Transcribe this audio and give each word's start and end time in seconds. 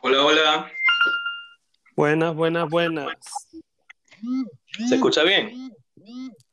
Hola, 0.00 0.24
hola. 0.24 0.72
Buenas, 1.96 2.32
buenas, 2.32 2.68
buenas. 2.70 3.08
¿Se 4.88 4.94
escucha 4.94 5.24
bien? 5.24 5.74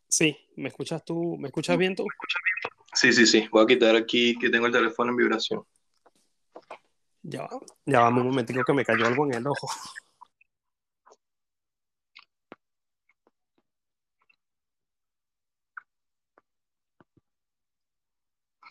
Sí, 0.07 0.35
¿me 0.55 0.69
escuchas 0.69 1.05
tú? 1.05 1.37
¿Me 1.37 1.49
escuchas 1.49 1.77
bien 1.77 1.95
tú? 1.95 2.07
Sí, 2.93 3.13
sí, 3.13 3.27
sí. 3.27 3.47
Voy 3.51 3.63
a 3.63 3.67
quitar 3.67 3.95
aquí 3.95 4.35
que 4.39 4.49
tengo 4.49 4.65
el 4.65 4.71
teléfono 4.71 5.11
en 5.11 5.17
vibración. 5.17 5.63
Ya 7.21 7.43
va, 7.43 7.49
ya 7.85 7.99
va 7.99 8.09
un 8.09 8.23
momentico 8.23 8.63
que 8.63 8.73
me 8.73 8.83
cayó 8.83 9.05
algo 9.05 9.25
en 9.27 9.35
el 9.35 9.45
ojo. 9.45 9.67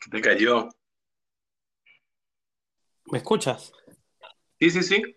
¿Qué 0.01 0.11
te 0.11 0.21
cayó? 0.21 0.69
¿Me 3.07 3.19
escuchas? 3.19 3.73
Sí, 4.59 4.71
sí, 4.71 4.83
sí. 4.83 5.17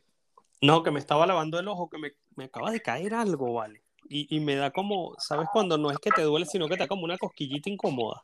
No, 0.61 0.83
que 0.83 0.91
me 0.91 0.99
estaba 0.99 1.27
lavando 1.27 1.59
el 1.59 1.67
ojo, 1.67 1.89
que 1.89 1.97
me, 1.97 2.13
me 2.35 2.45
acaba 2.45 2.71
de 2.71 2.81
caer 2.81 3.13
algo, 3.13 3.53
vale. 3.53 3.83
Y, 4.09 4.35
y 4.35 4.39
me 4.39 4.55
da 4.55 4.71
como, 4.71 5.15
¿sabes 5.19 5.47
cuando 5.51 5.77
no 5.77 5.91
es 5.91 5.99
que 5.99 6.11
te 6.11 6.21
duele, 6.23 6.45
sino 6.45 6.67
que 6.67 6.75
te 6.75 6.83
da 6.83 6.87
como 6.87 7.03
una 7.03 7.17
cosquillita 7.17 7.69
incómoda? 7.69 8.23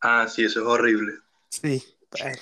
Ah, 0.00 0.26
sí, 0.28 0.44
eso 0.44 0.60
es 0.60 0.66
horrible. 0.66 1.12
Sí. 1.48 1.82
Fastidio. 2.10 2.40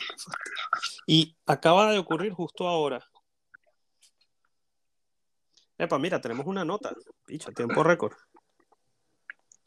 Y 1.06 1.36
acaba 1.46 1.92
de 1.92 1.98
ocurrir 1.98 2.32
justo 2.32 2.68
ahora. 2.68 3.02
Epa, 5.78 5.98
mira, 5.98 6.20
tenemos 6.20 6.46
una 6.46 6.64
nota. 6.64 6.94
Picha, 7.26 7.50
tiempo 7.52 7.82
récord. 7.82 8.14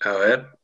A 0.01 0.11
ver. 0.11 0.59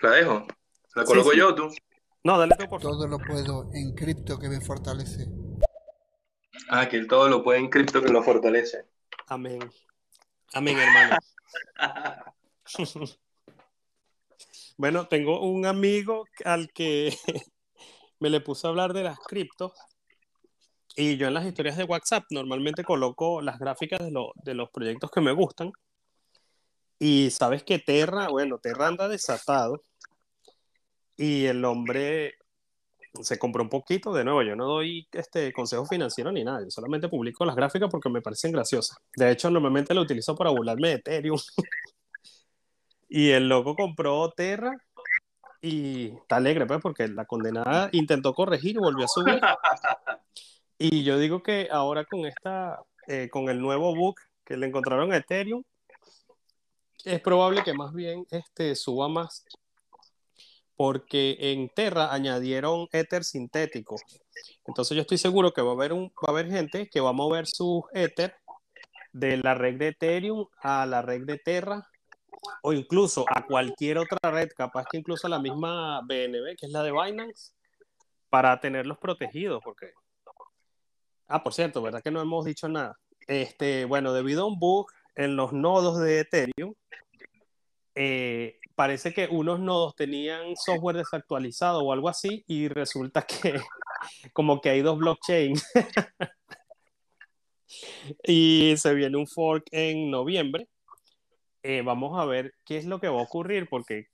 ¿La 0.00 0.10
dejo? 0.10 0.46
¿La 0.94 1.04
coloco 1.04 1.30
sí. 1.30 1.38
yo 1.38 1.54
tú? 1.54 1.74
No, 2.24 2.38
dale 2.38 2.54
tú, 2.56 2.66
por 2.68 2.80
favor. 2.82 2.96
Todo 2.98 3.06
lo 3.08 3.18
puedo 3.18 3.70
en 3.72 3.92
cripto 3.94 4.38
que 4.38 4.48
me 4.48 4.60
fortalece. 4.60 5.26
Ah, 6.68 6.88
que 6.88 6.96
él 6.96 7.06
todo 7.08 7.28
lo 7.28 7.42
puede 7.42 7.58
en 7.60 7.68
cripto 7.70 8.02
que 8.02 8.08
lo 8.12 8.22
fortalece. 8.22 8.84
Amén. 9.28 9.60
Amén, 10.54 10.76
hermano. 10.78 11.18
Bueno, 14.76 15.06
tengo 15.08 15.40
un 15.42 15.66
amigo 15.66 16.24
al 16.44 16.72
que 16.72 17.14
me 18.20 18.30
le 18.30 18.40
puse 18.40 18.66
a 18.66 18.70
hablar 18.70 18.92
de 18.94 19.02
las 19.02 19.18
criptos 19.18 19.72
y 20.96 21.16
yo 21.18 21.28
en 21.28 21.34
las 21.34 21.44
historias 21.44 21.76
de 21.76 21.84
WhatsApp 21.84 22.24
normalmente 22.30 22.82
coloco 22.82 23.42
las 23.42 23.58
gráficas 23.58 24.00
de, 24.00 24.10
lo- 24.10 24.32
de 24.36 24.54
los 24.54 24.70
proyectos 24.70 25.10
que 25.10 25.20
me 25.20 25.32
gustan 25.32 25.70
y 26.98 27.30
sabes 27.30 27.62
que 27.64 27.78
Terra, 27.78 28.28
bueno, 28.28 28.58
Terra 28.58 28.86
anda 28.86 29.08
desatado 29.08 29.82
y 31.16 31.46
el 31.46 31.64
hombre 31.64 32.34
se 33.20 33.38
compró 33.38 33.62
un 33.62 33.68
poquito, 33.68 34.12
de 34.12 34.24
nuevo, 34.24 34.42
yo 34.42 34.54
no 34.54 34.66
doy 34.66 35.08
este 35.12 35.52
consejo 35.52 35.84
financiero 35.84 36.30
ni 36.30 36.44
nada, 36.44 36.62
yo 36.62 36.70
solamente 36.70 37.08
publico 37.08 37.44
las 37.44 37.56
gráficas 37.56 37.90
porque 37.90 38.08
me 38.08 38.22
parecen 38.22 38.52
graciosas. 38.52 38.96
De 39.16 39.30
hecho, 39.30 39.50
normalmente 39.50 39.94
lo 39.94 40.02
utilizo 40.02 40.36
para 40.36 40.50
burlarme 40.50 40.88
de 40.88 40.94
Ethereum. 40.94 41.38
Y 43.12 43.30
el 43.30 43.48
loco 43.48 43.74
compró 43.74 44.30
Terra 44.30 44.70
y 45.60 46.14
está 46.14 46.36
alegre, 46.36 46.64
pues, 46.64 46.80
porque 46.80 47.08
la 47.08 47.24
condenada 47.24 47.88
intentó 47.90 48.32
corregir 48.34 48.76
y 48.76 48.78
volvió 48.78 49.04
a 49.04 49.08
subir. 49.08 49.40
Y 50.82 51.04
yo 51.04 51.18
digo 51.18 51.42
que 51.42 51.68
ahora 51.70 52.06
con 52.06 52.24
esta, 52.24 52.80
eh, 53.06 53.28
con 53.30 53.50
el 53.50 53.60
nuevo 53.60 53.94
book 53.94 54.18
que 54.46 54.56
le 54.56 54.66
encontraron 54.66 55.12
a 55.12 55.18
Ethereum, 55.18 55.62
es 57.04 57.20
probable 57.20 57.62
que 57.62 57.74
más 57.74 57.92
bien 57.92 58.26
este, 58.30 58.74
suba 58.74 59.06
más. 59.06 59.44
Porque 60.80 61.36
en 61.38 61.68
Terra 61.68 62.10
añadieron 62.10 62.88
Ether 62.90 63.22
sintético. 63.22 63.96
Entonces 64.66 64.94
yo 64.96 65.02
estoy 65.02 65.18
seguro 65.18 65.52
que 65.52 65.60
va 65.60 65.72
a 65.72 65.74
haber, 65.74 65.92
un, 65.92 66.06
va 66.08 66.28
a 66.28 66.30
haber 66.30 66.50
gente 66.50 66.88
que 66.88 67.00
va 67.00 67.10
a 67.10 67.12
mover 67.12 67.46
sus 67.46 67.82
Ether 67.92 68.34
de 69.12 69.36
la 69.36 69.52
red 69.52 69.76
de 69.76 69.88
Ethereum 69.88 70.46
a 70.62 70.86
la 70.86 71.02
red 71.02 71.26
de 71.26 71.36
Terra 71.36 71.86
o 72.62 72.72
incluso 72.72 73.26
a 73.28 73.44
cualquier 73.44 73.98
otra 73.98 74.30
red, 74.30 74.48
capaz 74.56 74.86
que 74.90 74.96
incluso 74.96 75.26
a 75.26 75.30
la 75.30 75.38
misma 75.38 76.00
BNB, 76.00 76.56
que 76.56 76.64
es 76.64 76.72
la 76.72 76.82
de 76.82 76.92
Binance, 76.92 77.52
para 78.30 78.58
tenerlos 78.58 78.96
protegidos, 78.96 79.60
porque... 79.62 79.92
Ah, 81.28 81.42
por 81.42 81.52
cierto, 81.52 81.82
¿verdad 81.82 82.02
que 82.02 82.10
no 82.10 82.22
hemos 82.22 82.46
dicho 82.46 82.70
nada? 82.70 82.96
Este, 83.26 83.84
bueno, 83.84 84.14
debido 84.14 84.44
a 84.44 84.46
un 84.46 84.58
bug 84.58 84.86
en 85.14 85.36
los 85.36 85.52
nodos 85.52 86.00
de 86.00 86.20
Ethereum, 86.20 86.72
eh, 88.02 88.58
parece 88.74 89.12
que 89.12 89.26
unos 89.30 89.60
nodos 89.60 89.94
tenían 89.94 90.56
software 90.56 90.96
desactualizado 90.96 91.80
o 91.80 91.92
algo 91.92 92.08
así, 92.08 92.44
y 92.46 92.68
resulta 92.68 93.22
que 93.22 93.60
como 94.32 94.60
que 94.60 94.70
hay 94.70 94.80
dos 94.80 94.98
blockchains. 94.98 95.66
y 98.24 98.74
se 98.76 98.94
viene 98.94 99.16
un 99.18 99.26
fork 99.26 99.66
en 99.70 100.10
noviembre 100.10 100.66
eh, 101.62 101.82
vamos 101.82 102.18
a 102.18 102.24
ver 102.24 102.54
qué 102.64 102.78
es 102.78 102.86
lo 102.86 103.00
que 103.00 103.08
va 103.08 103.20
a 103.20 103.24
ocurrir, 103.24 103.68
porque 103.68 104.06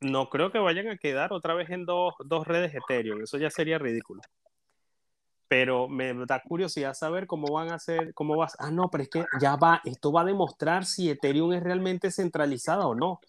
no 0.00 0.30
creo 0.30 0.50
que 0.50 0.58
vayan 0.58 0.88
a 0.88 0.96
quedar 0.96 1.32
otra 1.32 1.54
vez 1.54 1.68
en 1.70 1.84
dos, 1.84 2.14
dos 2.24 2.46
redes 2.46 2.74
Ethereum, 2.74 3.22
eso 3.22 3.38
ya 3.38 3.50
sería 3.50 3.78
ridículo. 3.78 4.22
Pero 5.48 5.88
me 5.88 6.12
da 6.26 6.42
curiosidad 6.42 6.94
saber 6.94 7.26
cómo 7.26 7.52
van 7.52 7.70
a 7.70 7.76
hacer, 7.76 8.12
cómo 8.14 8.36
vas. 8.36 8.56
Ah, 8.58 8.70
no, 8.70 8.90
pero 8.90 9.04
es 9.04 9.10
que 9.10 9.24
ya 9.40 9.56
va, 9.56 9.80
esto 9.84 10.10
va 10.10 10.22
a 10.22 10.24
demostrar 10.24 10.84
si 10.84 11.08
Ethereum 11.08 11.52
es 11.52 11.62
realmente 11.62 12.10
centralizada 12.10 12.86
o 12.86 12.94
no. 12.94 13.20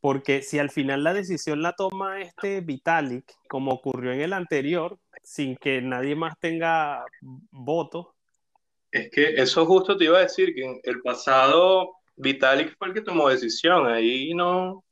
Porque 0.00 0.42
si 0.42 0.58
al 0.58 0.70
final 0.70 1.04
la 1.04 1.12
decisión 1.12 1.62
la 1.62 1.74
toma 1.74 2.20
este 2.20 2.60
Vitalik, 2.60 3.24
como 3.48 3.72
ocurrió 3.72 4.12
en 4.12 4.20
el 4.22 4.32
anterior, 4.32 4.98
sin 5.22 5.56
que 5.56 5.82
nadie 5.82 6.14
más 6.14 6.38
tenga 6.38 7.04
voto, 7.50 8.14
Es 8.90 9.10
que 9.10 9.34
eso 9.34 9.66
justo 9.66 9.96
te 9.96 10.04
iba 10.04 10.18
a 10.18 10.22
decir, 10.22 10.54
que 10.54 10.64
en 10.64 10.80
el 10.84 11.00
pasado 11.02 11.92
Vitalik 12.16 12.76
fue 12.78 12.88
el 12.88 12.94
que 12.94 13.02
tomó 13.02 13.28
decisión. 13.28 13.86
Ahí 13.86 14.34
no... 14.34 14.84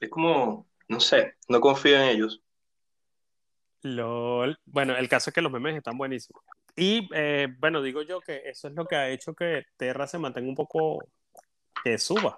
Es 0.00 0.10
como, 0.10 0.66
no 0.88 1.00
sé, 1.00 1.34
no 1.48 1.60
confío 1.60 1.96
en 1.96 2.08
ellos. 2.08 2.42
LOL. 3.82 4.58
Bueno, 4.64 4.96
el 4.96 5.08
caso 5.08 5.30
es 5.30 5.34
que 5.34 5.42
los 5.42 5.52
memes 5.52 5.76
están 5.76 5.98
buenísimos. 5.98 6.42
Y 6.76 7.08
eh, 7.12 7.48
bueno, 7.58 7.82
digo 7.82 8.02
yo 8.02 8.20
que 8.20 8.42
eso 8.44 8.68
es 8.68 8.74
lo 8.74 8.86
que 8.86 8.96
ha 8.96 9.08
hecho 9.08 9.34
que 9.34 9.64
Terra 9.76 10.06
se 10.06 10.18
mantenga 10.18 10.48
un 10.48 10.54
poco, 10.54 11.08
que 11.82 11.98
suba. 11.98 12.34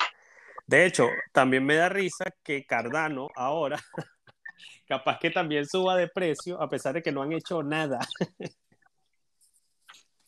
De 0.67 0.87
hecho, 0.87 1.09
también 1.33 1.65
me 1.65 1.75
da 1.75 1.89
risa 1.89 2.25
que 2.43 2.65
Cardano 2.65 3.29
ahora, 3.35 3.79
capaz 4.87 5.19
que 5.19 5.31
también 5.31 5.67
suba 5.67 5.97
de 5.97 6.09
precio, 6.09 6.61
a 6.61 6.69
pesar 6.69 6.95
de 6.95 7.03
que 7.03 7.13
no 7.13 7.23
han 7.23 7.33
hecho 7.33 7.63
nada. 7.63 7.99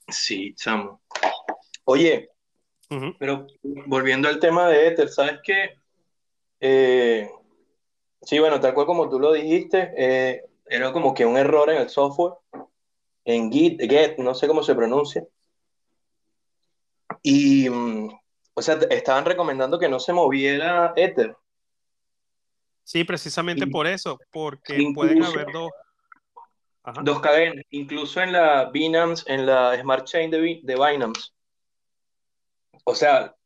Sí, 0.09 0.53
chamo. 0.55 1.01
Oye, 1.85 2.29
Ujú. 2.91 3.15
pero 3.19 3.47
volviendo 3.87 4.29
al 4.29 4.41
tema 4.41 4.69
de 4.69 4.89
Ether, 4.89 5.09
¿sabes 5.09 5.41
qué? 5.43 5.79
Eh, 6.61 7.31
sí, 8.21 8.39
bueno, 8.39 8.61
tal 8.61 8.75
cual 8.75 8.85
como 8.85 9.09
tú 9.09 9.19
lo 9.19 9.33
dijiste, 9.33 9.93
eh, 9.97 10.43
era 10.73 10.91
como 10.91 11.13
que 11.13 11.27
un 11.27 11.37
error 11.37 11.69
en 11.71 11.83
el 11.83 11.91
software, 11.91 12.35
en 13.25 13.53
Git, 13.53 13.79
Get, 13.83 14.17
no 14.17 14.35
sé 14.35 14.49
cómo 14.49 14.63
se 14.63 14.75
pronuncia. 14.75 15.23
Y, 17.23 17.69
mm, 17.69 18.09
o 18.55 18.63
sea, 18.63 18.79
estaban 18.91 19.27
recomendando 19.27 19.79
que 19.79 19.89
no 19.89 20.01
se 20.01 20.15
moviera 20.15 20.95
Ether. 20.97 21.37
Sí, 22.85 23.05
precisamente 23.05 23.65
Y- 23.65 23.71
por 23.71 23.87
eso, 23.87 24.19
porque 24.31 24.83
pueden 24.95 25.23
haber 25.23 25.53
dos. 25.53 25.71
Ajá. 26.85 27.01
Dos 27.05 27.21
cadenas, 27.21 27.65
incluso 27.71 28.21
en 28.23 28.33
la 28.33 28.71
Binance, 28.71 29.31
en 29.33 29.47
la 29.47 29.79
Smart 29.81 30.05
Chain 30.05 30.31
de, 30.31 30.61
de 30.63 30.75
Binance. 30.75 31.31
O 32.85 32.95
sea, 32.95 33.37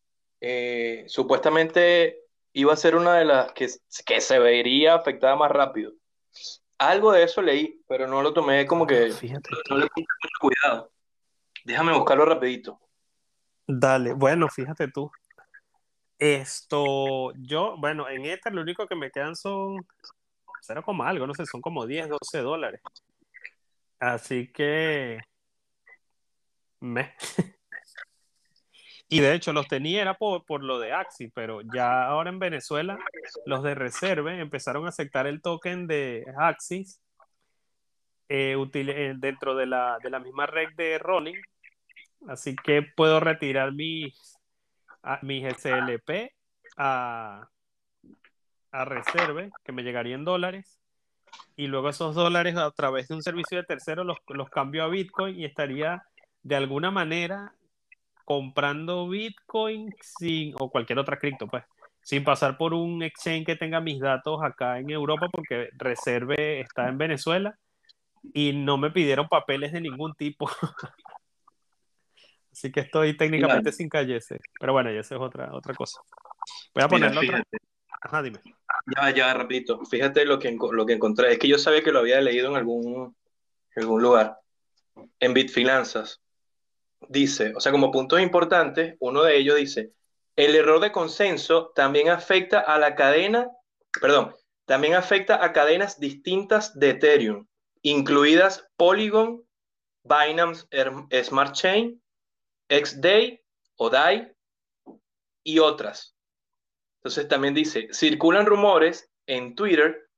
eh, 0.41 1.05
supuestamente 1.09 2.21
iba 2.55 2.73
a 2.73 2.77
ser 2.77 2.97
una 2.97 3.19
de 3.19 3.27
las 3.27 3.53
que, 3.53 3.69
que 4.07 4.21
se 4.23 4.39
vería 4.39 4.95
afectada 4.95 5.37
más 5.37 5.51
rápido. 5.51 5.93
Algo 6.79 7.13
de 7.13 7.23
eso 7.23 7.41
leí, 7.41 7.83
pero 7.89 8.07
no 8.07 8.23
lo 8.23 8.33
tomé 8.33 8.67
como 8.67 8.87
que, 8.87 9.11
Fíjate 9.13 9.51
tú. 9.65 9.75
no 9.75 9.81
le 9.81 9.87
puse 9.89 10.07
mucho 10.23 10.37
cuidado. 10.41 10.93
Déjame 11.65 11.93
buscarlo 11.97 12.25
rapidito. 12.25 12.79
Dale, 13.67 14.13
bueno, 14.13 14.49
fíjate 14.49 14.89
tú. 14.89 15.11
Esto, 16.19 17.33
yo, 17.35 17.77
bueno, 17.79 18.09
en 18.09 18.25
Ether 18.25 18.55
lo 18.55 18.63
único 18.63 18.87
que 18.87 18.95
me 18.95 19.11
quedan 19.11 19.37
son 19.37 19.87
0, 20.61 20.83
coma 20.85 21.09
algo, 21.09 21.27
no 21.27 21.35
sé, 21.35 21.47
son 21.47 21.61
como 21.61 21.87
10, 21.87 22.09
12 22.09 22.39
dólares. 22.39 22.81
Así 23.99 24.53
que, 24.53 25.21
me. 26.81 27.15
Y 29.09 29.21
de 29.21 29.35
hecho 29.35 29.53
los 29.53 29.69
tenía 29.69 30.03
era 30.03 30.15
por, 30.15 30.45
por 30.45 30.65
lo 30.65 30.79
de 30.81 30.93
Axi, 30.93 31.29
pero 31.29 31.61
ya 31.75 32.07
ahora 32.07 32.31
en 32.31 32.39
Venezuela 32.41 32.99
los 33.47 33.63
de 33.63 33.75
Reserve 33.77 34.41
empezaron 34.41 34.87
a 34.87 34.89
aceptar 34.91 35.27
el 35.29 35.43
token 35.43 35.87
de 35.87 36.25
Axis 36.39 37.01
eh, 38.29 38.57
eh, 38.75 39.15
dentro 39.17 39.55
de 39.55 39.67
la, 39.67 39.99
de 40.03 40.11
la 40.11 40.19
misma 40.19 40.47
red 40.47 40.69
de 40.77 40.99
Rolling. 40.99 41.41
Así 42.29 42.57
que 42.57 42.83
puedo 42.97 43.21
retirar 43.21 43.73
mis, 43.73 44.37
a- 45.03 45.21
mis 45.23 45.45
SLP 45.45 46.33
a, 46.77 47.49
a 48.73 48.85
Reserve, 48.85 49.51
que 49.65 49.73
me 49.73 49.83
llegaría 49.83 50.15
en 50.15 50.25
dólares. 50.25 50.79
y 51.57 51.69
luego 51.69 51.91
esos 51.91 52.15
dólares 52.17 52.57
a 52.57 52.71
través 52.73 53.09
de 53.09 53.17
un 53.17 53.23
servicio 53.23 53.59
de 53.59 53.65
tercero 53.65 54.05
los, 54.05 54.19
los 54.29 54.51
cambio 54.51 54.85
a 54.85 54.89
Bitcoin 54.89 55.39
y 55.41 55.47
estaría 55.47 56.05
de 56.45 56.57
alguna 56.57 56.91
manera 56.93 57.56
comprando 58.27 59.09
Bitcoin 59.09 59.95
sin, 60.03 60.53
o 60.59 60.69
cualquier 60.69 60.99
otra 60.99 61.17
cripto, 61.17 61.47
pues, 61.47 61.63
sin 62.03 62.25
pasar 62.25 62.59
por 62.59 62.75
un 62.75 63.03
exchange 63.05 63.47
que 63.47 63.57
tenga 63.57 63.81
mis 63.81 64.01
datos 64.01 64.41
acá 64.43 64.81
en 64.81 64.91
Europa, 64.91 65.29
porque 65.31 65.71
Reserve 65.77 66.61
está 66.61 66.89
en 66.89 66.99
Venezuela 66.99 67.57
y 68.35 68.53
no 68.53 68.79
me 68.79 68.91
pidieron 68.91 69.29
papeles 69.29 69.73
de 69.73 69.81
ningún 69.81 70.15
tipo. 70.15 70.51
Así 72.53 72.73
que 72.73 72.81
estoy 72.81 73.17
técnicamente 73.17 73.71
sin 73.71 73.89
calle 73.89 74.19
Pero 74.59 74.73
bueno, 74.73 74.91
ya 74.91 75.01
esa 75.01 75.15
es 75.15 75.21
otra, 75.21 75.55
otra 75.55 75.75
cosa. 75.75 76.01
Voy 76.75 76.83
a 76.83 76.89
ponerlo 76.89 77.21
otra. 77.21 77.45
Ajá, 78.03 78.23
dime. 78.23 78.41
Ya, 78.97 79.11
ya, 79.11 79.35
repito. 79.35 79.85
Fíjate 79.85 80.25
lo 80.25 80.41
que, 80.41 80.57
lo 80.73 80.85
que 80.85 80.95
encontré. 80.95 81.33
Es 81.33 81.39
que 81.39 81.49
yo 81.49 81.59
sabía 81.59 81.83
que 81.83 81.93
lo 81.93 82.01
había 82.01 82.21
leído 82.21 82.49
en 82.51 82.57
algún, 82.57 83.15
en 83.75 83.83
algún 83.83 84.03
lugar. 84.03 84.39
En 85.21 85.33
Bitfinanzas. 85.33 86.21
Dice, 87.09 87.53
o 87.55 87.61
sea, 87.61 87.73
como 87.73 87.91
puntos 87.91 88.21
importantes, 88.21 88.97
uno 89.01 89.23
de 89.23 89.37
ellos 89.37 89.57
dice, 89.57 89.93
el 90.35 90.55
error 90.55 90.81
de 90.81 90.93
consenso 90.93 91.73
también 91.75 92.11
afecta 92.11 92.61
a 92.61 92.79
la 92.79 92.95
cadena, 92.95 93.49
perdón, 94.01 94.35
también 94.67 94.95
afecta 94.95 95.43
a 95.45 95.53
cadenas 95.53 96.01
distintas 96.01 96.79
de 96.79 96.91
Ethereum, 96.91 97.47
incluidas 97.83 98.69
Polygon, 98.77 99.45
Binance 100.03 100.67
Smart 101.25 101.55
Chain, 101.55 102.03
XDAY 102.69 103.41
o 103.77 103.91
DAI 103.91 104.33
y 105.45 105.59
otras. 105.61 106.17
Entonces 106.99 107.29
también 107.29 107.55
dice, 107.55 107.89
circulan 107.93 108.47
rumores 108.47 109.11
en 109.27 109.55
Twitter 109.55 110.09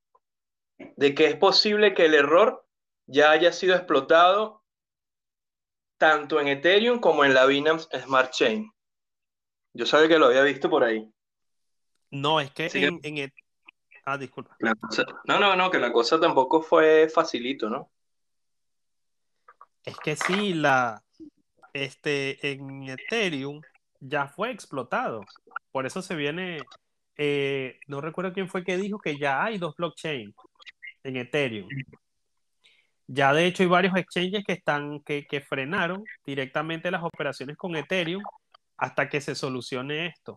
de 0.96 1.14
que 1.14 1.26
es 1.26 1.36
posible 1.36 1.94
que 1.94 2.06
el 2.06 2.14
error 2.14 2.66
ya 3.06 3.30
haya 3.30 3.52
sido 3.52 3.74
explotado 3.76 4.62
tanto 5.98 6.40
en 6.40 6.48
Ethereum 6.48 7.00
como 7.00 7.24
en 7.24 7.34
la 7.34 7.46
Binance 7.46 7.88
Smart 8.00 8.32
Chain. 8.32 8.70
Yo 9.74 9.84
sabía 9.84 10.08
que 10.08 10.18
lo 10.18 10.26
había 10.26 10.42
visto 10.42 10.70
por 10.70 10.84
ahí. 10.84 11.12
No, 12.10 12.40
es 12.40 12.50
que 12.52 12.66
en, 12.72 13.00
en 13.02 13.32
Ah, 14.10 14.16
disculpa. 14.16 14.56
No, 15.26 15.38
no, 15.38 15.54
no, 15.54 15.70
que 15.70 15.78
la 15.78 15.92
cosa 15.92 16.18
tampoco 16.18 16.62
fue 16.62 17.10
facilito, 17.10 17.68
¿no? 17.68 17.90
Es 19.84 19.98
que 19.98 20.16
sí, 20.16 20.54
la, 20.54 21.04
este, 21.74 22.52
en 22.52 22.88
Ethereum 22.88 23.60
ya 24.00 24.26
fue 24.26 24.50
explotado. 24.50 25.20
Por 25.70 25.84
eso 25.84 26.00
se 26.00 26.16
viene, 26.16 26.62
eh, 27.18 27.80
no 27.86 28.00
recuerdo 28.00 28.32
quién 28.32 28.48
fue 28.48 28.64
que 28.64 28.78
dijo 28.78 28.98
que 28.98 29.18
ya 29.18 29.44
hay 29.44 29.58
dos 29.58 29.76
blockchains 29.76 30.34
en 31.04 31.16
Ethereum. 31.18 31.68
Ya 33.08 33.32
de 33.32 33.46
hecho 33.46 33.64
hay 33.64 33.68
varios 33.68 33.96
exchanges 33.96 34.44
que 34.44 34.52
están, 34.52 35.00
que, 35.00 35.26
que 35.26 35.40
frenaron 35.40 36.04
directamente 36.24 36.90
las 36.90 37.02
operaciones 37.02 37.56
con 37.56 37.74
Ethereum 37.74 38.22
hasta 38.76 39.08
que 39.08 39.20
se 39.20 39.34
solucione 39.34 40.06
esto. 40.06 40.36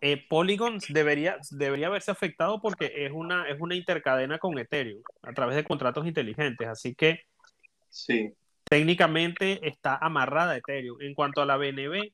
Eh, 0.00 0.26
Polygon 0.28 0.78
debería, 0.88 1.36
debería 1.50 1.86
haberse 1.86 2.10
afectado 2.10 2.60
porque 2.60 2.90
es 3.04 3.12
una, 3.12 3.46
es 3.48 3.60
una 3.60 3.74
intercadena 3.76 4.38
con 4.38 4.58
Ethereum 4.58 5.02
a 5.22 5.32
través 5.32 5.56
de 5.56 5.64
contratos 5.64 6.06
inteligentes. 6.06 6.66
Así 6.66 6.94
que 6.94 7.20
sí 7.90 8.34
técnicamente 8.70 9.66
está 9.66 9.96
amarrada 9.96 10.52
a 10.52 10.56
Ethereum. 10.58 11.02
En 11.02 11.12
cuanto 11.12 11.42
a 11.42 11.46
la 11.46 11.56
BNB, 11.56 12.12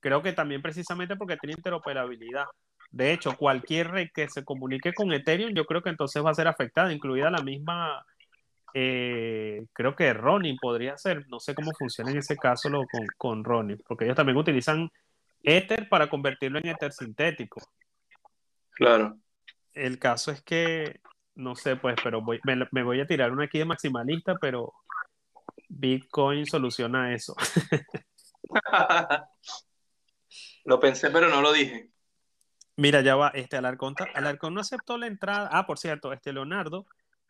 creo 0.00 0.20
que 0.20 0.32
también 0.32 0.60
precisamente 0.60 1.14
porque 1.14 1.36
tiene 1.36 1.54
interoperabilidad. 1.56 2.46
De 2.90 3.12
hecho, 3.12 3.36
cualquier 3.36 3.88
red 3.92 4.08
que 4.12 4.28
se 4.28 4.44
comunique 4.44 4.92
con 4.92 5.12
Ethereum, 5.12 5.54
yo 5.54 5.64
creo 5.64 5.80
que 5.80 5.90
entonces 5.90 6.24
va 6.24 6.30
a 6.30 6.34
ser 6.34 6.48
afectada, 6.48 6.92
incluida 6.92 7.30
la 7.30 7.42
misma, 7.42 8.04
eh, 8.74 9.66
creo 9.72 9.96
que 9.96 10.12
Ronin 10.12 10.56
podría 10.56 10.96
ser, 10.98 11.26
no 11.28 11.40
sé 11.40 11.54
cómo 11.54 11.72
funciona 11.78 12.10
en 12.10 12.18
ese 12.18 12.36
caso 12.36 12.68
lo, 12.68 12.86
con, 12.86 13.06
con 13.16 13.44
Ronin, 13.44 13.82
porque 13.86 14.04
ellos 14.04 14.16
también 14.16 14.36
utilizan 14.36 14.90
Ether 15.42 15.88
para 15.88 16.08
convertirlo 16.08 16.58
en 16.58 16.68
Ether 16.68 16.92
sintético. 16.92 17.60
Claro. 18.72 19.18
El 19.72 19.98
caso 19.98 20.30
es 20.30 20.42
que, 20.42 21.00
no 21.34 21.54
sé, 21.54 21.76
pues, 21.76 21.96
pero 22.02 22.20
voy, 22.22 22.40
me, 22.44 22.56
me 22.72 22.82
voy 22.82 23.00
a 23.00 23.06
tirar 23.06 23.32
una 23.32 23.44
aquí 23.44 23.58
de 23.58 23.64
maximalista, 23.64 24.36
pero 24.36 24.72
Bitcoin 25.68 26.46
soluciona 26.46 27.14
eso. 27.14 27.34
lo 30.64 30.80
pensé, 30.80 31.10
pero 31.10 31.28
no 31.28 31.40
lo 31.40 31.52
dije. 31.52 31.90
Mira, 32.76 33.00
ya 33.00 33.16
va, 33.16 33.28
este 33.34 33.56
Alarcón, 33.56 33.94
Alarcón 34.14 34.54
no 34.54 34.60
aceptó 34.60 34.98
la 34.98 35.08
entrada. 35.08 35.48
Ah, 35.50 35.66
por 35.66 35.78
cierto, 35.78 36.12
este 36.12 36.32
Leonardo 36.32 36.86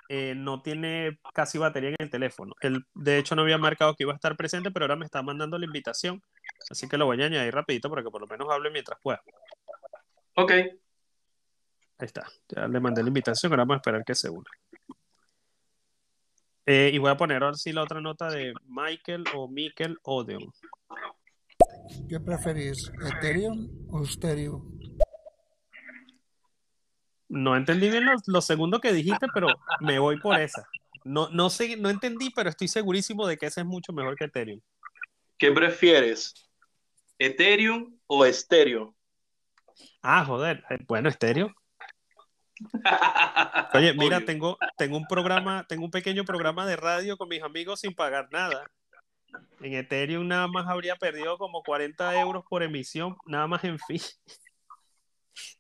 eh, 0.09 0.35
no 0.35 0.63
tiene 0.63 1.19
casi 1.35 1.59
batería 1.59 1.91
en 1.91 1.97
el 1.99 2.11
teléfono. 2.11 2.55
Él, 2.61 2.85
de 2.95 3.19
hecho, 3.19 3.35
no 3.35 3.43
había 3.43 3.59
marcado 3.59 3.95
que 3.95 4.05
iba 4.05 4.13
a 4.13 4.17
estar 4.17 4.37
presente, 4.37 4.71
pero 4.71 4.85
ahora 4.85 4.97
me 4.97 5.05
está 5.05 5.23
mandando 5.23 5.59
la 5.59 5.67
invitación. 5.67 6.23
Así 6.71 6.89
que 6.89 6.97
lo 6.97 7.07
voy 7.07 7.23
a 7.23 7.27
añadir 7.27 7.55
rapidito 7.55 7.91
para 7.91 8.03
que 8.03 8.11
por 8.11 8.21
lo 8.21 8.27
menos 8.27 8.49
hable 8.51 8.71
mientras 8.71 8.99
pueda. 9.03 9.23
Ok. 10.35 10.51
Ahí 10.51 12.07
está. 12.07 12.27
Ya 12.49 12.67
le 12.69 12.81
mandé 12.81 13.03
la 13.03 13.09
invitación, 13.09 13.53
ahora 13.53 13.63
vamos 13.63 13.75
a 13.75 13.79
esperar 13.79 14.05
que 14.05 14.15
se 14.15 14.31
una. 14.31 14.49
Eh, 16.65 16.91
y 16.93 16.99
voy 16.99 17.11
a 17.11 17.17
poner 17.17 17.43
ahora 17.43 17.57
sí 17.57 17.73
la 17.73 17.83
otra 17.83 18.01
nota 18.01 18.31
de 18.31 18.53
Michael 18.67 19.25
o 19.35 19.49
Mikel 19.49 19.99
Odeon. 20.03 20.53
¿Qué 22.09 22.21
preferís, 22.21 22.93
Ethereum 23.07 23.69
o 23.91 24.05
Stereo? 24.05 24.78
No 27.29 27.57
entendí 27.57 27.91
bien 27.91 28.07
lo, 28.27 28.41
segundo 28.41 28.81
que 28.81 28.93
dijiste, 28.93 29.27
pero 29.35 29.49
me 29.81 29.99
voy 29.99 30.19
por 30.19 30.41
esa. 30.41 30.67
No, 31.05 31.29
no, 31.31 31.51
sé, 31.51 31.77
no 31.77 31.91
entendí, 31.91 32.31
pero 32.31 32.49
estoy 32.49 32.69
segurísimo 32.69 33.27
de 33.27 33.37
que 33.37 33.47
ese 33.47 33.61
es 33.61 33.67
mucho 33.67 33.93
mejor 33.93 34.17
que 34.17 34.25
Ethereum. 34.25 34.61
¿Qué 35.37 35.53
prefieres? 35.53 36.35
¿Ethereum 37.19 37.99
o 38.07 38.25
Stereo? 38.27 38.95
Ah, 40.03 40.25
joder. 40.25 40.65
Eh, 40.71 40.79
bueno, 40.87 41.11
Stereo. 41.11 41.55
Oye, 43.75 43.95
mira, 43.95 44.25
tengo, 44.25 44.59
tengo 44.77 44.97
un 44.97 45.07
programa, 45.07 45.65
tengo 45.69 45.85
un 45.85 45.91
pequeño 45.91 46.25
programa 46.25 46.67
de 46.67 46.77
radio 46.77 47.17
con 47.17 47.29
mis 47.29 47.43
amigos 47.43 47.81
sin 47.81 47.95
pagar 47.95 48.29
nada. 48.33 48.71
En 49.61 49.75
Ethereum 49.75 50.27
nada 50.27 50.47
más 50.47 50.67
habría 50.67 50.97
perdido 50.97 51.37
como 51.37 51.63
40 51.63 52.21
euros 52.21 52.45
por 52.49 52.63
emisión, 52.63 53.17
nada 53.27 53.47
más 53.47 53.63
en 53.65 53.79
fee. 53.87 54.01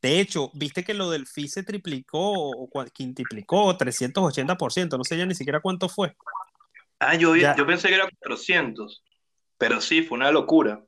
De 0.02 0.20
hecho, 0.20 0.50
viste 0.54 0.84
que 0.84 0.94
lo 0.94 1.10
del 1.10 1.26
fee 1.26 1.48
se 1.48 1.62
triplicó 1.62 2.32
o 2.32 2.68
quintuplicó 2.92 3.76
380%, 3.76 4.96
no 4.96 5.04
sé 5.04 5.16
ya 5.16 5.26
ni 5.26 5.34
siquiera 5.34 5.60
cuánto 5.60 5.88
fue. 5.88 6.16
Ah, 6.98 7.14
yo, 7.14 7.36
yo 7.36 7.66
pensé 7.66 7.88
que 7.88 7.94
era 7.94 8.08
400, 8.08 9.02
pero 9.56 9.80
sí, 9.80 10.02
fue 10.02 10.18
una 10.18 10.30
locura. 10.32 10.84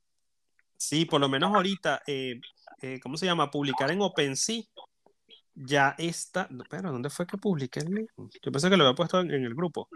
Sí, 0.76 1.04
por 1.04 1.20
lo 1.20 1.28
menos 1.28 1.54
ahorita, 1.54 2.02
eh, 2.06 2.40
eh, 2.80 2.98
¿cómo 3.00 3.16
se 3.16 3.26
llama? 3.26 3.50
Publicar 3.50 3.90
en 3.90 4.00
OpenSea 4.00 4.62
ya 5.54 5.94
está, 5.98 6.48
pero 6.68 6.90
¿dónde 6.90 7.10
fue 7.10 7.26
que 7.26 7.36
publiqué 7.36 7.80
el 7.80 8.08
Yo 8.16 8.52
pensé 8.52 8.70
que 8.70 8.76
lo 8.76 8.84
había 8.84 8.96
puesto 8.96 9.20
en, 9.20 9.30
el 9.30 9.54
grupo. 9.54 9.88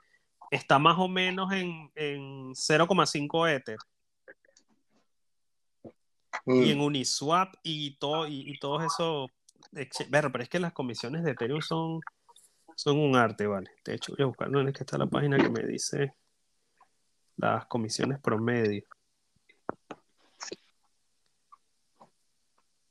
Está 0.51 0.79
más 0.79 0.99
o 0.99 1.09
menos 1.09 1.53
en, 1.53 1.91
en 1.95 2.55
0,5 2.55 3.51
Ether. 3.51 3.79
Y 6.47 6.71
en 6.71 6.79
mm. 6.79 6.83
Uniswap 6.83 7.55
y, 7.63 7.97
todo, 7.97 8.27
y, 8.27 8.59
todos 8.59 8.85
esos... 8.85 9.31
Pero, 10.11 10.31
pero 10.31 10.45
es 10.45 10.49
que 10.49 10.61
las 10.61 10.73
comisiones 10.73 11.25
de 11.25 11.33
Ethereum 11.33 11.61
son, 11.61 12.01
son 12.77 12.99
un 12.99 13.17
arte, 13.17 13.47
¿vale? 13.47 13.71
De 13.85 13.95
hecho, 13.95 14.13
voy 14.17 14.25
a 14.25 14.27
buscar 14.27 14.51
dónde 14.51 14.71
es 14.71 14.77
que 14.77 14.85
está 14.85 14.99
la 14.99 15.07
página 15.07 15.39
que 15.39 15.49
me 15.49 15.63
dice 15.65 16.15
las 17.37 17.67
comisiones 17.67 18.21
promedio. 18.21 18.85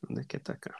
¿Dónde 0.01 0.21
es 0.21 0.27
que 0.27 0.37
está 0.37 0.53
acá? 0.53 0.75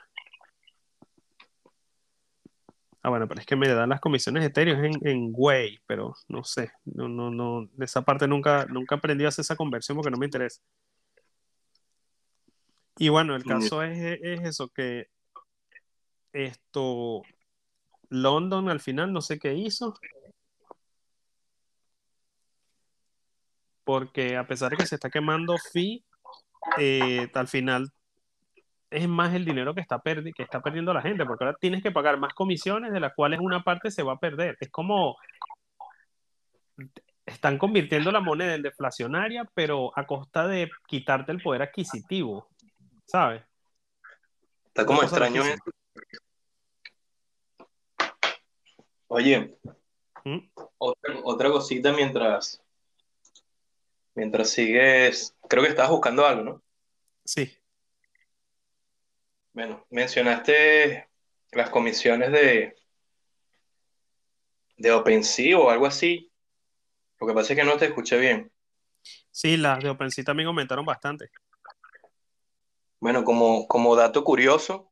Ah, 3.02 3.10
bueno, 3.10 3.28
pero 3.28 3.42
es 3.42 3.46
que 3.46 3.58
me 3.58 3.68
dan 3.68 3.90
las 3.90 4.00
comisiones 4.00 4.46
etéreos 4.46 4.80
en, 4.82 4.94
en 5.06 5.32
Way, 5.34 5.80
pero 5.86 6.16
no 6.30 6.46
sé, 6.46 6.72
no, 6.86 7.10
no, 7.10 7.30
no, 7.30 7.68
de 7.74 7.84
esa 7.84 8.02
parte 8.02 8.30
nunca, 8.30 8.66
nunca 8.66 8.96
aprendí 8.96 9.26
a 9.26 9.28
hacer 9.28 9.44
esa 9.44 9.58
conversión 9.58 9.98
porque 9.98 10.10
no 10.10 10.18
me 10.18 10.26
interesa. 10.26 10.62
Y 12.98 13.10
bueno, 13.10 13.36
el 13.36 13.44
caso 13.44 13.82
es, 13.84 13.98
es 14.22 14.42
eso, 14.42 14.70
que 14.70 15.08
esto, 16.32 17.22
London 18.10 18.70
al 18.70 18.80
final 18.80 19.12
no 19.12 19.22
sé 19.22 19.40
qué 19.40 19.54
hizo, 19.54 19.96
porque 23.84 24.38
a 24.38 24.48
pesar 24.48 24.72
de 24.72 24.78
que 24.78 24.86
se 24.86 24.96
está 24.96 25.10
quemando 25.10 25.56
fee, 25.58 26.04
eh, 26.78 27.30
al 27.34 27.48
final 27.48 27.92
es 28.90 29.08
más 29.08 29.34
el 29.34 29.44
dinero 29.44 29.74
que 29.74 29.82
está, 29.82 30.00
que 30.02 30.44
está 30.44 30.62
perdiendo 30.62 30.94
la 30.94 31.02
gente, 31.02 31.26
porque 31.26 31.46
ahora 31.46 31.58
tienes 31.60 31.82
que 31.82 31.92
pagar 31.92 32.18
más 32.20 32.34
comisiones, 32.34 32.94
de 32.94 33.00
las 33.00 33.14
cuales 33.16 33.40
una 33.42 33.64
parte 33.64 33.90
se 33.90 34.04
va 34.04 34.14
a 34.14 34.20
perder. 34.20 34.56
Es 34.60 34.70
como 34.70 35.18
están 37.26 37.58
convirtiendo 37.58 38.12
la 38.12 38.20
moneda 38.20 38.54
en 38.54 38.62
deflacionaria, 38.62 39.50
pero 39.54 39.92
a 39.98 40.06
costa 40.06 40.48
de 40.48 40.70
quitarte 40.88 41.32
el 41.32 41.42
poder 41.42 41.64
adquisitivo, 41.64 42.48
¿sabes? 43.06 43.44
Está 44.66 44.86
como 44.86 45.04
extraño. 45.04 45.44
Oye, 49.08 49.56
¿Mm? 50.24 50.40
otra, 50.80 51.20
otra 51.24 51.50
cosita 51.52 51.94
mientras, 51.94 52.64
mientras 54.16 54.50
sigues, 54.50 55.36
creo 55.48 55.64
que 55.64 55.70
estabas 55.70 55.92
buscando 55.92 56.26
algo, 56.26 56.44
¿no? 56.44 56.64
Sí. 57.24 57.56
Bueno, 59.54 59.86
mencionaste 59.92 61.08
las 61.52 61.70
comisiones 61.70 62.32
de, 62.32 62.76
de 64.78 64.92
OpenSea 64.92 65.60
o 65.60 65.70
algo 65.70 65.86
así. 65.86 66.32
Lo 67.20 67.28
que 67.28 67.34
pasa 67.34 67.54
es 67.54 67.60
que 67.60 67.66
no 67.66 67.78
te 67.78 67.86
escuché 67.86 68.18
bien. 68.18 68.52
Sí, 69.30 69.58
las 69.58 69.84
de 69.84 69.90
OpenSea 69.90 70.24
también 70.24 70.48
aumentaron 70.48 70.86
bastante. 70.86 71.30
Bueno, 73.04 73.26
como, 73.26 73.68
como 73.68 73.98
dato 73.98 74.24
curioso, 74.24 74.90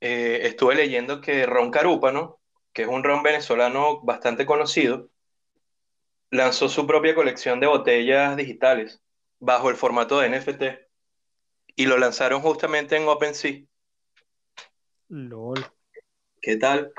eh, 0.00 0.40
estuve 0.44 0.74
leyendo 0.74 1.20
que 1.20 1.44
Ron 1.44 1.70
Carúpano, 1.70 2.40
que 2.72 2.82
es 2.84 2.88
un 2.88 3.04
ron 3.04 3.22
venezolano 3.22 4.00
bastante 4.00 4.46
conocido, 4.46 5.10
lanzó 6.30 6.70
su 6.70 6.86
propia 6.86 7.14
colección 7.14 7.60
de 7.60 7.66
botellas 7.66 8.34
digitales 8.38 9.02
bajo 9.40 9.68
el 9.68 9.76
formato 9.76 10.18
de 10.20 10.28
NFT 10.28 10.88
y 11.76 11.84
lo 11.84 11.98
lanzaron 11.98 12.40
justamente 12.40 12.96
en 12.96 13.08
OpenSea. 13.08 13.60
LOL. 15.10 15.62
¿Qué 16.40 16.56
tal? 16.56 16.94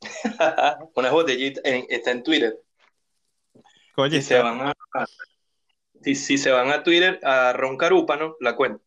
Unas 0.96 1.12
botellitas, 1.12 1.64
en- 1.64 1.86
está 1.88 2.10
en 2.10 2.24
Twitter. 2.24 2.58
Oye, 3.96 4.20
Si 4.20 4.26
se 4.26 4.40
van 4.40 4.60
a, 4.60 4.74
si, 6.02 6.16
si 6.16 6.36
se 6.36 6.50
van 6.50 6.70
a 6.72 6.82
Twitter, 6.82 7.20
a 7.22 7.52
Ron 7.52 7.76
Carúpano, 7.76 8.34
la 8.40 8.56
cuenta, 8.56 8.82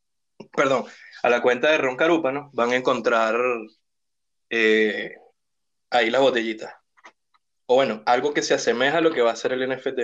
perdón, 0.52 0.86
a 1.24 1.30
la 1.30 1.42
cuenta 1.42 1.70
de 1.72 1.78
Ron 1.78 1.96
Carúpano, 1.96 2.50
van 2.54 2.72
a 2.72 2.76
encontrar 2.76 3.36
eh, 4.50 5.16
ahí 5.90 6.10
las 6.10 6.22
botellitas. 6.22 6.74
O 7.66 7.76
bueno, 7.76 8.04
algo 8.06 8.34
que 8.34 8.42
se 8.42 8.54
asemeja 8.54 8.98
a 8.98 9.02
lo 9.02 9.12
que 9.12 9.22
va 9.22 9.32
a 9.32 9.36
ser 9.36 9.54
el 9.54 9.68
NFT. 9.70 10.00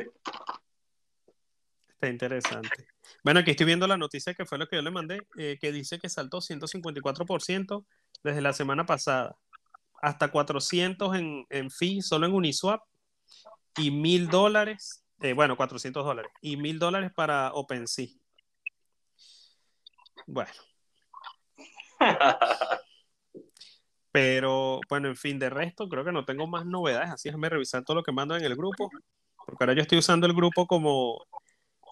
Está 1.90 2.08
interesante. 2.08 2.88
Bueno, 3.24 3.40
aquí 3.40 3.52
estoy 3.52 3.66
viendo 3.66 3.88
la 3.88 3.98
noticia 3.98 4.34
que 4.34 4.46
fue 4.46 4.58
lo 4.58 4.68
que 4.68 4.76
yo 4.76 4.82
le 4.82 4.92
mandé, 4.92 5.20
eh, 5.38 5.58
que 5.60 5.72
dice 5.72 6.00
que 6.00 6.10
saltó 6.10 6.40
154% 6.40 7.86
desde 8.24 8.42
la 8.42 8.54
semana 8.54 8.86
pasada, 8.86 9.36
hasta 10.02 10.30
400 10.30 11.16
en, 11.16 11.46
en 11.50 11.72
fee 11.72 12.02
solo 12.02 12.28
en 12.28 12.34
Uniswap 12.34 12.82
y 13.78 13.92
1000 13.92 14.30
dólares, 14.30 15.04
eh, 15.22 15.34
bueno, 15.34 15.58
400 15.58 16.06
dólares 16.06 16.32
y 16.42 16.58
1000 16.58 16.80
dólares 16.80 17.12
para 17.16 17.52
OpenSea. 17.54 18.08
Bueno, 20.28 20.52
pero 24.12 24.80
bueno, 24.90 25.08
en 25.08 25.16
fin, 25.16 25.40
de 25.40 25.50
resto 25.50 25.88
creo 25.88 26.04
que 26.04 26.12
no 26.12 26.26
tengo 26.26 26.48
más 26.48 26.66
novedades, 26.66 27.10
así 27.12 27.30
déjame 27.30 27.50
revisar 27.50 27.84
todo 27.84 27.96
lo 27.98 28.04
que 28.04 28.12
mando 28.12 28.36
en 28.36 28.44
el 28.44 28.56
grupo, 28.56 28.90
porque 29.46 29.64
ahora 29.64 29.74
yo 29.74 29.82
estoy 29.82 30.00
usando 30.00 30.28
el 30.28 30.34
grupo 30.34 30.68
como 30.68 31.26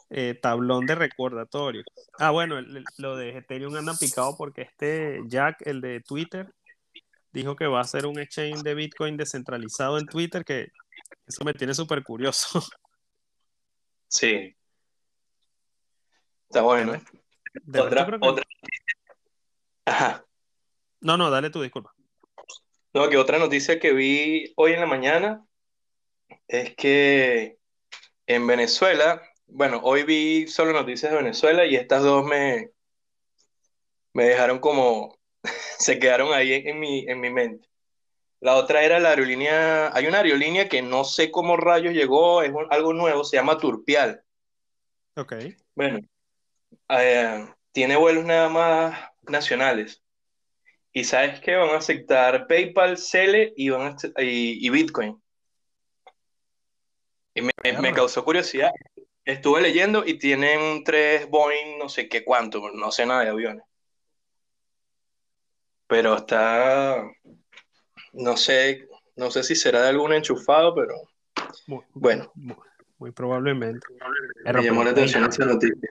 eh, 0.09 0.37
tablón 0.39 0.85
de 0.85 0.95
recordatorio. 0.95 1.83
Ah, 2.19 2.31
bueno, 2.31 2.57
el- 2.57 2.77
el- 2.77 2.85
lo 2.97 3.15
de 3.15 3.37
Ethereum 3.37 3.75
anda 3.75 3.93
picado 3.99 4.35
porque 4.37 4.61
este 4.63 5.21
Jack, 5.27 5.57
el 5.65 5.81
de 5.81 6.01
Twitter, 6.01 6.53
dijo 7.31 7.55
que 7.55 7.65
va 7.67 7.79
a 7.79 7.83
hacer 7.83 8.05
un 8.05 8.19
exchange 8.19 8.61
de 8.63 8.75
Bitcoin 8.75 9.17
descentralizado 9.17 9.97
en 9.97 10.05
Twitter, 10.05 10.45
que 10.45 10.67
eso 11.25 11.43
me 11.43 11.53
tiene 11.53 11.73
súper 11.73 12.03
curioso. 12.03 12.61
Sí. 14.07 14.55
Está 16.47 16.61
bueno. 16.61 16.93
De 17.63 17.79
Otra, 17.79 18.05
que- 18.05 18.17
otra. 18.21 18.43
Ajá. 19.85 20.25
No, 21.01 21.17
no, 21.17 21.29
dale 21.29 21.50
tu 21.50 21.62
disculpa. 21.62 21.93
No, 22.93 23.09
que 23.09 23.17
otra 23.17 23.38
noticia 23.39 23.79
que 23.79 23.93
vi 23.93 24.53
hoy 24.55 24.74
en 24.74 24.79
la 24.79 24.85
mañana 24.85 25.45
es 26.47 26.75
que 26.75 27.57
en 28.25 28.47
Venezuela, 28.47 29.21
bueno, 29.47 29.81
hoy 29.83 30.03
vi 30.03 30.47
solo 30.47 30.71
noticias 30.74 31.12
de 31.12 31.17
Venezuela 31.17 31.65
y 31.65 31.75
estas 31.75 32.01
dos 32.03 32.25
me, 32.25 32.71
me 34.13 34.25
dejaron 34.25 34.59
como, 34.59 35.17
se 35.77 36.00
quedaron 36.00 36.33
ahí 36.33 36.53
en, 36.53 36.67
en 36.69 36.79
mi, 36.79 37.05
en 37.07 37.19
mi 37.19 37.29
mente. 37.29 37.67
La 38.39 38.55
otra 38.55 38.83
era 38.83 39.00
la 39.00 39.09
aerolínea, 39.09 39.95
hay 39.95 40.07
una 40.07 40.19
aerolínea 40.19 40.69
que 40.69 40.81
no 40.81 41.03
sé 41.03 41.31
cómo 41.31 41.57
rayos 41.57 41.93
llegó, 41.93 42.41
es 42.43 42.51
un- 42.51 42.67
algo 42.69 42.93
nuevo, 42.93 43.24
se 43.24 43.38
llama 43.38 43.57
Turpial. 43.57 44.24
Ok. 45.15 45.33
Bueno, 45.75 46.00
eh, 46.89 47.48
tiene 47.72 47.95
vuelos 47.95 48.25
nada 48.25 48.50
más 48.50 49.10
nacionales. 49.24 50.01
Y 50.91 51.03
sabes 51.03 51.41
que 51.41 51.55
van 51.55 51.72
a 51.72 51.77
aceptar 51.77 52.48
PayPal, 52.48 52.98
Cele 52.98 53.53
y, 53.57 53.69
van 53.69 53.95
a 54.15 54.22
y, 54.22 54.65
y 54.65 54.69
Bitcoin. 54.69 55.22
Y 57.34 57.41
me, 57.41 57.93
causó 57.93 58.24
curiosidad. 58.24 58.72
Estuve 59.25 59.62
leyendo 59.62 60.05
y 60.05 60.17
tienen 60.17 60.86
tres 60.86 61.29
Boeing, 61.29 61.77
no 61.77 61.89
sé 61.89 62.07
qué 62.07 62.24
cuánto, 62.24 62.62
no 62.74 62.91
sé 62.91 63.05
nada 63.05 63.24
de 63.24 63.29
aviones. 63.29 63.65
Pero 65.88 66.15
está, 66.15 67.03
no 68.13 68.38
sé, 68.38 68.88
no 69.17 69.29
sé 69.31 69.43
si 69.43 69.55
será 69.55 69.81
de 69.81 69.89
algún 69.89 70.13
enchufado, 70.13 70.74
pero 70.74 70.93
Muy, 71.67 71.84
Bueno. 71.93 72.31
muy, 72.36 72.55
muy 72.98 73.12
probablemente. 73.12 73.86
me 74.45 74.63
llamó 74.63 74.86
la 74.86 74.91
pero 74.91 75.01
atención 75.01 75.25
esa 75.25 75.45
noticia. 75.45 75.89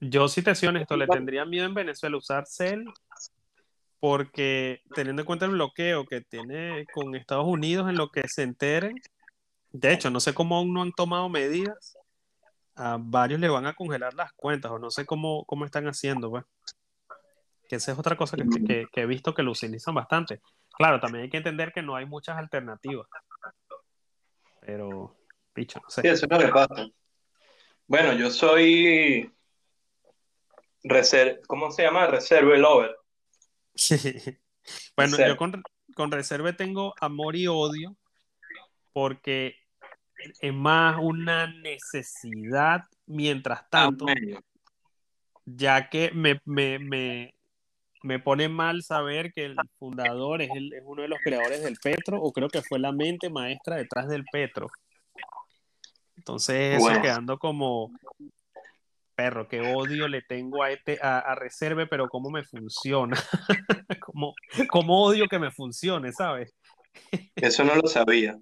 Yo, 0.00 0.28
si 0.28 0.42
te 0.42 0.54
soy 0.54 0.68
honesto, 0.68 0.96
le 0.96 1.06
tendría 1.06 1.44
miedo 1.44 1.66
en 1.66 1.74
Venezuela 1.74 2.16
usar 2.16 2.44
Cel 2.46 2.84
porque 4.00 4.82
teniendo 4.94 5.22
en 5.22 5.26
cuenta 5.26 5.44
el 5.44 5.52
bloqueo 5.52 6.04
que 6.06 6.20
tiene 6.22 6.86
con 6.92 7.14
Estados 7.14 7.46
Unidos 7.46 7.88
en 7.88 7.96
lo 7.96 8.10
que 8.10 8.26
se 8.26 8.42
enteren, 8.42 9.00
de 9.70 9.92
hecho, 9.92 10.10
no 10.10 10.18
sé 10.18 10.34
cómo 10.34 10.56
aún 10.56 10.74
no 10.74 10.82
han 10.82 10.92
tomado 10.92 11.28
medidas, 11.28 11.96
a 12.74 12.96
varios 13.00 13.38
le 13.38 13.48
van 13.48 13.66
a 13.66 13.74
congelar 13.74 14.12
las 14.14 14.32
cuentas 14.32 14.72
o 14.72 14.78
no 14.78 14.90
sé 14.90 15.06
cómo, 15.06 15.44
cómo 15.44 15.64
están 15.64 15.86
haciendo, 15.86 16.30
pues. 16.30 16.44
Que 17.68 17.76
esa 17.76 17.92
es 17.92 17.98
otra 17.98 18.16
cosa 18.16 18.36
que, 18.36 18.44
que- 18.66 18.86
que 18.92 19.00
he 19.02 19.06
visto 19.06 19.34
que 19.34 19.42
lo 19.44 19.52
utilizan 19.52 19.94
bastante. 19.94 20.40
Claro, 20.76 20.98
también 20.98 21.24
hay 21.24 21.30
que 21.30 21.36
entender 21.36 21.72
que 21.72 21.80
no 21.82 21.94
hay 21.94 22.06
muchas 22.06 22.36
alternativas. 22.36 23.06
Pero, 24.60 25.16
picho, 25.52 25.78
no 25.80 25.88
Sí, 25.88 26.00
sé. 26.02 26.10
eso 26.10 26.26
es 26.26 26.30
lo 26.30 26.38
que 26.38 26.48
pasa. 26.48 26.86
Bueno, 27.92 28.14
yo 28.14 28.30
soy 28.30 29.30
reser 30.82 31.42
¿cómo 31.46 31.70
se 31.70 31.82
llama? 31.82 32.06
Reserve 32.06 32.56
lover. 32.56 32.96
Bueno, 34.96 35.16
yo 35.28 35.36
con, 35.36 35.62
con 35.94 36.10
reserva 36.10 36.54
tengo 36.54 36.94
amor 37.02 37.36
y 37.36 37.46
odio 37.48 37.94
porque 38.94 39.56
es 40.40 40.54
más 40.54 40.96
una 41.02 41.48
necesidad 41.52 42.84
mientras 43.04 43.68
tanto, 43.68 44.06
ya 45.44 45.90
que 45.90 46.12
me, 46.12 46.40
me, 46.46 46.78
me, 46.78 47.34
me 48.02 48.18
pone 48.20 48.48
mal 48.48 48.82
saber 48.82 49.34
que 49.34 49.44
el 49.44 49.56
fundador 49.78 50.40
es, 50.40 50.50
el- 50.54 50.72
es 50.72 50.82
uno 50.86 51.02
de 51.02 51.08
los 51.08 51.18
creadores 51.22 51.62
del 51.62 51.76
Petro, 51.76 52.18
o 52.22 52.32
creo 52.32 52.48
que 52.48 52.62
fue 52.62 52.78
la 52.78 52.92
mente 52.92 53.28
maestra 53.28 53.76
detrás 53.76 54.08
del 54.08 54.24
Petro. 54.32 54.68
Entonces, 56.16 56.76
eso 56.76 57.00
quedando 57.00 57.38
como 57.38 57.90
perro, 59.14 59.48
qué 59.48 59.60
odio 59.60 60.08
le 60.08 60.22
tengo 60.22 60.62
a 60.62 60.70
este, 60.70 60.98
a, 61.02 61.18
a 61.18 61.34
Reserve, 61.34 61.86
pero 61.86 62.08
cómo 62.08 62.30
me 62.30 62.44
funciona. 62.44 63.16
como, 64.00 64.34
como 64.68 65.04
odio 65.04 65.26
que 65.28 65.38
me 65.38 65.50
funcione, 65.50 66.12
¿sabes? 66.12 66.54
Eso 67.36 67.64
no 67.64 67.74
lo 67.74 67.88
sabía. 67.88 68.38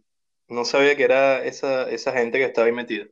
No 0.48 0.64
sabía 0.64 0.96
que 0.96 1.04
era 1.04 1.44
esa, 1.44 1.88
esa 1.88 2.12
gente 2.12 2.38
que 2.38 2.44
estaba 2.44 2.66
ahí 2.66 2.72
metida. 2.72 3.06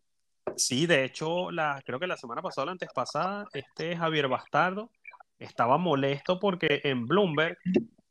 Sí, 0.56 0.86
de 0.86 1.04
hecho, 1.04 1.50
la, 1.50 1.80
creo 1.84 2.00
que 2.00 2.06
la 2.06 2.16
semana 2.16 2.42
pasada 2.42 2.64
o 2.64 2.66
la 2.66 2.72
antes 2.72 2.88
pasada, 2.94 3.46
este 3.52 3.96
Javier 3.96 4.28
Bastardo 4.28 4.90
estaba 5.38 5.78
molesto 5.78 6.40
porque 6.40 6.80
en 6.84 7.06
Bloomberg 7.06 7.56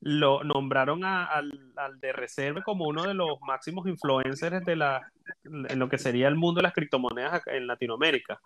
lo 0.01 0.43
nombraron 0.43 1.03
a- 1.03 1.25
al, 1.25 1.73
al 1.75 1.99
de 1.99 2.13
Reserve 2.13 2.61
como 2.63 2.87
uno 2.87 3.03
de 3.03 3.13
los 3.13 3.39
máximos 3.41 3.87
influencers 3.87 4.63
de 4.65 4.75
la, 4.75 5.11
en 5.43 5.79
lo 5.79 5.89
que 5.89 5.97
sería 5.97 6.27
el 6.27 6.35
mundo 6.35 6.59
de 6.59 6.63
las 6.63 6.73
criptomonedas 6.73 7.41
en 7.47 7.67
Latinoamérica. 7.67 8.39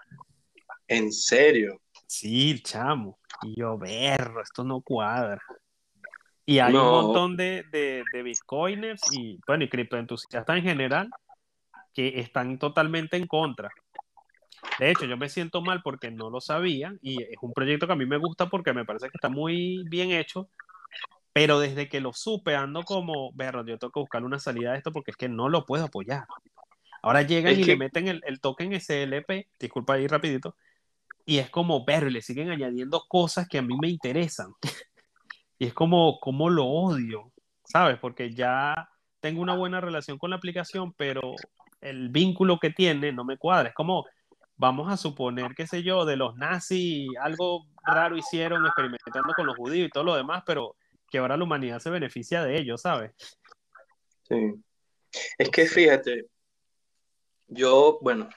En 0.87 1.11
serio. 1.11 1.81
Sí, 2.05 2.61
chamo. 2.61 3.19
Y 3.43 3.59
yo, 3.59 3.77
berro, 3.77 4.41
esto 4.41 4.63
no 4.63 4.81
cuadra. 4.81 5.41
Y 6.45 6.59
hay 6.59 6.73
No. 6.73 6.83
un 6.83 7.05
montón 7.05 7.37
de, 7.37 7.63
de, 7.71 8.03
de 8.11 8.23
bitcoiners 8.23 9.01
y, 9.17 9.39
bueno, 9.47 9.63
y 9.63 9.69
criptoentusiastas 9.69 10.57
en 10.57 10.63
general 10.63 11.09
que 11.93 12.19
están 12.19 12.57
totalmente 12.57 13.17
en 13.17 13.27
contra. 13.27 13.69
De 14.79 14.91
hecho, 14.91 15.05
yo 15.05 15.17
me 15.17 15.29
siento 15.29 15.61
mal 15.61 15.81
porque 15.83 16.11
no 16.11 16.29
lo 16.29 16.41
sabía 16.41 16.93
y 17.01 17.21
es 17.21 17.37
un 17.41 17.53
proyecto 17.53 17.87
que 17.87 17.93
a 17.93 17.95
mí 17.95 18.05
me 18.05 18.17
gusta 18.17 18.49
porque 18.49 18.73
me 18.73 18.85
parece 18.85 19.09
que 19.09 19.15
está 19.17 19.29
muy 19.29 19.83
bien 19.89 20.11
hecho, 20.11 20.49
pero 21.33 21.59
desde 21.59 21.87
que 21.89 22.01
lo 22.01 22.13
supe 22.13 22.55
ando 22.55 22.83
como, 22.83 23.31
berro, 23.33 23.65
yo 23.65 23.77
tengo 23.77 23.91
que 23.91 23.99
buscar 24.01 24.23
una 24.23 24.39
salida 24.39 24.73
a 24.73 24.75
esto 24.75 24.91
porque 24.91 25.11
es 25.11 25.17
que 25.17 25.29
no 25.29 25.49
lo 25.49 25.65
puedo 25.65 25.85
apoyar. 25.85 26.25
Ahora 27.03 27.21
llegan 27.23 27.53
Es 27.53 27.59
y 27.59 27.61
que- 27.63 27.71
le 27.71 27.77
meten 27.77 28.07
el, 28.07 28.21
el 28.25 28.39
token 28.41 28.73
SLP, 28.73 29.47
disculpa 29.59 29.93
ahí 29.93 30.07
rapidito, 30.07 30.55
y 31.25 31.37
es 31.37 31.49
como, 31.49 31.85
pero 31.85 32.09
le 32.09 32.21
siguen 32.21 32.49
añadiendo 32.51 33.05
cosas 33.07 33.47
que 33.47 33.57
a 33.57 33.61
mí 33.61 33.75
me 33.79 33.89
interesan. 33.89 34.53
Y 35.59 35.67
es 35.67 35.75
como, 35.75 36.19
como 36.19 36.49
lo 36.49 36.65
odio, 36.65 37.31
¿sabes? 37.63 37.99
Porque 37.99 38.33
ya 38.33 38.89
tengo 39.19 39.43
una 39.43 39.55
buena 39.55 39.79
relación 39.79 40.17
con 40.17 40.31
la 40.31 40.37
aplicación, 40.37 40.91
pero 40.93 41.35
el 41.81 42.09
vínculo 42.09 42.57
que 42.59 42.71
tiene 42.71 43.11
no 43.11 43.23
me 43.23 43.37
cuadra. 43.37 43.69
Es 43.69 43.75
como, 43.75 44.07
vamos 44.55 44.91
a 44.91 44.97
suponer, 44.97 45.53
qué 45.55 45.67
sé 45.67 45.83
yo, 45.83 46.03
de 46.05 46.15
los 46.17 46.35
nazis, 46.35 47.07
algo 47.21 47.67
raro 47.85 48.17
hicieron 48.17 48.65
experimentando 48.65 49.33
con 49.35 49.45
los 49.45 49.55
judíos 49.55 49.87
y 49.87 49.91
todo 49.91 50.03
lo 50.03 50.15
demás, 50.15 50.41
pero 50.47 50.75
que 51.11 51.17
ahora 51.17 51.37
la 51.37 51.43
humanidad 51.43 51.79
se 51.79 51.89
beneficia 51.89 52.43
de 52.43 52.57
ello, 52.57 52.77
¿sabes? 52.77 53.11
Sí. 54.23 54.55
Es 55.37 55.49
que 55.49 55.65
fíjate, 55.65 56.27
yo, 57.47 57.99
bueno, 58.01 58.29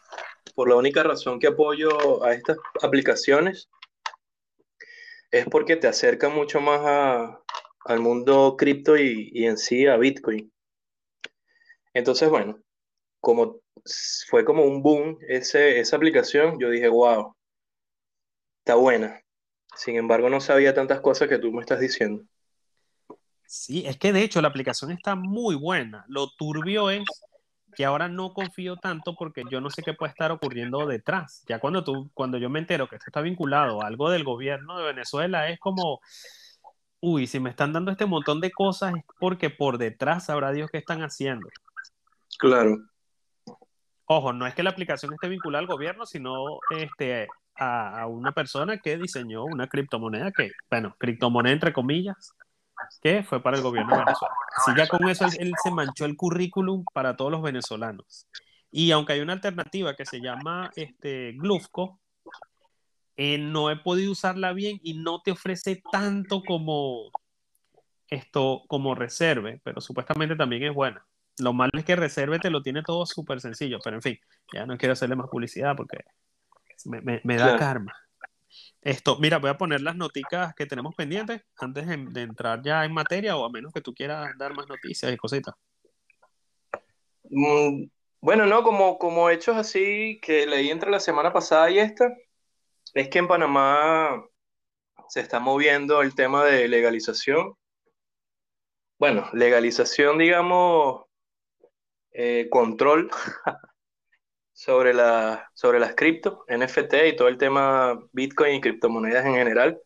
por 0.57 0.69
la 0.69 0.75
única 0.75 1.04
razón 1.04 1.38
que 1.38 1.47
apoyo 1.47 2.23
a 2.25 2.35
estas 2.35 2.59
aplicaciones 2.83 3.71
es 5.31 5.47
porque 5.47 5.76
te 5.76 5.87
acerca 5.87 6.28
mucho 6.28 6.61
más 6.61 6.81
a, 6.85 7.40
al 7.85 8.00
mundo 8.00 8.57
cripto 8.59 8.97
y, 8.97 9.31
y 9.33 9.47
en 9.47 9.57
sí 9.57 9.87
a 9.87 9.97
Bitcoin. 9.97 10.52
Entonces, 11.95 12.28
bueno, 12.28 12.61
como 13.21 13.61
fue 14.28 14.45
como 14.45 14.64
un 14.64 14.83
boom 14.83 15.19
ese, 15.28 15.78
esa 15.78 15.97
aplicación, 15.97 16.59
yo 16.59 16.71
dije, 16.71 16.88
wow, 16.88 17.37
está 18.59 18.75
buena. 18.75 19.21
Sin 19.76 19.97
embargo, 19.97 20.28
no 20.28 20.40
sabía 20.40 20.75
tantas 20.75 21.00
cosas 21.00 21.28
que 21.28 21.38
tú 21.38 21.52
me 21.52 21.61
estás 21.61 21.78
diciendo. 21.78 22.25
Sí, 23.56 23.87
es 23.87 23.96
que 23.99 24.12
de 24.12 24.25
hecho 24.25 24.42
la 24.42 24.49
aplicación 24.49 24.90
está 24.90 25.14
muy 25.14 25.54
buena. 25.54 26.04
Lo 26.08 26.28
turbio 26.28 26.90
es 26.90 27.04
que 27.76 27.84
ahora 27.84 28.08
no 28.08 28.34
confío 28.34 28.76
tanto 28.78 29.14
porque 29.14 29.44
yo 29.49 29.61
no 29.61 29.70
sé 29.70 29.82
qué 29.84 29.94
puede 29.94 30.11
estar 30.11 30.32
ocurriendo 30.32 30.84
detrás. 30.87 31.44
Ya 31.46 31.61
cuando 31.61 31.84
tú, 31.84 32.11
cuando 32.14 32.37
yo 32.37 32.50
me 32.50 32.58
entero 32.58 32.88
que 32.88 32.96
esto 32.96 33.04
está 33.06 33.20
vinculado 33.20 33.80
a 33.80 33.87
algo 33.87 34.11
del 34.11 34.25
gobierno 34.25 34.76
de 34.76 34.87
Venezuela, 34.87 35.49
es 35.49 35.61
como, 35.61 36.00
uy, 36.99 37.28
si 37.28 37.38
me 37.38 37.49
están 37.49 37.73
dando 37.73 37.92
este 37.92 38.06
montón 38.06 38.40
de 38.40 38.50
cosas 38.50 38.96
es 38.96 39.04
porque 39.20 39.50
por 39.50 39.78
detrás 39.78 40.26
sabrá 40.26 40.50
Dios 40.50 40.68
qué 40.73 40.78
están 40.78 41.02
haciendo. 41.02 41.49
Claro. 42.40 42.76
Ojo, 44.06 44.32
no 44.32 44.49
es 44.49 44.54
que 44.56 44.64
la 44.64 44.70
aplicación 44.70 45.14
esté 45.14 45.28
vinculada 45.28 45.61
al 45.61 45.68
gobierno, 45.68 46.06
sino 46.06 46.58
este, 46.70 47.28
a, 47.54 48.00
a 48.00 48.06
una 48.08 48.32
persona 48.32 48.78
que 48.78 48.99
diseñó 48.99 49.44
una 49.44 49.68
criptomoneda 49.68 50.32
que, 50.32 50.50
bueno, 50.68 50.96
criptomoneda 50.99 51.52
entre 51.52 51.73
comillas, 51.73 52.34
que 53.03 53.23
fue 53.23 53.43
para 53.43 53.57
el 53.57 53.62
gobierno 53.62 53.93
de 53.95 54.05
Venezuela. 54.05 54.35
Así 54.57 54.75
ya 54.76 54.88
con 54.88 55.09
eso 55.09 55.25
él, 55.25 55.33
él, 55.38 55.55
se 55.62 55.71
manchó 55.71 56.05
el 56.05 56.17
currículum 56.17 56.85
para 56.93 57.17
todos 57.17 57.31
los 57.31 57.43
venezolanos. 57.43 58.26
Y 58.71 58.91
aunque 58.91 59.12
hay 59.12 59.21
una 59.21 59.35
alternativa 59.35 59.95
que 59.95 60.05
se 60.05 60.21
llama 60.21 60.71
este, 60.76 61.33
Glufco, 61.33 62.00
eh, 63.17 63.38
no 63.38 63.71
he 63.71 63.76
podido 63.76 64.12
usarla 64.12 64.53
bien 64.53 64.81
y 64.83 64.95
no 64.95 65.23
te 65.23 65.31
ofrece 65.31 65.83
tanto 65.93 66.43
como 66.43 67.12
esto 68.09 68.62
como 68.67 68.95
reserve, 68.95 69.61
pero 69.62 69.81
supuestamente 69.81 70.37
también 70.37 70.64
es 70.64 70.75
buena. 70.75 71.07
Lo 71.38 71.53
malo 71.53 71.71
es 71.75 71.85
que 71.85 71.97
reserve 71.97 72.38
te 72.38 72.50
lo 72.50 72.62
tiene 72.62 72.83
todo 72.83 73.07
súper 73.07 73.41
sencillo, 73.41 73.79
pero 73.83 73.97
en 73.97 74.03
fin, 74.03 74.19
ya 74.53 74.67
no 74.67 74.76
quiero 74.76 74.93
hacerle 74.93 75.17
más 75.17 75.29
publicidad 75.29 75.76
porque 75.76 75.99
me, 76.85 77.00
me, 77.00 77.21
me 77.25 77.37
da 77.37 77.45
Claro. 77.45 77.59
karma. 77.59 77.93
Esto, 78.85 79.17
mira, 79.19 79.38
voy 79.38 79.49
a 79.49 79.57
poner 79.57 79.81
las 79.81 79.97
noticas 79.97 80.55
que 80.55 80.67
tenemos 80.67 80.95
pendientes 80.95 81.41
antes 81.57 81.87
de, 81.87 82.21
entrar 82.21 82.61
ya 82.62 82.85
en 82.85 82.93
materia 82.93 83.35
o 83.35 83.47
a 83.47 83.50
menos 83.50 83.73
que 83.73 83.81
tú 83.81 83.95
quieras 83.95 84.31
dar 84.37 84.55
más 84.55 84.69
noticias 84.69 85.11
y 85.11 85.17
cositas. 85.17 85.55
Mm, 87.31 87.87
bueno, 88.21 88.45
no, 88.45 88.62
como, 88.62 88.99
como 88.99 89.31
hechos 89.31 89.57
así 89.57 90.21
que 90.21 90.47
leí 90.47 90.71
entre 90.71 90.91
la 90.91 91.00
semana 91.00 91.33
pasada 91.33 91.71
y 91.71 91.79
esta, 91.79 92.14
es 92.93 93.09
que 93.09 93.19
en 93.21 93.26
Panamá 93.26 94.23
se 95.09 95.21
está 95.21 95.41
moviendo 95.41 96.03
el 96.03 96.14
tema 96.14 96.45
de 96.45 96.69
legalización. 96.69 97.55
Bueno, 98.99 99.31
legalización, 99.33 100.19
digamos, 100.19 101.06
eh, 102.13 102.49
control 102.50 103.11
sobre 104.54 104.95
la, 104.95 105.50
sobre 105.52 105.80
las 105.80 105.95
cripto, 105.95 106.47
NFT 106.49 106.95
y 107.08 107.17
todo 107.17 107.28
el 107.28 107.36
tema 107.36 108.00
Bitcoin 108.12 108.54
y 108.54 108.60
criptomonedas 108.60 109.26
en 109.26 109.34
general, 109.34 109.78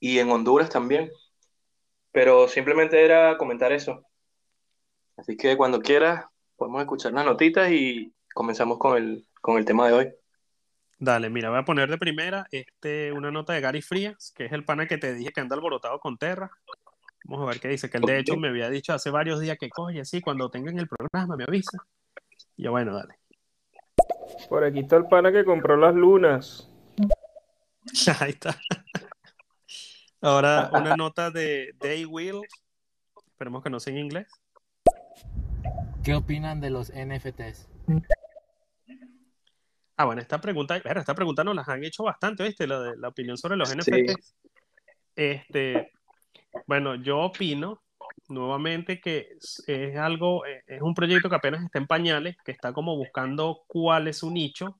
y 0.00 0.18
en 0.18 0.30
Honduras 0.30 0.70
también. 0.70 1.10
Pero 2.10 2.48
simplemente 2.48 3.04
era 3.04 3.36
comentar 3.36 3.70
eso. 3.70 4.02
Así 5.16 5.36
que 5.36 5.56
cuando 5.56 5.80
quieras, 5.80 6.24
podemos 6.56 6.80
escuchar 6.80 7.12
las 7.12 7.24
notitas 7.24 7.70
y 7.70 8.12
comenzamos 8.34 8.78
con 8.78 8.96
el, 8.96 9.28
con 9.40 9.58
el 9.58 9.64
tema 9.64 9.86
de 9.86 9.92
hoy. 9.92 10.12
Dale, 10.98 11.30
mira, 11.30 11.50
voy 11.50 11.58
a 11.58 11.64
poner 11.64 11.88
de 11.88 11.98
primera 11.98 12.46
este, 12.50 13.12
una 13.12 13.30
nota 13.30 13.52
de 13.52 13.60
Gary 13.60 13.82
Frías, 13.82 14.32
que 14.34 14.46
es 14.46 14.52
el 14.52 14.64
pana 14.64 14.86
que 14.86 14.98
te 14.98 15.14
dije 15.14 15.32
que 15.32 15.40
anda 15.40 15.54
alborotado 15.54 15.98
con 16.00 16.18
Terra. 16.18 16.50
Vamos 17.24 17.46
a 17.46 17.50
ver 17.50 17.60
qué 17.60 17.68
dice, 17.68 17.88
que 17.88 17.98
él 17.98 18.04
de 18.04 18.18
hecho 18.18 18.36
me 18.36 18.48
había 18.48 18.68
dicho 18.70 18.92
hace 18.92 19.10
varios 19.10 19.40
días 19.40 19.56
que 19.58 19.70
coge 19.70 20.00
así, 20.00 20.20
cuando 20.20 20.50
tengan 20.50 20.78
el 20.78 20.88
programa 20.88 21.36
me 21.36 21.44
avisa. 21.44 21.78
Y 22.56 22.64
yo, 22.64 22.70
bueno, 22.70 22.94
dale. 22.94 23.19
Por 24.48 24.64
aquí 24.64 24.80
está 24.80 24.96
el 24.96 25.06
pana 25.06 25.32
que 25.32 25.44
compró 25.44 25.76
las 25.76 25.94
lunas. 25.94 26.68
Ahí 28.20 28.30
está. 28.30 28.56
Ahora 30.20 30.70
una 30.72 30.96
nota 30.96 31.30
de 31.30 31.74
Day 31.78 32.04
Will, 32.04 32.40
esperemos 33.28 33.62
que 33.62 33.70
no 33.70 33.80
sea 33.80 33.92
en 33.92 33.98
inglés. 34.00 34.28
¿Qué 36.04 36.14
opinan 36.14 36.60
de 36.60 36.70
los 36.70 36.92
NFTs? 36.92 37.68
Ah, 39.96 40.06
bueno, 40.06 40.22
esta 40.22 40.40
pregunta, 40.40 40.76
esta 40.76 41.14
pregunta 41.14 41.44
nos 41.44 41.54
las 41.54 41.68
han 41.68 41.84
hecho 41.84 42.04
bastante, 42.04 42.42
¿viste? 42.42 42.66
La, 42.66 42.80
de, 42.80 42.96
la 42.96 43.08
opinión 43.08 43.36
sobre 43.36 43.56
los 43.56 43.68
Sí. 43.68 43.76
NFTs. 43.76 44.34
Este, 45.14 45.90
bueno, 46.66 46.94
yo 46.94 47.18
opino 47.18 47.82
nuevamente 48.28 49.00
que 49.00 49.36
es, 49.66 49.96
algo, 49.96 50.46
eh, 50.46 50.62
es 50.66 50.82
un 50.82 50.94
proyecto 50.94 51.28
que 51.28 51.36
apenas 51.36 51.64
está 51.64 51.78
en 51.78 51.86
pañales, 51.86 52.36
que 52.44 52.52
está 52.52 52.72
como 52.72 52.96
buscando 52.96 53.64
cuál 53.66 54.08
es 54.08 54.18
su 54.18 54.30
nicho 54.30 54.78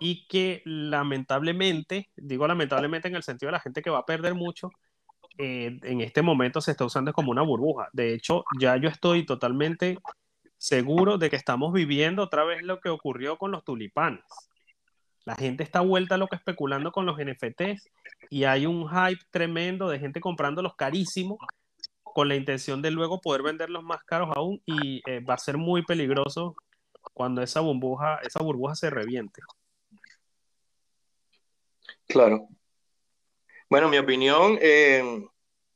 y 0.00 0.26
que 0.28 0.62
lamentablemente, 0.64 2.10
digo 2.16 2.46
lamentablemente 2.46 3.08
en 3.08 3.16
el 3.16 3.22
sentido 3.22 3.48
de 3.48 3.52
la 3.52 3.60
gente 3.60 3.82
que 3.82 3.90
va 3.90 3.98
a 4.00 4.06
perder 4.06 4.34
mucho, 4.34 4.70
eh, 5.38 5.78
en 5.82 6.00
este 6.00 6.22
momento 6.22 6.60
se 6.60 6.70
está 6.70 6.84
usando 6.84 7.12
como 7.12 7.30
una 7.30 7.42
burbuja. 7.42 7.88
De 7.92 8.14
hecho, 8.14 8.44
ya 8.58 8.76
yo 8.76 8.88
estoy 8.88 9.26
totalmente 9.26 9.98
seguro 10.58 11.18
de 11.18 11.30
que 11.30 11.36
estamos 11.36 11.72
viviendo 11.72 12.22
otra 12.22 12.44
vez 12.44 12.62
lo 12.62 12.80
que 12.80 12.88
ocurrió 12.88 13.36
con 13.38 13.50
los 13.50 13.64
tulipanes. 13.64 14.24
La 15.24 15.34
gente 15.34 15.64
está 15.64 15.80
vuelta 15.80 16.16
loca 16.16 16.36
especulando 16.36 16.92
con 16.92 17.04
los 17.04 17.18
NFTs 17.18 17.90
y 18.30 18.44
hay 18.44 18.64
un 18.64 18.88
hype 18.88 19.22
tremendo 19.30 19.88
de 19.88 19.98
gente 19.98 20.20
comprándolos 20.20 20.76
carísimos 20.76 21.38
con 22.16 22.28
la 22.28 22.34
intención 22.34 22.80
de 22.80 22.90
luego 22.90 23.20
poder 23.20 23.42
venderlos 23.42 23.84
más 23.84 24.02
caros 24.04 24.30
aún 24.34 24.62
y 24.64 25.02
eh, 25.06 25.20
va 25.20 25.34
a 25.34 25.38
ser 25.38 25.58
muy 25.58 25.84
peligroso 25.84 26.56
cuando 27.12 27.42
esa 27.42 27.60
burbuja, 27.60 28.20
esa 28.22 28.42
burbuja 28.42 28.74
se 28.74 28.88
reviente. 28.88 29.42
Claro. 32.08 32.48
Bueno, 33.68 33.90
mi 33.90 33.98
opinión, 33.98 34.58
eh, 34.62 35.26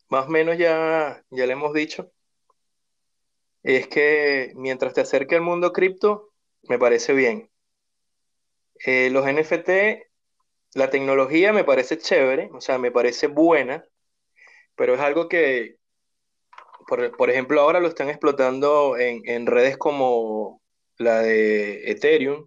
más 0.08 0.28
o 0.28 0.30
menos 0.30 0.56
ya, 0.56 1.22
ya 1.28 1.44
le 1.44 1.52
hemos 1.52 1.74
dicho, 1.74 2.10
es 3.62 3.86
que 3.88 4.54
mientras 4.56 4.94
te 4.94 5.02
acerque 5.02 5.34
al 5.34 5.42
mundo 5.42 5.74
cripto, 5.74 6.30
me 6.62 6.78
parece 6.78 7.12
bien. 7.12 7.50
Eh, 8.86 9.10
los 9.10 9.26
NFT, 9.26 10.08
la 10.72 10.88
tecnología 10.88 11.52
me 11.52 11.64
parece 11.64 11.98
chévere, 11.98 12.48
o 12.54 12.62
sea, 12.62 12.78
me 12.78 12.90
parece 12.90 13.26
buena, 13.26 13.84
pero 14.74 14.94
es 14.94 15.00
algo 15.00 15.28
que, 15.28 15.79
por, 16.90 17.16
por 17.16 17.30
ejemplo, 17.30 17.60
ahora 17.62 17.80
lo 17.80 17.88
están 17.88 18.10
explotando 18.10 18.98
en, 18.98 19.22
en 19.24 19.46
redes 19.46 19.78
como 19.78 20.60
la 20.98 21.22
de 21.22 21.90
Ethereum, 21.90 22.46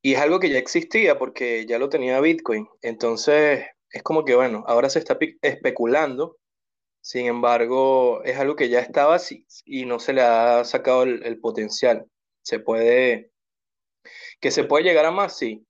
y 0.00 0.14
es 0.14 0.20
algo 0.20 0.38
que 0.38 0.50
ya 0.50 0.58
existía 0.58 1.18
porque 1.18 1.66
ya 1.66 1.78
lo 1.78 1.88
tenía 1.88 2.20
Bitcoin. 2.20 2.68
Entonces, 2.82 3.66
es 3.90 4.02
como 4.02 4.24
que, 4.24 4.34
bueno, 4.34 4.62
ahora 4.66 4.88
se 4.88 4.98
está 5.00 5.18
especulando, 5.42 6.36
sin 7.00 7.26
embargo, 7.26 8.22
es 8.24 8.38
algo 8.38 8.54
que 8.56 8.68
ya 8.68 8.80
estaba 8.80 9.14
así 9.16 9.46
y 9.64 9.84
no 9.86 9.98
se 9.98 10.12
le 10.12 10.22
ha 10.22 10.64
sacado 10.64 11.02
el, 11.02 11.24
el 11.24 11.40
potencial. 11.40 12.06
Se 12.42 12.60
puede, 12.60 13.30
que 14.40 14.50
se 14.50 14.64
puede 14.64 14.84
llegar 14.84 15.06
a 15.06 15.10
más, 15.10 15.36
sí, 15.36 15.66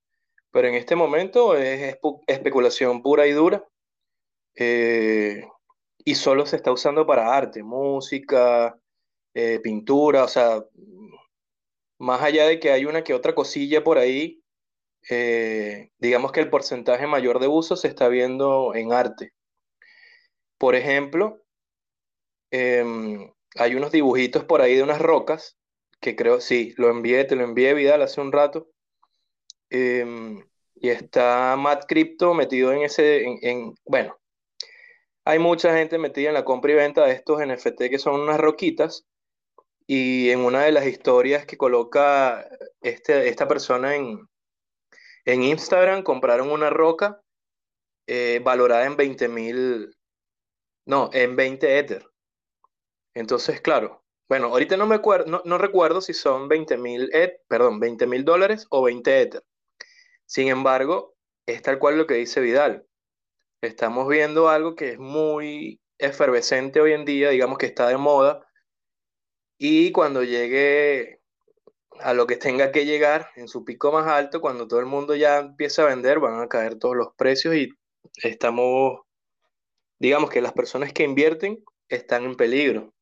pero 0.51 0.67
en 0.67 0.75
este 0.75 0.95
momento 0.95 1.55
es 1.57 1.95
espu- 1.95 2.21
especulación 2.27 3.01
pura 3.01 3.27
y 3.27 3.31
dura. 3.31 3.65
eh, 4.55 5.45
y 6.05 6.15
solo 6.15 6.47
se 6.47 6.57
está 6.57 6.71
usando 6.73 7.07
para 7.07 7.35
arte, 7.35 7.63
música, 7.63 8.77
eh, 9.35 9.59
pintura, 9.63 10.25
o 10.25 10.29
sea, 10.29 10.63
más 11.99 12.21
allá 12.21 12.45
de 12.47 12.59
que 12.59 12.71
hay 12.71 12.85
una 12.85 13.03
que 13.03 13.13
otra 13.13 13.35
cosilla 13.35 13.83
por 13.83 13.97
ahí, 13.97 14.41
eh, 15.09 15.91
digamos 15.99 16.31
que 16.33 16.41
el 16.41 16.49
porcentaje 16.51 17.07
mayor 17.07 17.39
de 17.39 17.47
uso 17.49 17.75
se 17.77 17.87
está 17.89 18.07
viendo 18.09 18.75
en 18.75 18.93
arte. 18.93 19.33
Por 20.57 20.75
ejemplo, 20.75 21.39
em, 22.51 23.31
hay 23.55 23.75
unos 23.75 23.91
dibujitos 23.91 24.43
por 24.45 24.61
ahí 24.61 24.75
de 24.75 24.83
unas 24.83 24.99
rocas, 25.01 25.57
que 26.01 26.15
creo, 26.15 26.41
sí, 26.41 26.73
lo 26.77 26.89
envié, 26.89 27.23
te 27.25 27.35
lo 27.35 27.43
envié, 27.43 27.73
Vidal, 27.73 28.01
hace 28.01 28.21
un 28.21 28.31
rato. 28.31 28.67
Em, 29.69 30.43
y 30.75 30.89
está 30.89 31.55
Matt 31.57 31.85
Crypto 31.87 32.33
metido 32.33 32.71
en 32.73 32.83
ese, 32.83 33.23
en, 33.25 33.37
en- 33.41 33.75
bueno, 33.85 34.17
hay 35.25 35.39
mucha 35.39 35.75
gente 35.75 35.97
metida 35.97 36.29
en 36.29 36.35
la 36.35 36.45
compra 36.45 36.71
y 36.71 36.75
venta 36.75 37.05
de 37.05 37.13
estos 37.13 37.41
NFT 37.41 37.89
que 37.89 37.99
son 37.99 38.21
unas 38.21 38.39
roquitas. 38.39 39.05
Y 39.87 40.29
en 40.29 40.39
una 40.39 40.63
de 40.63 40.71
las 40.71 40.85
historias 40.85 41.45
que 41.45 41.57
coloca 41.57 42.47
este, 42.81 43.27
esta 43.27 43.47
persona 43.47 43.95
en, 43.95 44.27
en 45.25 45.43
Instagram, 45.43 46.03
compraron 46.03 46.51
una 46.51 46.69
roca 46.69 47.21
eh, 48.07 48.39
valorada 48.43 48.85
en 48.85 48.95
20 48.95 49.27
mil, 49.27 49.95
no, 50.85 51.09
en 51.13 51.35
20 51.35 51.79
Ether. 51.79 52.05
Entonces, 53.15 53.61
claro, 53.61 54.03
bueno, 54.27 54.47
ahorita 54.47 54.77
no 54.77 54.87
me 54.87 54.95
acuerdo, 54.95 55.25
no, 55.27 55.41
no 55.45 55.57
recuerdo 55.57 56.01
si 56.01 56.13
son 56.13 56.47
20 56.47 56.77
mil, 56.77 57.11
perdón, 57.47 57.79
20 57.79 58.07
mil 58.07 58.25
dólares 58.25 58.67
o 58.69 58.83
20 58.83 59.21
Ether. 59.21 59.43
Sin 60.25 60.47
embargo, 60.47 61.15
es 61.47 61.61
tal 61.61 61.79
cual 61.79 61.97
lo 61.97 62.07
que 62.07 62.15
dice 62.15 62.41
Vidal. 62.41 62.87
Estamos 63.65 64.07
viendo 64.07 64.49
algo 64.49 64.75
que 64.75 64.91
es 64.91 64.99
muy 64.99 65.79
efervescente 65.97 66.81
hoy 66.81 66.93
en 66.93 67.05
día, 67.05 67.29
digamos 67.29 67.57
que 67.57 67.65
está 67.65 67.87
de 67.87 67.97
moda, 67.97 68.45
y 69.57 69.91
cuando 69.91 70.23
llegue 70.23 71.21
a 71.99 72.13
lo 72.13 72.27
que 72.27 72.35
tenga 72.35 72.71
que 72.71 72.85
llegar 72.85 73.29
en 73.35 73.47
su 73.47 73.63
pico 73.63 73.91
más 73.91 74.07
alto, 74.07 74.41
cuando 74.41 74.67
todo 74.67 74.79
el 74.79 74.85
mundo 74.85 75.15
ya 75.15 75.39
empiece 75.39 75.81
a 75.81 75.85
vender, 75.85 76.19
van 76.19 76.41
a 76.41 76.47
caer 76.47 76.77
todos 76.77 76.95
los 76.95 77.13
precios 77.15 77.55
y 77.55 77.69
estamos, 78.21 79.01
digamos 79.99 80.29
que 80.29 80.41
las 80.41 80.53
personas 80.53 80.93
que 80.93 81.03
invierten 81.03 81.63
están 81.89 82.25
en 82.25 82.35
peligro. 82.35 82.93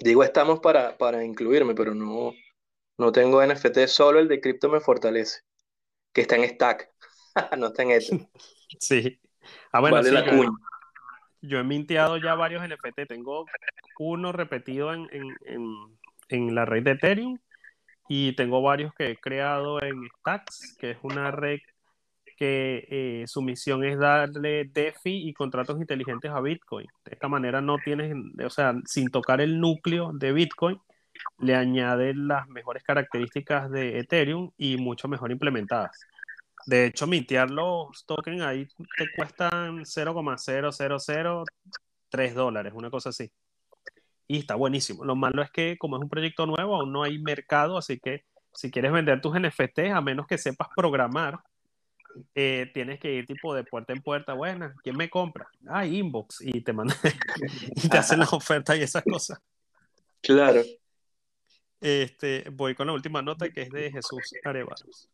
Digo 0.00 0.24
estamos 0.24 0.60
para, 0.60 0.96
para 0.98 1.24
incluirme, 1.24 1.74
pero 1.74 1.94
no, 1.94 2.32
no 2.98 3.12
tengo 3.12 3.44
NFT, 3.44 3.86
solo 3.86 4.18
el 4.18 4.28
de 4.28 4.40
cripto 4.40 4.68
me 4.68 4.80
fortalece, 4.80 5.40
que 6.12 6.22
está 6.22 6.36
en 6.36 6.48
stack, 6.48 6.90
no 7.58 7.68
está 7.68 7.82
en 7.82 7.90
Ether. 7.92 8.28
Sí. 8.80 9.20
Ah, 9.72 9.80
bueno, 9.80 9.96
Vale 9.96 10.08
sí, 10.08 10.14
la 10.14 10.50
yo, 11.42 11.58
he 11.58 11.64
minteado 11.64 12.16
ya 12.16 12.34
varios 12.34 12.66
NFT. 12.66 13.06
Tengo 13.06 13.46
uno 13.98 14.32
repetido 14.32 14.92
en, 14.92 15.08
en, 15.12 15.36
en, 15.44 15.76
en 16.28 16.54
la 16.54 16.64
red 16.64 16.82
de 16.82 16.92
Ethereum 16.92 17.38
y 18.08 18.34
tengo 18.34 18.62
varios 18.62 18.92
que 18.94 19.10
he 19.10 19.16
creado 19.16 19.82
en 19.82 20.08
Stacks, 20.20 20.76
que 20.78 20.92
es 20.92 20.98
una 21.02 21.30
red 21.30 21.58
que 22.36 22.86
eh, 22.90 23.24
su 23.26 23.42
misión 23.42 23.82
es 23.84 23.98
darle 23.98 24.64
DeFi 24.66 25.28
y 25.28 25.32
contratos 25.32 25.80
inteligentes 25.80 26.30
a 26.30 26.40
Bitcoin. 26.40 26.86
De 27.04 27.14
esta 27.14 27.28
manera 27.28 27.60
no 27.60 27.78
tienes, 27.78 28.14
o 28.44 28.50
sea, 28.50 28.74
sin 28.84 29.10
tocar 29.10 29.40
el 29.40 29.58
núcleo 29.58 30.12
de 30.12 30.32
Bitcoin, 30.32 30.78
le 31.38 31.54
añaden 31.54 32.28
las 32.28 32.46
mejores 32.48 32.82
características 32.82 33.70
de 33.70 33.98
Ethereum 33.98 34.50
y 34.58 34.76
mucho 34.76 35.08
mejor 35.08 35.32
implementadas. 35.32 35.98
De 36.66 36.86
hecho, 36.86 37.06
mintear 37.06 37.50
los 37.50 38.04
tokens 38.06 38.42
ahí 38.42 38.66
te 38.98 39.06
cuestan 39.16 39.84
0,0003 39.84 42.34
dólares, 42.34 42.72
una 42.74 42.90
cosa 42.90 43.10
así. 43.10 43.30
Y 44.26 44.38
está 44.38 44.56
buenísimo. 44.56 45.04
Lo 45.04 45.14
malo 45.14 45.42
es 45.42 45.50
que 45.52 45.78
como 45.78 45.96
es 45.96 46.02
un 46.02 46.08
proyecto 46.08 46.44
nuevo, 46.44 46.74
aún 46.74 46.92
no 46.92 47.04
hay 47.04 47.20
mercado, 47.20 47.78
así 47.78 48.00
que 48.00 48.24
si 48.52 48.72
quieres 48.72 48.90
vender 48.90 49.20
tus 49.20 49.38
NFTs, 49.38 49.92
a 49.94 50.00
menos 50.00 50.26
que 50.26 50.38
sepas 50.38 50.66
programar, 50.74 51.38
eh, 52.34 52.68
tienes 52.72 52.98
que 52.98 53.12
ir 53.12 53.26
tipo 53.26 53.54
de 53.54 53.62
puerta 53.62 53.92
en 53.92 54.02
puerta. 54.02 54.34
Buena, 54.34 54.74
¿quién 54.82 54.96
me 54.96 55.08
compra? 55.08 55.48
Ah, 55.68 55.86
inbox. 55.86 56.40
Y 56.40 56.62
te 56.62 56.72
mandan 56.72 56.96
y 57.76 57.88
te 57.88 57.98
hacen 57.98 58.18
las 58.18 58.32
ofertas 58.32 58.76
y 58.76 58.82
esas 58.82 59.04
cosas. 59.04 59.38
Claro. 60.20 60.62
Este, 61.80 62.48
voy 62.50 62.74
con 62.74 62.86
la 62.86 62.94
última 62.94 63.20
nota 63.22 63.50
que 63.50 63.62
es 63.62 63.70
de 63.70 63.92
Jesús 63.92 64.32
Arevalos. 64.42 65.08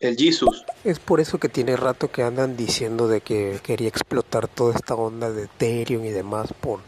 El 0.00 0.16
Jesus. 0.16 0.64
Es 0.84 0.98
por 0.98 1.20
eso 1.20 1.38
que 1.38 1.48
tiene 1.48 1.76
rato 1.76 2.10
que 2.10 2.22
andan 2.22 2.56
diciendo 2.56 3.06
de 3.06 3.20
que 3.20 3.60
quería 3.62 3.88
explotar 3.88 4.48
toda 4.48 4.74
esta 4.74 4.94
onda 4.94 5.30
de 5.30 5.44
Ethereum 5.44 6.04
y 6.04 6.10
demás 6.10 6.52
por 6.60 6.80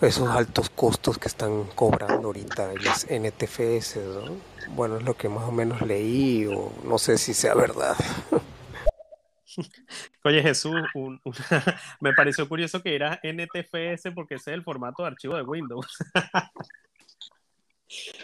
esos 0.00 0.28
altos 0.28 0.68
costos 0.70 1.18
que 1.18 1.28
están 1.28 1.64
cobrando 1.74 2.28
ahorita 2.28 2.72
las 2.82 3.06
NTFS, 3.08 3.96
¿no? 4.00 4.36
Bueno, 4.74 4.96
es 4.98 5.04
lo 5.04 5.16
que 5.16 5.28
más 5.28 5.44
o 5.44 5.52
menos 5.52 5.80
leí 5.82 6.46
o 6.46 6.72
no 6.84 6.98
sé 6.98 7.16
si 7.18 7.34
sea 7.34 7.54
verdad. 7.54 7.96
Oye, 10.24 10.42
Jesús, 10.42 10.74
un- 10.94 11.20
me 12.00 12.12
pareció 12.14 12.48
curioso 12.48 12.82
que 12.82 12.96
era 12.96 13.20
NTFS 13.22 14.10
porque 14.12 14.34
ese 14.34 14.50
es 14.50 14.54
el 14.56 14.64
formato 14.64 15.02
de 15.04 15.08
archivo 15.08 15.36
de 15.36 15.42
Windows. 15.42 15.86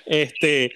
Este, 0.06 0.72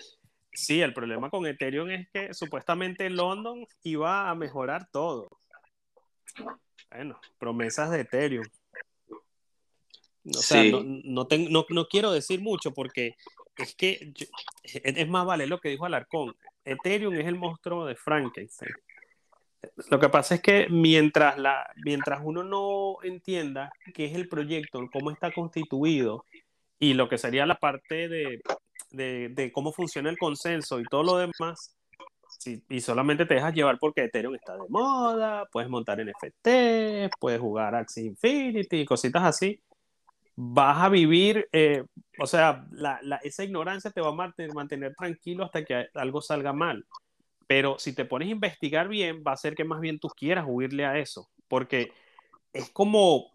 sí, 0.54 0.80
el 0.80 0.94
problema 0.94 1.28
con 1.30 1.46
Ethereum 1.46 1.90
es 1.90 2.08
que 2.10 2.32
supuestamente 2.32 3.10
London 3.10 3.66
iba 3.82 4.30
a 4.30 4.34
mejorar 4.34 4.88
todo. 4.90 5.28
Bueno, 6.90 7.20
promesas 7.38 7.90
de 7.90 8.00
Ethereum. 8.00 8.46
O 10.26 10.32
sea, 10.34 10.62
Sí. 10.62 10.70
no, 10.72 10.82
no, 11.04 11.28
no, 11.50 11.66
no 11.68 11.86
quiero 11.86 12.10
decir 12.10 12.40
mucho 12.40 12.72
porque 12.72 13.14
es 13.58 13.74
que 13.74 14.12
yo- 14.14 14.26
es 14.62 15.08
más 15.08 15.26
vale 15.26 15.46
lo 15.46 15.60
que 15.60 15.68
dijo 15.68 15.84
Alarcón. 15.84 16.34
Ethereum 16.64 17.14
es 17.14 17.26
el 17.26 17.36
monstruo 17.36 17.84
de 17.84 17.94
Frankenstein. 17.94 18.72
Lo 19.90 19.98
que 19.98 20.08
pasa 20.08 20.34
es 20.36 20.42
que 20.42 20.66
mientras, 20.70 21.38
la, 21.38 21.70
mientras 21.84 22.20
uno 22.22 22.42
no 22.42 22.96
entienda 23.02 23.70
qué 23.94 24.06
es 24.06 24.14
el 24.14 24.28
proyecto, 24.28 24.88
cómo 24.92 25.10
está 25.10 25.30
constituido 25.32 26.24
y 26.78 26.94
lo 26.94 27.08
que 27.08 27.18
sería 27.18 27.46
la 27.46 27.54
parte 27.56 28.08
de, 28.08 28.40
de, 28.90 29.50
cómo 29.52 29.72
funciona 29.72 30.10
el 30.10 30.18
consenso 30.18 30.80
y 30.80 30.84
todo 30.84 31.02
lo 31.02 31.16
demás, 31.18 31.74
si- 32.38 32.62
y 32.68 32.80
solamente 32.80 33.26
te 33.26 33.34
dejas 33.34 33.54
llevar 33.54 33.78
porque 33.78 34.04
Ethereum 34.04 34.34
está 34.34 34.56
de 34.56 34.68
moda, 34.68 35.46
puedes 35.52 35.68
montar 35.70 36.00
NFT, 36.00 37.10
puedes 37.18 37.40
jugar 37.40 37.74
Axie 37.74 38.04
Infinity 38.06 38.84
cositas 38.84 39.22
así, 39.24 39.60
vas 40.36 40.82
a 40.82 40.88
vivir, 40.88 41.48
eh, 41.52 41.84
o 42.18 42.26
sea, 42.26 42.66
la, 42.72 42.98
la- 43.02 43.16
esa 43.16 43.44
ignorancia 43.44 43.90
te 43.90 44.00
va 44.00 44.08
a 44.08 44.12
mantener, 44.12 44.52
mantener 44.54 44.94
tranquilo 44.94 45.44
hasta 45.44 45.64
que 45.64 45.86
algo 45.94 46.20
salga 46.20 46.52
mal. 46.52 46.84
Pero 47.46 47.78
si 47.78 47.92
te 47.94 48.04
pones 48.06 48.28
a 48.28 48.32
investigar 48.32 48.88
bien, 48.88 49.22
va 49.26 49.32
a 49.32 49.36
ser 49.36 49.54
que 49.54 49.64
más 49.64 49.80
bien 49.80 49.98
tú 49.98 50.08
quieras 50.08 50.46
huirle 50.48 50.86
a 50.86 50.98
eso, 50.98 51.28
porque 51.46 51.92
es 52.52 52.70
como 52.70 53.33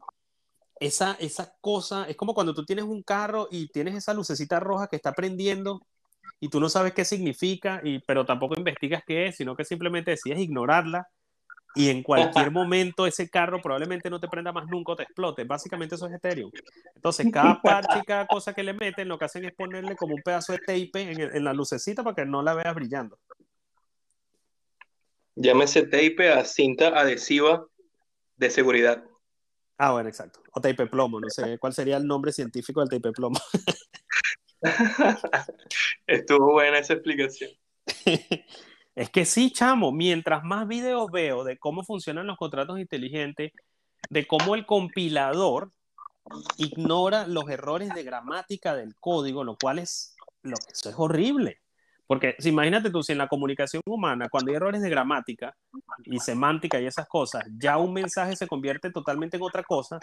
esa, 0.79 1.17
esa 1.19 1.53
cosa, 1.61 2.05
es 2.07 2.15
como 2.15 2.33
cuando 2.33 2.53
tú 2.53 2.65
tienes 2.65 2.85
un 2.85 3.03
carro 3.03 3.47
y 3.51 3.67
tienes 3.67 3.95
esa 3.95 4.13
lucecita 4.13 4.59
roja 4.59 4.87
que 4.87 4.95
está 4.95 5.13
prendiendo 5.13 5.81
y 6.39 6.49
tú 6.49 6.59
no 6.59 6.69
sabes 6.69 6.93
qué 6.93 7.05
significa, 7.05 7.81
y, 7.83 7.99
pero 7.99 8.25
tampoco 8.25 8.55
investigas 8.57 9.03
qué 9.05 9.27
es, 9.27 9.37
sino 9.37 9.55
que 9.55 9.65
simplemente 9.65 10.11
decides 10.11 10.39
ignorarla 10.39 11.07
y 11.75 11.89
en 11.89 12.01
cualquier 12.01 12.51
momento 12.51 13.05
ese 13.05 13.29
carro 13.29 13.61
probablemente 13.61 14.09
no 14.09 14.19
te 14.19 14.27
prenda 14.27 14.51
más 14.51 14.67
nunca 14.67 14.93
o 14.93 14.95
te 14.95 15.03
explote. 15.03 15.43
Básicamente 15.43 15.95
eso 15.95 16.07
es 16.07 16.13
Ethereum. 16.13 16.51
Entonces 16.95 17.27
cada 17.31 17.61
parche 17.61 17.99
y 18.01 18.05
cada 18.05 18.25
cosa 18.25 18.53
que 18.53 18.63
le 18.63 18.73
meten 18.73 19.07
lo 19.07 19.19
que 19.19 19.25
hacen 19.25 19.45
es 19.45 19.53
ponerle 19.53 19.95
como 19.95 20.15
un 20.15 20.21
pedazo 20.21 20.53
de 20.53 20.59
tape 20.59 21.01
en, 21.01 21.21
en 21.21 21.43
la 21.43 21.53
lucecita 21.53 22.03
para 22.03 22.15
que 22.15 22.25
no 22.25 22.41
la 22.41 22.55
veas 22.55 22.73
brillando. 22.73 23.19
Llámese 25.35 25.83
tape 25.83 26.31
a 26.31 26.43
cinta 26.43 26.87
adhesiva 26.99 27.65
de 28.35 28.49
seguridad. 28.49 29.03
Ah, 29.81 29.93
bueno, 29.93 30.09
exacto. 30.09 30.41
O 30.51 30.59
tape 30.59 30.87
plomo, 30.87 31.21
no 31.21 31.29
sé 31.29 31.57
cuál 31.57 31.73
sería 31.73 31.95
el 31.95 32.05
nombre 32.05 32.33
científico 32.33 32.81
del 32.81 32.89
tape 32.89 33.13
plomo. 33.13 33.39
Estuvo 36.07 36.51
buena 36.51 36.79
esa 36.79 36.93
explicación. 36.93 37.49
Es 38.93 39.09
que 39.09 39.23
sí, 39.23 39.53
chamo, 39.53 39.93
mientras 39.93 40.43
más 40.43 40.67
videos 40.67 41.09
veo 41.09 41.45
de 41.45 41.57
cómo 41.57 41.85
funcionan 41.85 42.27
los 42.27 42.37
contratos 42.37 42.77
inteligentes, 42.77 43.53
de 44.09 44.27
cómo 44.27 44.55
el 44.55 44.65
compilador 44.65 45.71
ignora 46.57 47.25
los 47.25 47.49
errores 47.49 47.93
de 47.93 48.03
gramática 48.03 48.75
del 48.75 48.97
código, 48.97 49.45
lo 49.45 49.55
cual 49.55 49.79
es, 49.79 50.17
lo, 50.41 50.55
eso 50.69 50.89
es 50.89 50.95
horrible. 50.97 51.61
Porque 52.09 52.35
si 52.39 52.49
imagínate 52.49 52.89
tú, 52.89 53.03
si 53.03 53.11
en 53.11 53.19
la 53.19 53.27
comunicación 53.27 53.83
humana, 53.85 54.29
cuando 54.29 54.49
hay 54.49 54.55
errores 54.55 54.81
de 54.81 54.89
gramática 54.89 55.55
y 56.05 56.17
semántica 56.17 56.81
y 56.81 56.87
esas 56.87 57.07
cosas, 57.07 57.45
ya 57.59 57.77
un 57.77 57.93
mensaje 57.93 58.35
se 58.35 58.47
convierte 58.47 58.89
totalmente 58.89 59.37
en 59.37 59.43
otra 59.43 59.61
cosa, 59.61 59.99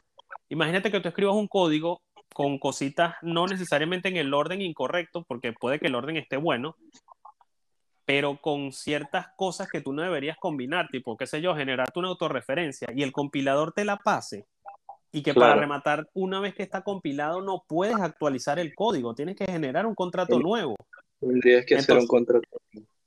imagínate 0.49 0.93
que 0.93 1.01
tú 1.01 1.09
escribas 1.09 1.35
un 1.35 1.49
código 1.49 2.01
con 2.33 2.61
cositas 2.61 3.17
no 3.23 3.49
necesariamente 3.49 4.09
en 4.09 4.19
el 4.19 4.33
orden 4.33 4.61
incorrecto, 4.63 5.25
porque 5.27 5.53
puede 5.53 5.81
que 5.81 5.89
el 5.89 5.97
orden 5.97 6.17
esté 6.17 6.37
bueno, 6.37 6.77
pero 8.05 8.41
con 8.41 8.71
ciertas 8.71 9.27
cosas 9.37 9.69
que 9.69 9.81
tú 9.81 9.93
no 9.93 10.03
deberías 10.03 10.37
combinar, 10.39 10.87
tipo, 10.93 11.17
qué 11.17 11.27
sé 11.27 11.41
yo, 11.41 11.57
generarte 11.57 11.99
una 11.99 12.07
autorreferencia 12.07 12.87
y 12.95 13.03
el 13.03 13.11
compilador 13.11 13.73
te 13.73 13.85
la 13.85 13.97
pase 13.97 14.47
y 15.11 15.23
que 15.25 15.35
para 15.35 15.47
Claro. 15.47 15.61
rematar, 15.63 16.09
una 16.15 16.39
vez 16.39 16.55
que 16.55 16.63
está 16.63 16.83
compilado, 16.83 17.43
no 17.43 17.65
puedes 17.67 17.97
actualizar 18.01 18.61
el 18.61 18.77
código, 18.77 19.13
tienes 19.17 19.35
que 19.35 19.47
generar 19.47 19.87
un 19.87 19.97
contrato 19.97 20.37
Sí. 20.37 20.43
nuevo. 20.45 20.77
Tendrías 21.21 21.65
que 21.65 21.77
hacer 21.77 21.97
un 21.97 22.03
Entonces- 22.03 22.09
contrato. 22.09 22.49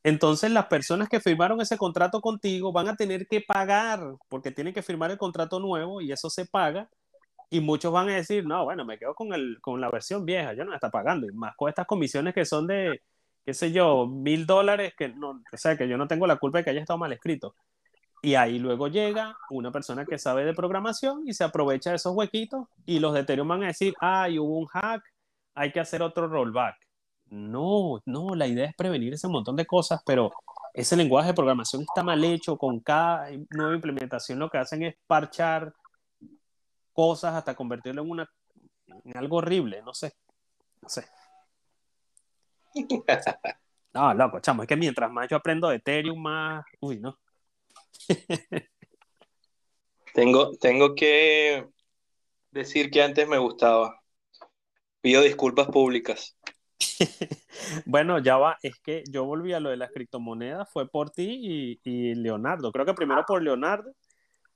Entonces 0.04 0.50
las 0.52 0.68
personas 0.68 1.10
que 1.10 1.20
firmaron 1.20 1.60
ese 1.60 1.78
contrato 1.78 2.22
contigo 2.22 2.72
van 2.72 2.88
a 2.88 2.96
tener 2.96 3.28
que 3.28 3.42
pagar 3.42 4.02
porque 4.30 4.52
tienen 4.52 4.74
que 4.74 4.82
firmar 4.82 5.12
el 5.12 5.18
contrato 5.18 5.60
nuevo 5.60 6.02
y 6.02 6.12
eso 6.12 6.30
se 6.30 6.46
paga. 6.46 6.90
Y 7.50 7.60
muchos 7.60 7.92
van 7.92 8.10
a 8.10 8.16
decir, 8.16 8.46
no, 8.46 8.64
bueno, 8.64 8.86
me 8.86 8.98
quedo 8.98 9.14
con, 9.14 9.34
el, 9.34 9.58
con 9.62 9.82
la 9.82 9.90
versión 9.90 10.24
vieja, 10.26 10.54
yo 10.54 10.64
no 10.64 10.70
la 10.70 10.78
está 10.78 10.90
pagando. 10.90 11.28
Y 11.28 11.34
más 11.34 11.56
con 11.56 11.68
estas 11.68 11.86
comisiones 11.88 12.34
que 12.34 12.46
son 12.46 12.68
de, 12.68 13.02
qué 13.46 13.54
sé 13.54 13.72
yo, 13.72 14.08
mil 14.08 14.46
dólares, 14.46 14.94
que 14.98 15.10
no, 15.10 15.32
o 15.32 15.58
sea, 15.58 15.76
que 15.76 15.88
yo 15.88 15.98
no 15.98 16.08
tengo 16.08 16.28
la 16.28 16.38
culpa 16.38 16.60
de 16.60 16.64
que 16.64 16.70
haya 16.70 16.82
estado 16.82 17.00
mal 17.00 17.12
escrito. 17.12 17.56
Y 18.22 18.36
ahí 18.36 18.60
luego 18.60 18.88
llega 18.88 19.36
una 19.50 19.72
persona 19.72 20.06
que 20.06 20.18
sabe 20.18 20.46
de 20.46 20.54
programación 20.54 21.24
y 21.28 21.34
se 21.34 21.44
aprovecha 21.44 21.90
de 21.90 21.96
esos 21.98 22.14
huequitos 22.16 22.68
y 22.86 23.00
los 23.00 23.14
de 23.14 23.22
Ethereum 23.22 23.48
van 23.48 23.64
a 23.64 23.68
decir, 23.68 23.94
ay, 24.00 24.38
hubo 24.40 24.60
un 24.60 24.68
hack, 24.68 25.02
hay 25.56 25.72
que 25.72 25.80
hacer 25.80 26.02
otro 26.04 26.28
rollback. 26.28 26.76
No, 27.30 28.02
no, 28.06 28.36
la 28.36 28.48
idea 28.48 28.66
es 28.66 28.76
prevenir 28.76 29.14
ese 29.14 29.28
montón 29.28 29.56
de 29.56 29.66
cosas, 29.66 30.02
pero 30.06 30.32
ese 30.74 30.96
lenguaje 30.96 31.30
de 31.30 31.34
programación 31.34 31.84
está 31.84 32.04
mal 32.04 32.24
hecho, 32.24 32.58
con 32.58 32.80
cada 32.80 33.30
nueva 33.52 33.76
implementación 33.76 34.40
lo 34.40 34.50
que 34.50 34.58
hacen 34.58 34.84
es 34.84 34.96
parchar 35.08 35.74
cosas 36.94 37.36
hasta 37.36 37.56
convertirlo 37.56 38.02
en, 38.02 38.10
una, 38.10 38.30
en 38.88 39.18
algo 39.18 39.38
horrible, 39.38 39.82
no 39.84 39.94
sé, 39.94 40.14
no 40.82 40.90
sé. 40.90 41.06
No, 43.92 44.14
loco, 44.14 44.40
chamo, 44.40 44.62
es 44.62 44.68
que 44.68 44.76
mientras 44.76 45.12
más 45.12 45.28
yo 45.28 45.38
aprendo 45.38 45.68
de 45.68 45.78
Ethereum, 45.78 46.22
más, 46.22 46.64
uy, 46.80 47.00
no. 47.00 47.18
Tengo, 50.14 50.58
tengo 50.58 50.96
que 50.96 51.68
decir 52.52 52.90
que 52.92 53.02
antes 53.02 53.28
me 53.28 53.38
gustaba. 53.38 54.02
Pido 55.02 55.22
disculpas 55.22 55.68
públicas. 55.68 56.38
Bueno, 57.86 58.20
ya 58.20 58.38
va, 58.38 58.58
es 58.64 58.80
que 58.80 59.04
yo 59.10 59.26
volví 59.26 59.54
a 59.54 59.60
lo 59.60 59.70
de 59.70 59.78
las 59.78 59.92
criptomonedas, 59.92 60.70
fue 60.72 60.88
por 60.90 61.10
ti 61.12 61.40
y, 61.42 61.80
y 61.84 62.16
Leonardo. 62.16 62.72
Creo 62.72 62.86
que 62.86 62.94
primero 62.94 63.24
por 63.28 63.42
Leonardo 63.42 63.94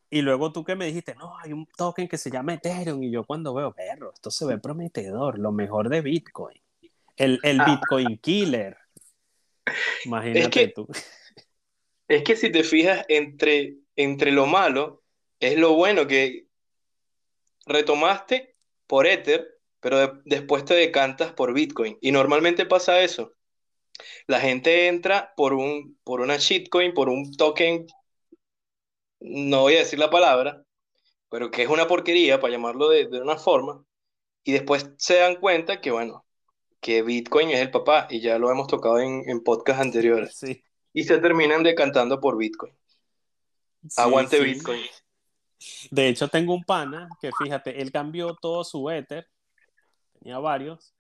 y 0.10 0.22
luego 0.22 0.52
tú 0.52 0.64
que 0.64 0.76
me 0.76 0.86
dijiste, 0.86 1.16
no, 1.16 1.38
hay 1.40 1.54
un 1.54 1.66
token 1.78 2.08
que 2.08 2.18
se 2.18 2.30
llama 2.30 2.54
Ethereum 2.54 3.02
y 3.04 3.12
yo 3.12 3.24
cuando 3.26 3.54
veo, 3.54 3.74
perro, 3.74 4.14
esto 4.14 4.30
se 4.30 4.46
ve 4.46 4.58
prometedor, 4.60 5.40
lo 5.40 5.52
mejor 5.52 5.90
de 5.90 6.02
Bitcoin. 6.02 6.60
El, 7.18 7.40
el 7.44 7.62
Ah. 7.62 7.66
Bitcoin 7.66 8.18
Killer. 8.20 8.78
Imagínate 10.06 10.50
que- 10.50 10.68
tú. 10.70 10.88
Es 12.08 12.24
que 12.24 12.36
si 12.36 12.52
te 12.52 12.64
fijas, 12.64 13.06
entre, 13.08 13.78
entre 13.96 14.32
lo 14.32 14.46
malo 14.46 15.02
es 15.40 15.58
lo 15.58 15.74
bueno 15.74 16.06
que 16.06 16.48
retomaste 17.66 18.56
por 18.88 19.08
Ether, 19.08 19.53
pero 19.84 20.00
de- 20.00 20.22
después 20.26 20.66
te 20.66 20.74
decantas 20.74 21.34
por 21.34 21.54
Bitcoin. 21.54 21.98
Y 22.02 22.12
normalmente 22.12 22.66
pasa 22.66 23.02
eso. 23.04 23.34
La 24.28 24.40
gente 24.40 24.88
entra 24.88 25.34
por 25.36 25.54
un, 25.54 26.00
por 26.04 26.22
una 26.22 26.38
shitcoin, 26.38 26.94
por 26.94 27.10
un 27.10 27.36
token, 27.36 27.86
no 29.20 29.62
voy 29.62 29.76
a 29.76 29.80
decir 29.80 30.00
la 30.00 30.10
palabra, 30.10 30.64
pero 31.30 31.52
que 31.52 31.64
es 31.64 31.70
una 31.70 31.88
porquería, 31.88 32.40
para 32.40 32.54
llamarlo 32.54 32.90
de, 32.90 33.08
de 33.08 33.22
una 33.22 33.38
forma, 33.38 33.84
y 34.44 34.54
después 34.54 34.92
se 34.98 35.18
dan 35.18 35.36
cuenta 35.36 35.82
que, 35.82 35.92
bueno, 35.92 36.26
que 36.80 37.02
Bitcoin 37.02 37.50
es 37.52 37.60
el 37.60 37.72
papá, 37.72 38.08
y 38.10 38.22
ya 38.22 38.40
lo 38.40 38.50
hemos 38.52 38.68
tocado 38.68 39.00
en, 39.00 39.30
en 39.30 39.44
podcasts 39.44 39.82
anteriores, 39.82 40.36
Sí. 40.38 40.64
y 40.94 41.04
se 41.04 41.18
terminan 41.20 41.64
decantando 41.64 42.20
por 42.20 42.38
Bitcoin. 42.38 42.74
Sí, 43.88 44.02
Aguante 44.02 44.38
sí. 44.38 44.44
Bitcoin. 44.44 44.82
De 45.92 46.10
hecho, 46.10 46.28
tengo 46.28 46.54
un 46.54 46.64
pana 46.64 47.08
que 47.22 47.32
fíjate, 47.38 47.82
él 47.82 47.92
cambió 47.92 48.36
todo 48.36 48.64
su 48.64 48.90
Ether, 48.90 49.28
tenía 50.24 50.40
varios, 50.40 50.96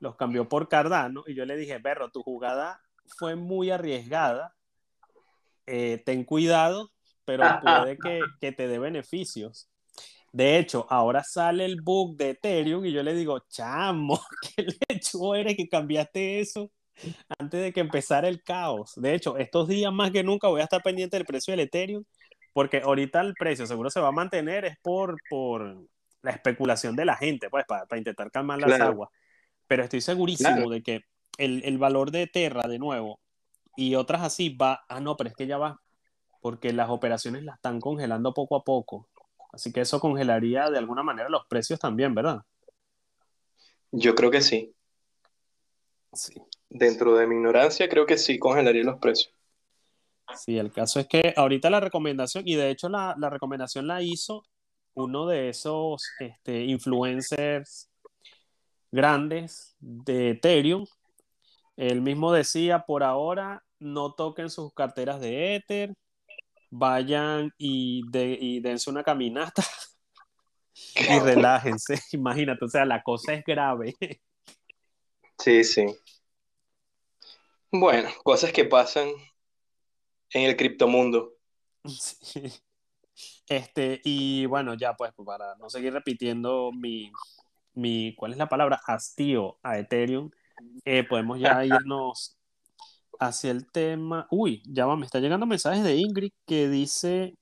los 0.00 0.16
cambió 0.16 0.48
por 0.48 0.68
Cardano 0.68 1.24
y 1.26 1.34
yo 1.34 1.46
le 1.46 1.56
dije, 1.56 1.78
Berro, 1.78 2.10
tu 2.10 2.22
jugada 2.22 2.80
fue 3.18 3.34
muy 3.34 3.70
arriesgada, 3.70 4.54
eh, 5.66 6.02
ten 6.04 6.24
cuidado, 6.24 6.92
pero 7.24 7.42
puede 7.62 7.96
que, 7.96 8.20
que 8.40 8.52
te 8.52 8.68
dé 8.68 8.78
beneficios. 8.78 9.70
De 10.32 10.58
hecho, 10.58 10.86
ahora 10.90 11.24
sale 11.24 11.64
el 11.64 11.80
bug 11.80 12.16
de 12.16 12.30
Ethereum 12.30 12.84
y 12.84 12.92
yo 12.92 13.02
le 13.02 13.14
digo, 13.14 13.40
chamo, 13.48 14.20
¿qué 14.56 14.66
lecho 14.90 15.34
eres 15.34 15.56
que 15.56 15.68
cambiaste 15.68 16.40
eso 16.40 16.70
antes 17.38 17.62
de 17.62 17.72
que 17.72 17.80
empezara 17.80 18.28
el 18.28 18.42
caos? 18.42 18.92
De 18.96 19.14
hecho, 19.14 19.38
estos 19.38 19.68
días 19.68 19.92
más 19.92 20.10
que 20.10 20.22
nunca 20.22 20.48
voy 20.48 20.60
a 20.60 20.64
estar 20.64 20.82
pendiente 20.82 21.16
del 21.16 21.24
precio 21.24 21.52
del 21.52 21.60
Ethereum 21.60 22.04
porque 22.52 22.78
ahorita 22.78 23.22
el 23.22 23.34
precio 23.34 23.66
seguro 23.66 23.88
se 23.88 24.00
va 24.00 24.08
a 24.08 24.12
mantener 24.12 24.66
es 24.66 24.76
por, 24.82 25.16
por 25.28 25.86
la 26.26 26.32
especulación 26.32 26.96
de 26.96 27.04
la 27.04 27.16
gente, 27.16 27.48
pues, 27.48 27.64
para, 27.66 27.86
para 27.86 27.98
intentar 27.98 28.30
calmar 28.30 28.58
las 28.58 28.68
Claro. 28.74 28.86
aguas. 28.86 29.10
Pero 29.68 29.84
estoy 29.84 30.00
segurísimo 30.00 30.50
Claro. 30.50 30.70
de 30.70 30.82
que 30.82 31.04
el, 31.38 31.62
el 31.64 31.78
valor 31.78 32.10
de 32.10 32.26
Terra, 32.26 32.68
de 32.68 32.78
nuevo, 32.78 33.20
y 33.76 33.94
otras 33.94 34.22
así 34.22 34.48
va, 34.50 34.84
ah, 34.88 35.00
no, 35.00 35.16
pero 35.16 35.30
es 35.30 35.36
que 35.36 35.46
ya 35.46 35.56
va, 35.58 35.80
porque 36.40 36.72
las 36.72 36.90
operaciones 36.90 37.44
las 37.44 37.56
están 37.56 37.80
congelando 37.80 38.34
poco 38.34 38.56
a 38.56 38.64
poco. 38.64 39.08
Así 39.52 39.72
que 39.72 39.80
eso 39.82 40.00
congelaría 40.00 40.68
de 40.70 40.78
alguna 40.78 41.02
manera 41.02 41.28
los 41.28 41.46
precios 41.46 41.78
también, 41.78 42.14
¿verdad? 42.14 42.42
Yo 43.92 44.14
creo 44.14 44.30
que 44.30 44.40
sí. 44.40 44.74
Sí. 46.12 46.34
Dentro 46.68 47.16
de 47.16 47.26
mi 47.26 47.36
ignorancia, 47.36 47.88
creo 47.88 48.04
que 48.04 48.18
sí 48.18 48.38
congelaría 48.38 48.82
los 48.82 48.98
precios. 48.98 49.32
Sí, 50.34 50.58
el 50.58 50.72
caso 50.72 50.98
es 50.98 51.06
que 51.06 51.32
ahorita 51.36 51.70
la 51.70 51.78
recomendación, 51.78 52.42
y 52.46 52.56
de 52.56 52.70
hecho 52.70 52.88
la, 52.88 53.14
la 53.16 53.30
recomendación 53.30 53.86
la 53.86 54.02
hizo 54.02 54.42
uno 54.96 55.26
de 55.26 55.50
esos 55.50 56.10
este, 56.18 56.64
influencers 56.64 57.90
grandes 58.90 59.76
de 59.78 60.30
Ethereum. 60.30 60.86
Él 61.76 62.00
mismo 62.00 62.32
decía, 62.32 62.84
por 62.86 63.04
ahora 63.04 63.62
no 63.78 64.14
toquen 64.14 64.48
sus 64.48 64.72
carteras 64.72 65.20
de 65.20 65.56
Ether, 65.56 65.94
vayan 66.70 67.52
y, 67.58 68.08
de, 68.10 68.38
y 68.40 68.60
dense 68.60 68.88
una 68.88 69.04
caminata 69.04 69.62
y 70.94 71.18
relájense. 71.20 72.00
Imagínate, 72.12 72.64
o 72.64 72.68
sea, 72.68 72.86
la 72.86 73.02
cosa 73.02 73.34
es 73.34 73.44
grave. 73.44 73.94
Sí, 75.38 75.64
sí. 75.64 75.84
Bueno, 77.70 78.08
cosas 78.24 78.52
que 78.52 78.64
pasan 78.64 79.10
en 80.30 80.44
el 80.44 80.56
criptomundo. 80.56 81.34
Sí. 81.84 82.50
Este, 83.48 84.00
y 84.04 84.46
bueno, 84.46 84.74
ya 84.74 84.94
pues 84.94 85.12
para 85.24 85.54
no 85.56 85.70
seguir 85.70 85.92
repitiendo 85.92 86.72
mi, 86.72 87.12
mi 87.74 88.14
¿cuál 88.16 88.32
es 88.32 88.38
la 88.38 88.48
palabra? 88.48 88.80
Hastío 88.86 89.58
a 89.62 89.78
Ethereum, 89.78 90.30
eh, 90.84 91.04
podemos 91.04 91.38
ya 91.38 91.64
irnos 91.64 92.36
hacia 93.20 93.50
el 93.50 93.70
tema. 93.70 94.26
Uy, 94.30 94.62
ya 94.66 94.86
va, 94.86 94.96
me 94.96 95.06
está 95.06 95.20
llegando 95.20 95.46
mensajes 95.46 95.84
de 95.84 95.96
Ingrid 95.96 96.32
que 96.46 96.68
dice. 96.68 97.34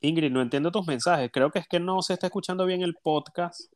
Ingrid, 0.00 0.30
no 0.30 0.42
entiendo 0.42 0.70
tus 0.70 0.86
mensajes. 0.86 1.30
Creo 1.32 1.50
que 1.50 1.60
es 1.60 1.68
que 1.68 1.80
no 1.80 2.02
se 2.02 2.12
está 2.14 2.26
escuchando 2.26 2.66
bien 2.66 2.82
el 2.82 2.94
podcast. 3.02 3.72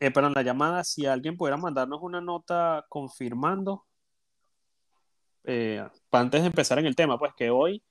Eh, 0.00 0.12
pero 0.12 0.28
en 0.28 0.34
la 0.34 0.42
llamada, 0.42 0.84
si 0.84 1.06
alguien 1.06 1.36
pudiera 1.36 1.56
mandarnos 1.56 2.00
una 2.02 2.20
nota 2.20 2.86
confirmando 2.88 3.84
eh, 5.44 5.84
antes 6.12 6.42
de 6.42 6.46
empezar 6.46 6.78
en 6.78 6.86
el 6.86 6.94
tema, 6.94 7.18
pues 7.18 7.32
que 7.36 7.50
hoy, 7.50 7.82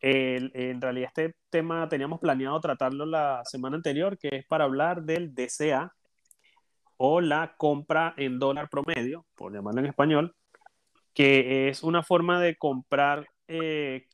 en 0.00 0.80
realidad 0.80 1.08
este 1.14 1.34
tema 1.50 1.88
teníamos 1.88 2.20
planeado 2.20 2.60
tratarlo 2.60 3.04
la 3.06 3.42
semana 3.44 3.76
anterior, 3.76 4.16
que 4.18 4.28
es 4.32 4.46
para 4.46 4.64
hablar 4.64 5.02
del 5.02 5.34
DCA 5.34 5.92
o 6.98 7.20
la 7.20 7.54
compra 7.56 8.12
en 8.16 8.38
dólar 8.38 8.68
promedio, 8.68 9.24
por 9.34 9.52
llamarlo 9.52 9.80
en 9.80 9.86
español, 9.86 10.34
que 11.14 11.68
es 11.68 11.82
una 11.82 12.02
forma 12.02 12.40
de 12.40 12.56
comprar, 12.56 13.26
eh, 13.46 14.06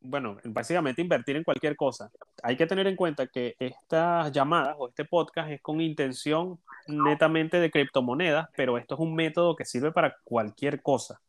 bueno, 0.00 0.36
básicamente 0.44 1.00
invertir 1.00 1.36
en 1.36 1.44
cualquier 1.44 1.76
cosa. 1.76 2.10
Hay 2.42 2.56
que 2.56 2.66
tener 2.66 2.86
en 2.88 2.96
cuenta 2.96 3.28
que 3.28 3.54
estas 3.58 4.32
llamadas 4.32 4.74
o 4.78 4.88
este 4.88 5.04
podcast 5.04 5.50
es 5.50 5.62
con 5.62 5.80
intención 5.80 6.58
netamente 6.88 7.60
de 7.60 7.70
criptomonedas, 7.70 8.48
pero 8.56 8.76
esto 8.76 8.94
es 8.94 9.00
un 9.00 9.14
método 9.14 9.54
que 9.54 9.64
sirve 9.64 9.92
para 9.92 10.16
cualquier 10.24 10.82
cosa. 10.82 11.20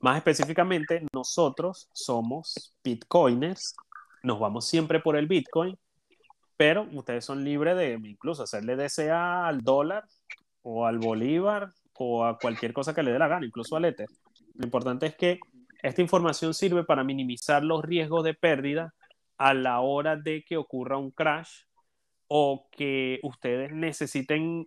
Más 0.00 0.16
específicamente, 0.16 1.04
nosotros 1.12 1.88
somos 1.92 2.74
bitcoiners, 2.84 3.74
nos 4.22 4.38
vamos 4.38 4.66
siempre 4.66 5.00
por 5.00 5.16
el 5.16 5.26
bitcoin, 5.26 5.76
pero 6.56 6.86
ustedes 6.92 7.24
son 7.24 7.44
libres 7.44 7.76
de 7.76 7.94
incluso 7.94 8.44
hacerle 8.44 8.76
DCA 8.76 9.46
al 9.46 9.62
dólar 9.62 10.04
o 10.62 10.86
al 10.86 10.98
bolívar 10.98 11.72
o 11.94 12.24
a 12.24 12.38
cualquier 12.38 12.72
cosa 12.72 12.94
que 12.94 13.02
le 13.02 13.12
dé 13.12 13.18
la 13.18 13.28
gana, 13.28 13.46
incluso 13.46 13.76
al 13.76 13.84
Ether. 13.86 14.08
Lo 14.54 14.64
importante 14.64 15.06
es 15.06 15.16
que 15.16 15.40
esta 15.82 16.02
información 16.02 16.54
sirve 16.54 16.84
para 16.84 17.04
minimizar 17.04 17.62
los 17.62 17.82
riesgos 17.82 18.24
de 18.24 18.34
pérdida 18.34 18.94
a 19.36 19.54
la 19.54 19.80
hora 19.80 20.16
de 20.16 20.44
que 20.44 20.56
ocurra 20.56 20.96
un 20.96 21.10
crash 21.10 21.62
o 22.26 22.68
que 22.70 23.20
ustedes 23.22 23.72
necesiten 23.72 24.66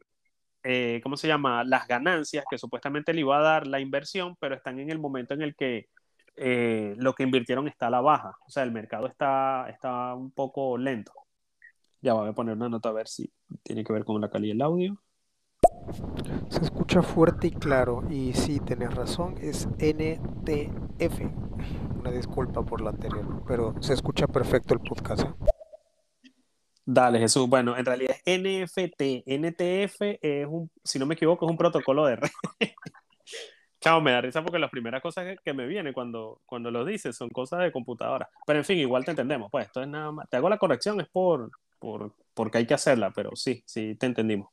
eh, 0.64 1.00
¿cómo 1.04 1.18
se 1.18 1.28
llama? 1.28 1.64
Las 1.64 1.88
ganancias 1.88 2.46
que 2.50 2.58
supuestamente 2.58 3.14
le 3.14 3.22
iba 3.22 3.38
a 3.38 3.42
dar 3.42 3.68
la 3.68 3.80
inversión, 3.80 4.36
pero 4.40 4.56
están 4.56 4.80
en 4.80 4.90
el 4.90 5.00
momento 5.00 5.34
en 5.34 5.42
el 5.42 5.56
que 5.56 5.88
eh, 6.36 6.96
lo 6.98 7.14
que 7.14 7.24
invirtieron 7.24 7.68
está 7.68 7.88
a 7.88 7.92
la 7.92 8.02
baja. 8.02 8.38
O 8.46 8.50
sea, 8.50 8.64
el 8.64 8.72
mercado 8.72 9.08
está, 9.08 9.70
está 9.70 10.14
un 10.16 10.32
poco 10.32 10.78
lento. 10.78 11.12
Ya 12.02 12.14
voy 12.14 12.30
a 12.30 12.34
poner 12.34 12.56
una 12.56 12.70
nota 12.70 12.90
a 12.90 12.94
ver 12.94 13.08
si 13.08 13.32
tiene 13.64 13.84
que 13.84 13.94
ver 13.94 14.06
con 14.06 14.20
la 14.22 14.30
calidad 14.30 14.54
del 14.54 14.62
audio. 14.62 15.02
Se 16.50 16.62
escucha 16.62 17.02
fuerte 17.02 17.48
y 17.48 17.52
claro, 17.52 18.04
y 18.10 18.34
sí, 18.34 18.60
tenés 18.60 18.94
razón, 18.94 19.36
es 19.42 19.68
NTF. 19.80 21.22
Una 22.00 22.12
disculpa 22.12 22.64
por 22.64 22.82
lo 22.82 22.90
anterior, 22.90 23.44
pero 23.48 23.76
se 23.82 23.94
escucha 23.94 24.28
perfecto 24.28 24.74
el 24.74 24.80
podcast. 24.80 25.24
¿eh? 25.24 25.34
Dale, 26.86 27.20
Jesús. 27.20 27.48
Bueno, 27.48 27.78
en 27.78 27.86
realidad 27.86 28.16
es 28.26 28.40
NFT. 28.40 29.24
NTF 29.28 30.02
es 30.22 30.48
un, 30.48 30.70
si 30.84 31.00
no 31.00 31.06
me 31.06 31.14
equivoco, 31.14 31.46
es 31.46 31.52
un 31.52 31.58
protocolo 31.58 32.06
de 32.06 32.16
red. 32.18 32.30
Chao, 33.80 34.00
me 34.00 34.12
da 34.12 34.22
risa 34.22 34.44
porque 34.44 34.60
las 34.60 34.70
primeras 34.70 35.02
cosas 35.02 35.40
que, 35.44 35.54
me 35.54 35.66
vienen 35.66 35.94
cuando, 35.94 36.42
cuando 36.46 36.70
lo 36.70 36.86
dices 36.86 37.16
son 37.16 37.30
cosas 37.30 37.62
de 37.62 37.72
computadora. 37.72 38.30
Pero 38.46 38.60
en 38.60 38.66
fin, 38.66 38.78
igual 38.78 39.04
te 39.04 39.12
entendemos. 39.12 39.50
Pues 39.52 39.66
esto 39.66 39.82
es 39.82 39.88
nada 39.88 40.12
más. 40.12 40.30
Te 40.30 40.38
hago 40.38 40.50
la 40.50 40.60
corrección, 40.60 41.02
es 41.02 41.08
por, 41.08 41.50
por, 41.80 42.14
porque 42.36 42.60
hay 42.60 42.68
que 42.68 42.76
hacerla, 42.76 43.12
pero 43.12 43.36
sí, 43.36 43.64
sí, 43.66 43.96
te 43.96 44.06
entendimos. 44.06 44.50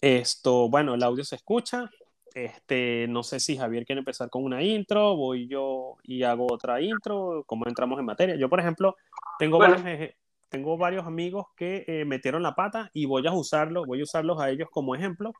Esto, 0.00 0.68
bueno, 0.68 0.94
el 0.94 1.02
audio 1.02 1.24
se 1.24 1.36
escucha. 1.36 1.90
Este, 2.32 3.06
no 3.08 3.22
sé 3.22 3.40
si 3.40 3.56
Javier 3.56 3.84
quiere 3.86 4.00
empezar 4.00 4.28
con 4.30 4.44
una 4.44 4.62
intro, 4.62 5.16
voy 5.16 5.48
yo 5.48 5.96
y 6.02 6.22
hago 6.22 6.46
otra 6.52 6.80
intro, 6.80 7.42
como 7.46 7.66
entramos 7.66 7.98
en 7.98 8.04
materia. 8.04 8.36
Yo, 8.36 8.48
por 8.48 8.60
ejemplo, 8.60 8.94
tengo, 9.38 9.56
Bueno. 9.56 9.82
varios, 9.82 10.14
tengo 10.48 10.76
varios 10.76 11.06
amigos 11.06 11.46
que 11.56 11.84
eh, 11.86 12.04
metieron 12.04 12.42
la 12.42 12.54
pata 12.54 12.90
y 12.92 13.06
voy 13.06 13.26
a 13.26 13.32
usarlo, 13.32 13.84
voy 13.84 14.00
a 14.00 14.04
usarlos 14.04 14.40
a 14.40 14.50
ellos 14.50 14.68
como 14.70 14.94
ejemplo 14.94 15.32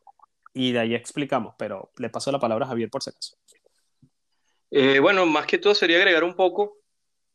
y 0.53 0.73
de 0.73 0.81
ahí 0.81 0.95
explicamos, 0.95 1.55
pero 1.59 1.92
le 1.99 2.11
paso 2.11 2.33
la 2.33 2.40
palabra 2.40 2.66
a 2.66 2.69
Javier 2.69 2.90
por 2.90 3.03
si 3.03 3.11
acaso. 3.11 3.37
Eh, 4.71 4.99
bueno, 4.99 5.27
más 5.27 5.47
que 5.47 5.59
todo 5.59 5.75
sería 5.75 5.99
agregar 5.99 6.25
un 6.25 6.35
poco 6.35 6.79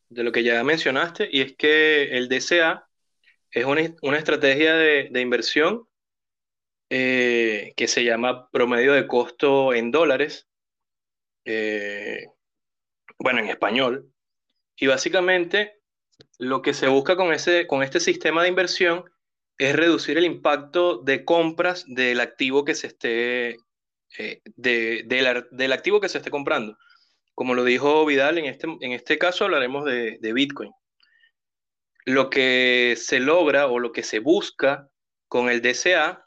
de 0.09 0.23
lo 0.23 0.31
que 0.31 0.43
ya 0.43 0.61
mencionaste, 0.63 1.29
y 1.31 1.41
es 1.41 1.55
que 1.55 2.17
el 2.17 2.27
DCA 2.27 2.87
es 3.51 3.65
una, 3.65 3.81
una 4.01 4.17
estrategia 4.17 4.75
de, 4.75 5.07
de 5.09 5.21
inversión 5.21 5.87
eh, 6.89 7.73
que 7.77 7.87
se 7.87 8.03
llama 8.03 8.49
promedio 8.49 8.91
de 8.93 9.07
costo 9.07 9.73
en 9.73 9.91
dólares, 9.91 10.49
bueno, 13.17 13.39
en 13.39 13.47
español, 13.47 14.11
y 14.75 14.87
básicamente 14.87 15.80
lo 16.39 16.61
que 16.61 16.73
se 16.73 16.87
busca 16.87 17.15
con 17.15 17.33
ese, 17.33 17.67
con 17.67 17.83
este 17.83 17.99
sistema 17.99 18.43
de 18.43 18.49
inversión 18.49 19.05
es 19.57 19.75
reducir 19.75 20.17
el 20.17 20.25
impacto 20.25 20.97
de 21.03 21.23
compras 21.25 21.85
del 21.87 22.19
activo 22.19 22.65
que 22.65 22.75
se 22.75 22.87
esté, 22.87 23.57
eh, 24.17 24.41
de- 24.55 25.27
ar- 25.27 25.49
del 25.51 25.71
activo 25.73 25.99
que 26.01 26.09
se 26.09 26.17
esté 26.19 26.31
comprando. 26.31 26.77
Como 27.35 27.53
lo 27.55 27.63
dijo 27.63 28.05
Vidal, 28.05 28.37
en 28.37 28.45
este, 28.45 28.67
en 28.81 28.91
este 28.93 29.17
caso 29.17 29.45
hablaremos 29.45 29.85
de, 29.85 30.17
de 30.19 30.33
Bitcoin. 30.33 30.71
Lo 32.05 32.29
que 32.29 32.95
se 32.97 33.19
logra 33.19 33.67
o 33.67 33.79
lo 33.79 33.91
que 33.91 34.03
se 34.03 34.19
busca 34.19 34.89
con 35.27 35.49
el 35.49 35.61
DCA 35.61 36.25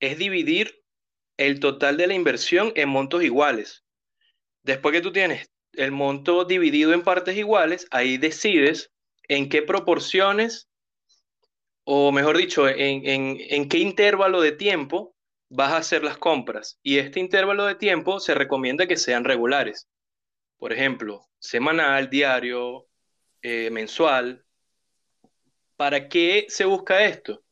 es 0.00 0.18
dividir 0.18 0.82
el 1.36 1.60
total 1.60 1.96
de 1.96 2.06
la 2.06 2.14
inversión 2.14 2.72
en 2.74 2.88
montos 2.88 3.22
iguales. 3.22 3.84
Después 4.62 4.92
que 4.94 5.02
tú 5.02 5.12
tienes 5.12 5.50
el 5.72 5.92
monto 5.92 6.44
dividido 6.44 6.92
en 6.94 7.02
partes 7.02 7.36
iguales, 7.36 7.86
ahí 7.90 8.16
decides 8.16 8.92
en 9.28 9.48
qué 9.48 9.62
proporciones, 9.62 10.68
o 11.84 12.12
mejor 12.12 12.36
dicho, 12.38 12.68
en, 12.68 13.06
en- 13.08 13.36
en 13.40 13.68
qué 13.68 13.78
intervalo 13.78 14.40
de 14.40 14.52
tiempo 14.52 15.14
vas 15.50 15.72
a 15.72 15.78
hacer 15.78 16.02
las 16.04 16.18
compras. 16.18 16.78
Y 16.82 16.98
este 16.98 17.20
intervalo 17.20 17.64
de 17.66 17.74
tiempo 17.74 18.20
se 18.20 18.34
recomienda 18.34 18.86
que 18.86 18.96
sean 18.96 19.24
regulares. 19.24 19.88
Por 20.58 20.72
ejemplo, 20.74 21.28
semanal, 21.40 22.10
diario, 22.10 22.86
eh, 23.42 23.70
mensual. 23.70 24.44
¿Para 25.76 26.08
qué 26.08 26.46
se 26.48 26.64
busca 26.64 27.04
esto? 27.04 27.44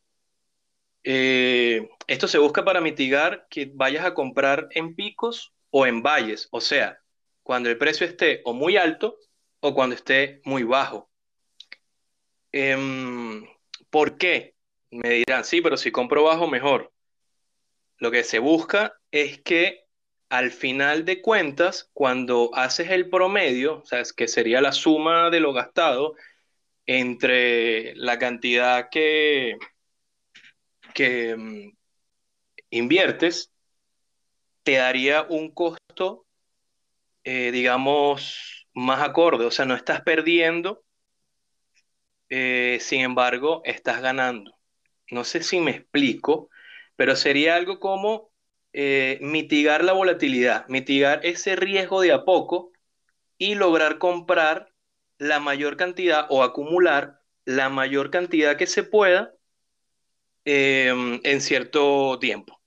Eh, 1.05 1.89
esto 2.07 2.29
se 2.29 2.39
busca 2.39 2.65
para 2.65 2.81
mitigar 2.81 3.47
que 3.51 3.71
vayas 3.75 4.05
a 4.05 4.15
comprar 4.15 4.69
en 4.71 4.95
picos 4.95 5.53
o 5.71 5.87
en 5.87 6.03
valles, 6.03 6.49
o 6.53 6.61
sea, 6.61 6.99
cuando 7.43 7.69
el 7.71 7.79
precio 7.79 8.07
esté 8.07 8.41
o 8.45 8.53
muy 8.55 8.77
alto 8.77 9.17
o 9.61 9.75
cuando 9.75 9.97
esté 9.97 10.41
muy 10.45 10.63
bajo. 10.65 11.11
Em, 12.53 13.47
¿por 13.91 14.19
qué? 14.19 14.55
Me 14.91 15.11
dirán, 15.11 15.45
sí, 15.45 15.61
pero 15.63 15.77
si 15.77 15.91
compro 15.91 16.25
bajo, 16.25 16.47
mejor. 16.49 16.93
Lo 17.99 18.11
que 18.11 18.25
se 18.25 18.39
busca 18.39 18.95
es 19.11 19.41
que 19.43 19.87
al 20.29 20.51
final 20.51 21.05
de 21.05 21.21
cuentas, 21.23 21.91
cuando 21.93 22.51
haces 22.55 22.91
el 22.91 23.09
promedio, 23.11 23.81
o 23.81 23.87
sea, 23.87 24.01
es 24.01 24.13
que 24.13 24.29
sería 24.29 24.61
la 24.61 24.73
suma 24.73 25.31
de 25.31 25.41
lo 25.41 25.53
gastado 25.53 26.15
entre 26.87 27.95
la 27.97 28.19
cantidad 28.19 28.89
que, 28.91 29.57
que 30.95 31.37
mm, 31.37 31.73
inviertes, 32.71 33.53
te 34.63 34.73
daría 34.77 35.23
un 35.29 35.51
costo, 35.53 36.27
eh, 37.25 37.51
digamos, 37.53 38.67
más 38.75 39.03
acorde. 39.03 39.45
O 39.45 39.51
sea, 39.51 39.65
no 39.65 39.75
estás 39.75 40.03
perdiendo, 40.03 40.82
eh, 42.35 42.79
sin 42.81 43.03
embargo, 43.03 43.61
estás 43.67 44.01
ganando. 44.01 44.57
No 45.11 45.23
sé 45.25 45.43
si 45.43 45.61
me 45.61 45.73
explico, 45.73 46.49
pero 46.97 47.15
sería 47.15 47.57
algo 47.57 47.79
como 47.79 48.31
eh, 48.73 49.19
mitigar 49.21 49.85
la 49.85 49.93
volatilidad, 49.93 50.67
mitigar 50.69 51.21
ese 51.27 51.57
riesgo 51.57 52.01
de 52.01 52.13
a 52.13 52.25
poco 52.25 52.73
y 53.37 53.55
lograr 53.55 53.99
comprar 53.99 54.73
la 55.19 55.41
mayor 55.41 55.77
cantidad 55.77 56.27
o 56.31 56.43
acumular 56.43 57.21
la 57.45 57.69
mayor 57.69 58.11
cantidad 58.11 58.57
que 58.57 58.67
se 58.67 58.83
pueda 58.83 59.35
eh, 60.47 61.21
en 61.23 61.41
cierto 61.43 62.19
tiempo. 62.19 62.59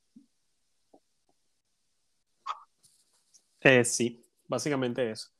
Eh, 3.61 3.83
sí, 3.83 4.23
básicamente 4.47 5.09
eso. 5.09 5.34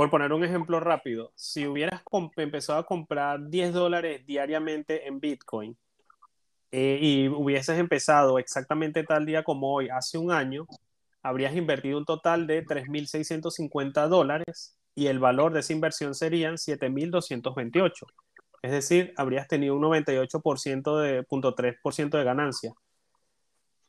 Por 0.00 0.08
poner 0.08 0.32
un 0.32 0.42
ejemplo 0.42 0.80
rápido, 0.80 1.30
si 1.34 1.66
hubieras 1.66 2.00
empezado 2.36 2.78
a 2.78 2.86
comprar 2.86 3.50
10 3.50 3.74
dólares 3.74 4.24
diariamente 4.24 5.06
en 5.06 5.20
Bitcoin 5.20 5.76
eh, 6.72 6.98
y 7.02 7.28
hubieses 7.28 7.78
empezado 7.78 8.38
exactamente 8.38 9.04
tal 9.04 9.26
día 9.26 9.42
como 9.42 9.74
hoy, 9.74 9.90
hace 9.90 10.16
un 10.16 10.32
año, 10.32 10.66
habrías 11.22 11.54
invertido 11.54 11.98
un 11.98 12.06
total 12.06 12.46
de 12.46 12.64
3.650 12.64 14.08
dólares 14.08 14.74
y 14.94 15.08
el 15.08 15.18
valor 15.18 15.52
de 15.52 15.60
esa 15.60 15.74
inversión 15.74 16.14
serían 16.14 16.54
7.228. 16.54 18.06
Es 18.62 18.70
decir, 18.70 19.12
habrías 19.18 19.48
tenido 19.48 19.74
un 19.74 19.82
98% 19.82 20.98
de 20.98 21.26
0.3% 21.26 22.16
de 22.16 22.24
ganancia. 22.24 22.72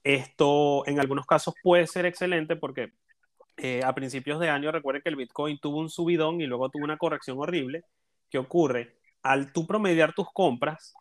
Esto 0.04 0.86
en 0.88 1.00
algunos 1.00 1.26
casos 1.26 1.54
puede 1.64 1.88
ser 1.88 2.06
excelente 2.06 2.58
porque 2.58 2.92
eh, 3.64 3.82
a 3.86 3.94
principios 3.94 4.40
de 4.40 4.50
año 4.50 4.72
recuerden 4.72 5.04
que 5.04 5.10
el 5.10 5.16
Bitcoin 5.16 5.60
tuvo 5.60 5.80
un 5.80 5.90
subidón 5.90 6.42
y 6.42 6.48
luego 6.48 6.70
tuvo 6.70 6.84
una 6.84 6.98
corrección 6.98 7.38
horrible. 7.40 7.84
¿Qué 8.28 8.40
ocurre? 8.40 8.98
Al 9.22 9.54
tú 9.54 9.68
promediar 9.68 10.14
tus 10.14 10.28
compras, 10.34 10.96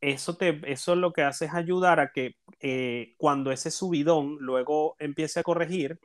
eso, 0.00 0.36
te, 0.36 0.60
eso 0.70 0.94
lo 0.94 1.12
que 1.12 1.22
hace 1.22 1.46
es 1.46 1.54
ayudar 1.54 1.98
a 1.98 2.12
que 2.12 2.36
eh, 2.60 3.14
cuando 3.18 3.50
ese 3.50 3.72
subidón 3.72 4.36
luego 4.38 4.94
empiece 5.00 5.40
a 5.40 5.42
corregir, 5.42 5.98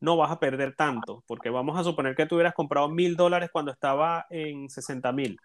no 0.00 0.18
vas 0.18 0.30
a 0.30 0.38
perder 0.38 0.76
tanto, 0.76 1.24
porque 1.26 1.48
vamos 1.48 1.80
a 1.80 1.84
suponer 1.84 2.14
que 2.14 2.26
tú 2.26 2.34
hubieras 2.34 2.52
comprado 2.52 2.90
mil 2.90 3.16
dólares 3.16 3.48
cuando 3.50 3.72
estaba 3.72 4.26
en 4.28 4.68
60 4.68 5.12
mil. 5.12 5.38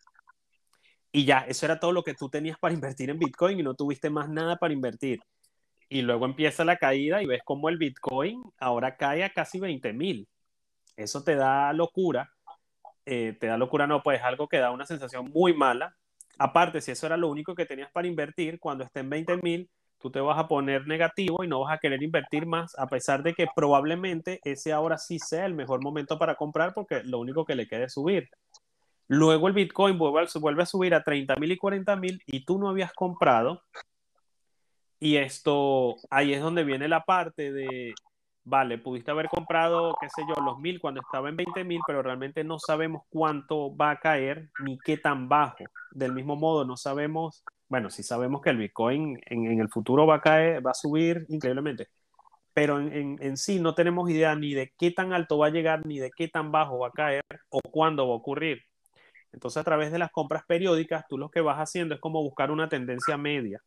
Y 1.14 1.24
ya, 1.24 1.46
eso 1.48 1.66
era 1.66 1.80
todo 1.80 1.94
lo 1.94 2.04
que 2.04 2.14
tú 2.14 2.28
tenías 2.30 2.60
para 2.60 2.74
invertir 2.74 3.10
en 3.10 3.20
Bitcoin 3.20 3.58
y 3.58 3.64
no 3.64 3.74
tuviste 3.74 4.10
más 4.10 4.28
nada 4.28 4.58
para 4.58 4.74
invertir. 4.74 5.22
Y 5.92 6.04
luego 6.04 6.24
empieza 6.24 6.64
la 6.64 6.78
caída 6.78 7.22
y 7.22 7.26
ves 7.26 7.42
cómo 7.44 7.68
el 7.68 7.78
Bitcoin 7.78 8.42
ahora 8.62 8.96
cae 8.96 9.26
a 9.26 9.34
casi 9.34 9.60
20 9.60 9.92
mil. 9.92 10.26
Eso 10.96 11.22
te 11.22 11.36
da 11.36 11.74
locura. 11.74 12.32
Eh, 13.06 13.36
te 13.38 13.48
da 13.48 13.58
locura, 13.58 13.88
no, 13.88 14.02
pues 14.02 14.22
algo 14.24 14.48
que 14.48 14.60
da 14.60 14.72
una 14.72 14.86
sensación 14.86 15.30
muy 15.34 15.54
mala. 15.54 15.94
Aparte, 16.38 16.80
si 16.80 16.92
eso 16.92 17.08
era 17.08 17.18
lo 17.18 17.28
único 17.28 17.56
que 17.56 17.66
tenías 17.66 17.92
para 17.92 18.08
invertir, 18.08 18.58
cuando 18.58 18.86
esté 18.86 19.02
en 19.02 19.10
20 19.10 19.38
mil, 19.44 19.70
tú 20.00 20.10
te 20.10 20.22
vas 20.22 20.40
a 20.40 20.48
poner 20.48 20.88
negativo 20.88 21.44
y 21.44 21.50
no 21.50 21.60
vas 21.60 21.74
a 21.74 21.78
querer 21.78 22.02
invertir 22.02 22.46
más, 22.46 22.74
a 22.80 22.88
pesar 22.88 23.22
de 23.22 23.34
que 23.34 23.48
probablemente 23.54 24.40
ese 24.46 24.72
ahora 24.72 24.98
sí 24.98 25.20
sea 25.20 25.46
el 25.46 25.56
mejor 25.56 25.84
momento 25.84 26.18
para 26.18 26.36
comprar 26.36 26.74
porque 26.74 27.04
lo 27.04 27.20
único 27.20 27.44
que 27.44 27.56
le 27.56 27.68
queda 27.68 27.84
es 27.84 27.94
subir. 27.94 28.30
Luego 29.10 29.50
el 29.50 29.54
Bitcoin 29.54 29.98
vuelve 29.98 30.30
vuelve 30.40 30.64
a 30.64 30.66
subir 30.66 30.96
a 30.96 31.04
30 31.04 31.36
mil 31.36 31.52
y 31.52 31.58
40 31.58 31.98
mil 31.98 32.22
y 32.26 32.46
tú 32.46 32.58
no 32.58 32.70
habías 32.70 32.94
comprado. 32.94 33.62
Y 35.04 35.18
esto, 35.18 35.96
ahí 36.12 36.32
es 36.32 36.42
donde 36.44 36.64
viene 36.64 36.88
la 36.88 37.04
parte 37.04 37.52
de, 37.52 37.96
vale, 38.44 38.78
pudiste 38.78 39.10
haber 39.10 39.30
comprado, 39.30 39.96
qué 40.00 40.08
sé 40.10 40.22
yo, 40.30 40.40
los 40.44 40.60
mil 40.60 40.80
cuando 40.80 41.02
estaba 41.02 41.28
en 41.28 41.38
20 41.38 41.64
mil, 41.64 41.82
pero 41.88 42.04
realmente 42.04 42.44
no 42.44 42.60
sabemos 42.60 43.02
cuánto 43.10 43.76
va 43.76 43.90
a 43.90 44.00
caer 44.00 44.52
ni 44.64 44.78
qué 44.78 44.98
tan 44.98 45.28
bajo. 45.28 45.66
Del 45.90 46.14
mismo 46.14 46.36
modo, 46.36 46.66
no 46.66 46.78
sabemos, 46.78 47.44
bueno, 47.68 47.90
sí 47.90 48.04
sabemos 48.04 48.42
que 48.42 48.52
el 48.52 48.58
Bitcoin 48.58 49.20
en, 49.26 49.60
el 49.60 49.70
futuro 49.70 50.06
va 50.06 50.18
a 50.18 50.22
caer, 50.22 50.64
va 50.64 50.70
a 50.70 50.76
subir 50.76 51.26
increíblemente, 51.30 51.88
pero 52.54 52.80
en, 52.80 53.38
sí 53.38 53.60
no 53.60 53.74
tenemos 53.76 54.08
idea 54.10 54.36
ni 54.36 54.54
de 54.54 54.72
qué 54.78 54.92
tan 54.92 55.14
alto 55.14 55.40
va 55.40 55.48
a 55.48 55.52
llegar, 55.52 55.84
ni 55.84 56.00
de 56.00 56.12
qué 56.16 56.28
tan 56.28 56.52
bajo 56.52 56.78
va 56.80 56.90
a 56.90 56.92
caer 56.92 57.24
o 57.50 57.60
cuándo 57.62 58.08
va 58.08 58.14
a 58.14 58.18
ocurrir. 58.18 58.62
Entonces, 59.34 59.58
a 59.62 59.64
través 59.64 59.92
de 59.92 60.00
las 60.00 60.12
compras 60.12 60.44
periódicas, 60.48 61.06
tú 61.10 61.18
lo 61.18 61.32
que 61.32 61.42
vas 61.42 61.58
haciendo 61.58 61.96
es 61.96 62.02
como 62.02 62.22
buscar 62.22 62.52
una 62.52 62.70
tendencia 62.70 63.18
media. 63.18 63.62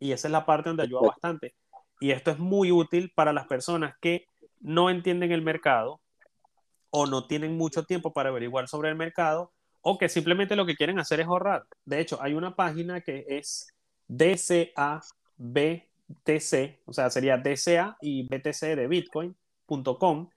Y 0.00 0.12
esa 0.12 0.26
es 0.28 0.32
la 0.32 0.44
parte 0.44 0.70
donde 0.70 0.82
ayuda 0.82 1.02
bastante. 1.02 1.54
Y 2.00 2.10
esto 2.10 2.32
es 2.32 2.38
muy 2.38 2.72
útil 2.72 3.12
para 3.14 3.32
las 3.32 3.46
personas 3.46 3.94
que 4.00 4.24
no 4.60 4.90
entienden 4.90 5.30
el 5.30 5.42
mercado 5.42 6.00
o 6.90 7.06
no 7.06 7.26
tienen 7.26 7.56
mucho 7.56 7.84
tiempo 7.84 8.12
para 8.12 8.30
averiguar 8.30 8.66
sobre 8.66 8.88
el 8.88 8.96
mercado 8.96 9.52
o 9.82 9.98
que 9.98 10.08
simplemente 10.08 10.56
lo 10.56 10.66
que 10.66 10.74
quieren 10.74 10.98
hacer 10.98 11.20
es 11.20 11.26
ahorrar. 11.26 11.64
De 11.84 12.00
hecho, 12.00 12.20
hay 12.20 12.34
una 12.34 12.56
página 12.56 13.00
que 13.00 13.24
es 13.28 13.68
DCABTC, 14.08 14.72
o 16.84 16.92
sea, 16.92 17.10
sería 17.10 17.38
DCA 17.38 17.96
y 18.00 18.24
BTC 18.24 18.76
de 18.76 18.88
Bitcoin, 18.88 19.36
bitcoin.com, 19.68 20.28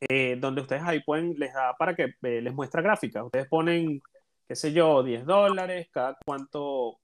eh, 0.00 0.36
donde 0.38 0.60
ustedes 0.60 0.82
ahí 0.82 1.02
pueden, 1.02 1.34
les 1.38 1.52
da 1.52 1.74
para 1.76 1.94
que 1.94 2.14
eh, 2.22 2.42
les 2.42 2.54
muestra 2.54 2.82
gráficas. 2.82 3.24
Ustedes 3.24 3.48
ponen, 3.48 4.00
qué 4.46 4.54
sé 4.54 4.72
yo, 4.72 5.02
10 5.02 5.24
dólares, 5.26 5.88
cada 5.90 6.16
cuánto 6.24 6.98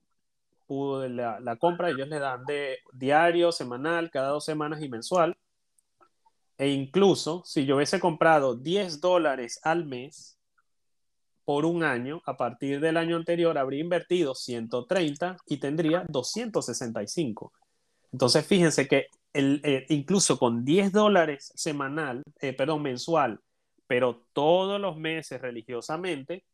pudo 0.65 1.07
la, 1.07 1.55
compra, 1.57 1.89
ellos 1.89 2.07
le 2.07 2.19
dan 2.19 2.45
de 2.45 2.79
diario, 2.93 3.51
semanal, 3.51 4.11
cada 4.11 4.29
dos 4.29 4.45
semanas 4.45 4.81
y 4.81 4.89
mensual. 4.89 5.37
E 6.57 6.69
incluso 6.69 7.43
si 7.45 7.65
yo 7.65 7.75
hubiese 7.75 7.99
comprado 7.99 8.55
10 8.55 9.01
dólares 9.01 9.59
al 9.63 9.85
mes 9.85 10.37
por 11.43 11.65
un 11.65 11.83
año, 11.83 12.21
a 12.25 12.37
partir 12.37 12.79
del 12.79 12.97
año 12.97 13.17
anterior 13.17 13.57
habría 13.57 13.81
invertido 13.81 14.33
130 14.33 15.37
y 15.47 15.57
tendría 15.57 16.05
265. 16.07 17.53
Entonces 18.11 18.45
fíjense 18.45 18.87
que 18.87 19.07
el, 19.33 19.61
eh, 19.63 19.85
incluso 19.89 20.39
con 20.39 20.63
10 20.63 20.91
dólares 20.93 21.51
semanal, 21.55 22.23
eh, 22.39 22.53
perdón, 22.53 22.81
mensual, 22.83 23.41
pero 23.85 24.25
todos 24.33 24.79
los 24.79 24.97
meses 24.97 25.41
religiosamente, 25.41 26.45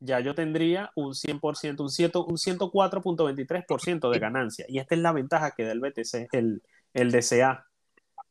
ya 0.00 0.20
yo 0.20 0.34
tendría 0.34 0.90
un 0.96 1.14
100%, 1.14 1.80
un, 1.80 2.30
un 2.30 2.36
104.23% 2.36 4.10
de 4.10 4.18
ganancia. 4.18 4.64
Y 4.68 4.78
esta 4.78 4.94
es 4.94 5.00
la 5.00 5.12
ventaja 5.12 5.52
que 5.52 5.64
da 5.64 5.72
el 5.72 5.80
BTC, 5.80 6.28
el, 6.32 6.62
el 6.94 7.12
DCA. 7.12 7.66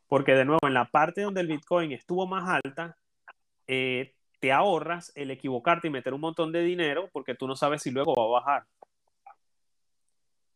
Porque 0.07 0.33
de 0.33 0.45
nuevo, 0.45 0.67
en 0.67 0.73
la 0.73 0.85
parte 0.85 1.21
donde 1.21 1.41
el 1.41 1.47
Bitcoin 1.47 1.91
estuvo 1.91 2.25
más 2.25 2.49
alta, 2.49 2.97
eh, 3.67 4.15
te 4.39 4.51
ahorras 4.51 5.11
el 5.15 5.31
equivocarte 5.31 5.87
y 5.87 5.91
meter 5.91 6.13
un 6.13 6.21
montón 6.21 6.51
de 6.51 6.63
dinero 6.63 7.09
porque 7.13 7.35
tú 7.35 7.47
no 7.47 7.55
sabes 7.55 7.83
si 7.83 7.91
luego 7.91 8.15
va 8.15 8.23
a 8.23 8.41
bajar. 8.41 8.65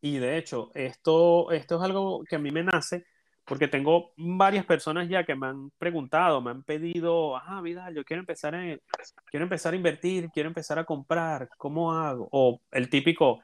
Y 0.01 0.18
de 0.18 0.38
hecho, 0.38 0.72
esto, 0.74 1.51
esto 1.51 1.78
es 1.78 1.82
algo 1.82 2.24
que 2.28 2.36
a 2.36 2.39
mí 2.39 2.51
me 2.51 2.64
nace 2.64 3.05
porque 3.46 3.68
tengo 3.68 4.14
varias 4.18 4.66
personas 4.66 5.10
ya 5.10 5.26
que 5.26 5.36
me 5.36 5.48
han 5.48 5.70
preguntado, 5.72 6.41
me 6.41 6.52
han 6.52 6.64
pedido, 6.64 7.36
ah, 7.36 7.62
Vidal, 7.62 7.94
yo 7.94 8.04
quiero 8.06 8.22
empezar, 8.22 8.56
en, 8.56 8.82
quiero 9.26 9.44
empezar 9.44 9.74
a 9.74 9.78
invertir, 9.78 10.30
quiero 10.32 10.48
empezar 10.50 10.80
a 10.80 10.86
comprar, 10.86 11.50
¿cómo 11.58 11.94
hago? 11.94 12.28
O 12.32 12.62
el 12.72 12.89
típico, 12.89 13.41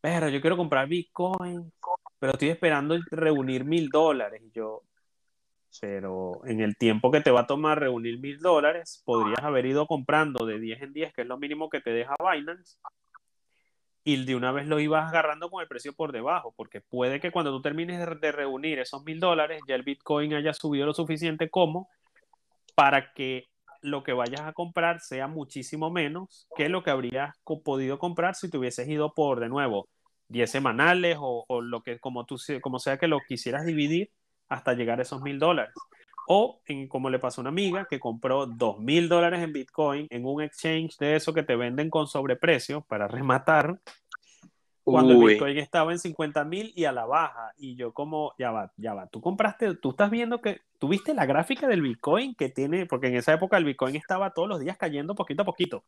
pero 0.00 0.28
yo 0.28 0.40
quiero 0.40 0.56
comprar 0.56 0.88
Bitcoin, 0.88 1.72
pero 2.18 2.32
estoy 2.32 2.48
esperando 2.48 2.98
reunir 3.10 3.64
mil 3.64 3.88
dólares. 3.88 4.42
Y 4.44 4.50
yo, 4.50 4.82
pero 5.80 6.44
en 6.44 6.60
el 6.60 6.76
tiempo 6.76 7.10
que 7.10 7.20
te 7.20 7.30
va 7.30 7.40
a 7.42 7.46
tomar 7.46 7.78
reunir 7.78 8.18
mil 8.18 8.38
dólares, 8.38 9.02
podrías 9.04 9.42
haber 9.42 9.66
ido 9.66 9.86
comprando 9.86 10.44
de 10.44 10.58
10 10.58 10.82
en 10.82 10.92
10, 10.92 11.14
que 11.14 11.22
es 11.22 11.28
lo 11.28 11.38
mínimo 11.38 11.70
que 11.70 11.80
te 11.80 11.90
deja 11.90 12.16
Binance, 12.18 12.78
y 14.04 14.24
de 14.24 14.34
una 14.34 14.50
vez 14.52 14.66
lo 14.66 14.80
ibas 14.80 15.08
agarrando 15.08 15.50
con 15.50 15.62
el 15.62 15.68
precio 15.68 15.92
por 15.92 16.12
debajo, 16.12 16.52
porque 16.56 16.80
puede 16.80 17.20
que 17.20 17.30
cuando 17.30 17.52
tú 17.52 17.62
termines 17.62 17.98
de, 18.20 18.32
reunir 18.32 18.78
esos 18.80 19.04
mil 19.04 19.20
dólares, 19.20 19.60
ya 19.68 19.74
el 19.74 19.82
Bitcoin 19.82 20.34
haya 20.34 20.52
subido 20.52 20.86
lo 20.86 20.94
suficiente 20.94 21.48
como 21.50 21.88
para 22.74 23.12
que 23.12 23.48
lo 23.80 24.02
que 24.02 24.12
vayas 24.12 24.42
a 24.42 24.52
comprar 24.52 25.00
sea 25.00 25.28
muchísimo 25.28 25.90
menos 25.90 26.48
que 26.56 26.68
lo 26.68 26.82
que 26.82 26.90
habrías 26.90 27.36
podido 27.64 27.98
comprar 27.98 28.34
si 28.34 28.48
te 28.48 28.58
hubieses 28.58 28.88
ido 28.88 29.12
por, 29.12 29.40
de 29.40 29.48
nuevo, 29.48 29.88
10 30.28 30.50
semanales 30.50 31.18
o, 31.20 31.60
lo 31.60 31.82
que, 31.82 31.98
como, 31.98 32.24
tú, 32.24 32.36
como 32.60 32.78
sea 32.78 32.96
que 32.96 33.08
lo 33.08 33.18
quisieras 33.26 33.66
dividir 33.66 34.10
hasta 34.48 34.74
llegar 34.74 34.98
a 34.98 35.02
esos 35.02 35.22
mil 35.22 35.38
dólares. 35.38 35.74
O 36.26 36.60
en, 36.66 36.88
como 36.88 37.10
le 37.10 37.18
pasó 37.18 37.40
a 37.40 37.42
una 37.42 37.50
amiga 37.50 37.86
que 37.88 38.00
compró 38.00 38.46
dos 38.46 38.78
mil 38.78 39.08
dólares 39.08 39.42
en 39.42 39.52
Bitcoin 39.52 40.06
en 40.10 40.24
un 40.24 40.42
exchange 40.42 40.96
de 40.98 41.16
eso 41.16 41.32
que 41.32 41.42
te 41.42 41.56
venden 41.56 41.90
con 41.90 42.06
sobreprecio 42.06 42.82
para 42.82 43.08
rematar. 43.08 43.78
Cuando 44.84 45.12
el 45.12 45.18
Bitcoin 45.18 45.58
estaba 45.58 45.92
en 45.92 45.98
50 46.00 46.44
mil 46.44 46.72
y 46.74 46.86
a 46.86 46.92
la 46.92 47.04
baja. 47.04 47.52
Y 47.56 47.76
yo 47.76 47.92
como, 47.92 48.34
ya 48.38 48.50
va, 48.50 48.72
ya 48.76 48.94
va, 48.94 49.06
tú 49.06 49.20
compraste, 49.20 49.76
tú 49.76 49.90
estás 49.90 50.10
viendo 50.10 50.40
que, 50.40 50.60
tuviste 50.78 51.14
la 51.14 51.24
gráfica 51.24 51.68
del 51.68 51.82
Bitcoin 51.82 52.34
que 52.34 52.48
tiene, 52.48 52.86
porque 52.86 53.06
en 53.06 53.16
esa 53.16 53.32
época 53.32 53.56
el 53.56 53.64
Bitcoin 53.64 53.94
estaba 53.94 54.30
todos 54.30 54.48
los 54.48 54.58
días 54.58 54.76
cayendo 54.76 55.14
poquito 55.14 55.42
a 55.42 55.44
poquito. 55.44 55.84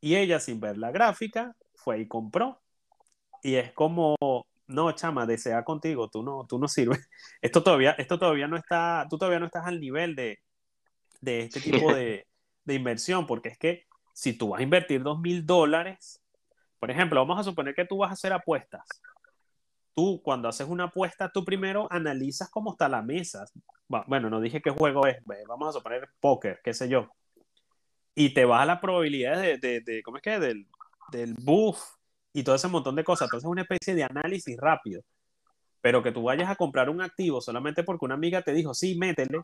Y 0.00 0.16
ella 0.16 0.40
sin 0.40 0.58
ver 0.58 0.78
la 0.78 0.90
gráfica 0.90 1.54
fue 1.74 2.00
y 2.00 2.08
compró. 2.08 2.60
Y 3.42 3.54
es 3.54 3.72
como, 3.72 4.16
no, 4.70 4.92
chama, 4.92 5.26
desea 5.26 5.64
contigo, 5.64 6.08
tú 6.08 6.22
no, 6.22 6.46
tú 6.48 6.58
no 6.58 6.68
sirves. 6.68 7.08
Esto 7.42 7.62
todavía, 7.62 7.92
esto 7.92 8.18
todavía 8.18 8.46
no 8.48 8.56
está, 8.56 9.06
tú 9.10 9.18
todavía 9.18 9.40
no 9.40 9.46
estás 9.46 9.66
al 9.66 9.80
nivel 9.80 10.14
de, 10.14 10.38
de 11.20 11.40
este 11.40 11.60
tipo 11.60 11.92
de, 11.92 12.26
de, 12.64 12.74
inversión, 12.74 13.26
porque 13.26 13.50
es 13.50 13.58
que 13.58 13.86
si 14.14 14.32
tú 14.32 14.50
vas 14.50 14.60
a 14.60 14.62
invertir 14.62 15.02
dos 15.02 15.20
mil 15.20 15.44
dólares, 15.46 16.22
por 16.78 16.90
ejemplo, 16.90 17.20
vamos 17.20 17.38
a 17.38 17.44
suponer 17.44 17.74
que 17.74 17.84
tú 17.84 17.98
vas 17.98 18.10
a 18.10 18.14
hacer 18.14 18.32
apuestas. 18.32 18.86
Tú, 19.94 20.22
cuando 20.22 20.48
haces 20.48 20.68
una 20.68 20.84
apuesta, 20.84 21.30
tú 21.32 21.44
primero 21.44 21.88
analizas 21.90 22.48
cómo 22.48 22.72
está 22.72 22.88
la 22.88 23.02
mesa. 23.02 23.44
Bueno, 24.06 24.30
no 24.30 24.40
dije 24.40 24.62
qué 24.62 24.70
juego 24.70 25.06
es, 25.06 25.16
vamos 25.48 25.68
a 25.68 25.72
suponer 25.72 26.08
póker, 26.20 26.60
qué 26.64 26.72
sé 26.72 26.88
yo. 26.88 27.10
Y 28.14 28.32
te 28.32 28.44
vas 28.44 28.62
a 28.62 28.66
la 28.66 28.80
probabilidad 28.80 29.40
de, 29.40 29.58
de, 29.58 29.80
de 29.80 30.02
¿cómo 30.02 30.18
es 30.18 30.22
que? 30.22 30.38
Del, 30.38 30.66
del 31.10 31.34
buff 31.34 31.99
y 32.32 32.42
todo 32.42 32.54
ese 32.54 32.68
montón 32.68 32.96
de 32.96 33.04
cosas. 33.04 33.26
Entonces 33.26 33.46
es 33.46 33.50
una 33.50 33.62
especie 33.62 33.94
de 33.94 34.04
análisis 34.04 34.56
rápido. 34.56 35.02
Pero 35.80 36.02
que 36.02 36.12
tú 36.12 36.24
vayas 36.24 36.50
a 36.50 36.56
comprar 36.56 36.90
un 36.90 37.00
activo 37.00 37.40
solamente 37.40 37.82
porque 37.82 38.04
una 38.04 38.14
amiga 38.14 38.42
te 38.42 38.52
dijo, 38.52 38.74
sí, 38.74 38.96
métele. 38.98 39.40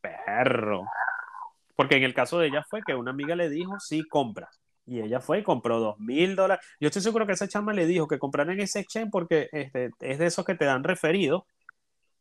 Perro. 0.00 0.84
Porque 1.76 1.96
en 1.96 2.04
el 2.04 2.14
caso 2.14 2.38
de 2.38 2.48
ella 2.48 2.64
fue 2.68 2.82
que 2.86 2.94
una 2.94 3.10
amiga 3.10 3.34
le 3.34 3.50
dijo, 3.50 3.78
sí, 3.80 4.04
compra. 4.08 4.48
Y 4.86 5.00
ella 5.00 5.20
fue 5.20 5.38
y 5.38 5.42
compró 5.42 5.80
dos 5.80 5.98
mil 5.98 6.36
dólares. 6.36 6.64
Yo 6.78 6.88
estoy 6.88 7.02
seguro 7.02 7.26
que 7.26 7.32
esa 7.32 7.48
chama 7.48 7.72
le 7.72 7.86
dijo 7.86 8.06
que 8.06 8.18
comprara 8.18 8.52
en 8.52 8.60
ese 8.60 8.80
exchange 8.80 9.10
porque 9.10 9.48
este, 9.50 9.90
es 10.00 10.18
de 10.18 10.26
esos 10.26 10.44
que 10.44 10.54
te 10.54 10.66
dan 10.66 10.84
referido. 10.84 11.46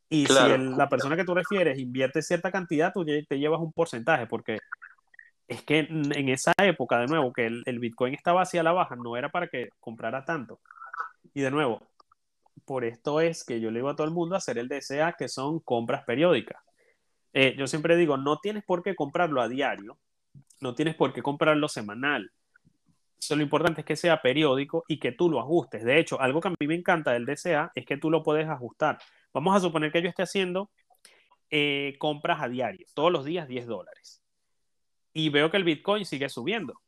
Y 0.10 0.28
si 0.28 0.34
la 0.58 0.90
persona 0.90 1.16
que 1.16 1.24
tú 1.24 1.34
refieres 1.34 1.80
invierte 1.80 2.22
cierta 2.22 2.52
cantidad, 2.52 2.94
tú 2.94 3.04
te 3.04 3.40
llevas 3.40 3.60
un 3.62 3.74
porcentaje. 3.74 4.28
Porque 4.28 4.60
es 5.54 5.64
que 5.64 5.80
en 5.80 6.30
esa 6.30 6.54
época, 6.58 7.00
de 7.00 7.08
nuevo, 7.08 7.32
que 7.34 7.46
el, 7.46 7.80
Bitcoin 7.80 8.14
estaba 8.14 8.42
hacia 8.42 8.64
la 8.64 8.72
baja, 8.72 8.96
no 8.96 9.18
era 9.18 9.30
para 9.30 9.48
que 9.48 9.70
comprara 9.80 10.26
tanto. 10.26 10.60
Y 11.34 11.42
de 11.42 11.52
nuevo, 11.52 11.82
por 12.66 12.86
esto 12.86 13.22
es 13.22 13.44
que 13.44 13.60
yo 13.60 13.72
le 13.72 13.80
digo 13.80 13.90
a 13.90 13.96
todo 13.96 14.08
el 14.08 14.14
mundo 14.14 14.36
hacer 14.36 14.58
el 14.58 14.68
DCA, 14.68 15.14
que 15.14 15.28
son 15.28 15.60
compras 15.60 16.04
periódicas. 16.06 16.62
Eh, 17.34 17.56
yo 17.58 17.68
siempre 17.68 17.98
digo, 17.98 18.18
no 18.18 18.40
tienes 18.40 18.64
por 18.64 18.84
qué 18.84 18.96
comprarlo 18.96 19.42
a 19.42 19.48
diario, 19.48 19.98
no 20.62 20.76
tienes 20.76 20.96
por 20.96 21.14
qué 21.14 21.22
comprarlo 21.22 21.68
semanal. 21.68 22.32
lo 23.30 23.42
importante 23.42 23.82
es 23.82 23.86
que 23.86 23.96
sea 23.96 24.22
periódico 24.22 24.84
y 24.88 25.00
que 25.00 25.12
tú 25.12 25.30
lo 25.30 25.40
ajustes. 25.40 25.84
De 25.84 26.00
hecho, 26.00 26.20
algo 26.22 26.42
que 26.42 26.50
a 26.50 26.56
mí 26.60 26.68
me 26.68 26.76
encanta 26.76 27.12
del 27.12 27.26
DCA 27.26 27.72
es 27.76 27.86
que 27.86 27.98
tú 27.98 28.10
lo 28.10 28.24
puedes 28.24 28.48
ajustar. 28.48 29.00
Vamos 29.34 29.56
a 29.56 29.60
suponer 29.60 29.92
que 29.92 30.02
yo 30.02 30.10
esté 30.10 30.24
haciendo 30.24 30.72
eh, 31.50 31.96
compras 32.00 32.42
a 32.42 32.50
diario, 32.50 32.86
todos 32.94 33.12
los 33.12 33.26
días 33.26 33.48
10 33.48 33.68
dólares 33.68 34.23
y 35.14 35.30
veo 35.30 35.52
que 35.52 35.58
el 35.58 35.64
Bitcoin 35.64 36.06
sigue 36.06 36.30
subiendo. 36.30 36.80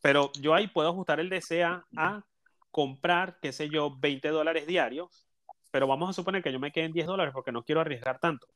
Pero 0.00 0.30
yo 0.40 0.54
ahí 0.54 0.68
puedo 0.68 0.88
ajustar 0.88 1.20
el 1.20 1.28
DCA 1.28 1.86
a 1.96 2.22
comprar, 2.70 3.38
qué 3.40 3.52
sé 3.52 3.68
yo, 3.68 3.96
20 3.98 4.28
dólares 4.28 4.66
diarios, 4.66 5.26
pero 5.70 5.86
vamos 5.86 6.10
a 6.10 6.12
suponer 6.12 6.42
que 6.42 6.52
yo 6.52 6.60
me 6.60 6.72
quede 6.72 6.86
en 6.86 6.92
10 6.92 7.06
dólares 7.06 7.32
porque 7.34 7.52
no 7.52 7.64
quiero 7.64 7.80
arriesgar 7.80 8.18
tanto. 8.18 8.46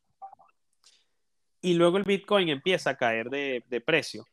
Y 1.61 1.74
luego 1.74 1.99
el 1.99 2.05
Bitcoin 2.05 2.49
empieza 2.49 2.91
a 2.91 2.97
caer 2.97 3.28
de, 3.28 3.83
precio. 3.85 4.24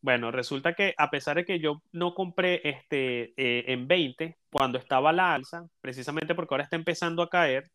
Bueno, 0.00 0.32
resulta 0.32 0.74
que 0.74 0.94
a 0.98 1.10
pesar 1.10 1.36
de 1.36 1.44
que 1.44 1.60
yo 1.60 1.80
no 1.92 2.14
compré 2.14 2.60
este, 2.64 3.32
eh, 3.36 3.64
en 3.68 3.86
20 3.86 4.36
cuando 4.50 4.78
estaba 4.78 5.12
la 5.12 5.34
alza, 5.34 5.68
precisamente 5.80 6.34
porque 6.34 6.54
ahora 6.54 6.64
está 6.64 6.74
empezando 6.74 7.22
a 7.22 7.30
caer, 7.30 7.70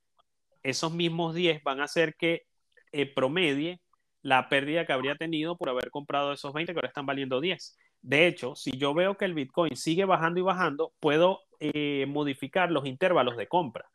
esos 0.63 0.91
mismos 0.91 1.33
10 1.33 1.63
van 1.63 1.79
a 1.79 1.85
hacer 1.85 2.15
que 2.15 2.43
eh, 2.91 3.05
promedie 3.05 3.79
la 4.21 4.49
pérdida 4.49 4.85
que 4.85 4.93
habría 4.93 5.15
tenido 5.15 5.57
por 5.57 5.69
haber 5.69 5.89
comprado 5.89 6.33
esos 6.33 6.53
20 6.53 6.73
que 6.73 6.77
ahora 6.77 6.87
están 6.87 7.05
valiendo 7.05 7.39
10. 7.39 7.77
De 8.01 8.27
hecho, 8.27 8.55
si 8.55 8.77
yo 8.77 8.93
veo 8.93 9.15
que 9.17 9.25
el 9.25 9.33
Bitcoin 9.33 9.75
sigue 9.75 10.05
bajando 10.05 10.39
y 10.39 10.43
bajando, 10.43 10.93
puedo 10.99 11.41
eh, 11.59 12.05
modificar 12.07 12.71
los 12.71 12.85
intervalos 12.85 13.37
de 13.37 13.47
compra. 13.47 13.85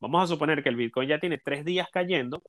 Vamos 0.00 0.24
a 0.24 0.26
suponer 0.26 0.62
que 0.62 0.68
el 0.68 0.76
Bitcoin 0.76 1.08
ya 1.08 1.20
tiene 1.20 1.38
tres 1.38 1.64
días 1.64 1.88
cayendo. 1.92 2.42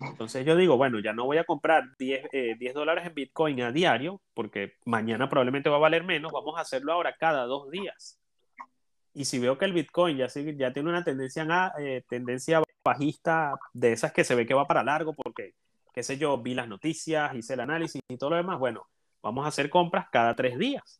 Entonces 0.00 0.44
yo 0.44 0.56
digo, 0.56 0.76
bueno, 0.76 1.00
ya 1.00 1.12
no 1.12 1.24
voy 1.24 1.38
a 1.38 1.44
comprar 1.44 1.84
10, 1.98 2.28
eh, 2.32 2.72
dólares 2.72 3.06
en 3.06 3.14
Bitcoin 3.14 3.62
a 3.62 3.72
diario, 3.72 4.20
porque 4.34 4.74
mañana 4.84 5.28
probablemente 5.28 5.70
va 5.70 5.76
a 5.76 5.80
valer 5.80 6.04
menos. 6.04 6.32
Vamos 6.32 6.56
a 6.58 6.62
hacerlo 6.62 6.92
ahora 6.92 7.14
cada 7.18 7.44
dos 7.44 7.70
días. 7.70 8.18
Y 9.14 9.24
si 9.24 9.38
veo 9.38 9.58
que 9.58 9.64
el 9.64 9.72
Bitcoin 9.72 10.16
ya, 10.16 10.28
tiene 10.28 10.88
una 10.88 11.02
tendencia, 11.02 11.72
eh, 11.80 12.02
tendencia 12.08 12.62
bajista 12.84 13.54
de 13.72 13.92
esas 13.92 14.12
que 14.12 14.24
se 14.24 14.34
ve 14.34 14.46
que 14.46 14.54
va 14.54 14.66
para 14.66 14.84
largo, 14.84 15.14
porque 15.14 15.54
qué 15.98 16.04
sé 16.04 16.16
yo, 16.16 16.38
vi 16.38 16.54
las 16.54 16.68
noticias, 16.68 17.34
hice 17.34 17.54
el 17.54 17.60
análisis 17.60 18.00
y 18.06 18.16
todo 18.16 18.30
lo 18.30 18.36
demás, 18.36 18.60
bueno, 18.60 18.86
vamos 19.20 19.44
a 19.44 19.48
hacer 19.48 19.68
compras 19.68 20.06
cada 20.12 20.36
tres 20.36 20.56
días. 20.56 20.96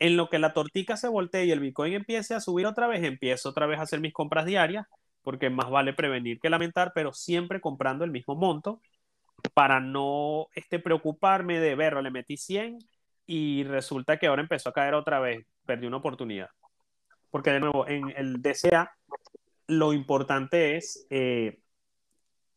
En 0.00 0.16
lo 0.16 0.28
que 0.28 0.40
la 0.40 0.52
tortica 0.52 0.96
se 0.96 1.06
voltee 1.06 1.44
y 1.44 1.52
el 1.52 1.60
Bitcoin 1.60 1.92
empiece 1.92 2.34
a 2.34 2.40
subir 2.40 2.66
otra 2.66 2.88
vez, 2.88 3.04
empiezo 3.04 3.50
otra 3.50 3.66
vez 3.66 3.78
a 3.78 3.82
hacer 3.82 4.00
mis 4.00 4.12
compras 4.12 4.44
diarias, 4.44 4.88
porque 5.22 5.50
más 5.50 5.70
vale 5.70 5.92
prevenir 5.92 6.40
que 6.40 6.50
lamentar, 6.50 6.90
pero 6.92 7.12
siempre 7.12 7.60
comprando 7.60 8.04
el 8.04 8.10
mismo 8.10 8.34
monto 8.34 8.80
para 9.54 9.78
no 9.78 10.48
este, 10.56 10.80
preocuparme 10.80 11.60
de 11.60 11.76
verlo, 11.76 12.02
le 12.02 12.10
metí 12.10 12.36
100 12.36 12.78
y 13.24 13.62
resulta 13.62 14.16
que 14.16 14.26
ahora 14.26 14.42
empezó 14.42 14.70
a 14.70 14.72
caer 14.72 14.94
otra 14.94 15.20
vez, 15.20 15.46
perdí 15.64 15.86
una 15.86 15.98
oportunidad. 15.98 16.48
Porque 17.30 17.52
de 17.52 17.60
nuevo, 17.60 17.86
en 17.86 18.12
el 18.16 18.42
DCA, 18.42 18.90
lo 19.68 19.92
importante 19.92 20.76
es 20.76 21.06
eh, 21.08 21.61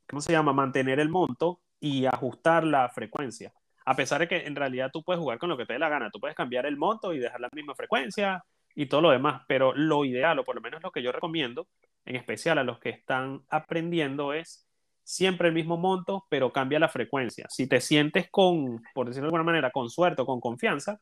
¿cómo 0.08 0.22
se 0.22 0.32
llama? 0.32 0.54
Mantener 0.54 1.00
el 1.00 1.10
monto 1.10 1.62
y 1.80 2.06
ajustar 2.06 2.64
la 2.64 2.90
frecuencia. 2.90 3.54
A 3.86 3.96
pesar 3.96 4.20
de 4.20 4.28
que 4.28 4.46
en 4.48 4.56
realidad 4.56 4.90
tú 4.92 5.04
puedes 5.04 5.20
jugar 5.20 5.38
con 5.38 5.50
lo 5.50 5.58
que 5.58 5.66
te 5.66 5.74
dé 5.74 5.80
la 5.80 5.90
gana, 5.90 6.10
tú 6.10 6.20
puedes 6.20 6.36
cambiar 6.36 6.66
el 6.66 6.78
monto 6.78 7.14
y 7.14 7.20
dejar 7.20 7.40
la 7.40 7.50
misma 7.54 7.76
frecuencia 7.76 8.44
y 8.74 8.88
todo 8.88 9.02
lo 9.02 9.12
demás, 9.12 9.44
pero 9.48 9.74
lo 9.74 10.04
ideal, 10.04 10.40
o 10.40 10.44
por 10.44 10.56
lo 10.56 10.62
menos 10.62 10.82
lo 10.84 10.92
que 10.92 11.02
yo 11.02 11.12
recomiendo, 11.12 11.68
en 12.06 12.16
especial 12.16 12.58
a 12.58 12.64
los 12.64 12.80
que 12.80 12.90
están 12.90 13.44
aprendiendo, 13.50 14.34
es 14.34 14.68
siempre 15.04 15.48
el 15.48 15.54
mismo 15.54 15.78
monto, 15.78 16.26
pero 16.30 16.52
cambia 16.52 16.80
la 16.80 16.90
frecuencia. 16.90 17.46
Si 17.50 17.68
te 17.68 17.80
sientes 17.80 18.30
con, 18.30 18.84
por 18.94 19.08
decirlo 19.08 19.28
de 19.28 19.30
alguna 19.30 19.44
manera, 19.44 19.72
con 19.72 19.90
suerte 19.90 20.24
o 20.24 20.26
con 20.26 20.42
confianza, 20.42 21.00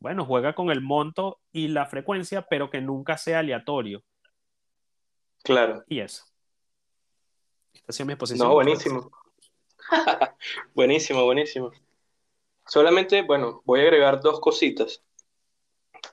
bueno, 0.00 0.24
juega 0.24 0.54
con 0.54 0.70
el 0.70 0.80
monto 0.80 1.38
y 1.52 1.68
la 1.68 1.86
frecuencia, 1.86 2.42
pero 2.42 2.70
que 2.70 2.80
nunca 2.80 3.16
sea 3.16 3.38
aleatorio. 3.38 4.02
Claro. 5.44 5.84
Y 5.86 6.00
eso. 6.00 6.24
Esta 7.72 7.86
ha 7.88 7.92
sido 7.92 8.06
mi 8.06 8.12
exposición. 8.12 8.48
No, 8.48 8.54
buenísimo. 8.54 9.10
buenísimo, 10.74 11.24
buenísimo. 11.24 11.70
Solamente, 12.66 13.22
bueno, 13.22 13.62
voy 13.64 13.80
a 13.80 13.82
agregar 13.84 14.20
dos 14.20 14.40
cositas. 14.40 15.02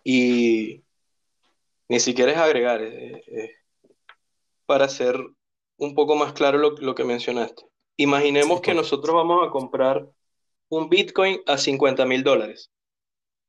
Y 0.03 0.83
ni 1.87 1.99
siquiera 1.99 2.31
es 2.31 2.37
agregar, 2.37 2.81
para 4.65 4.85
hacer 4.85 5.19
un 5.77 5.95
poco 5.95 6.15
más 6.15 6.33
claro 6.33 6.57
lo, 6.57 6.71
lo 6.71 6.95
que 6.95 7.03
mencionaste. 7.03 7.63
Imaginemos 7.97 8.59
Sí, 8.59 8.63
que 8.63 8.73
nosotros 8.73 9.15
vamos 9.15 9.47
a 9.47 9.51
comprar 9.51 10.07
un 10.69 10.89
Bitcoin 10.89 11.41
a 11.47 11.57
50 11.57 12.05
mil 12.05 12.23
dólares 12.23 12.71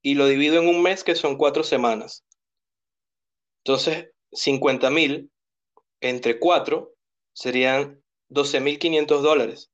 y 0.02 0.14
lo 0.14 0.26
divido 0.26 0.60
en 0.60 0.68
un 0.68 0.82
mes 0.82 1.04
que 1.04 1.14
son 1.14 1.36
cuatro 1.36 1.62
semanas. 1.62 2.24
Entonces, 3.64 4.10
50 4.32 4.90
mil 4.90 5.30
entre 6.00 6.38
cuatro 6.38 6.94
serían 7.32 8.02
12.500 8.30 9.20
dólares. 9.20 9.70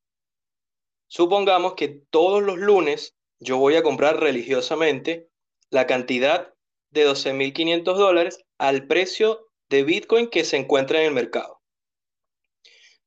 Supongamos 1.09 1.74
que 1.74 1.88
todos 2.11 2.42
los 2.42 2.59
lunes 2.59 3.14
yo 3.38 3.59
voy 3.59 3.76
a 3.76 3.82
comprar 3.82 4.18
religiosamente 4.18 5.28
la 5.70 5.86
cantidad 5.86 6.54
de 6.90 7.07
12.500 7.07 7.82
dólares 7.96 8.44
al 8.59 8.86
precio 8.86 9.48
de 9.68 9.82
Bitcoin 9.84 10.28
que 10.28 10.44
se 10.44 10.57
encuentra 10.57 11.00
en 11.00 11.07
el 11.07 11.12
mercado. 11.12 11.61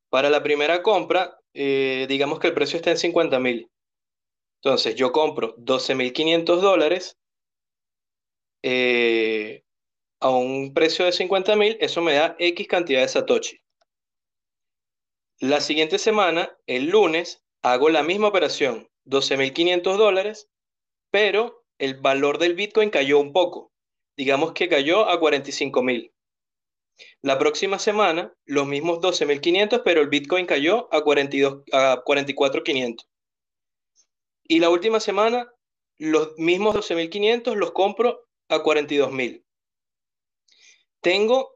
Para 0.09 0.29
la 0.29 0.43
primera 0.43 0.83
compra, 0.83 1.39
eh, 1.53 2.05
digamos 2.07 2.39
que 2.39 2.47
el 2.47 2.53
precio 2.53 2.77
está 2.77 2.91
en 2.91 2.97
50.000. 2.97 3.69
Entonces 4.61 4.95
yo 4.95 5.11
compro 5.11 5.55
12.500 5.57 6.59
dólares 6.59 7.17
eh, 8.61 9.63
a 10.19 10.29
un 10.29 10.73
precio 10.73 11.05
de 11.05 11.11
50.000, 11.11 11.77
eso 11.79 12.01
me 12.01 12.13
da 12.13 12.35
X 12.39 12.67
cantidad 12.67 13.01
de 13.01 13.07
Satoshi. 13.07 13.59
La 15.41 15.61
siguiente 15.61 15.99
semana, 15.99 16.57
el 16.67 16.87
lunes, 16.89 17.45
hago 17.61 17.87
la 17.87 18.03
misma 18.03 18.27
operación, 18.27 18.89
12.500 19.05 19.95
dólares, 19.95 20.49
pero 21.11 21.63
el 21.77 21.95
valor 21.95 22.39
del 22.39 22.55
Bitcoin 22.55 22.89
cayó 22.89 23.19
un 23.19 23.31
poco. 23.31 23.71
Digamos 24.17 24.51
que 24.51 24.67
cayó 24.67 25.07
a 25.07 25.17
45.000. 25.17 26.11
La 27.21 27.39
próxima 27.39 27.79
semana, 27.79 28.33
los 28.45 28.67
mismos 28.67 28.99
12.500, 28.99 29.81
pero 29.85 30.01
el 30.01 30.09
Bitcoin 30.09 30.45
cayó 30.45 30.93
a, 30.93 31.05
42, 31.05 31.63
a 31.71 32.03
44.500. 32.03 33.07
Y 34.43 34.59
la 34.59 34.69
última 34.69 34.99
semana, 34.99 35.49
los 35.97 36.37
mismos 36.37 36.75
12.500 36.75 37.55
los 37.55 37.71
compro 37.71 38.27
a 38.49 38.61
42.000. 38.61 39.41
Tengo 40.99 41.55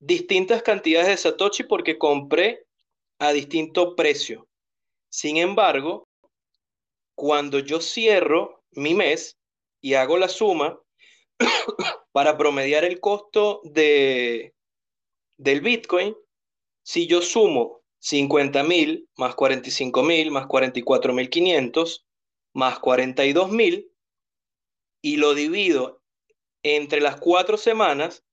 distintas 0.00 0.64
cantidades 0.64 1.06
de 1.06 1.16
Satoshi 1.16 1.62
porque 1.62 1.96
compré 1.96 2.63
a 3.18 3.32
distinto 3.32 3.94
precio. 3.96 4.48
Sin 5.08 5.36
embargo, 5.36 6.08
cuando 7.14 7.58
yo 7.58 7.80
cierro 7.80 8.64
mi 8.72 8.94
mes 8.94 9.38
y 9.80 9.94
hago 9.94 10.16
la 10.16 10.28
suma 10.28 10.78
para 12.12 12.36
promediar 12.36 12.84
el 12.84 13.00
costo 13.00 13.60
de, 13.64 14.54
del 15.36 15.60
Bitcoin, 15.60 16.16
si 16.82 17.06
yo 17.06 17.22
sumo 17.22 17.82
50.000 18.02 19.08
más 19.16 19.34
45.000 19.34 20.30
más 20.30 20.46
44.500 20.46 22.04
más 22.52 22.78
42.000 22.80 23.90
y 25.02 25.16
lo 25.16 25.34
divido 25.34 26.02
entre 26.62 27.00
las 27.00 27.20
cuatro 27.20 27.58
semanas, 27.58 28.23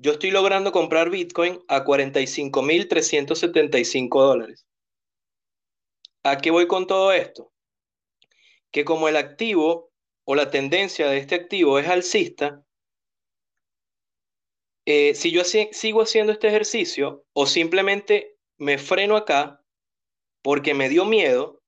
yo 0.00 0.12
estoy 0.12 0.30
logrando 0.30 0.72
comprar 0.72 1.10
Bitcoin 1.10 1.62
a 1.68 1.84
45.375 1.84 4.22
dólares. 4.22 4.66
¿A 6.22 6.38
qué 6.38 6.50
voy 6.50 6.66
con 6.66 6.86
todo 6.86 7.12
esto? 7.12 7.52
Que 8.70 8.86
como 8.86 9.08
el 9.08 9.16
activo 9.16 9.92
o 10.24 10.34
la 10.34 10.50
tendencia 10.50 11.06
de 11.08 11.18
este 11.18 11.34
activo 11.34 11.78
es 11.78 11.86
alcista, 11.86 12.64
eh, 14.86 15.14
si 15.14 15.32
yo 15.32 15.42
sigo 15.44 16.00
haciendo 16.00 16.32
este 16.32 16.48
ejercicio 16.48 17.26
o 17.34 17.44
simplemente 17.46 18.38
me 18.56 18.78
freno 18.78 19.18
acá 19.18 19.62
porque 20.42 20.72
me 20.72 20.88
dio 20.88 21.04
miedo 21.04 21.60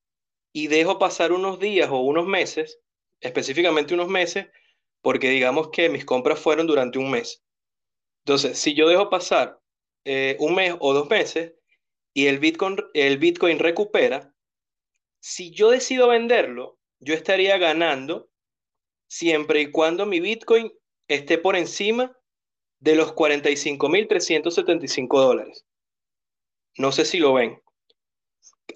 y 0.55 0.69
dejo 0.69 0.99
pasar 0.99 1.33
unos 1.33 1.59
días 1.59 1.91
o 1.91 1.99
unos 1.99 2.27
meses, 2.27 2.81
específicamente 3.21 3.93
unos 3.93 4.09
meses, 4.09 4.47
porque 5.03 5.29
digamos 5.29 5.69
que 5.69 5.91
mis 5.91 6.07
compras 6.07 6.41
fueron 6.41 6.67
durante 6.67 6.99
un 6.99 7.11
mes. 7.11 7.43
Entonces, 8.25 8.59
si 8.59 8.75
yo 8.75 8.89
dejo 8.89 9.11
pasar 9.11 9.61
eh, 10.05 10.37
un 10.39 10.55
mes 10.55 10.75
o 10.79 10.93
dos 10.93 11.09
meses 11.09 11.55
y 12.15 12.27
el 12.27 12.39
Bitcoin, 12.39 12.77
el 12.95 13.19
Bitcoin 13.19 13.59
recupera, 13.59 14.35
si 15.21 15.51
yo 15.51 15.71
decido 15.71 16.09
venderlo, 16.09 16.79
yo 17.01 17.15
estaría 17.15 17.59
ganando 17.59 18.31
siempre 19.09 19.63
y 19.63 19.71
cuando 19.71 20.07
mi 20.07 20.21
Bitcoin 20.21 20.73
esté 21.09 21.39
por 21.39 21.57
encima 21.57 22.17
de 22.81 22.97
los 22.97 23.15
45.375 23.15 25.21
dólares. 25.21 25.65
No 26.77 26.91
sé 26.91 27.05
si 27.05 27.19
lo 27.19 27.35
ven. 27.35 27.63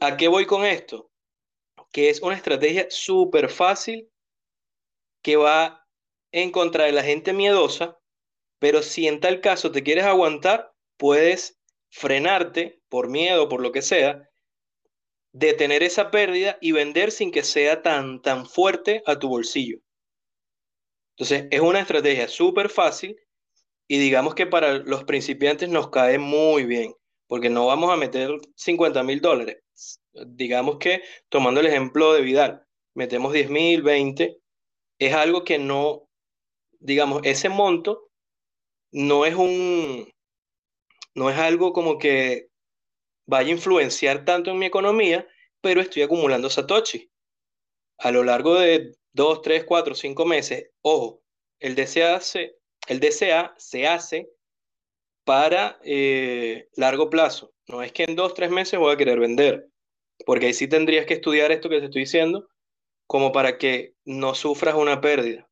¿A 0.01 0.17
qué 0.17 0.29
voy 0.29 0.47
con 0.47 0.65
esto? 0.65 1.11
Que 1.91 2.11
es 2.11 2.21
una 2.21 2.37
estrategia 2.37 2.87
súper 2.91 3.49
fácil 3.49 4.09
que 5.23 5.37
va 5.37 5.87
en 6.33 6.51
contra 6.51 6.85
de 6.85 6.93
la 6.93 7.03
gente 7.03 7.33
miedosa, 7.33 7.99
pero 8.59 8.83
si 8.83 9.07
en 9.07 9.21
tal 9.21 9.41
caso 9.41 9.71
te 9.71 9.83
quieres 9.83 10.05
aguantar, 10.05 10.73
puedes 10.97 11.59
frenarte 11.91 12.81
por 12.89 13.09
miedo, 13.09 13.49
por 13.49 13.61
lo 13.61 13.73
que 13.73 13.83
sea, 13.83 14.29
detener 15.33 15.83
esa 15.83 16.11
pérdida 16.11 16.57
y 16.61 16.73
vender 16.73 17.11
sin 17.11 17.31
que 17.31 17.43
sea 17.43 17.83
tan, 17.83 18.23
tan 18.23 18.47
fuerte 18.47 19.03
a 19.07 19.19
tu 19.19 19.29
bolsillo. 19.29 19.79
Entonces, 21.17 21.47
es 21.51 21.61
una 21.61 21.81
estrategia 21.81 22.29
súper 22.29 22.69
fácil 22.69 23.17
y 23.89 23.99
digamos 23.99 24.35
que 24.35 24.47
para 24.47 24.79
los 24.79 25.05
principiantes 25.05 25.69
nos 25.69 25.91
cae 25.91 26.19
muy 26.19 26.65
bien, 26.65 26.95
porque 27.27 27.51
no 27.51 27.67
vamos 27.67 27.91
a 27.93 27.97
meter 27.97 28.31
50 28.57 29.03
mil 29.03 29.21
dólares. 29.21 29.63
Digamos 30.13 30.79
que, 30.79 31.03
tomando 31.29 31.61
el 31.61 31.67
ejemplo 31.67 32.13
de 32.13 32.23
Vidal, 32.23 32.67
metemos 32.95 33.33
10 33.33 33.51
mil, 33.51 33.83
20, 33.83 34.39
es 34.99 35.15
algo 35.15 35.45
que 35.45 35.59
no, 35.59 36.09
digamos, 36.81 37.21
ese 37.25 37.49
monto 37.49 38.06
no 38.93 39.27
es 39.27 39.35
un, 39.35 40.11
no 41.15 41.31
es 41.31 41.39
algo 41.39 41.73
como 41.73 41.99
que 41.99 42.49
vaya 43.27 43.49
a 43.49 43.53
influenciar 43.53 44.25
tanto 44.25 44.51
en 44.51 44.59
mi 44.59 44.67
economía, 44.67 45.27
pero 45.61 45.81
estoy 45.81 46.03
acumulando 46.03 46.51
Satoshi. 46.51 47.11
A 47.99 48.11
lo 48.11 48.23
largo 48.23 48.55
de 48.55 48.95
2, 49.13 49.43
3, 49.43 49.65
4, 49.65 49.95
5 49.95 50.27
meses, 50.27 50.71
ojo, 50.83 51.23
el 51.59 51.75
DCA 51.75 52.21
se, 52.21 52.57
el 52.89 53.01
DCA 53.01 53.55
se 53.57 53.87
hace 53.87 54.29
para 55.25 55.79
eh, 55.83 56.69
largo 56.77 57.11
plazo. 57.11 57.53
No 57.69 57.83
es 57.83 57.93
que 57.93 58.05
en 58.05 58.15
2, 58.15 58.35
3 58.35 58.51
meses 58.51 58.79
voy 58.79 58.93
a 58.93 58.97
querer 58.97 59.19
vender, 59.19 59.69
porque 60.25 60.47
ahí 60.47 60.55
sí 60.55 60.69
tendrías 60.69 61.07
que 61.07 61.15
estudiar 61.15 61.51
esto 61.51 61.69
que 61.69 61.81
te 61.81 61.87
estoy 61.87 62.03
diciendo, 62.03 62.49
como 63.07 63.33
para 63.33 63.59
que 63.59 63.95
no 64.05 64.35
sufras 64.35 64.75
una 64.75 65.01
pérdida. 65.01 65.49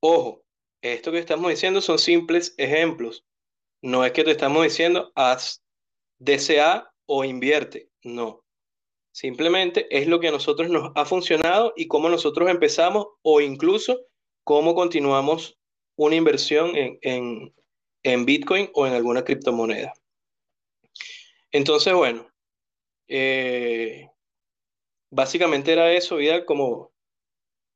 Ojo, 0.00 0.41
esto 0.82 1.12
que 1.12 1.18
estamos 1.18 1.50
diciendo 1.50 1.80
son 1.80 1.98
simples 1.98 2.54
ejemplos. 2.58 3.24
No 3.82 4.04
es 4.04 4.12
que 4.12 4.24
te 4.24 4.32
estamos 4.32 4.62
diciendo 4.64 5.12
haz 5.14 5.62
DCA 6.18 6.92
o 7.06 7.24
invierte. 7.24 7.90
No. 8.02 8.44
Simplemente 9.12 9.86
es 9.96 10.06
lo 10.06 10.20
que 10.20 10.28
a 10.28 10.32
nosotros 10.32 10.70
nos 10.70 10.92
ha 10.94 11.04
funcionado 11.04 11.72
y 11.76 11.86
cómo 11.86 12.08
nosotros 12.08 12.50
empezamos 12.50 13.06
o 13.22 13.40
incluso 13.40 14.06
cómo 14.44 14.74
continuamos 14.74 15.58
una 15.96 16.16
inversión 16.16 16.74
en, 16.76 16.98
en, 17.02 17.54
en 18.02 18.24
Bitcoin 18.24 18.70
o 18.74 18.86
en 18.86 18.94
alguna 18.94 19.24
criptomoneda. 19.24 19.92
Entonces, 21.52 21.92
bueno, 21.92 22.26
eh, 23.08 24.08
básicamente 25.10 25.72
era 25.72 25.92
eso, 25.92 26.16
Vidal, 26.16 26.46
como 26.46 26.92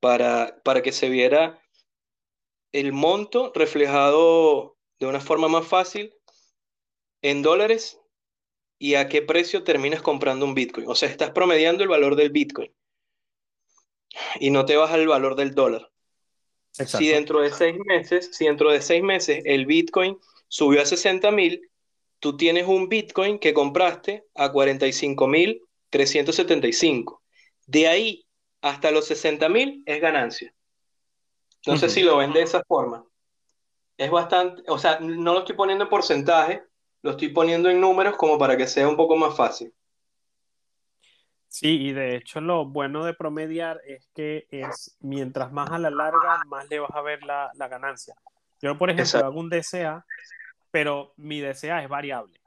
para, 0.01 0.61
para 0.65 0.83
que 0.83 0.93
se 0.93 1.11
viera 1.11 1.63
el 2.77 2.93
monto 2.93 3.53
reflejado 3.55 4.77
de 5.01 5.07
una 5.07 5.20
forma 5.20 5.49
más 5.49 5.66
fácil 5.66 6.12
en 7.22 7.41
dólares 7.41 7.99
y 8.79 8.97
a 8.97 9.09
qué 9.09 9.22
precio 9.22 9.64
terminas 9.64 10.03
comprando 10.03 10.45
un 10.45 10.55
Bitcoin. 10.55 10.87
O 10.87 10.95
sea, 10.95 11.09
estás 11.09 11.31
promediando 11.31 11.83
el 11.83 11.89
valor 11.89 12.16
del 12.16 12.31
Bitcoin 12.31 12.70
y 14.41 14.51
no 14.51 14.66
te 14.66 14.77
baja 14.77 14.97
el 14.97 15.09
valor 15.09 15.37
del 15.37 15.55
dólar. 15.55 15.91
Exacto. 16.79 16.99
Si 16.99 17.09
dentro 17.09 17.41
de 17.41 17.51
seis 17.51 17.79
meses, 17.87 18.31
si 18.33 18.45
dentro 18.45 18.70
de 18.70 18.83
seis 18.83 19.03
meses 19.03 19.43
el 19.47 19.64
Bitcoin 19.64 20.18
subió 20.49 20.83
a 20.83 20.85
60 20.85 21.31
mil, 21.31 21.62
tú 22.20 22.37
tienes 22.37 22.66
un 22.66 22.91
Bitcoin 22.91 23.39
que 23.39 23.55
compraste 23.55 24.27
a 24.35 24.53
45 24.53 25.27
mil 25.27 25.62
375. 25.89 27.22
De 27.66 27.89
ahí 27.89 28.27
hasta 28.61 28.91
los 28.91 29.07
60 29.07 29.49
mil 29.49 29.83
es 29.87 29.99
ganancia. 29.99 30.55
No 31.67 31.77
sé 31.77 31.87
Ujú. 31.87 31.95
si 31.95 32.03
lo 32.03 32.19
ven 32.19 32.33
de 32.33 32.43
esa 32.43 32.62
forma. 32.67 33.05
Es 33.97 34.11
bastante, 34.11 34.62
o 34.69 34.79
sea, 34.79 35.01
no 35.01 35.33
lo 35.33 35.41
estoy 35.41 35.57
poniendo 35.57 35.85
en 35.85 35.91
porcentaje, 35.91 36.64
lo 37.03 37.12
estoy 37.12 37.29
poniendo 37.29 37.71
en 37.71 37.81
números 37.81 38.17
como 38.17 38.39
para 38.39 38.57
que 38.57 38.67
sea 38.67 38.89
un 38.89 38.97
poco 38.97 39.17
más 39.17 39.37
fácil. 39.37 39.73
Sí, 41.49 41.87
y 41.87 41.93
de 41.93 42.17
hecho 42.17 42.41
lo 42.41 42.67
bueno 42.67 43.05
de 43.05 43.14
promediar 43.14 43.81
es 43.87 44.09
que 44.14 44.47
es 44.51 44.97
mientras 45.01 45.53
más 45.53 45.71
a 45.71 45.79
la 45.79 45.91
larga, 45.91 46.45
más 46.47 46.69
le 46.69 46.81
vas 46.81 46.91
a 46.93 47.01
ver 47.01 47.23
la, 47.23 47.51
la 47.55 47.69
ganancia. 47.69 48.14
Yo, 48.61 48.77
por 48.77 48.91
ejemplo, 48.91 49.05
Exacto. 49.05 49.27
hago 49.27 49.41
un 49.41 49.49
DCA, 49.49 50.05
pero 50.71 51.14
mi 51.17 51.41
DCA 51.41 51.83
es 51.83 51.89
variable. 51.89 52.39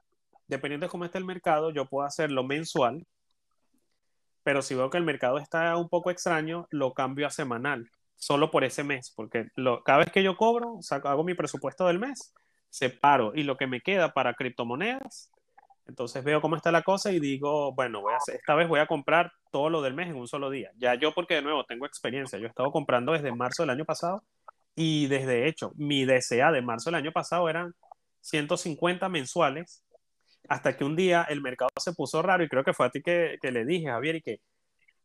Dependiendo 0.47 0.86
de 0.86 0.91
cómo 0.91 1.05
esté 1.05 1.17
el 1.17 1.26
mercado, 1.26 1.72
yo 1.72 1.86
puedo 1.86 2.05
hacerlo 2.05 2.43
mensual, 2.43 3.07
pero 4.43 4.61
si 4.61 4.76
veo 4.76 4.89
que 4.89 4.97
el 4.97 5.05
mercado 5.05 5.38
está 5.39 5.76
un 5.78 5.89
poco 5.89 6.11
extraño, 6.11 6.67
lo 6.70 6.93
cambio 6.93 7.26
a 7.28 7.32
semanal, 7.32 7.89
solo 8.20 8.51
por 8.51 8.65
ese 8.65 8.84
mes, 8.86 9.13
porque 9.15 9.47
cada 9.86 9.99
vez 9.99 10.11
que 10.11 10.24
yo 10.24 10.38
cobro, 10.38 10.78
saco- 10.82 11.09
hago 11.09 11.24
mi 11.26 11.36
presupuesto 11.36 11.88
del 11.88 11.99
mes, 11.99 12.34
separo 12.70 13.34
y 13.36 13.43
lo 13.43 13.57
que 13.57 13.67
me 13.67 13.82
queda 13.82 14.13
para 14.13 14.36
criptomonedas, 14.36 15.32
entonces 15.88 16.24
veo 16.24 16.41
cómo 16.41 16.55
está 16.55 16.72
la 16.72 16.84
cosa 16.84 17.11
y 17.11 17.20
digo, 17.20 17.74
bueno, 17.74 18.01
voy 18.01 18.13
a 18.13 18.17
hacer- 18.17 18.36
esta 18.36 18.55
vez 18.55 18.67
voy 18.67 18.80
a 18.82 18.88
comprar 18.88 19.32
todo 19.51 19.70
lo 19.72 19.82
del 19.82 19.95
mes 19.95 20.09
en 20.09 20.17
un 20.17 20.28
solo 20.28 20.49
día. 20.51 20.72
Ya 20.78 20.95
yo, 20.95 21.13
porque 21.13 21.36
de 21.36 21.41
nuevo 21.41 21.63
tengo 21.65 21.86
experiencia, 21.88 22.38
yo 22.39 22.45
he 22.45 22.49
estado 22.49 22.72
comprando 22.72 23.13
desde 23.13 23.34
marzo 23.36 23.63
del 23.63 23.72
año 23.72 23.86
pasado 23.86 24.24
y 24.76 25.07
desde 25.07 25.47
hecho, 25.47 25.72
mi 25.76 26.05
DCA 26.05 26.51
de 26.51 26.61
marzo 26.61 26.89
del 26.91 26.95
año 27.01 27.11
pasado 27.11 27.49
eran 27.49 27.74
150 28.22 29.09
mensuales 29.09 29.84
hasta 30.49 30.76
que 30.78 30.84
un 30.86 30.95
día 30.95 31.26
el 31.30 31.41
mercado 31.41 31.70
se 31.80 31.93
puso 31.93 32.22
raro 32.22 32.43
y 32.43 32.49
creo 32.49 32.63
que 32.63 32.74
fue 32.74 32.86
a 32.88 32.89
ti 32.91 33.01
que, 33.01 33.38
que 33.41 33.51
le 33.51 33.65
dije, 33.65 33.88
Javier, 33.89 34.17
y 34.17 34.22
que, 34.22 34.41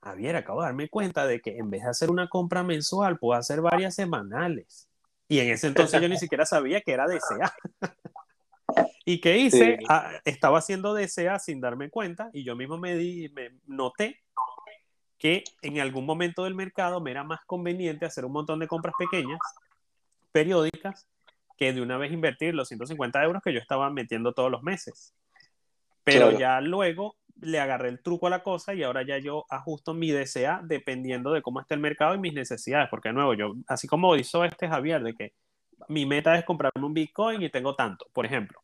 Javier, 0.05 0.37
acabo 0.37 0.61
de 0.61 0.67
darme 0.67 0.89
cuenta 0.89 1.27
de 1.27 1.41
que 1.41 1.57
en 1.57 1.71
vez 1.71 1.83
de 1.83 1.89
hacer 1.89 2.11
una 2.11 2.29
compra 2.29 2.63
mensual, 2.63 3.19
puedo 3.19 3.39
hacer 3.39 3.61
varias 3.63 3.95
semanales. 3.95 4.89
Y 5.29 5.41
en 5.41 5.51
ese 5.51 5.69
entonces 5.69 6.01
yo 6.01 6.09
ni 6.09 6.19
siquiera 6.19 6.45
sabía 6.45 6.83
que 6.83 6.93
era 6.93 7.07
DCA. 7.07 7.53
¿Y 9.07 9.21
qué 9.21 9.39
hice? 9.39 9.77
Sí. 9.79 9.87
Ah, 9.89 10.13
estaba 10.25 10.59
haciendo 10.59 10.95
DCA 10.95 11.39
sin 11.39 11.61
darme 11.61 11.91
cuenta 11.91 12.31
y 12.33 12.45
yo 12.45 12.57
mismo 12.57 12.79
me, 12.79 12.97
di, 12.97 13.29
me 13.31 13.51
noté 13.67 14.21
que 15.19 15.45
en 15.63 15.81
algún 15.81 16.05
momento 16.05 16.45
del 16.45 16.55
mercado 16.55 17.01
me 17.01 17.11
era 17.11 17.25
más 17.25 17.41
conveniente 17.47 18.05
hacer 18.05 18.25
un 18.25 18.33
montón 18.33 18.59
de 18.59 18.69
compras 18.69 18.95
pequeñas, 18.99 19.39
periódicas, 20.33 21.09
que 21.57 21.73
de 21.73 21.81
una 21.81 21.97
vez 21.97 22.13
invertir 22.13 22.55
los 22.55 22.69
150 22.69 23.23
euros 23.23 23.43
que 23.43 23.53
yo 23.53 23.59
estaba 23.61 23.89
metiendo 23.91 24.35
todos 24.35 24.51
los 24.51 24.63
meses. 24.63 25.15
Pero 26.03 26.29
Claro. 26.29 26.39
ya 26.39 26.61
luego 26.61 27.17
le 27.45 27.61
agarré 27.61 27.89
el 27.89 28.03
truco 28.03 28.27
a 28.27 28.31
la 28.31 28.43
cosa 28.43 28.75
y 28.75 28.83
ahora 28.83 29.05
ya 29.07 29.19
yo 29.19 29.45
ajusto 29.49 29.95
mi 29.95 30.11
DCA 30.11 30.61
dependiendo 30.65 31.33
de 31.33 31.43
cómo 31.43 31.61
esté 31.61 31.75
el 31.75 31.81
mercado 31.81 32.15
y 32.15 32.19
mis 32.19 32.35
necesidades. 32.35 32.89
Porque 32.91 33.11
de 33.11 33.15
nuevo, 33.15 33.35
yo, 33.35 33.55
así 33.67 33.87
como 33.87 34.17
hizo 34.17 34.45
este 34.45 34.69
Javier, 34.69 35.03
de 35.03 35.15
que 35.15 35.33
mi 35.89 36.07
meta 36.07 36.37
es 36.37 36.45
comprarme 36.45 36.87
un 36.87 36.95
Bitcoin 36.95 37.43
y 37.43 37.51
tengo 37.51 37.75
tanto, 37.75 38.07
por 38.13 38.27
ejemplo, 38.27 38.61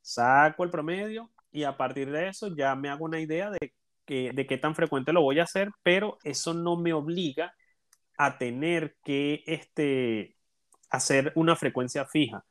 saco 0.00 0.64
el 0.64 0.70
promedio 0.70 1.30
y 1.50 1.64
a 1.64 1.76
partir 1.76 2.10
de 2.10 2.28
eso 2.28 2.54
ya 2.54 2.74
me 2.74 2.88
hago 2.88 3.04
una 3.04 3.20
idea 3.20 3.50
de, 3.50 3.74
que, 4.04 4.32
de 4.32 4.46
qué 4.46 4.58
tan 4.58 4.74
frecuente 4.74 5.12
lo 5.12 5.22
voy 5.22 5.38
a 5.40 5.44
hacer, 5.44 5.70
pero 5.82 6.18
eso 6.24 6.54
no 6.54 6.76
me 6.76 6.92
obliga 6.92 7.54
a 8.16 8.38
tener 8.38 8.96
que 9.04 9.42
este, 9.46 10.36
hacer 10.90 11.32
una 11.34 11.56
frecuencia 11.56 12.04
fija. 12.06 12.44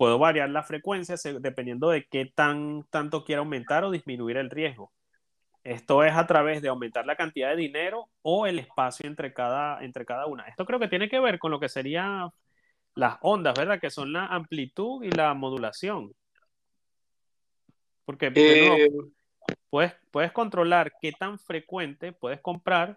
Puedo 0.00 0.18
variar 0.18 0.48
la 0.48 0.62
frecuencia 0.62 1.16
dependiendo 1.40 1.90
de 1.90 2.06
qué 2.06 2.24
tan, 2.24 2.84
tanto 2.88 3.22
quiera 3.22 3.40
aumentar 3.40 3.84
o 3.84 3.90
disminuir 3.90 4.38
el 4.38 4.48
riesgo. 4.48 4.90
Esto 5.62 6.02
es 6.04 6.14
a 6.14 6.26
través 6.26 6.62
de 6.62 6.70
aumentar 6.70 7.04
la 7.04 7.16
cantidad 7.16 7.50
de 7.50 7.56
dinero 7.56 8.08
o 8.22 8.46
el 8.46 8.58
espacio 8.58 9.06
entre 9.06 9.34
cada, 9.34 9.84
entre 9.84 10.06
cada 10.06 10.24
una. 10.24 10.44
Esto 10.44 10.64
creo 10.64 10.78
que 10.78 10.88
tiene 10.88 11.10
que 11.10 11.20
ver 11.20 11.38
con 11.38 11.50
lo 11.50 11.60
que 11.60 11.68
serían 11.68 12.30
las 12.94 13.18
ondas, 13.20 13.52
¿verdad? 13.58 13.78
Que 13.78 13.90
son 13.90 14.10
la 14.14 14.24
amplitud 14.24 15.04
y 15.04 15.10
la 15.10 15.34
modulación. 15.34 16.14
Porque 18.06 18.32
Eh, 18.34 18.88
puedes, 19.68 19.92
puedes 20.10 20.32
controlar 20.32 20.94
qué 21.02 21.12
tan 21.12 21.38
frecuente 21.38 22.12
puedes 22.12 22.40
comprar 22.40 22.96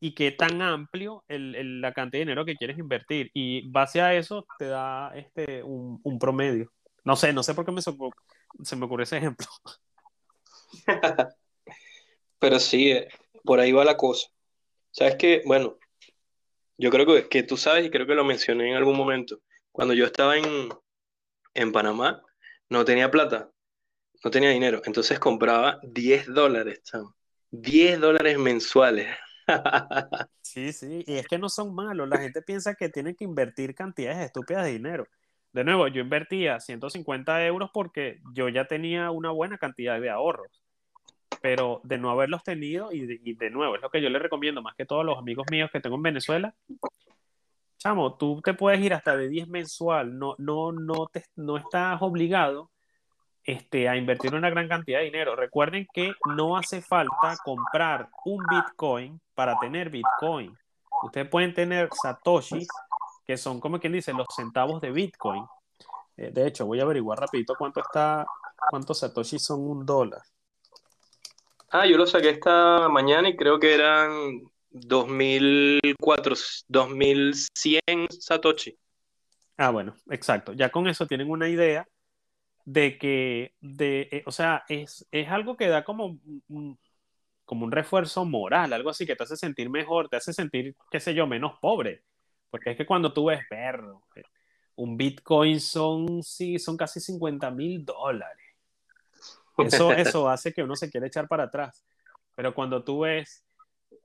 y 0.00 0.14
qué 0.14 0.32
tan 0.32 0.62
amplio 0.62 1.24
el, 1.28 1.54
el- 1.56 1.80
la 1.80 1.92
cantidad 1.92 2.20
de 2.20 2.24
dinero 2.26 2.44
que 2.46 2.56
quieres 2.56 2.78
invertir. 2.78 3.30
Y 3.34 3.70
base 3.70 4.00
a 4.00 4.14
eso 4.14 4.46
te 4.58 4.66
da 4.66 5.12
este, 5.16 5.62
un, 5.62 6.00
un 6.04 6.18
promedio. 6.18 6.72
No 7.04 7.16
sé, 7.16 7.32
no 7.32 7.42
sé 7.42 7.54
por 7.54 7.64
qué 7.66 7.72
me, 7.72 7.82
se 7.82 8.76
me 8.76 8.84
ocurrió 8.86 9.04
ese 9.04 9.18
ejemplo. 9.18 9.46
pero 12.38 12.58
sí, 12.58 12.90
eh, 12.92 13.08
por 13.44 13.60
ahí 13.60 13.72
va 13.72 13.84
la 13.84 13.96
cosa. 13.96 14.28
Sabes 14.92 15.16
que, 15.16 15.42
bueno, 15.46 15.78
yo 16.78 16.90
creo 16.90 17.06
que, 17.06 17.28
que 17.28 17.42
tú 17.42 17.56
sabes 17.56 17.86
y 17.86 17.90
creo 17.90 18.06
que 18.06 18.14
lo 18.14 18.24
mencioné 18.24 18.70
en 18.70 18.76
algún 18.76 18.96
momento. 18.96 19.40
Cuando 19.72 19.94
yo 19.94 20.04
estaba 20.06 20.36
en, 20.38 20.70
en 21.54 21.72
Panamá, 21.72 22.22
no 22.70 22.84
tenía 22.84 23.10
plata, 23.10 23.52
no 24.24 24.30
tenía 24.32 24.50
dinero. 24.50 24.82
Entonces 24.84 25.18
compraba 25.20 25.80
10 25.82 26.26
dólares, 26.28 26.82
chamo. 26.84 27.16
10 27.50 28.00
dólares 28.00 28.38
mensuales. 28.38 29.08
Sí, 30.42 30.72
sí, 30.72 31.04
y 31.06 31.14
es 31.14 31.28
que 31.28 31.38
no 31.38 31.48
son 31.48 31.74
malos. 31.74 32.08
La 32.08 32.18
gente 32.18 32.42
piensa 32.42 32.74
que 32.74 32.88
tienen 32.88 33.14
que 33.14 33.24
invertir 33.24 33.74
cantidades 33.74 34.18
estúpidas 34.18 34.64
de 34.64 34.72
dinero. 34.72 35.06
De 35.52 35.64
nuevo, 35.64 35.86
yo 35.88 36.00
invertía 36.00 36.58
150 36.58 37.46
euros 37.46 37.70
porque 37.72 38.20
yo 38.32 38.48
ya 38.48 38.66
tenía 38.66 39.10
una 39.10 39.30
buena 39.30 39.58
cantidad 39.58 40.00
de 40.00 40.10
ahorros. 40.10 40.62
Pero 41.40 41.80
de 41.84 41.98
no 41.98 42.10
haberlos 42.10 42.42
tenido, 42.42 42.92
y 42.92 43.34
de, 43.34 43.50
nuevo, 43.50 43.76
es 43.76 43.82
lo 43.82 43.90
que 43.90 44.02
yo 44.02 44.10
les 44.10 44.20
recomiendo 44.20 44.60
más 44.60 44.74
que 44.76 44.86
todos 44.86 45.04
los 45.04 45.18
amigos 45.18 45.46
míos 45.50 45.70
que 45.72 45.80
tengo 45.80 45.96
en 45.96 46.02
Venezuela. 46.02 46.54
Chamo, 47.78 48.16
tú 48.16 48.42
te 48.42 48.52
puedes 48.52 48.80
ir 48.80 48.92
hasta 48.92 49.16
de 49.16 49.28
10 49.28 49.48
mensual, 49.48 50.18
no, 50.18 50.34
no, 50.38 50.72
no, 50.72 51.06
te, 51.06 51.24
no 51.36 51.56
estás 51.56 52.02
obligado 52.02 52.70
este, 53.44 53.88
a 53.88 53.96
invertir 53.96 54.34
una 54.34 54.50
gran 54.50 54.68
cantidad 54.68 54.98
de 54.98 55.06
dinero. 55.06 55.36
Recuerden 55.36 55.86
que 55.92 56.12
no 56.36 56.56
hace 56.56 56.82
falta 56.82 57.36
comprar 57.44 58.08
un 58.24 58.44
Bitcoin 58.46 59.20
para 59.34 59.58
tener 59.58 59.90
Bitcoin. 59.90 60.56
Ustedes 61.02 61.28
pueden 61.28 61.54
tener 61.54 61.88
satoshis, 62.02 62.68
que 63.26 63.36
son 63.36 63.60
como 63.60 63.80
quien 63.80 63.92
dice 63.92 64.12
los 64.12 64.26
centavos 64.34 64.80
de 64.80 64.90
Bitcoin. 64.90 65.44
Eh, 66.16 66.30
de 66.32 66.46
hecho, 66.46 66.66
voy 66.66 66.80
a 66.80 66.82
averiguar 66.82 67.18
rapidito 67.18 67.54
cuánto 67.56 67.80
está, 67.80 68.26
cuántos 68.70 68.98
satoshis 68.98 69.42
son 69.42 69.60
un 69.60 69.86
dólar. 69.86 70.22
Ah, 71.70 71.86
yo 71.86 71.96
lo 71.96 72.06
saqué 72.06 72.30
esta 72.30 72.88
mañana 72.88 73.28
y 73.28 73.36
creo 73.36 73.60
que 73.60 73.74
eran 73.74 74.42
2004, 74.70 76.34
2100 76.68 78.08
Satoshi. 78.10 78.76
Ah, 79.56 79.70
bueno, 79.70 79.94
exacto. 80.10 80.52
Ya 80.52 80.70
con 80.70 80.88
eso 80.88 81.06
tienen 81.06 81.30
una 81.30 81.48
idea 81.48 81.86
de 82.72 82.98
que, 82.98 83.56
de, 83.60 84.08
eh, 84.12 84.22
o 84.26 84.30
sea, 84.30 84.64
es, 84.68 85.04
es 85.10 85.28
algo 85.28 85.56
que 85.56 85.66
da 85.66 85.82
como 85.82 86.20
un, 86.48 86.78
como 87.44 87.64
un 87.64 87.72
refuerzo 87.72 88.24
moral, 88.24 88.72
algo 88.72 88.90
así 88.90 89.04
que 89.04 89.16
te 89.16 89.24
hace 89.24 89.36
sentir 89.36 89.68
mejor, 89.68 90.08
te 90.08 90.16
hace 90.16 90.32
sentir, 90.32 90.76
qué 90.88 91.00
sé 91.00 91.12
yo, 91.12 91.26
menos 91.26 91.58
pobre. 91.60 92.04
Porque 92.48 92.70
es 92.70 92.76
que 92.76 92.86
cuando 92.86 93.12
tú 93.12 93.24
ves, 93.24 93.40
perro, 93.50 94.04
eh, 94.14 94.22
un 94.76 94.96
Bitcoin 94.96 95.60
son, 95.60 96.22
sí, 96.22 96.60
son 96.60 96.76
casi 96.76 97.00
50 97.00 97.50
mil 97.50 97.84
dólares. 97.84 98.46
Eso, 99.58 99.92
eso 99.92 100.28
hace 100.30 100.52
que 100.52 100.62
uno 100.62 100.76
se 100.76 100.88
quiera 100.88 101.08
echar 101.08 101.26
para 101.26 101.44
atrás. 101.44 101.84
Pero 102.36 102.54
cuando 102.54 102.84
tú 102.84 103.00
ves, 103.00 103.44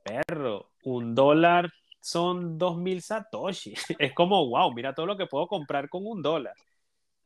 perro, 0.03 0.71
un 0.83 1.13
dólar 1.13 1.71
son 1.99 2.57
2000 2.57 3.03
satoshi. 3.03 3.75
Es 3.99 4.13
como, 4.13 4.43
wow, 4.49 4.73
mira 4.73 4.95
todo 4.95 5.05
lo 5.05 5.17
que 5.17 5.27
puedo 5.27 5.45
comprar 5.45 5.87
con 5.87 6.01
un 6.03 6.23
dólar. 6.23 6.55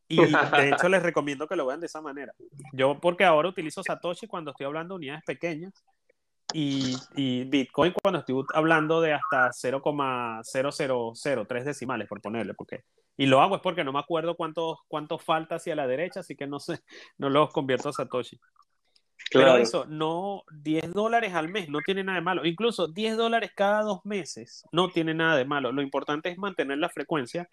Y 0.10 0.18
de 0.18 0.28
hecho 0.76 0.90
les 0.90 1.02
recomiendo 1.04 1.48
que 1.48 1.56
lo 1.56 1.68
vean 1.68 1.80
de 1.80 1.86
esa 1.86 2.02
manera. 2.02 2.34
Yo 2.74 3.00
porque 3.00 3.24
ahora 3.24 3.48
utilizo 3.48 3.82
satoshi 3.84 4.28
cuando 4.28 4.52
estoy 4.52 4.66
hablando 4.66 4.96
de 4.96 4.98
unidades 4.98 5.24
pequeñas 5.26 5.74
y, 6.52 6.98
y 7.16 7.44
Bitcoin 7.46 7.94
cuando 7.94 8.20
estoy 8.20 8.44
hablando 8.54 9.00
de 9.02 9.14
hasta 9.14 9.52
0,0003 9.52 11.64
decimales, 11.64 12.08
por 12.08 12.22
ponerle. 12.22 12.54
Porque, 12.56 12.84
y 13.18 13.28
lo 13.28 13.40
hago 13.42 13.56
es 13.56 13.62
porque 13.62 13.84
no 13.84 13.94
me 13.94 14.00
acuerdo 14.00 14.36
cuánto, 14.36 14.80
cuánto 14.88 15.18
falta 15.20 15.56
hacia 15.56 15.76
la 15.76 15.86
derecha, 15.88 16.22
así 16.22 16.36
que 16.36 16.48
no 16.48 16.60
sé, 16.60 16.80
no 17.18 17.30
los 17.30 17.52
convierto 17.52 17.90
a 17.90 17.94
satoshi. 17.94 18.40
Pero 19.32 19.46
Claro. 19.46 19.62
eso, 19.62 19.86
no, 19.86 20.44
10 20.52 20.92
dólares 20.94 21.34
al 21.36 21.50
mes 21.50 21.70
no 21.70 21.80
tiene 21.86 22.04
nada 22.04 22.18
de 22.18 22.24
malo. 22.24 22.46
Incluso 22.46 22.88
10 22.88 23.16
dólares 23.18 23.52
cada 23.56 23.84
dos 23.84 24.04
meses 24.06 24.64
no 24.72 24.90
tiene 24.90 25.14
nada 25.14 25.38
de 25.38 25.46
malo. 25.46 25.72
Lo 25.72 25.84
importante 25.84 26.30
es 26.30 26.38
mantener 26.38 26.80
la 26.80 26.90
frecuencia 26.90 27.48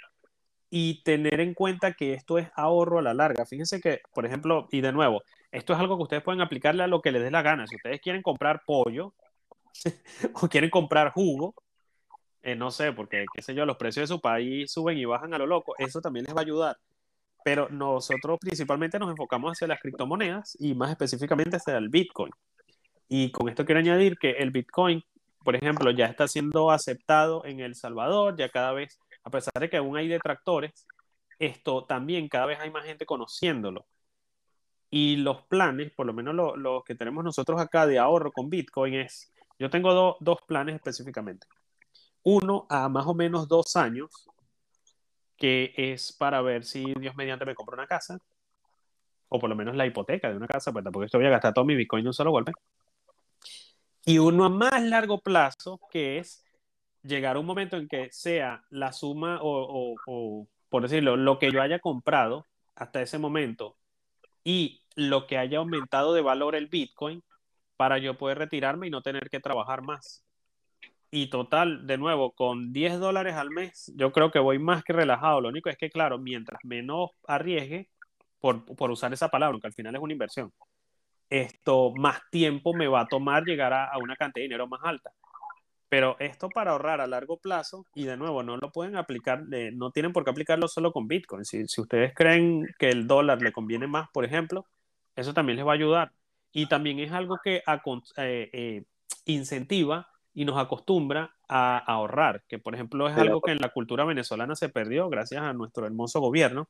y 0.79 1.03
tener 1.05 1.41
en 1.41 1.55
cuenta 1.55 1.95
que 1.95 2.13
esto 2.13 2.37
es 2.37 2.51
ahorro 2.55 2.99
a 2.99 3.03
la 3.03 3.15
larga. 3.15 3.47
Fíjense 3.47 3.81
que, 3.81 4.03
por 4.13 4.27
ejemplo, 4.27 4.69
y 4.71 4.83
de 4.83 4.93
nuevo, 4.93 5.23
esto 5.51 5.73
es 5.73 5.79
algo 5.79 5.97
que 5.97 6.03
ustedes 6.03 6.23
pueden 6.23 6.43
aplicarle 6.43 6.83
a 6.83 6.87
lo 6.87 7.01
que 7.01 7.13
les 7.13 7.23
dé 7.23 7.31
la 7.31 7.41
gana. 7.41 7.67
Si 7.67 7.77
ustedes 7.77 7.99
quieren 8.03 8.21
comprar 8.21 8.61
pollo 8.67 9.15
o 10.35 10.49
quieren 10.49 10.69
comprar 10.69 11.13
jugo, 11.13 11.55
eh, 12.43 12.55
no 12.55 12.71
sé, 12.71 12.93
porque, 12.93 13.25
qué 13.35 13.41
sé 13.41 13.55
yo, 13.55 13.65
los 13.65 13.79
precios 13.79 14.07
de 14.07 14.15
su 14.15 14.21
país 14.21 14.71
suben 14.71 14.99
y 14.99 15.07
bajan 15.07 15.33
a 15.33 15.39
lo 15.39 15.47
loco, 15.47 15.73
eso 15.79 16.03
también 16.03 16.27
les 16.27 16.37
va 16.37 16.41
a 16.41 16.43
ayudar. 16.43 16.77
Pero 17.43 17.71
nosotros 17.71 18.37
principalmente 18.39 18.99
nos 18.99 19.09
enfocamos 19.09 19.53
hacia 19.53 19.69
las 19.69 19.81
criptomonedas 19.81 20.59
y 20.61 20.75
más 20.75 20.91
específicamente 20.91 21.57
hacia 21.57 21.79
el 21.79 21.89
Bitcoin. 21.89 22.33
Y 23.09 23.31
con 23.31 23.49
esto 23.49 23.65
quiero 23.65 23.79
añadir 23.79 24.19
que 24.19 24.33
el 24.33 24.51
Bitcoin, 24.51 25.03
por 25.43 25.57
ejemplo, 25.57 25.91
ya 25.91 26.05
está 26.05 26.29
siendo 26.29 26.71
aceptado 26.71 27.47
en 27.47 27.61
El 27.61 27.75
Salvador, 27.77 28.37
ya 28.37 28.51
cada 28.51 28.73
vez, 28.73 29.01
a 29.27 29.31
pesar 29.31 29.55
de 29.59 29.69
que 29.69 29.77
aún 29.77 29.97
hay 29.97 30.07
detractores, 30.07 30.87
esto 31.41 31.85
también 31.85 32.29
cada 32.29 32.47
vez 32.47 32.61
hay 32.61 32.71
más 32.71 32.85
gente 32.85 33.05
conociéndolo. 33.05 33.85
Y 34.89 35.17
los 35.17 35.43
planes, 35.47 35.93
por 35.93 36.07
lo 36.07 36.13
menos 36.13 36.57
los 36.57 36.85
que 36.85 36.95
tenemos 36.95 37.25
nosotros 37.25 37.61
acá 37.61 37.89
de 37.89 37.99
ahorro 37.99 38.31
con 38.31 38.49
Bitcoin 38.49 38.95
es, 38.95 39.33
yo 39.59 39.69
tengo 39.69 40.17
dos 40.21 40.39
planes 40.47 40.77
específicamente. 40.77 41.49
Uno 42.23 42.67
a 42.71 42.89
más 42.89 43.05
o 43.09 43.15
menos 43.15 43.49
dos 43.49 43.75
años, 43.75 44.29
que 45.37 45.75
es 45.77 46.13
para 46.13 46.41
ver 46.41 46.65
si 46.65 46.95
Dios 46.95 47.17
mediante 47.17 47.45
me 47.45 47.57
compra 47.57 47.75
una 47.75 47.89
casa, 47.89 48.21
o 49.29 49.41
por 49.41 49.51
lo 49.51 49.57
menos 49.57 49.75
la 49.75 49.87
hipoteca 49.87 50.31
de 50.31 50.37
una 50.37 50.47
casa, 50.47 50.71
pues 50.71 50.85
tampoco 50.85 51.05
estoy 51.05 51.19
voy 51.19 51.27
a 51.27 51.31
gastar 51.31 51.53
todo 51.53 51.65
mi 51.65 51.75
Bitcoin 51.75 52.05
de 52.05 52.11
un 52.11 52.15
solo 52.15 52.31
golpe. 52.31 52.53
Y 54.05 54.19
uno 54.19 54.45
a 54.45 54.49
más 54.51 54.81
largo 54.85 55.21
plazo, 55.21 55.81
que 55.91 56.19
es 56.19 56.46
llegar 57.07 57.37
un 57.37 57.47
momento 57.47 57.77
en 57.77 57.89
que 57.89 58.09
sea 58.11 58.65
la 58.71 58.93
suma 58.93 59.39
o, 59.43 59.97
por 60.69 60.83
decirlo, 60.83 61.17
lo 61.17 61.39
que 61.39 61.51
yo 61.51 61.63
haya 61.63 61.79
comprado 61.79 62.47
hasta 62.75 63.03
ese 63.03 63.19
momento 63.19 63.77
y 64.45 64.83
lo 64.95 65.27
que 65.27 65.39
haya 65.39 65.59
aumentado 65.59 66.15
de 66.15 66.23
valor 66.23 66.55
el 66.55 66.69
Bitcoin 66.69 67.23
para 67.77 67.99
yo 67.99 68.17
poder 68.17 68.39
retirarme 68.39 68.87
y 68.87 68.91
no 68.91 69.03
tener 69.03 69.29
que 69.31 69.41
trabajar 69.41 69.83
más. 69.83 70.25
Y 71.11 71.29
total, 71.29 71.87
de 71.87 71.99
nuevo, 71.99 72.33
con 72.33 72.73
10 72.73 72.99
dólares 72.99 73.35
al 73.35 73.51
mes, 73.51 73.93
yo 73.97 74.13
creo 74.13 74.31
que 74.31 74.39
voy 74.39 74.59
más 74.59 74.83
que 74.83 74.93
relajado. 74.93 75.41
Lo 75.41 75.49
único 75.49 75.71
es 75.71 75.77
que, 75.77 75.91
claro, 75.91 76.19
mientras 76.19 76.61
menos 76.65 77.11
arriesgue, 77.27 77.89
por, 78.41 78.65
por 78.65 78.91
usar 78.91 79.13
esa 79.13 79.29
palabra, 79.29 79.53
aunque 79.55 79.69
al 79.69 79.73
final 79.73 79.95
es 79.95 80.01
una 80.01 80.13
inversión, 80.13 80.53
esto 81.31 81.93
más 81.97 82.21
tiempo 82.31 82.75
me 82.75 82.87
va 82.87 83.01
a 83.03 83.07
tomar 83.07 83.45
llegar 83.45 83.73
a, 83.73 83.97
una 83.99 84.17
cantidad 84.17 84.43
de 84.43 84.49
dinero 84.49 84.67
más 84.67 84.81
alta. 84.85 85.11
Pero 85.89 86.17
esto 86.19 86.49
para 86.49 86.73
ahorrar 86.73 87.01
a 87.01 87.07
largo 87.07 87.39
plazo, 87.39 87.87
y 87.95 88.05
de 88.05 88.17
nuevo, 88.17 88.43
no 88.43 88.57
lo 88.57 88.73
pueden 88.73 88.97
aplicar, 88.97 89.45
eh, 89.53 89.71
no 89.73 89.93
tienen 89.93 90.13
por 90.13 90.25
qué 90.25 90.31
aplicarlo 90.31 90.67
solo 90.67 90.93
con 90.93 91.07
Bitcoin. 91.07 91.45
Si, 91.45 91.67
si 91.69 91.81
ustedes 91.81 92.13
creen 92.15 92.67
que 92.79 92.89
el 92.89 93.07
dólar 93.07 93.41
le 93.41 93.53
conviene 93.53 93.87
más, 93.87 94.09
por 94.13 94.25
ejemplo, 94.25 94.67
eso 95.15 95.33
también 95.33 95.57
les 95.57 95.67
va 95.67 95.73
a 95.73 95.75
ayudar. 95.75 96.13
Y 96.53 96.67
también 96.67 96.99
es 96.99 97.13
algo 97.13 97.39
que 97.43 97.57
eh, 97.57 98.51
eh, 98.53 98.85
incentiva 99.27 100.09
y 100.35 100.45
nos 100.45 100.59
acostumbra 100.59 101.37
a, 101.49 101.79
a, 101.79 101.95
ahorrar, 101.95 102.45
que 102.49 102.59
por 102.59 102.75
ejemplo 102.75 103.09
es 103.09 103.17
algo 103.17 103.41
que 103.41 103.53
en 103.53 103.59
la 103.59 103.71
cultura 103.71 104.05
venezolana 104.05 104.55
se 104.55 104.69
perdió 104.69 105.09
gracias 105.09 105.43
a 105.43 105.53
nuestro 105.53 105.87
hermoso 105.87 106.21
gobierno. 106.21 106.69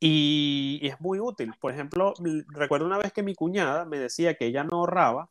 Y, 0.00 0.78
y 0.82 0.88
es 0.88 1.00
muy 1.00 1.20
útil. 1.20 1.54
Por 1.60 1.72
ejemplo, 1.72 2.12
recuerdo 2.48 2.86
una 2.86 2.98
vez 2.98 3.12
que 3.12 3.22
mi 3.22 3.34
cuñada 3.34 3.84
me 3.86 3.98
decía 3.98 4.34
que 4.34 4.46
ella 4.46 4.64
no 4.64 4.78
ahorraba 4.78 5.30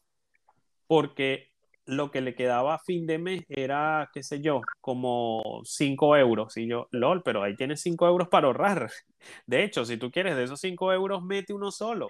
porque 0.88 1.53
lo 1.86 2.12
que 2.12 2.22
le 2.22 2.36
quedaba 2.36 2.76
a 2.76 2.80
fin 2.80 3.06
de 3.06 3.18
mes 3.18 3.44
era, 3.50 4.10
qué 4.14 4.24
sé 4.24 4.42
yo, 4.42 4.62
como 4.82 5.62
5 5.66 6.18
euros. 6.18 6.58
Y 6.58 6.68
yo, 6.68 6.88
lol, 6.92 7.24
pero 7.24 7.44
ahí 7.44 7.56
tienes 7.56 7.82
5 7.82 8.08
euros 8.08 8.28
para 8.30 8.48
ahorrar. 8.48 8.90
De 9.48 9.64
hecho, 9.64 9.86
si 9.86 9.98
tú 9.98 10.12
quieres 10.12 10.36
de 10.36 10.44
esos 10.44 10.60
5 10.62 10.94
euros, 10.94 11.24
mete 11.24 11.54
uno 11.54 11.72
solo. 11.72 12.10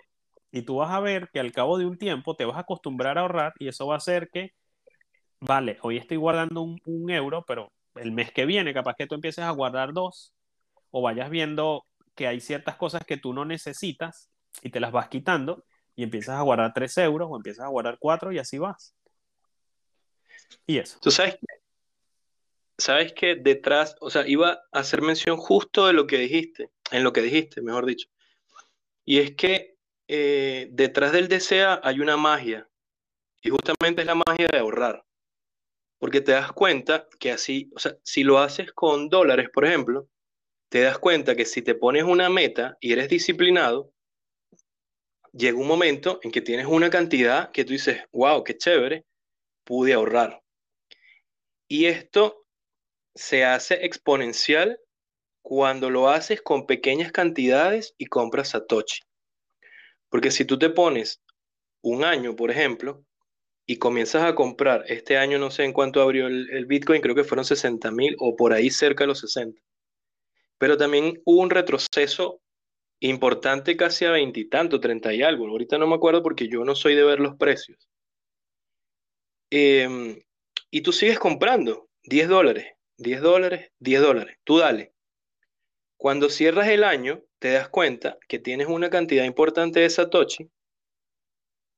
Y 0.52 0.64
tú 0.64 0.78
vas 0.78 0.92
a 0.92 1.00
ver 1.00 1.30
que 1.34 1.40
al 1.40 1.52
cabo 1.52 1.78
de 1.78 1.86
un 1.86 1.98
tiempo 1.98 2.36
te 2.36 2.46
vas 2.46 2.58
a 2.58 2.62
acostumbrar 2.62 3.18
a 3.18 3.22
ahorrar 3.22 3.54
y 3.60 3.68
eso 3.68 3.88
va 3.88 3.96
a 3.96 3.98
hacer 3.98 4.30
que 4.32 4.52
vale, 5.40 5.78
hoy 5.82 5.98
estoy 5.98 6.18
guardando 6.18 6.62
un, 6.62 6.80
un, 6.86 7.10
euro, 7.10 7.44
pero 7.46 7.72
el 7.96 8.12
mes 8.12 8.32
que 8.32 8.46
viene 8.46 8.74
capaz 8.74 8.96
que 8.96 9.08
tú 9.08 9.16
empieces 9.16 9.44
a 9.44 9.52
guardar 9.52 9.94
dos 9.94 10.34
o 10.92 11.02
vayas 11.02 11.30
viendo 11.30 11.86
que 12.16 12.28
hay 12.28 12.40
ciertas 12.40 12.76
cosas 12.78 13.04
que 13.06 13.18
tú 13.18 13.34
no 13.34 13.46
necesitas 13.46 14.30
y 14.62 14.70
te 14.70 14.80
las 14.80 14.92
vas 14.92 15.10
quitando 15.10 15.66
y 15.96 16.04
empiezas 16.04 16.38
a 16.38 16.42
guardar 16.42 16.74
tres 16.74 16.98
euros 16.98 17.30
o 17.32 17.36
empiezas 17.36 17.66
a 17.66 17.70
guardar 17.70 17.98
cuatro 18.00 18.32
y 18.32 18.40
así 18.40 18.58
vas. 18.58 18.96
Y 20.66 20.78
eso. 20.78 20.98
Tú 21.02 21.12
sabes 21.12 21.36
que, 21.36 21.46
sabes 22.78 23.14
que 23.14 23.36
detrás, 23.36 23.96
o 24.00 24.10
sea, 24.10 24.28
iba 24.28 24.62
a 24.72 24.80
hacer 24.80 25.02
mención 25.02 25.38
justo 25.38 25.88
de 25.88 25.94
lo 25.94 26.08
que 26.08 26.18
dijiste, 26.18 26.70
en 26.92 27.04
lo 27.04 27.14
que 27.14 27.22
dijiste, 27.22 27.62
mejor 27.62 27.86
dicho. 27.86 28.08
Y 29.06 29.20
es 29.20 29.36
que 29.36 29.78
eh, 30.08 30.68
detrás 30.72 31.12
del 31.12 31.28
desea 31.28 31.80
hay 31.84 32.00
una 32.00 32.18
magia. 32.18 32.70
Y 33.42 33.50
justamente 33.50 34.02
es 34.02 34.08
la 34.08 34.16
magia 34.16 34.48
de 34.52 34.60
ahorrar. 34.60 35.04
Porque 35.98 36.22
te 36.22 36.34
das 36.34 36.52
cuenta 36.52 37.08
que 37.20 37.32
así, 37.32 37.72
o 37.76 37.80
sea, 37.80 37.96
si 38.04 38.24
lo 38.24 38.40
haces 38.40 38.72
con 38.74 39.10
dólares, 39.10 39.50
por 39.54 39.66
ejemplo, 39.66 40.08
te 40.70 40.82
das 40.82 40.98
cuenta 40.98 41.36
que 41.36 41.46
si 41.46 41.62
te 41.62 41.76
pones 41.76 42.04
una 42.04 42.30
meta 42.30 42.78
y 42.82 42.94
eres 42.94 43.10
disciplinado, 43.10 43.94
llega 45.32 45.58
un 45.58 45.68
momento 45.68 46.20
en 46.24 46.32
que 46.32 46.42
tienes 46.42 46.66
una 46.66 46.90
cantidad 46.90 47.52
que 47.52 47.66
tú 47.66 47.74
dices, 47.74 48.02
wow, 48.12 48.44
qué 48.44 48.58
chévere, 48.58 49.06
pude 49.64 49.94
ahorrar. 49.94 50.42
Y 51.68 51.86
esto 51.86 52.46
se 53.16 53.46
hace 53.46 53.86
exponencial 53.86 54.80
cuando 55.42 55.90
lo 55.90 56.10
haces 56.10 56.42
con 56.42 56.66
pequeñas 56.66 57.12
cantidades 57.12 57.96
y 57.98 58.06
compras 58.06 58.50
Satoshi. 58.50 59.02
Porque 60.10 60.32
si 60.32 60.46
tú 60.46 60.58
te 60.58 60.70
pones 60.70 61.22
un 61.82 62.04
año, 62.04 62.36
por 62.36 62.50
ejemplo, 62.52 63.06
y 63.66 63.78
comienzas 63.78 64.24
a 64.24 64.36
comprar, 64.36 64.84
este 64.88 65.18
año 65.18 65.38
no 65.38 65.52
sé 65.52 65.64
en 65.64 65.74
cuánto 65.74 66.02
abrió 66.02 66.28
el, 66.28 66.66
Bitcoin, 66.66 67.02
creo 67.02 67.16
que 67.16 67.24
fueron 67.24 67.46
60 67.46 67.92
mil 67.92 68.16
o 68.20 68.36
por 68.36 68.54
ahí 68.54 68.70
cerca 68.70 69.04
de 69.04 69.08
los 69.08 69.20
60. 69.20 69.62
Pero 70.58 70.78
también 70.78 71.22
hubo 71.26 71.42
un 71.42 71.50
retroceso 71.50 72.42
importante 73.00 73.76
casi 73.76 74.06
a 74.06 74.12
veintitantos, 74.12 74.80
treinta 74.80 75.14
y 75.14 75.24
algo. 75.24 75.48
Ahorita 75.48 75.78
no 75.78 75.88
me 75.88 75.96
acuerdo 75.96 76.24
porque 76.24 76.48
yo 76.48 76.64
no 76.64 76.76
soy 76.76 76.96
de 76.96 77.04
ver 77.04 77.20
los 77.20 77.36
precios. 77.36 77.90
Em, 79.56 80.20
y 80.72 80.82
tú 80.82 80.92
sigues 80.92 81.20
comprando 81.20 81.88
10 82.06 82.28
dólares, 82.28 82.74
10 82.98 83.22
dólares, 83.22 83.72
10 83.78 84.02
dólares. 84.02 84.38
Tú 84.44 84.58
dale. 84.58 84.96
Cuando 85.96 86.32
cierras 86.32 86.70
el 86.70 86.84
año, 86.84 87.24
te 87.38 87.52
das 87.52 87.70
cuenta 87.70 88.18
que 88.28 88.40
tienes 88.40 88.66
una 88.66 88.90
cantidad 88.90 89.26
importante 89.26 89.82
de 89.82 89.92
Satoshi 89.92 90.50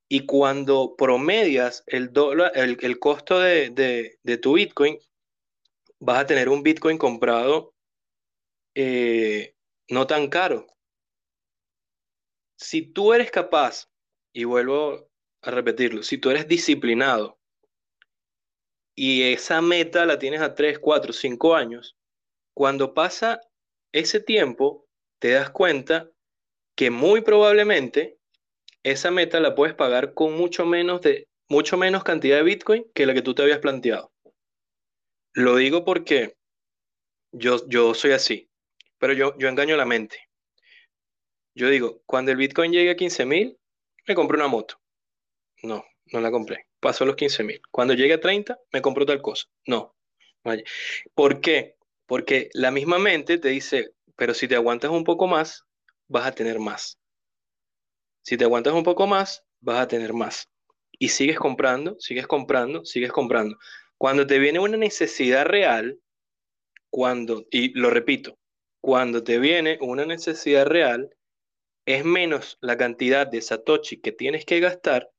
y 0.07 0.25
cuando 0.25 0.95
promedias 0.95 1.83
el, 1.87 2.13
costo 2.97 3.39
de, 3.39 4.17
tu 4.41 4.53
Bitcoin, 4.53 4.97
vas 5.99 6.19
a 6.19 6.25
tener 6.25 6.47
un 6.47 6.63
Bitcoin 6.63 6.97
comprado 6.97 7.73
eh, 8.73 9.53
no 9.89 10.07
tan 10.07 10.29
caro. 10.29 10.65
Si 12.57 12.83
tú 12.83 13.11
eres 13.11 13.31
capaz, 13.31 13.89
y 14.31 14.45
vuelvo 14.45 15.09
a 15.41 15.51
repetirlo, 15.51 16.03
si 16.03 16.17
tú 16.17 16.29
eres 16.29 16.47
disciplinado 16.47 17.37
y 18.95 19.33
esa 19.33 19.61
meta 19.61 20.05
la 20.05 20.17
tienes 20.17 20.41
a 20.41 20.55
3, 20.55 20.79
4, 20.79 21.13
5 21.13 21.55
años, 21.55 21.97
cuando 22.53 22.93
pasa 22.93 23.41
ese 23.91 24.21
tiempo, 24.21 24.87
te 25.19 25.31
das 25.31 25.49
cuenta 25.49 26.09
que 26.75 26.89
muy 26.89 27.21
probablemente 27.21 28.17
esa 28.83 29.11
meta 29.11 29.39
la 29.39 29.55
puedes 29.55 29.75
pagar 29.75 30.13
con 30.13 30.33
mucho 30.33 30.65
menos, 30.65 31.01
de, 31.01 31.27
mucho 31.49 31.77
menos 31.77 32.03
cantidad 32.03 32.37
de 32.37 32.43
Bitcoin 32.43 32.85
que 32.93 33.05
la 33.05 33.13
que 33.13 33.21
tú 33.21 33.33
te 33.33 33.41
habías 33.41 33.59
planteado. 33.59 34.11
Lo 35.33 35.57
digo 35.57 35.83
porque 35.83 36.37
yo, 37.31 37.67
yo 37.67 37.93
soy 37.93 38.11
así, 38.11 38.49
pero 38.97 39.13
yo, 39.13 39.37
yo 39.37 39.49
engaño 39.49 39.75
la 39.75 39.85
mente. 39.85 40.19
Yo 41.53 41.69
digo, 41.69 42.01
cuando 42.05 42.31
el 42.31 42.37
Bitcoin 42.37 42.71
llegue 42.71 42.91
a 42.91 42.95
15 42.95 43.25
mil, 43.25 43.57
me 44.07 44.15
compro 44.15 44.37
una 44.37 44.47
moto. 44.47 44.79
No, 45.63 45.83
no 46.11 46.21
la 46.21 46.31
compré. 46.31 46.67
Pasó 46.85 47.03
los 47.03 47.15
15 47.15 47.43
mil. 47.43 47.59
Cuando 47.71 47.95
llegue 47.95 48.13
a 48.13 48.19
30, 48.19 48.59
me 48.71 48.79
compro 48.79 49.07
tal 49.07 49.19
cosa. 49.19 49.47
No. 49.65 49.95
¿Por 51.15 51.41
qué? 51.41 51.77
Porque 52.05 52.51
la 52.53 52.69
misma 52.69 52.99
mente 52.99 53.39
te 53.39 53.49
dice, 53.49 53.89
pero 54.15 54.35
si 54.35 54.47
te 54.47 54.53
aguantas 54.53 54.91
un 54.91 55.03
poco 55.03 55.25
más, 55.25 55.63
vas 56.07 56.27
a 56.27 56.31
tener 56.33 56.59
más. 56.59 56.99
Si 58.21 58.37
te 58.37 58.43
aguantas 58.43 58.75
un 58.75 58.83
poco 58.83 59.07
más, 59.07 59.43
vas 59.61 59.79
a 59.79 59.87
tener 59.87 60.13
más. 60.13 60.47
Y 60.91 61.09
sigues 61.09 61.39
comprando, 61.39 61.95
sigues 61.99 62.27
comprando, 62.27 62.85
sigues 62.85 63.11
comprando. 63.11 63.57
Cuando 63.97 64.27
te 64.27 64.37
viene 64.37 64.59
una 64.59 64.77
necesidad 64.77 65.47
real, 65.47 65.99
cuando, 66.91 67.47
y 67.49 67.69
lo 67.69 67.89
repito, 67.89 68.37
cuando 68.79 69.23
te 69.23 69.39
viene 69.39 69.79
una 69.81 70.05
necesidad 70.05 70.67
real, 70.67 71.09
es 71.87 72.05
menos 72.05 72.59
la 72.61 72.77
cantidad 72.77 73.25
de 73.25 73.41
Satoshi 73.41 74.01
que 74.01 74.11
tienes 74.11 74.45
que 74.45 74.59
gastar 74.59 75.09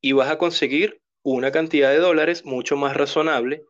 y 0.00 0.12
vas 0.12 0.30
a 0.30 0.38
conseguir 0.38 1.00
una 1.22 1.50
cantidad 1.50 1.90
de 1.90 1.98
dólares 1.98 2.44
mucho 2.44 2.76
más 2.76 2.96
razonable 2.96 3.62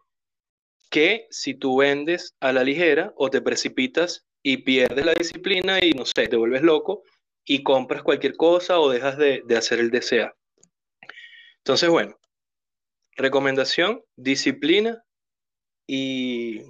que 0.90 1.26
si 1.30 1.54
tú 1.54 1.78
vendes 1.78 2.34
a 2.40 2.52
la 2.52 2.64
ligera 2.64 3.12
o 3.16 3.30
te 3.30 3.42
precipitas 3.42 4.26
y 4.42 4.58
pierdes 4.58 5.04
la 5.04 5.14
disciplina 5.14 5.78
y 5.84 5.92
no 5.92 6.04
sé, 6.06 6.28
te 6.28 6.36
vuelves 6.36 6.62
loco 6.62 7.02
y 7.44 7.62
compras 7.62 8.02
cualquier 8.02 8.36
cosa 8.36 8.78
o 8.78 8.90
dejas 8.90 9.18
de, 9.18 9.42
hacer 9.56 9.80
el 9.80 9.90
DCA. 9.90 10.34
Entonces, 11.58 11.88
bueno, 11.88 12.18
recomendación, 13.16 14.02
disciplina 14.16 15.02
y 15.86 16.62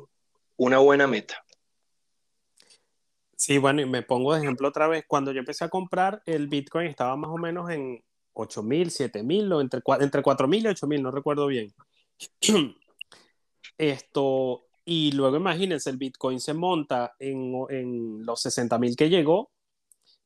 una 0.56 0.78
buena 0.78 1.06
meta. 1.06 1.44
Sí, 3.36 3.58
bueno, 3.58 3.80
y 3.80 3.86
me 3.86 4.02
pongo 4.02 4.34
de 4.34 4.40
ejemplo 4.40 4.68
otra 4.68 4.88
vez. 4.88 5.04
Cuando 5.06 5.30
yo 5.32 5.38
empecé 5.38 5.64
a 5.64 5.68
comprar, 5.68 6.22
el 6.26 6.48
Bitcoin 6.48 6.88
estaba 6.88 7.16
más 7.16 7.30
o 7.30 7.36
menos 7.36 7.70
en 7.70 8.02
8 8.40 8.62
mil, 8.62 8.90
7 8.90 9.22
mil, 9.22 9.52
o 9.52 9.60
entre, 9.60 9.80
cua- 9.82 10.02
entre 10.02 10.22
4 10.22 10.48
mil 10.48 10.64
y 10.64 10.68
8 10.68 10.86
mil, 10.86 11.02
no 11.02 11.10
recuerdo 11.10 11.46
bien. 11.46 11.72
Esto, 13.78 14.64
y 14.84 15.12
luego 15.12 15.36
imagínense, 15.36 15.90
el 15.90 15.96
Bitcoin 15.98 16.40
se 16.40 16.54
monta 16.54 17.14
en, 17.18 17.54
en 17.70 18.24
los 18.24 18.40
60 18.42 18.78
mil 18.78 18.96
que 18.96 19.08
llegó 19.08 19.50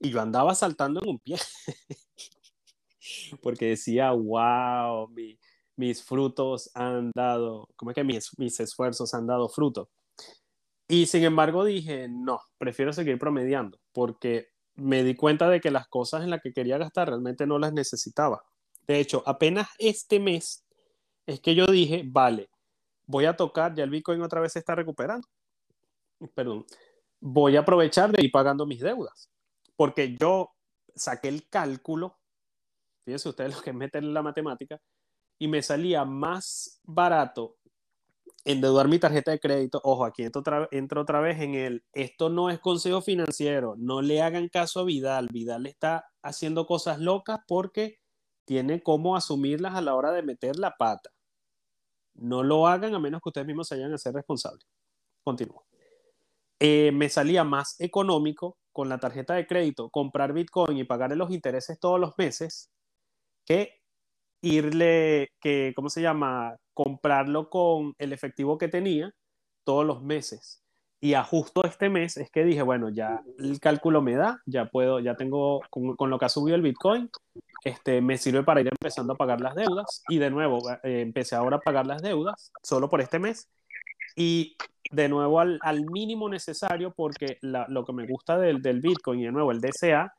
y 0.00 0.10
yo 0.10 0.20
andaba 0.20 0.54
saltando 0.54 1.00
en 1.02 1.10
un 1.10 1.18
pie. 1.18 1.36
Porque 3.42 3.66
decía, 3.66 4.12
wow, 4.12 5.08
mi- 5.08 5.38
mis 5.76 6.02
frutos 6.04 6.70
han 6.74 7.10
dado, 7.14 7.68
¿cómo 7.76 7.90
es 7.90 7.94
que 7.94 8.04
mis, 8.04 8.30
mis 8.38 8.58
esfuerzos 8.60 9.14
han 9.14 9.26
dado 9.26 9.48
fruto? 9.48 9.90
Y 10.88 11.06
sin 11.06 11.24
embargo 11.24 11.64
dije, 11.64 12.08
no, 12.08 12.40
prefiero 12.58 12.92
seguir 12.92 13.18
promediando, 13.18 13.78
porque 13.92 14.48
me 14.74 15.02
di 15.04 15.14
cuenta 15.14 15.48
de 15.48 15.60
que 15.60 15.70
las 15.70 15.88
cosas 15.88 16.22
en 16.22 16.30
las 16.30 16.40
que 16.40 16.52
quería 16.52 16.78
gastar 16.78 17.08
realmente 17.08 17.46
no 17.46 17.58
las 17.58 17.72
necesitaba. 17.72 18.42
De 18.86 18.98
hecho, 18.98 19.22
apenas 19.26 19.68
este 19.78 20.18
mes 20.18 20.64
es 21.26 21.40
que 21.40 21.54
yo 21.54 21.66
dije, 21.66 22.02
vale, 22.06 22.48
voy 23.06 23.26
a 23.26 23.36
tocar, 23.36 23.74
ya 23.74 23.84
el 23.84 23.90
Bitcoin 23.90 24.22
otra 24.22 24.40
vez 24.40 24.56
está 24.56 24.74
recuperando. 24.74 25.28
Perdón, 26.34 26.64
voy 27.20 27.56
a 27.56 27.60
aprovechar 27.60 28.10
de 28.10 28.24
ir 28.24 28.32
pagando 28.32 28.66
mis 28.66 28.80
deudas, 28.80 29.30
porque 29.76 30.16
yo 30.18 30.50
saqué 30.94 31.28
el 31.28 31.48
cálculo, 31.48 32.18
fíjense 33.04 33.28
ustedes 33.28 33.54
lo 33.56 33.62
que 33.62 33.72
meten 33.72 34.12
la 34.12 34.22
matemática, 34.22 34.80
y 35.38 35.48
me 35.48 35.62
salía 35.62 36.04
más 36.04 36.80
barato 36.84 37.56
endeudar 38.44 38.88
mi 38.88 38.98
tarjeta 38.98 39.30
de 39.30 39.40
crédito. 39.40 39.80
Ojo, 39.84 40.04
aquí 40.04 40.22
entro 40.22 40.40
otra, 40.40 40.68
otra 41.00 41.20
vez 41.20 41.40
en 41.40 41.54
el, 41.54 41.84
esto 41.92 42.28
no 42.28 42.50
es 42.50 42.58
consejo 42.60 43.02
financiero, 43.02 43.74
no 43.78 44.02
le 44.02 44.22
hagan 44.22 44.48
caso 44.48 44.80
a 44.80 44.84
Vidal. 44.84 45.28
Vidal 45.30 45.66
está 45.66 46.06
haciendo 46.22 46.66
cosas 46.66 46.98
locas 46.98 47.40
porque 47.46 48.00
tiene 48.44 48.82
cómo 48.82 49.16
asumirlas 49.16 49.74
a 49.74 49.80
la 49.80 49.94
hora 49.94 50.12
de 50.12 50.22
meter 50.22 50.58
la 50.58 50.76
pata. 50.76 51.10
No 52.14 52.42
lo 52.42 52.66
hagan 52.66 52.94
a 52.94 52.98
menos 52.98 53.20
que 53.22 53.28
ustedes 53.30 53.46
mismos 53.46 53.68
se 53.68 53.76
vayan 53.76 53.94
a 53.94 53.98
ser 53.98 54.14
responsables. 54.14 54.66
Continúo. 55.24 55.64
Eh, 56.58 56.92
me 56.92 57.08
salía 57.08 57.44
más 57.44 57.80
económico 57.80 58.58
con 58.72 58.88
la 58.88 58.98
tarjeta 58.98 59.34
de 59.34 59.46
crédito 59.46 59.90
comprar 59.90 60.32
Bitcoin 60.32 60.78
y 60.78 60.84
pagarle 60.84 61.16
los 61.16 61.30
intereses 61.30 61.78
todos 61.80 61.98
los 61.98 62.16
meses 62.18 62.70
que 63.44 63.81
irle, 64.42 65.30
que, 65.40 65.72
¿cómo 65.74 65.88
se 65.88 66.02
llama? 66.02 66.56
Comprarlo 66.74 67.48
con 67.48 67.94
el 67.98 68.12
efectivo 68.12 68.58
que 68.58 68.68
tenía 68.68 69.14
todos 69.64 69.86
los 69.86 70.02
meses. 70.02 70.62
Y 71.00 71.14
a 71.14 71.24
justo 71.24 71.64
este 71.64 71.88
mes 71.88 72.16
es 72.16 72.30
que 72.30 72.44
dije, 72.44 72.62
bueno, 72.62 72.88
ya 72.88 73.22
el 73.38 73.58
cálculo 73.58 74.02
me 74.02 74.14
da, 74.14 74.40
ya 74.46 74.66
puedo, 74.66 75.00
ya 75.00 75.16
tengo, 75.16 75.60
con, 75.70 76.10
lo 76.10 76.18
que 76.18 76.24
ha 76.26 76.28
subido 76.28 76.54
el 76.54 76.62
Bitcoin, 76.62 77.10
este, 77.64 78.00
me 78.00 78.18
sirve 78.18 78.44
para 78.44 78.60
ir 78.60 78.68
empezando 78.68 79.14
a 79.14 79.16
pagar 79.16 79.40
las 79.40 79.54
deudas. 79.54 80.02
Y 80.08 80.18
de 80.18 80.30
nuevo, 80.30 80.60
eh, 80.84 81.00
empecé 81.00 81.34
ahora 81.34 81.56
a 81.56 81.60
pagar 81.60 81.86
las 81.86 82.02
deudas, 82.02 82.52
solo 82.62 82.88
por 82.88 83.00
este 83.00 83.18
mes. 83.18 83.48
Y 84.14 84.56
de 84.92 85.08
nuevo 85.08 85.40
al, 85.40 85.58
al 85.62 85.84
mínimo 85.86 86.28
necesario, 86.28 86.92
porque 86.92 87.38
la, 87.40 87.66
lo 87.68 87.84
que 87.84 87.92
me 87.92 88.06
gusta 88.06 88.38
del, 88.38 88.62
del 88.62 88.80
Bitcoin, 88.80 89.20
y 89.20 89.24
de 89.24 89.32
nuevo 89.32 89.50
el 89.50 89.60
DCA, 89.60 90.14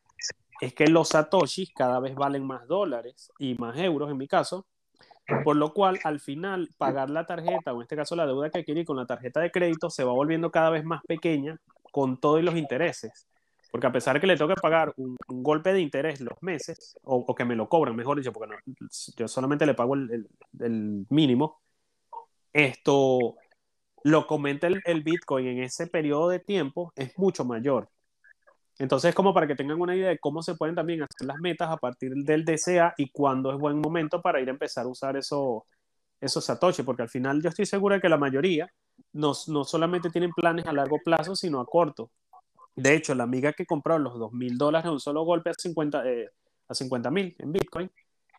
es 0.61 0.73
que 0.73 0.87
los 0.87 1.09
satoshis 1.09 1.71
cada 1.73 1.99
vez 1.99 2.15
valen 2.15 2.45
más 2.45 2.67
dólares 2.67 3.31
y 3.39 3.55
más 3.55 3.77
euros 3.77 4.09
en 4.11 4.17
mi 4.17 4.27
caso, 4.27 4.65
por 5.43 5.55
lo 5.55 5.73
cual 5.73 5.99
al 6.03 6.19
final 6.19 6.69
pagar 6.77 7.09
la 7.09 7.25
tarjeta, 7.25 7.73
o 7.73 7.77
en 7.77 7.83
este 7.83 7.95
caso 7.95 8.15
la 8.15 8.25
deuda 8.25 8.49
que 8.49 8.59
adquirí 8.59 8.85
con 8.85 8.97
la 8.97 9.05
tarjeta 9.05 9.39
de 9.39 9.51
crédito, 9.51 9.89
se 9.89 10.03
va 10.03 10.11
volviendo 10.11 10.51
cada 10.51 10.69
vez 10.69 10.83
más 10.83 11.01
pequeña 11.07 11.59
con 11.91 12.19
todos 12.19 12.43
los 12.43 12.55
intereses. 12.55 13.27
Porque 13.71 13.87
a 13.87 13.91
pesar 13.91 14.13
de 14.13 14.21
que 14.21 14.27
le 14.27 14.37
tengo 14.37 14.53
que 14.53 14.61
pagar 14.61 14.93
un, 14.97 15.17
golpe 15.27 15.73
de 15.73 15.81
interés 15.81 16.21
los 16.21 16.41
meses, 16.41 16.95
o, 17.03 17.33
que 17.33 17.45
me 17.45 17.55
lo 17.55 17.67
cobran, 17.67 17.95
mejor 17.95 18.17
dicho, 18.17 18.31
porque 18.31 18.53
no, 18.53 18.87
yo 19.17 19.27
solamente 19.27 19.65
le 19.65 19.73
pago 19.73 19.95
el 19.95 20.27
mínimo, 21.09 21.59
esto 22.53 23.35
lo 24.03 24.27
comenta 24.27 24.67
el, 24.67 24.81
el 24.85 25.01
Bitcoin 25.01 25.47
en 25.47 25.63
ese 25.63 25.87
periodo 25.87 26.29
de 26.29 26.39
tiempo 26.39 26.93
es 26.95 27.17
mucho 27.17 27.45
mayor. 27.45 27.89
Entonces, 28.79 29.13
como 29.13 29.33
para 29.33 29.47
que 29.47 29.55
tengan 29.55 29.79
una 29.79 29.95
idea 29.95 30.09
de 30.09 30.19
cómo 30.19 30.41
se 30.41 30.55
pueden 30.55 30.75
también 30.75 31.03
hacer 31.03 31.27
las 31.27 31.37
metas 31.37 31.69
a 31.69 31.77
partir 31.77 32.13
del 32.15 32.43
DCA 32.43 32.95
y 32.97 33.09
cuándo 33.11 33.51
es 33.51 33.59
buen 33.59 33.79
momento 33.79 34.21
para 34.21 34.41
ir 34.41 34.47
a 34.47 34.51
empezar 34.51 34.85
a 34.85 34.89
usar 34.89 35.15
eso, 35.15 35.65
esos 36.19 36.43
Satoshi, 36.45 36.83
porque 36.83 37.03
al 37.03 37.09
final 37.09 37.41
yo 37.41 37.49
estoy 37.49 37.65
seguro 37.65 37.95
de 37.95 38.01
que 38.01 38.09
la 38.09 38.17
mayoría 38.17 38.71
no, 39.13 39.33
no 39.47 39.63
solamente 39.63 40.09
tienen 40.09 40.31
planes 40.31 40.65
a 40.65 40.73
largo 40.73 40.97
plazo, 41.03 41.35
sino 41.35 41.59
a 41.59 41.65
corto. 41.65 42.09
De 42.75 42.95
hecho, 42.95 43.13
la 43.13 43.23
amiga 43.23 43.53
que 43.53 43.65
compró 43.65 43.99
los 43.99 44.17
2 44.17 44.33
mil 44.33 44.57
dólares 44.57 44.85
de 44.85 44.91
un 44.91 44.99
solo 44.99 45.23
golpe 45.23 45.51
a 45.51 45.53
50 45.53 46.09
eh, 46.09 46.29
a 46.67 46.73
50 46.73 47.11
mil 47.11 47.35
en 47.39 47.51
Bitcoin, 47.51 47.91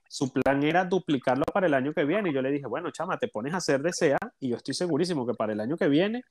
su 0.09 0.33
plan 0.33 0.63
era 0.63 0.85
duplicarlo 0.85 1.45
para 1.53 1.67
el 1.67 1.75
año 1.75 1.93
que 1.93 2.05
viene. 2.05 2.31
Y 2.31 2.35
yo 2.35 2.43
le 2.43 2.51
dije, 2.51 2.67
bueno, 2.67 2.91
chama, 2.91 3.19
te 3.19 3.29
pones 3.29 3.55
a 3.55 3.59
hacer 3.59 3.83
DCA 3.83 4.19
y 4.41 4.51
yo 4.51 4.57
estoy 4.57 4.75
segurísimo 4.75 5.27
que 5.27 5.35
para 5.35 5.53
el 5.53 5.61
año 5.61 5.77
que 5.77 5.89
viene 5.89 6.25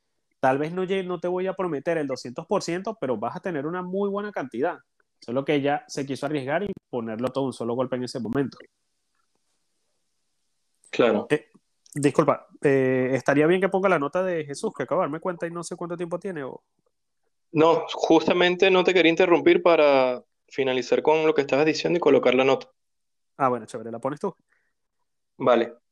Tal 0.43 0.57
vez 0.57 0.73
no, 0.73 0.83
no 0.83 1.19
te 1.21 1.29
voy 1.29 1.47
a 1.47 1.53
prometer 1.53 1.97
el 1.97 2.05
200%, 2.05 2.97
pero 2.99 3.15
vas 3.15 3.37
a 3.37 3.39
tener 3.39 3.65
una 3.65 3.81
muy 3.81 4.09
buena 4.09 4.29
cantidad. 4.33 4.77
Solo 5.21 5.45
que 5.45 5.55
ella 5.55 5.85
se 5.87 6.05
quiso 6.05 6.25
arriesgar 6.25 6.63
y 6.63 6.73
ponerlo 6.89 7.29
todo 7.29 7.45
un 7.45 7.53
solo 7.53 7.75
golpe 7.75 7.95
en 7.95 8.03
ese 8.03 8.19
momento. 8.19 8.57
Claro. 10.89 11.27
Eh, 11.29 11.49
disculpa, 11.95 12.47
eh, 12.61 13.11
estaría 13.13 13.47
bien 13.47 13.61
que 13.61 13.69
ponga 13.69 13.87
la 13.87 13.99
nota 13.99 14.21
de 14.21 14.43
Jesús, 14.43 14.73
que 14.75 14.83
acabo 14.83 14.99
de 14.99 15.05
darme 15.05 15.21
cuenta 15.21 15.47
y 15.47 15.51
no 15.51 15.63
sé 15.63 15.77
cuánto 15.77 15.95
tiempo 15.95 16.19
tiene. 16.19 16.43
O... 16.43 16.61
No, 17.53 17.85
justamente 17.93 18.69
no 18.69 18.83
te 18.83 18.93
quería 18.93 19.11
interrumpir 19.11 19.63
para 19.63 20.21
finalizar 20.49 21.01
con 21.01 21.25
lo 21.25 21.33
que 21.33 21.39
estabas 21.39 21.65
diciendo 21.65 21.95
y 21.95 22.01
colocar 22.01 22.35
la 22.35 22.43
nota. 22.43 22.67
Ah, 23.37 23.47
bueno, 23.47 23.65
chévere, 23.65 23.91
¿la 23.91 23.99
pones 23.99 24.19
tú? 24.19 24.35
Vale. 25.37 25.82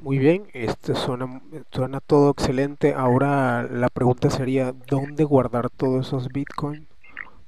Muy 0.00 0.18
bien, 0.18 0.48
este 0.52 0.94
suena, 0.94 1.42
suena 1.72 2.00
todo 2.00 2.30
excelente. 2.30 2.94
Ahora 2.94 3.64
la 3.64 3.88
pregunta 3.88 4.30
sería, 4.30 4.72
¿dónde 4.72 5.24
guardar 5.24 5.70
todos 5.70 6.06
esos 6.06 6.28
Bitcoin? 6.28 6.88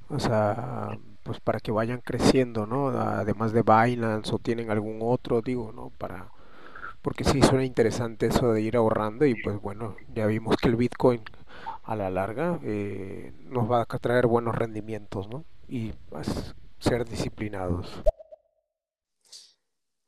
O 0.09 0.19
sea, 0.21 0.99
pues 1.25 1.41
para 1.41 1.61
que 1.61 1.73
vayan 1.73 2.01
creciendo, 2.03 2.67
¿no? 2.67 2.89
Además 2.89 3.53
de 3.53 3.63
Binance 3.63 4.35
o 4.35 4.39
tienen 4.39 4.71
algún 4.71 4.99
otro, 5.03 5.43
digo, 5.43 5.73
¿no? 5.73 5.91
Para, 5.99 6.33
porque 7.03 7.25
sí 7.25 7.43
suena 7.43 7.65
interesante 7.65 8.27
eso 8.29 8.53
de 8.53 8.63
ir 8.63 8.77
ahorrando 8.77 9.27
y 9.27 9.35
pues 9.37 9.61
bueno, 9.61 9.97
ya 10.15 10.27
vimos 10.27 10.57
que 10.57 10.69
el 10.69 10.77
Bitcoin 10.77 11.23
a 11.85 11.97
la 11.97 12.11
larga 12.11 12.61
eh, 12.65 13.33
nos 13.45 13.71
va 13.71 13.83
a 13.83 13.87
traer 13.87 14.27
buenos 14.27 14.55
rendimientos, 14.57 15.29
¿no? 15.29 15.45
Y 15.69 15.93
pues, 16.11 16.55
ser 16.81 17.07
disciplinados. 17.07 18.03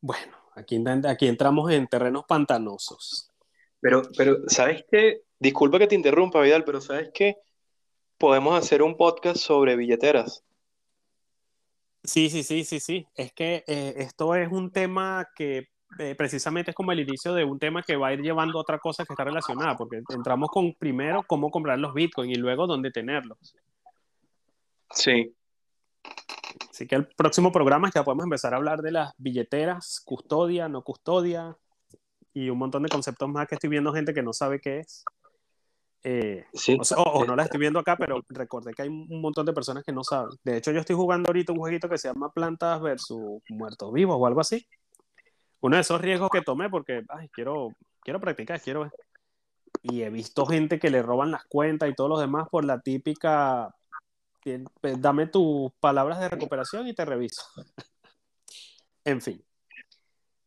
Bueno, 0.02 0.41
Aquí, 0.54 0.82
aquí, 1.06 1.28
entramos 1.28 1.70
en 1.70 1.86
terrenos 1.86 2.24
pantanosos. 2.26 3.30
Pero, 3.80 4.02
pero, 4.16 4.38
¿sabes 4.46 4.84
qué? 4.90 5.22
Disculpa 5.38 5.78
que 5.78 5.86
te 5.86 5.94
interrumpa, 5.94 6.40
Vidal, 6.40 6.64
pero 6.64 6.80
¿sabes 6.80 7.10
qué? 7.12 7.36
Podemos 8.18 8.56
hacer 8.56 8.82
un 8.82 8.96
podcast 8.96 9.38
sobre 9.38 9.76
billeteras. 9.76 10.44
Sí, 12.04 12.30
sí, 12.30 12.42
sí, 12.42 12.64
sí, 12.64 12.80
sí. 12.80 13.06
Es 13.14 13.32
que 13.32 13.64
eh, 13.66 13.94
esto 13.96 14.34
es 14.34 14.50
un 14.50 14.70
tema 14.70 15.28
que 15.34 15.68
eh, 15.98 16.14
precisamente 16.16 16.70
es 16.70 16.74
como 16.74 16.92
el 16.92 17.00
inicio 17.00 17.34
de 17.34 17.44
un 17.44 17.58
tema 17.58 17.82
que 17.82 17.96
va 17.96 18.08
a 18.08 18.12
ir 18.12 18.20
llevando 18.20 18.58
a 18.58 18.62
otra 18.62 18.78
cosa 18.78 19.04
que 19.04 19.12
está 19.12 19.24
relacionada, 19.24 19.76
porque 19.76 20.00
entramos 20.10 20.48
con 20.50 20.74
primero 20.74 21.22
cómo 21.26 21.50
comprar 21.50 21.78
los 21.78 21.94
bitcoins 21.94 22.36
y 22.36 22.40
luego 22.40 22.66
dónde 22.66 22.90
tenerlos. 22.90 23.38
Sí. 24.90 25.34
Así 26.70 26.86
que 26.86 26.96
el 26.96 27.06
próximo 27.06 27.52
programa 27.52 27.90
ya 27.94 28.04
podemos 28.04 28.24
empezar 28.24 28.54
a 28.54 28.56
hablar 28.56 28.82
de 28.82 28.92
las 28.92 29.12
billeteras, 29.18 30.00
custodia, 30.04 30.68
no 30.68 30.82
custodia 30.82 31.56
y 32.34 32.48
un 32.50 32.58
montón 32.58 32.82
de 32.82 32.88
conceptos 32.88 33.28
más 33.28 33.46
que 33.46 33.56
estoy 33.56 33.70
viendo 33.70 33.92
gente 33.92 34.14
que 34.14 34.22
no 34.22 34.32
sabe 34.32 34.60
qué 34.60 34.80
es. 34.80 35.04
Eh, 36.04 36.44
sí. 36.52 36.76
o, 36.80 36.84
sea, 36.84 36.96
no 37.26 37.36
la 37.36 37.44
estoy 37.44 37.60
viendo 37.60 37.78
acá, 37.78 37.96
pero 37.96 38.24
recordé 38.28 38.72
que 38.74 38.82
hay 38.82 38.88
un 38.88 39.20
montón 39.20 39.46
de 39.46 39.52
personas 39.52 39.84
que 39.84 39.92
no 39.92 40.02
saben. 40.02 40.36
De 40.42 40.56
hecho, 40.56 40.72
yo 40.72 40.80
estoy 40.80 40.96
jugando 40.96 41.28
ahorita 41.28 41.52
un 41.52 41.58
jueguito 41.58 41.88
que 41.88 41.98
se 41.98 42.08
llama 42.08 42.32
Plantas 42.32 42.80
versus 42.80 43.40
Muertos 43.50 43.92
Vivos 43.92 44.16
o 44.18 44.26
algo 44.26 44.40
así. 44.40 44.66
Uno 45.60 45.76
de 45.76 45.82
esos 45.82 46.00
riesgos 46.00 46.30
que 46.30 46.42
tomé 46.42 46.68
porque 46.68 47.02
ay, 47.08 47.28
quiero, 47.28 47.68
quiero 48.00 48.20
practicar, 48.20 48.60
quiero 48.60 48.80
ver. 48.80 48.92
Y 49.82 50.02
he 50.02 50.10
visto 50.10 50.44
gente 50.46 50.78
que 50.78 50.90
le 50.90 51.02
roban 51.02 51.30
las 51.30 51.44
cuentas 51.44 51.88
y 51.88 51.94
todos 51.94 52.10
los 52.10 52.20
demás 52.20 52.48
por 52.50 52.64
la 52.64 52.80
típica 52.80 53.74
dame 54.98 55.26
tus 55.26 55.72
palabras 55.80 56.20
de 56.20 56.28
recuperación 56.28 56.86
y 56.86 56.94
te 56.94 57.04
reviso. 57.04 57.42
en 59.04 59.20
fin. 59.20 59.44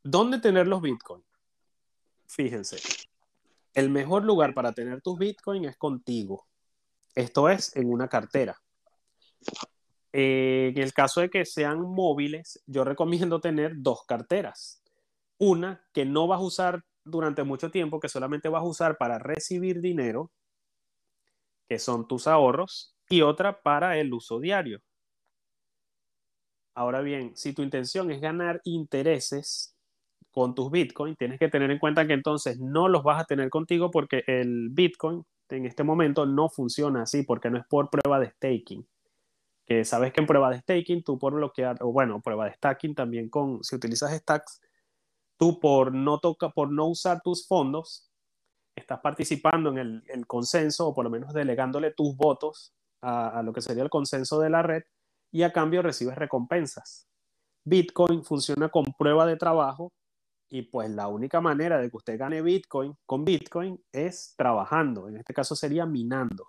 ¿Dónde 0.04 0.40
tener 0.40 0.68
los 0.68 0.82
bitcoins? 0.82 1.26
Fíjense. 2.28 2.78
el 3.74 3.90
mejor 3.90 4.24
lugar 4.24 4.54
para 4.54 4.72
tener 4.74 5.02
tus 5.02 5.18
Bitcoin 5.18 5.66
es 5.66 5.78
contigo. 5.78 6.46
Esto 7.14 7.50
es 7.50 7.76
en 7.76 7.90
una 7.92 8.08
cartera. 8.08 8.62
Eh, 10.12 10.72
en 10.76 10.82
el 10.82 10.94
caso 10.94 11.22
de 11.22 11.30
que 11.30 11.46
sean 11.46 11.82
móviles, 11.82 12.62
yo 12.66 12.84
recomiendo 12.84 13.42
tener 13.42 13.74
dos 13.78 14.06
carteras. 14.06 14.82
Una 15.38 15.86
que 15.94 16.06
no 16.06 16.28
vas 16.28 16.40
a 16.40 16.44
usar 16.44 16.84
durante 17.04 17.44
mucho 17.44 17.70
tiempo, 17.70 18.00
que 18.00 18.10
solamente 18.10 18.50
vas 18.50 18.64
a 18.64 18.68
usar 18.68 18.98
para 18.98 19.20
recibir 19.20 19.82
dinero, 19.82 20.32
que 21.68 21.80
son 21.80 22.08
tus 22.08 22.28
ahorros, 22.28 22.95
y 23.10 23.22
otra 23.22 23.62
para 23.62 23.98
el 23.98 24.14
uso 24.14 24.40
diario. 24.40 24.82
Ahora 26.74 27.02
bien, 27.02 27.36
si 27.36 27.54
tu 27.54 27.62
intención 27.64 28.12
es 28.12 28.20
ganar 28.20 28.62
intereses 28.66 29.76
con 30.32 30.54
tus 30.54 30.70
Bitcoin, 30.70 31.16
tienes 31.16 31.40
que 31.40 31.48
tener 31.48 31.72
en 31.72 31.80
cuenta 31.80 32.06
que 32.06 32.14
entonces 32.14 32.60
no 32.60 32.90
los 32.90 33.04
vas 33.04 33.22
a 33.22 33.26
tener 33.26 33.50
contigo 33.50 33.92
porque 33.92 34.24
el 34.28 34.70
Bitcoin 34.72 35.24
en 35.50 35.66
este 35.66 35.84
momento 35.84 36.26
no 36.26 36.50
funciona 36.50 37.04
así, 37.04 37.24
porque 37.24 37.50
no 37.50 37.58
es 37.58 37.66
por 37.68 37.90
prueba 37.90 38.20
de 38.20 38.32
staking 38.32 38.86
que 39.66 39.84
sabes 39.84 40.14
que 40.14 40.22
en 40.22 40.28
prueba 40.28 40.52
de 40.52 40.60
staking, 40.60 41.04
tú 41.04 41.18
por 41.18 41.34
bloquear, 41.34 41.78
o 41.82 41.92
bueno, 41.92 42.22
prueba 42.22 42.46
de 42.46 42.54
stacking 42.54 42.94
también 42.94 43.30
con, 43.30 43.64
si 43.64 43.76
utilizas 43.76 44.14
stacks, 44.14 44.62
tú 45.38 45.60
por 45.60 45.94
no, 45.94 46.20
toca, 46.20 46.50
por 46.50 46.72
no 46.72 46.88
usar 46.88 47.22
tus 47.22 47.48
fondos, 47.48 48.10
estás 48.76 49.00
participando 49.00 49.72
en 49.72 49.78
el, 49.80 50.04
el 50.08 50.28
consenso, 50.28 50.88
o 50.88 50.94
por 50.94 51.06
lo 51.06 51.10
menos 51.10 51.34
delegándole 51.34 51.92
tus 51.92 52.16
votos 52.16 52.74
a, 53.06 53.42
lo 53.44 53.54
que 53.54 53.62
sería 53.62 53.84
el 53.84 53.90
consenso 53.90 54.40
de 54.40 54.50
la 54.50 54.64
red, 54.64 54.84
y 55.32 55.44
a 55.44 55.54
cambio 55.54 55.82
recibes 55.82 56.16
recompensas. 56.16 57.08
Bitcoin 57.66 58.24
funciona 58.24 58.70
con 58.70 58.86
prueba 58.98 59.26
de 59.26 59.38
trabajo, 59.38 59.94
y 60.50 60.64
pues 60.64 60.90
la 60.90 61.08
única 61.08 61.42
manera 61.42 61.80
de 61.80 61.90
que 61.90 61.98
usted 61.98 62.18
gane 62.18 62.42
Bitcoin 62.42 62.96
con 63.06 63.26
Bitcoin 63.26 63.84
es 63.92 64.34
trabajando, 64.38 65.10
en 65.10 65.18
este 65.18 65.34
caso 65.34 65.56
sería 65.56 65.86
minando. 65.86 66.48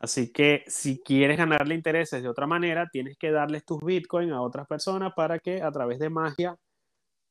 Así 0.00 0.32
que 0.32 0.64
si 0.66 1.00
quieres 1.02 1.36
ganarle 1.36 1.74
intereses 1.74 2.22
de 2.22 2.28
otra 2.28 2.46
manera, 2.46 2.88
tienes 2.90 3.18
que 3.18 3.30
darles 3.30 3.64
tus 3.66 3.80
bitcoins 3.80 4.32
a 4.32 4.40
otras 4.40 4.66
personas 4.66 5.12
para 5.14 5.38
que 5.38 5.62
a 5.62 5.70
través 5.70 5.98
de 5.98 6.08
magia 6.08 6.56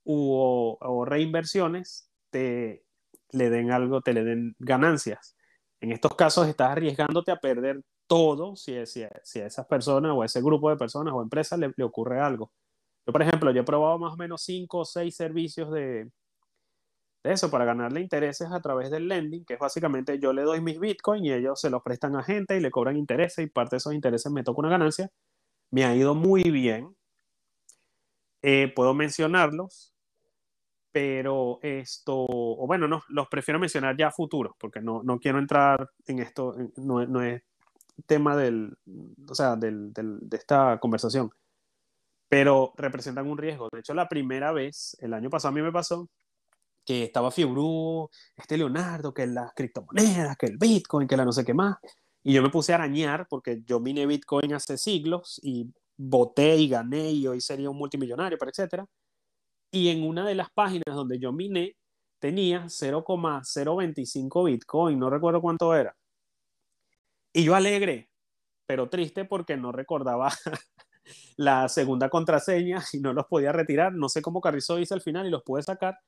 u, 0.04 0.78
o 0.80 1.06
reinversiones 1.06 2.12
te 2.30 2.86
le 3.32 3.50
den 3.50 3.72
algo, 3.72 4.02
te 4.02 4.14
le 4.14 4.24
den 4.24 4.56
ganancias. 4.60 5.36
En 5.82 5.92
estos 5.92 6.16
casos 6.16 6.48
estás 6.48 6.72
arriesgándote 6.72 7.32
a 7.32 7.38
perder 7.38 7.82
todo 8.08 8.56
si, 8.56 8.76
a 8.76 8.84
esas 8.84 9.66
personas 9.68 10.12
o 10.14 10.22
a 10.22 10.26
ese 10.26 10.42
grupo 10.42 10.70
de 10.70 10.78
personas 10.78 11.14
o 11.14 11.22
empresas 11.22 11.60
le, 11.60 11.84
ocurre 11.84 12.20
algo. 12.20 12.52
Yo, 13.06 13.14
por 13.14 13.22
ejemplo, 13.22 13.52
yo 13.52 13.62
he 13.62 13.64
probado 13.66 13.98
más 14.00 14.14
o 14.14 14.18
menos 14.18 14.42
cinco 14.44 14.80
o 14.80 14.86
seis 14.86 15.16
servicios 15.16 15.72
de, 15.72 16.10
de 17.24 17.34
eso 17.34 17.50
para 17.52 17.66
ganarle 17.66 18.02
intereses 18.02 18.52
a 18.52 18.62
través 18.62 18.92
del 18.92 19.08
lending, 19.08 19.46
que 19.46 19.56
es 19.56 19.60
básicamente 19.60 20.20
yo 20.20 20.34
le 20.34 20.44
doy 20.44 20.62
mis 20.62 20.80
bitcoins 20.80 21.26
y 21.26 21.34
ellos 21.34 21.60
se 21.62 21.70
los 21.70 21.82
prestan 21.84 22.16
a 22.16 22.24
gente 22.24 22.58
y 22.58 22.60
le 22.60 22.72
cobran 22.72 22.98
intereses 22.98 23.46
y 23.46 23.50
parte 23.50 23.76
de 23.76 23.78
esos 23.78 23.94
intereses 23.94 24.32
me 24.32 24.44
toca 24.44 24.60
una 24.60 24.70
ganancia. 24.70 25.10
Me 25.72 25.86
ha 25.86 25.96
ido 25.96 26.16
muy 26.16 26.44
bien. 26.44 26.96
Eh, 28.42 28.72
puedo 28.76 28.94
mencionarlos, 28.94 29.89
pero 30.92 31.60
esto, 31.62 32.16
o 32.18 32.66
bueno, 32.68 32.88
no, 32.88 33.04
los 33.10 33.28
prefiero 33.28 33.60
mencionar 33.60 33.96
ya 33.98 34.08
a 34.08 34.12
futuro, 34.12 34.56
porque 34.60 34.82
no, 34.82 35.04
no 35.04 35.20
quiero 35.20 35.40
entrar 35.40 35.90
en 36.08 36.20
esto, 36.20 36.56
no, 36.78 37.06
no 37.06 37.22
es 37.22 37.44
tema 38.06 38.36
del, 38.36 38.78
o 39.28 39.36
sea, 39.36 39.56
del, 39.56 39.94
del, 39.94 40.18
de 40.22 40.38
esta 40.38 40.80
conversación, 40.80 41.30
pero 42.28 42.74
representan 42.78 43.28
un 43.28 43.38
riesgo. 43.38 43.68
De 43.72 43.80
hecho, 43.80 43.94
la 43.94 44.08
primera 44.08 44.52
vez, 44.52 44.96
el 45.02 45.14
año 45.14 45.30
pasado 45.30 45.50
a 45.50 45.56
mí 45.56 45.62
me 45.62 45.72
pasó, 45.72 46.10
que 46.86 47.04
estaba 47.04 47.32
Fibrú, 47.32 48.10
este 48.36 48.58
Leonardo, 48.58 49.14
que 49.14 49.28
las 49.28 49.54
criptomonedas, 49.54 50.38
que 50.38 50.48
el 50.48 50.58
Bitcoin, 50.58 51.08
que 51.08 51.18
la 51.18 51.26
no 51.26 51.32
sé 51.32 51.46
qué 51.46 51.54
más. 51.54 51.78
Y 52.24 52.34
yo 52.34 52.42
me 52.42 52.50
puse 52.50 52.72
a 52.72 52.76
arañar 52.76 53.28
porque 53.30 53.62
yo 53.66 53.80
miné 53.80 54.06
Bitcoin 54.06 54.54
hace 54.54 54.78
siglos 54.78 55.40
y 55.44 55.72
voté 55.98 56.56
y 56.56 56.68
gané 56.70 57.12
y 57.12 57.28
hoy 57.28 57.42
sería 57.42 57.70
un 57.70 57.78
multimillonario, 57.78 58.38
pero 58.38 58.50
etcétera. 58.50 58.86
Y 59.72 59.90
en 59.90 60.04
una 60.04 60.26
de 60.26 60.36
las 60.36 60.50
páginas 60.52 60.96
donde 60.96 61.20
yo 61.20 61.32
miné 61.32 61.76
tenía 62.20 62.68
0,025 62.70 64.44
Bitcoin, 64.44 65.00
no 65.00 65.10
recuerdo 65.10 65.42
cuánto 65.42 65.74
era. 65.76 65.96
Y 67.34 67.44
yo 67.44 67.56
alegre, 67.56 68.10
pero 68.66 68.90
triste 68.90 69.26
porque 69.26 69.58
no 69.58 69.72
recordaba 69.72 70.30
la 71.38 71.70
segunda 71.70 72.10
contraseña 72.10 72.84
y 72.94 73.00
no 73.00 73.14
los 73.14 73.26
podía 73.28 73.52
retirar. 73.52 73.94
No 73.94 74.10
sé 74.10 74.22
cómo 74.22 74.42
Carrizo 74.42 74.80
hizo 74.80 74.96
al 74.96 75.02
final 75.02 75.28
y 75.28 75.30
los 75.30 75.44
pude 75.44 75.62
sacar 75.64 76.00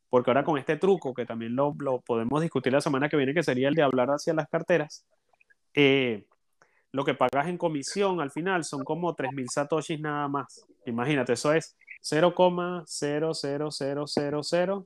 porque 0.10 0.30
ahora 0.30 0.44
con 0.44 0.58
este 0.58 0.78
truco, 0.78 1.14
que 1.14 1.26
también 1.26 1.56
lo, 1.56 1.76
podemos 2.06 2.42
discutir 2.42 2.74
la 2.74 2.82
semana 2.82 3.10
que 3.10 3.18
viene, 3.18 3.34
que 3.34 3.44
sería 3.44 3.70
el 3.70 3.76
de 3.76 3.84
hablar 3.84 4.10
hacia 4.10 4.34
las 4.34 4.48
carteras, 4.48 5.06
eh, 5.74 6.26
lo 6.92 7.06
que 7.06 7.14
pagas 7.14 7.48
en 7.48 7.58
comisión 7.58 8.20
al 8.20 8.32
final 8.32 8.64
son 8.64 8.84
como 8.84 9.16
3.000 9.16 9.48
satoshis 9.50 10.00
nada 10.00 10.28
más. 10.28 10.66
Imagínate, 10.86 11.34
eso 11.34 11.54
es 11.54 11.78
0,00000, 12.02 14.86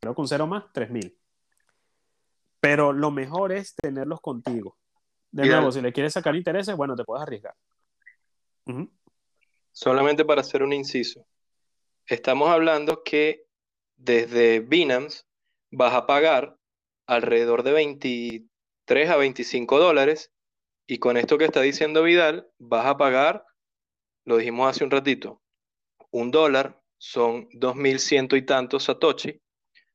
creo 0.00 0.14
que 0.14 0.20
un 0.20 0.28
cero 0.28 0.46
más, 0.46 0.64
3.000. 0.72 1.14
Pero 2.60 2.92
lo 2.92 3.10
mejor 3.10 3.52
es 3.52 3.74
tenerlos 3.74 4.20
contigo. 4.20 4.76
De 5.30 5.42
Bien. 5.42 5.56
nuevo, 5.56 5.72
si 5.72 5.80
le 5.80 5.92
quieres 5.92 6.12
sacar 6.12 6.34
intereses, 6.34 6.76
bueno, 6.76 6.96
te 6.96 7.04
puedes 7.04 7.22
arriesgar. 7.22 7.54
Uh 8.66 8.72
-huh. 8.72 8.90
Solamente 9.72 10.24
para 10.24 10.40
hacer 10.40 10.62
un 10.62 10.72
inciso. 10.72 11.26
Estamos 12.06 12.48
hablando 12.48 13.02
que 13.04 13.44
desde 13.96 14.60
Binance 14.60 15.24
vas 15.70 15.94
a 15.94 16.06
pagar 16.06 16.56
alrededor 17.06 17.62
de 17.62 17.72
23 17.72 19.10
a 19.10 19.16
25 19.16 19.78
dólares 19.78 20.32
y 20.86 20.98
con 20.98 21.16
esto 21.16 21.38
que 21.38 21.44
está 21.44 21.60
diciendo 21.60 22.02
Vidal 22.02 22.48
vas 22.58 22.86
a 22.86 22.96
pagar, 22.96 23.44
lo 24.24 24.36
dijimos 24.36 24.70
hace 24.70 24.84
un 24.84 24.90
ratito, 24.90 25.42
un 26.10 26.30
dólar 26.30 26.80
son 26.98 27.48
2.100 27.50 28.36
y 28.36 28.42
tantos 28.42 28.84
satoshi, 28.84 29.40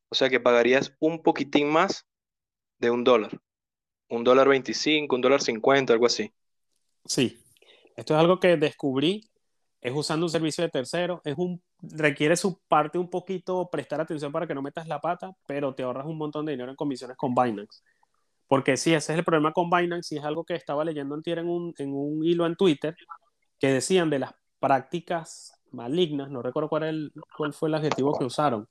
O 0.09 0.15
sea 0.15 0.29
que 0.29 0.39
pagarías 0.39 0.95
un 0.99 1.23
poquitín 1.23 1.69
más 1.69 2.05
de 2.81 2.89
un 2.89 3.03
dólar. 3.03 3.39
Un 4.09 4.25
dólar 4.25 4.49
25, 4.49 5.15
un 5.15 5.21
dólar 5.21 5.41
50, 5.41 5.93
algo 5.93 6.07
así. 6.07 6.33
Sí, 7.05 7.39
esto 7.95 8.13
es 8.13 8.19
algo 8.19 8.39
que 8.39 8.57
descubrí, 8.57 9.29
es 9.79 9.93
usando 9.95 10.25
un 10.25 10.29
servicio 10.29 10.63
de 10.63 10.69
tercero, 10.69 11.21
es 11.23 11.35
un, 11.37 11.61
requiere 11.81 12.35
su 12.35 12.59
parte 12.67 12.97
un 12.97 13.09
poquito 13.09 13.69
prestar 13.71 14.01
atención 14.01 14.31
para 14.31 14.45
que 14.45 14.53
no 14.53 14.61
metas 14.61 14.87
la 14.87 14.99
pata, 14.99 15.31
pero 15.47 15.73
te 15.73 15.83
ahorras 15.83 16.05
un 16.05 16.17
montón 16.17 16.45
de 16.45 16.53
dinero 16.53 16.71
en 16.71 16.75
comisiones 16.75 17.15
con 17.15 17.33
Binance. 17.33 17.81
Porque 18.47 18.75
sí, 18.75 18.93
ese 18.93 19.13
es 19.13 19.19
el 19.19 19.23
problema 19.23 19.53
con 19.53 19.69
Binance 19.69 20.13
y 20.13 20.17
es 20.17 20.25
algo 20.25 20.43
que 20.43 20.55
estaba 20.55 20.83
leyendo 20.83 21.15
en, 21.23 21.47
un, 21.47 21.73
en 21.77 21.93
un 21.93 22.25
hilo 22.25 22.45
en 22.45 22.55
Twitter 22.55 22.95
que 23.59 23.67
decían 23.67 24.09
de 24.09 24.19
las 24.19 24.33
prácticas 24.59 25.53
malignas, 25.71 26.29
no 26.29 26.41
recuerdo 26.41 26.67
cuál, 26.67 26.83
el, 26.83 27.13
cuál 27.37 27.53
fue 27.53 27.69
el 27.69 27.75
adjetivo 27.75 28.17
que 28.17 28.25
usaron, 28.25 28.67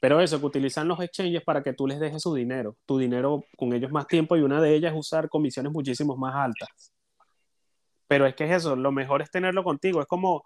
pero 0.00 0.20
eso, 0.20 0.38
que 0.40 0.46
utilizan 0.46 0.88
los 0.88 1.00
exchanges 1.00 1.42
para 1.42 1.62
que 1.62 1.72
tú 1.72 1.86
les 1.86 2.00
dejes 2.00 2.22
su 2.22 2.34
dinero, 2.34 2.76
tu 2.86 2.98
dinero 2.98 3.44
con 3.56 3.72
ellos 3.72 3.90
más 3.90 4.06
tiempo 4.06 4.36
y 4.36 4.42
una 4.42 4.60
de 4.60 4.74
ellas 4.74 4.92
es 4.92 4.98
usar 4.98 5.28
comisiones 5.28 5.72
muchísimo 5.72 6.16
más 6.16 6.34
altas. 6.34 6.92
Pero 8.06 8.26
es 8.26 8.34
que 8.34 8.44
es 8.44 8.52
eso, 8.52 8.76
lo 8.76 8.92
mejor 8.92 9.22
es 9.22 9.30
tenerlo 9.30 9.64
contigo, 9.64 10.00
es 10.00 10.06
como, 10.06 10.44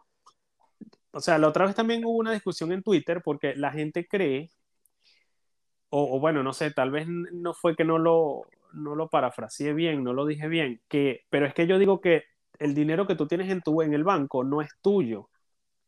o 1.13 1.21
sea, 1.21 1.39
la 1.39 1.49
otra 1.49 1.67
vez 1.67 1.75
también 1.75 2.05
hubo 2.05 2.17
una 2.19 2.33
discusión 2.33 2.73
en 2.73 2.83
Twitter 2.83 3.21
porque 3.25 3.55
la 3.57 3.73
gente 3.73 4.07
cree, 4.07 4.51
o, 5.91 6.17
o 6.17 6.21
bueno, 6.21 6.43
no 6.43 6.53
sé, 6.53 6.71
tal 6.71 6.91
vez 6.91 7.07
no 7.09 7.55
fue 7.55 7.75
que 7.75 7.85
no 7.85 7.99
lo, 7.99 8.43
no 8.73 8.95
lo 8.95 9.09
parafraseé 9.09 9.73
bien, 9.73 10.05
no 10.05 10.13
lo 10.13 10.27
dije 10.27 10.49
bien, 10.49 10.81
que, 10.89 11.25
pero 11.31 11.47
es 11.47 11.55
que 11.55 11.67
yo 11.67 11.79
digo 11.79 12.01
que 12.01 12.25
el 12.59 12.75
dinero 12.75 13.07
que 13.07 13.15
tú 13.15 13.27
tienes 13.27 13.51
en, 13.51 13.63
tu, 13.63 13.83
en 13.83 13.95
el 13.95 14.05
banco 14.05 14.45
no 14.45 14.63
es 14.63 14.71
tuyo, 14.83 15.31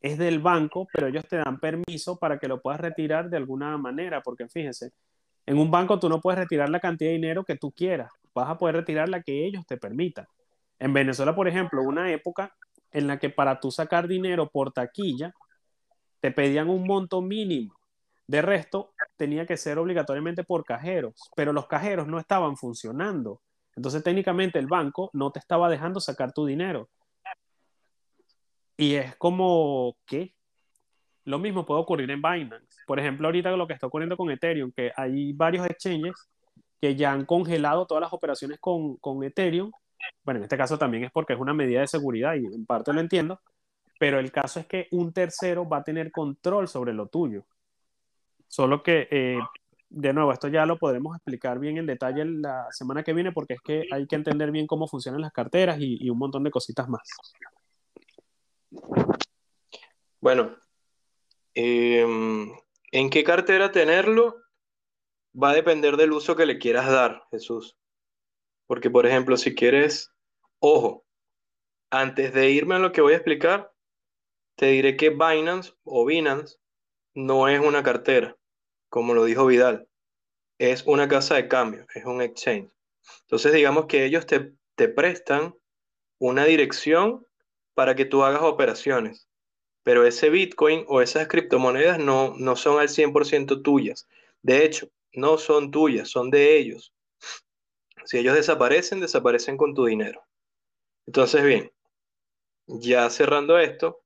es 0.01 0.19
del 0.19 0.39
banco, 0.39 0.89
pero 0.93 1.09
ellos 1.09 1.27
te 1.29 1.37
dan 1.37 1.59
permiso 1.59 2.19
para 2.19 2.39
que 2.39 2.49
lo 2.49 2.61
puedas 2.61 2.81
retirar 2.81 3.29
de 3.29 3.37
alguna 3.37 3.77
manera, 3.77 4.23
porque 4.23 4.49
fíjense, 4.49 4.93
en 5.47 5.59
un 5.59 5.71
banco 5.71 5.99
tú 5.99 6.09
no 6.09 6.21
puedes 6.21 6.39
retirar 6.39 6.69
la 6.71 6.81
cantidad 6.81 7.11
de 7.11 7.15
dinero 7.15 7.45
que 7.45 7.57
tú 7.57 7.73
quieras, 7.73 8.11
vas 8.35 8.49
a 8.49 8.59
poder 8.59 8.77
retirar 8.77 9.09
la 9.09 9.23
que 9.23 9.47
ellos 9.47 9.67
te 9.67 9.77
permitan. 9.77 10.27
En 10.79 10.93
Venezuela, 10.93 11.35
por 11.35 11.49
ejemplo, 11.49 11.83
una 11.83 12.11
época 12.13 12.55
en 12.91 13.07
la 13.07 13.19
que 13.19 13.31
para 13.31 13.61
tú 13.61 13.71
sacar 13.71 14.09
dinero 14.09 14.49
por 14.51 14.73
taquilla, 14.73 15.33
te 16.21 16.31
pedían 16.31 16.69
un 16.69 16.87
monto 16.87 17.21
mínimo. 17.21 17.75
De 18.27 18.43
resto, 18.43 18.93
tenía 19.17 19.45
que 19.45 19.57
ser 19.57 19.79
obligatoriamente 19.79 20.45
por 20.45 20.65
cajeros, 20.65 21.15
pero 21.35 21.53
los 21.53 21.67
cajeros 21.67 22.07
no 22.07 22.19
estaban 22.19 22.57
funcionando. 22.57 23.41
Entonces, 23.77 24.03
técnicamente 24.03 24.59
el 24.59 24.67
banco 24.67 25.11
no 25.13 25.31
te 25.33 25.39
estaba 25.39 25.69
dejando 25.69 26.01
sacar 26.01 26.33
tu 26.33 26.47
dinero. 26.47 26.89
Y 28.81 28.95
es 28.95 29.15
como 29.17 29.99
que 30.07 30.35
lo 31.25 31.39
mismo 31.39 31.67
puede 31.67 31.83
ocurrir 31.83 32.11
en 32.11 32.23
Binance. 32.23 32.81
Por 32.87 32.99
ejemplo, 32.99 33.29
ahorita 33.29 33.51
lo 33.51 33.67
que 33.67 33.75
está 33.75 33.87
ocurriendo 33.87 34.17
con 34.17 34.31
Ethereum, 34.31 34.73
que 34.73 34.91
hay 34.97 35.35
varios 35.35 35.67
exchanges 35.67 36.15
que 36.81 36.97
ya 36.97 37.13
han 37.13 37.27
congelado 37.27 37.87
todas 37.87 38.01
las 38.01 38.13
operaciones 38.15 38.59
con, 38.59 38.97
con 38.97 39.23
Ethereum. 39.23 39.71
Bueno, 40.25 40.39
en 40.39 40.45
este 40.45 40.57
caso 40.57 40.79
también 40.79 41.05
es 41.05 41.13
porque 41.13 41.35
es 41.35 41.39
una 41.39 41.53
medida 41.53 41.81
de 41.81 41.89
seguridad 41.89 42.37
y 42.37 42.47
en 42.47 42.65
parte 42.65 42.95
lo 42.95 43.01
entiendo, 43.01 43.43
pero 43.99 44.19
el 44.19 44.33
caso 44.33 44.61
es 44.61 44.67
que 44.67 44.89
un 44.93 45.13
tercero 45.13 45.69
va 45.69 45.79
a 45.79 45.85
tener 45.85 46.11
control 46.11 46.67
sobre 46.67 46.95
lo 46.95 47.09
tuyo. 47.09 47.45
Solo 48.49 48.83
que, 48.83 49.09
eh, 49.11 49.39
de 49.91 50.13
nuevo, 50.15 50.33
esto 50.33 50.49
ya 50.49 50.65
lo 50.65 50.79
podremos 50.79 51.15
explicar 51.17 51.59
bien 51.59 51.77
en 51.77 51.85
detalle 51.85 52.25
la 52.25 52.67
semana 52.71 53.03
que 53.03 53.13
viene 53.13 53.31
porque 53.31 53.55
es 53.55 53.61
que 53.61 53.85
hay 53.93 54.07
que 54.07 54.17
entender 54.17 54.51
bien 54.51 54.67
cómo 54.67 54.89
funcionan 54.89 55.21
las 55.21 55.33
carteras 55.33 55.79
y, 55.79 55.99
y 56.03 56.09
un 56.09 56.17
montón 56.17 56.45
de 56.45 56.51
cositas 56.51 56.89
más. 56.89 57.03
Bueno, 60.21 60.57
em, 61.55 62.53
¿en 62.93 63.11
qué 63.11 63.25
cartera 63.25 63.73
tenerlo? 63.73 64.37
Va 65.33 65.51
a 65.51 65.55
depender 65.55 65.97
del 65.97 66.13
uso 66.13 66.37
que 66.37 66.47
le 66.47 66.59
quieras 66.59 66.91
dar, 66.91 67.25
Jesús. 67.31 67.79
Porque, 68.67 68.91
por 68.91 69.07
ejemplo, 69.07 69.37
si 69.37 69.55
quieres, 69.55 70.13
ojo, 70.59 71.07
antes 71.91 72.33
de 72.35 72.51
irme 72.51 72.77
a 72.77 72.79
lo 72.79 72.93
que 72.93 73.01
voy 73.01 73.15
a 73.15 73.17
explicar, 73.17 73.73
te 74.57 74.67
diré 74.67 74.97
que 74.97 75.11
Binance 75.11 75.73
o 75.85 76.05
Binance 76.05 76.59
no 77.15 77.49
es 77.49 77.61
una 77.61 77.83
cartera, 77.83 78.37
como 78.89 79.15
lo 79.15 79.25
dijo 79.25 79.47
Vidal. 79.47 79.89
Es 80.59 80.87
una 80.87 81.09
casa 81.09 81.37
de 81.37 81.49
cambio, 81.49 81.87
es 81.95 82.05
un 82.05 82.21
exchange. 82.21 82.71
Entonces, 83.23 83.53
digamos 83.53 83.87
que 83.87 84.05
ellos 84.05 84.27
te, 84.27 84.53
te 84.75 84.89
prestan 84.89 85.55
una 86.19 86.45
dirección 86.45 87.27
para 87.81 87.95
que 87.95 88.05
tú 88.05 88.25
hagas 88.25 88.43
operaciones. 88.43 89.27
Pero 89.85 90.05
ese 90.05 90.29
Bitcoin 90.29 90.85
o 90.87 91.01
esas 91.01 91.29
criptomonedas 91.29 91.99
no, 91.99 92.35
no 92.37 92.55
son 92.55 92.79
al 92.79 92.91
100% 92.91 93.63
tuyas. 93.63 94.07
De 94.43 94.67
hecho, 94.67 94.91
no 95.15 95.39
son 95.39 95.71
tuyas, 95.71 96.11
son 96.11 96.29
de 96.29 96.59
ellos. 96.59 96.93
Si 98.05 98.19
ellos 98.19 98.35
desaparecen, 98.35 99.01
desaparecen 99.01 99.57
con 99.57 99.73
tu 99.73 99.87
dinero. 99.87 100.23
Entonces, 101.07 101.43
bien, 101.43 101.73
ya 102.67 103.09
cerrando 103.09 103.59
esto, 103.59 104.05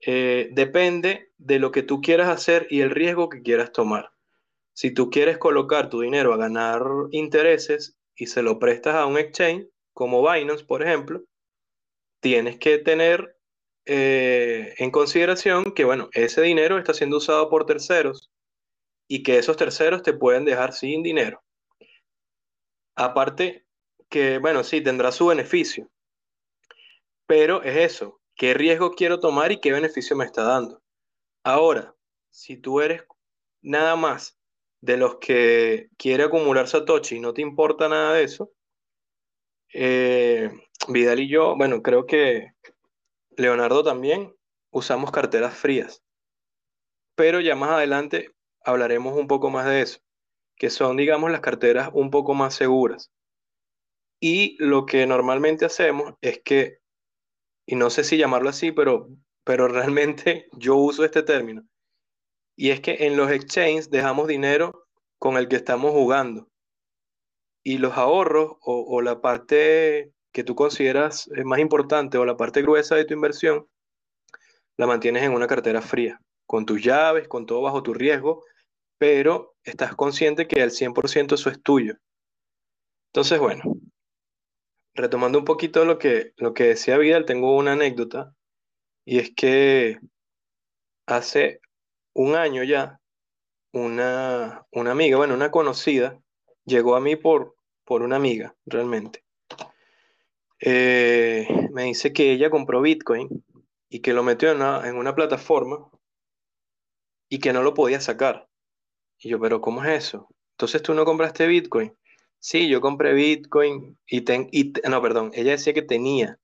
eh, 0.00 0.48
depende 0.52 1.30
de 1.36 1.58
lo 1.58 1.72
que 1.72 1.82
tú 1.82 2.00
quieras 2.00 2.28
hacer 2.28 2.68
y 2.70 2.80
el 2.80 2.88
riesgo 2.88 3.28
que 3.28 3.42
quieras 3.42 3.70
tomar. 3.70 4.12
Si 4.72 4.94
tú 4.94 5.10
quieres 5.10 5.36
colocar 5.36 5.90
tu 5.90 6.00
dinero 6.00 6.32
a 6.32 6.38
ganar 6.38 6.82
intereses 7.10 7.98
y 8.14 8.28
se 8.28 8.40
lo 8.40 8.58
prestas 8.58 8.94
a 8.94 9.04
un 9.04 9.18
exchange, 9.18 9.66
como 9.92 10.26
Binance, 10.26 10.64
por 10.64 10.82
ejemplo, 10.82 11.22
tienes 12.20 12.58
que 12.58 12.78
tener 12.78 13.36
eh, 13.86 14.74
en 14.78 14.90
consideración 14.90 15.72
que, 15.72 15.84
bueno, 15.84 16.08
ese 16.12 16.42
dinero 16.42 16.78
está 16.78 16.94
siendo 16.94 17.16
usado 17.16 17.48
por 17.50 17.66
terceros 17.66 18.30
y 19.08 19.22
que 19.22 19.38
esos 19.38 19.56
terceros 19.56 20.02
te 20.02 20.12
pueden 20.12 20.44
dejar 20.44 20.72
sin 20.72 21.02
dinero. 21.02 21.42
Aparte 22.94 23.66
que, 24.08 24.38
bueno, 24.38 24.62
sí, 24.62 24.80
tendrá 24.80 25.10
su 25.12 25.26
beneficio, 25.26 25.90
pero 27.26 27.62
es 27.62 27.76
eso, 27.76 28.20
¿qué 28.36 28.54
riesgo 28.54 28.92
quiero 28.92 29.20
tomar 29.20 29.52
y 29.52 29.60
qué 29.60 29.72
beneficio 29.72 30.16
me 30.16 30.24
está 30.24 30.42
dando? 30.42 30.82
Ahora, 31.42 31.94
si 32.28 32.56
tú 32.56 32.80
eres 32.80 33.04
nada 33.62 33.96
más 33.96 34.38
de 34.80 34.96
los 34.96 35.16
que 35.16 35.90
quiere 35.96 36.24
acumular 36.24 36.68
Satoshi 36.68 37.16
y 37.16 37.20
no 37.20 37.32
te 37.32 37.42
importa 37.42 37.88
nada 37.88 38.14
de 38.14 38.24
eso, 38.24 38.52
eh, 39.74 40.50
Vidal 40.88 41.20
y 41.20 41.28
yo, 41.28 41.56
bueno, 41.56 41.82
creo 41.82 42.06
que 42.06 42.52
Leonardo 43.36 43.84
también 43.84 44.34
usamos 44.70 45.10
carteras 45.10 45.54
frías, 45.54 46.02
pero 47.14 47.40
ya 47.40 47.54
más 47.56 47.70
adelante 47.70 48.30
hablaremos 48.64 49.16
un 49.16 49.26
poco 49.26 49.50
más 49.50 49.66
de 49.66 49.82
eso, 49.82 50.00
que 50.56 50.70
son, 50.70 50.96
digamos, 50.96 51.30
las 51.30 51.40
carteras 51.40 51.90
un 51.92 52.10
poco 52.10 52.34
más 52.34 52.54
seguras. 52.54 53.10
Y 54.20 54.56
lo 54.62 54.84
que 54.86 55.06
normalmente 55.06 55.64
hacemos 55.64 56.14
es 56.20 56.40
que, 56.44 56.78
y 57.66 57.76
no 57.76 57.90
sé 57.90 58.04
si 58.04 58.18
llamarlo 58.18 58.50
así, 58.50 58.72
pero, 58.72 59.08
pero 59.44 59.68
realmente 59.68 60.48
yo 60.58 60.76
uso 60.76 61.04
este 61.04 61.22
término, 61.22 61.64
y 62.56 62.70
es 62.70 62.80
que 62.80 63.06
en 63.06 63.16
los 63.16 63.30
exchanges 63.30 63.90
dejamos 63.90 64.28
dinero 64.28 64.86
con 65.18 65.38
el 65.38 65.48
que 65.48 65.56
estamos 65.56 65.92
jugando. 65.92 66.49
Y 67.62 67.78
los 67.78 67.94
ahorros 67.94 68.56
o, 68.62 69.02
la 69.02 69.20
parte 69.20 70.12
que 70.32 70.44
tú 70.44 70.54
consideras 70.54 71.28
más 71.44 71.58
importante 71.58 72.16
o 72.18 72.24
la 72.24 72.36
parte 72.36 72.62
gruesa 72.62 72.96
de 72.96 73.04
tu 73.04 73.14
inversión, 73.14 73.66
la 74.76 74.86
mantienes 74.86 75.24
en 75.24 75.32
una 75.32 75.46
cartera 75.46 75.82
fría, 75.82 76.20
con 76.46 76.64
tus 76.64 76.82
llaves, 76.82 77.28
con 77.28 77.44
todo 77.44 77.60
bajo 77.60 77.82
tu 77.82 77.92
riesgo, 77.92 78.44
pero 78.98 79.54
estás 79.64 79.94
consciente 79.94 80.46
que 80.46 80.62
al 80.62 80.70
100% 80.70 81.34
eso 81.34 81.50
es 81.50 81.62
tuyo. 81.62 81.96
Entonces, 83.12 83.38
bueno, 83.38 83.62
retomando 84.94 85.38
un 85.38 85.44
poquito 85.44 85.84
lo 85.84 85.98
que, 85.98 86.32
lo 86.36 86.54
que 86.54 86.64
decía 86.64 86.98
Vidal, 86.98 87.24
tengo 87.24 87.56
una 87.56 87.72
anécdota, 87.72 88.34
y 89.04 89.18
es 89.18 89.32
que 89.34 89.98
hace 91.06 91.60
un 92.14 92.36
año 92.36 92.62
ya, 92.62 93.00
una, 93.72 94.66
una 94.72 94.92
amiga, 94.92 95.16
bueno, 95.16 95.34
una 95.34 95.50
conocida, 95.50 96.20
llegó 96.70 96.96
a 96.96 97.00
mí 97.00 97.16
por, 97.16 97.56
por 97.84 98.02
una 98.02 98.16
amiga, 98.16 98.56
realmente. 98.64 99.24
Eh, 100.60 101.46
me 101.72 101.84
dice 101.84 102.12
que 102.12 102.32
ella 102.32 102.50
compró 102.50 102.80
Bitcoin 102.80 103.28
y 103.88 104.00
que 104.00 104.12
lo 104.12 104.22
metió 104.22 104.50
en 104.50 104.58
una, 104.58 104.88
en 104.88 104.96
una 104.96 105.14
plataforma 105.14 105.90
y 107.28 107.38
que 107.38 107.52
no 107.52 107.62
lo 107.62 107.74
podía 107.74 108.00
sacar. 108.00 108.48
Y 109.18 109.28
yo, 109.28 109.40
pero 109.40 109.60
¿cómo 109.60 109.84
es 109.84 110.06
eso? 110.06 110.28
Entonces 110.52 110.82
tú 110.82 110.94
no 110.94 111.04
compraste 111.04 111.46
Bitcoin. 111.46 111.94
Sí, 112.38 112.68
yo 112.68 112.80
compré 112.80 113.12
Bitcoin 113.12 113.98
y, 114.06 114.22
ten, 114.22 114.48
y 114.52 114.72
no, 114.88 115.02
perdón, 115.02 115.30
ella 115.34 115.52
decía 115.52 115.74
que 115.74 115.82
tenía 115.82 116.38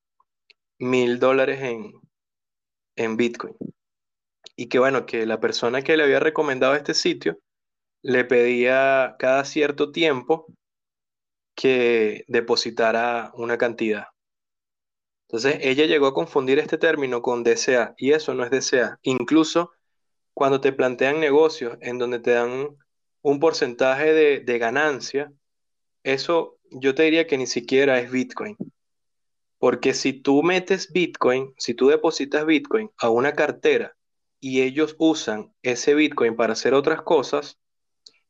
mil 0.78 1.18
dólares 1.18 1.62
en, 1.62 1.92
en 2.96 3.16
Bitcoin. 3.16 3.54
Y 4.56 4.68
que 4.68 4.78
bueno, 4.78 5.06
que 5.06 5.26
la 5.26 5.40
persona 5.40 5.82
que 5.82 5.96
le 5.96 6.04
había 6.04 6.20
recomendado 6.20 6.74
este 6.74 6.94
sitio 6.94 7.38
le 8.02 8.24
pedía 8.24 9.16
cada 9.18 9.44
cierto 9.44 9.92
tiempo 9.92 10.46
que 11.54 12.24
depositara 12.28 13.32
una 13.34 13.58
cantidad. 13.58 14.06
Entonces, 15.28 15.58
ella 15.62 15.86
llegó 15.86 16.06
a 16.06 16.14
confundir 16.14 16.58
este 16.58 16.78
término 16.78 17.20
con 17.20 17.42
DCA 17.42 17.94
y 17.96 18.12
eso 18.12 18.34
no 18.34 18.44
es 18.44 18.50
DCA. 18.50 18.98
Incluso 19.02 19.72
cuando 20.34 20.60
te 20.60 20.72
plantean 20.72 21.18
negocios 21.18 21.78
en 21.80 21.98
donde 21.98 22.20
te 22.20 22.32
dan 22.32 22.76
un 23.22 23.40
porcentaje 23.40 24.12
de, 24.12 24.40
de 24.40 24.58
ganancia, 24.58 25.32
eso 26.04 26.58
yo 26.70 26.94
te 26.94 27.04
diría 27.04 27.26
que 27.26 27.38
ni 27.38 27.46
siquiera 27.46 27.98
es 27.98 28.10
Bitcoin. 28.10 28.56
Porque 29.58 29.94
si 29.94 30.12
tú 30.12 30.42
metes 30.42 30.92
Bitcoin, 30.92 31.54
si 31.58 31.74
tú 31.74 31.88
depositas 31.88 32.46
Bitcoin 32.46 32.90
a 32.98 33.08
una 33.08 33.32
cartera 33.32 33.96
y 34.38 34.62
ellos 34.62 34.94
usan 34.98 35.52
ese 35.62 35.94
Bitcoin 35.94 36.36
para 36.36 36.52
hacer 36.52 36.74
otras 36.74 37.02
cosas, 37.02 37.58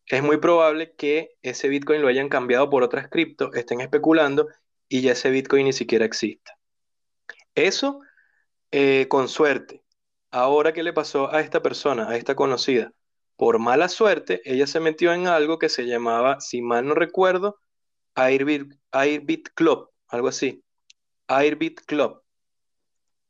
es 0.09 0.23
muy 0.23 0.39
probable 0.39 0.95
que 0.95 1.37
ese 1.43 1.69
Bitcoin 1.69 2.03
lo 2.03 2.09
hayan 2.09 2.29
cambiado 2.29 2.71
por 2.71 2.83
otras 2.83 3.09
cripto, 3.09 3.53
estén 3.55 3.81
especulando 3.81 4.49
y 4.89 5.03
ya 5.03 5.13
ese 5.13 5.31
Bitcoin 5.31 5.65
ni 5.65 5.73
siquiera 5.73 6.05
exista. 6.05 6.59
Eso 7.55 8.01
eh, 8.71 9.07
con 9.09 9.29
suerte. 9.29 9.83
Ahora, 10.31 10.73
¿qué 10.73 10.83
le 10.83 10.93
pasó 10.93 11.33
a 11.33 11.41
esta 11.41 11.63
persona, 11.63 12.09
a 12.09 12.17
esta 12.17 12.35
conocida? 12.35 12.93
Por 13.37 13.59
mala 13.59 13.89
suerte, 13.89 14.41
ella 14.45 14.67
se 14.67 14.81
metió 14.81 15.13
en 15.13 15.27
algo 15.27 15.59
que 15.59 15.69
se 15.69 15.87
llamaba, 15.87 16.41
si 16.41 16.63
mal 16.63 16.87
no 16.87 16.95
recuerdo, 16.95 17.59
Airbit, 18.15 18.75
Airbit 18.93 19.49
Club, 19.55 19.91
algo 20.09 20.29
así. 20.29 20.65
Airbit 21.29 21.81
Club. 21.83 22.23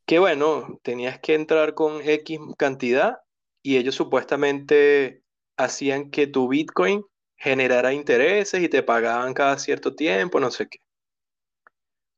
Que 0.05 0.19
bueno, 0.19 0.81
tenías 0.83 1.19
que 1.21 1.35
entrar 1.35 1.75
con 1.75 2.01
X 2.03 2.39
cantidad 2.57 3.19
y 3.63 3.77
ellos 3.79 3.95
supuestamente 3.97 5.23
hacían 5.57 6.11
que 6.11 6.27
tu 6.27 6.49
Bitcoin 6.49 7.05
generara 7.37 7.93
intereses 7.93 8.63
y 8.63 8.69
te 8.69 8.83
pagaban 8.83 9.35
cada 9.35 9.59
cierto 9.59 9.95
tiempo, 9.95 10.41
no 10.41 10.51
sé 10.51 10.69
qué. 10.69 10.79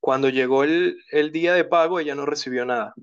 Cuando 0.00 0.28
llegó 0.28 0.64
el, 0.64 0.98
el 1.10 1.32
día 1.32 1.54
de 1.54 1.64
pago, 1.64 1.98
ella 2.00 2.14
no 2.14 2.24
recibió 2.24 2.64
nada. 2.64 2.94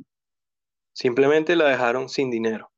Simplemente 0.93 1.55
la 1.55 1.67
dejaron 1.67 2.07
sin 2.09 2.31
dinero. 2.31 2.71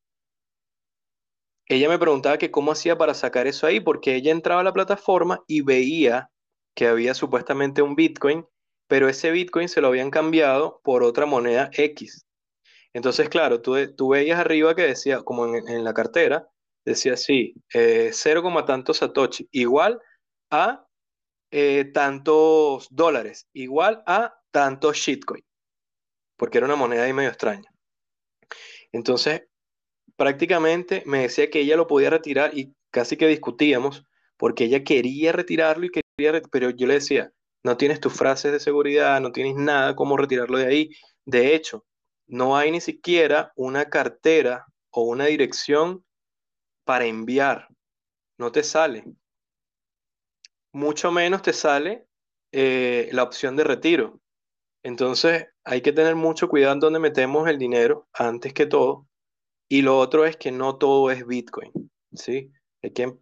Ella 1.70 1.90
me 1.90 2.00
preguntaba 2.00 2.38
que 2.38 2.50
cómo 2.50 2.72
hacía 2.72 2.98
para 2.98 3.14
sacar 3.14 3.46
eso 3.46 3.68
ahí, 3.68 3.80
porque 3.80 4.16
ella 4.16 4.32
entraba 4.32 4.62
a 4.62 4.64
la 4.64 4.74
plataforma 4.74 5.44
y 5.48 5.62
veía 5.62 6.30
que 6.76 6.88
había 6.88 7.14
supuestamente 7.14 7.82
un 7.82 7.96
Bitcoin, 7.96 8.46
pero 8.88 9.10
ese 9.10 9.32
Bitcoin 9.32 9.68
se 9.68 9.82
lo 9.82 9.90
habían 9.90 10.10
cambiado 10.10 10.80
por 10.84 11.04
otra 11.04 11.26
moneda 11.26 11.70
X. 11.74 12.26
Entonces, 12.94 13.30
claro, 13.30 13.62
tú, 13.62 13.76
tú 13.96 14.10
veías 14.10 14.40
arriba 14.40 14.76
que 14.76 14.84
decía, 14.84 15.22
como 15.22 15.46
en, 15.46 15.68
en 15.68 15.84
la 15.84 15.94
cartera, 15.94 16.48
decía 16.88 17.14
así, 17.14 17.54
eh, 17.74 18.12
0, 18.14 18.66
tantos 18.66 18.98
satoshi, 18.98 19.48
igual 19.52 20.02
a 20.50 20.88
eh, 21.52 21.86
tantos 21.94 22.88
dólares, 22.90 23.48
igual 23.54 24.04
a 24.08 24.40
tantos 24.52 24.96
shitcoin, 24.96 25.44
porque 26.38 26.60
era 26.60 26.66
una 26.66 26.78
moneda 26.78 27.04
ahí 27.04 27.12
medio 27.12 27.30
extraña. 27.30 27.70
Entonces, 28.94 29.44
prácticamente 30.16 31.04
me 31.06 31.24
decía 31.24 31.50
que 31.50 31.60
ella 31.60 31.76
lo 31.76 31.88
podía 31.88 32.10
retirar 32.10 32.58
y 32.58 32.74
casi 32.90 33.18
que 33.18 33.28
discutíamos, 33.28 34.06
porque 34.38 34.64
ella 34.64 34.86
quería 34.86 35.34
retirarlo 35.34 35.86
y 35.86 35.92
quería, 35.92 36.42
pero 36.52 36.70
yo 36.70 36.88
le 36.88 36.96
decía, 36.96 37.34
no 37.64 37.76
tienes 37.76 38.00
tus 38.00 38.14
frases 38.14 38.54
de 38.54 38.62
seguridad, 38.62 39.20
no 39.20 39.34
tienes 39.34 39.56
nada 39.56 39.94
cómo 39.96 40.16
retirarlo 40.16 40.58
de 40.58 40.68
ahí. 40.68 40.90
De 41.26 41.54
hecho, 41.54 41.86
no 42.28 42.56
hay 42.56 42.72
ni 42.72 42.80
siquiera 42.80 43.52
una 43.58 43.90
cartera 43.90 44.66
o 44.90 45.02
una 45.02 45.26
dirección 45.26 46.06
para 46.88 47.06
enviar. 47.06 47.68
No 48.40 48.52
te 48.52 48.64
sale. 48.64 49.04
Mucho 50.74 51.12
menos 51.12 51.44
te 51.44 51.54
sale 51.54 52.08
eh, 52.52 53.10
la 53.12 53.24
opción 53.24 53.56
de 53.56 53.64
retiro. 53.64 54.20
Entonces 54.84 55.48
hay 55.64 55.82
que 55.82 55.92
tener 55.92 56.16
mucho 56.16 56.48
cuidado 56.48 56.74
en 56.74 56.80
dónde 56.80 57.00
metemos 57.00 57.48
el 57.48 57.60
dinero 57.60 58.08
antes 58.14 58.54
que 58.54 58.66
todo. 58.66 59.08
Y 59.70 59.82
lo 59.82 60.00
otro 60.00 60.26
es 60.26 60.38
que 60.38 60.52
no 60.52 60.78
todo 60.78 61.12
es 61.12 61.28
Bitcoin. 61.28 61.72
¿sí? 62.14 62.52
Hay 62.82 62.94
que 62.94 63.14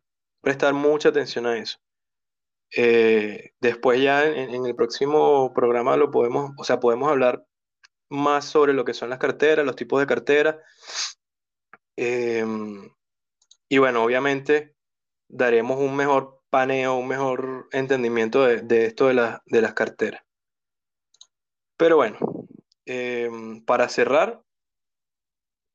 prestar 0.41 0.73
mucha 0.73 1.09
atención 1.09 1.47
a 1.47 1.57
eso. 1.57 1.79
Eh, 2.77 3.51
después 3.59 4.01
ya 4.01 4.25
en, 4.25 4.65
el 4.65 4.75
próximo 4.75 5.53
programa 5.53 5.97
lo 5.97 6.11
podemos, 6.11 6.51
o 6.57 6.63
sea, 6.63 6.79
podemos 6.79 7.09
hablar 7.09 7.45
más 8.09 8.45
sobre 8.45 8.73
lo 8.73 8.85
que 8.85 8.93
son 8.93 9.09
las 9.09 9.19
carteras, 9.19 9.65
los 9.65 9.75
tipos 9.75 9.99
de 9.99 10.07
carteras. 10.07 10.57
Eh, 11.97 12.43
y 13.75 13.77
bueno, 13.77 14.05
obviamente 14.05 14.73
daremos 15.27 15.77
un 15.81 15.97
mejor 15.97 16.41
paneo, 16.49 16.95
un 16.95 17.09
mejor 17.09 17.67
entendimiento 17.73 18.45
de, 18.45 18.85
esto 18.85 19.07
de, 19.07 19.37
de, 19.47 19.61
las 19.61 19.73
carteras. 19.73 20.23
Pero 21.75 21.97
bueno, 21.97 22.17
eh, 22.85 23.29
para 23.65 23.89
cerrar, 23.89 24.41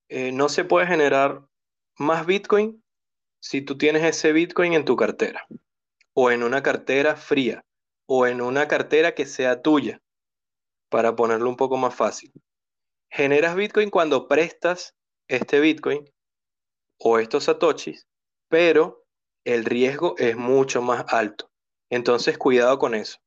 eh, 0.09 0.32
no 0.32 0.48
se 0.48 0.64
puede 0.64 0.86
generar 0.86 1.47
más 1.98 2.24
Bitcoin 2.24 2.82
si 3.39 3.60
tú 3.60 3.77
tienes 3.77 4.02
ese 4.05 4.32
Bitcoin 4.32 4.72
en 4.72 4.86
tu 4.86 4.97
cartera, 4.97 5.47
o 6.14 6.31
en 6.31 6.43
una 6.43 6.62
cartera 6.62 7.16
fría, 7.16 7.66
o 8.06 8.27
en 8.27 8.40
una 8.40 8.66
cartera 8.66 9.14
que 9.14 9.27
sea 9.27 9.60
tuya, 9.60 10.01
para 10.89 11.14
ponerlo 11.14 11.51
un 11.51 11.56
poco 11.56 11.77
más 11.77 11.94
fácil. 11.94 12.32
Generas 13.10 13.56
Bitcoin 13.56 13.90
cuando 13.90 14.27
prestas 14.27 14.97
este 15.28 15.60
Bitcoin 15.60 16.10
o 17.02 17.18
estos 17.18 17.44
satoshis, 17.44 18.06
pero 18.48 19.05
el 19.44 19.64
riesgo 19.64 20.14
es 20.18 20.36
mucho 20.36 20.82
más 20.82 21.05
alto. 21.09 21.51
Entonces, 21.90 22.39
cuidado 22.39 22.78
con 22.78 22.94
eso. 22.94 23.18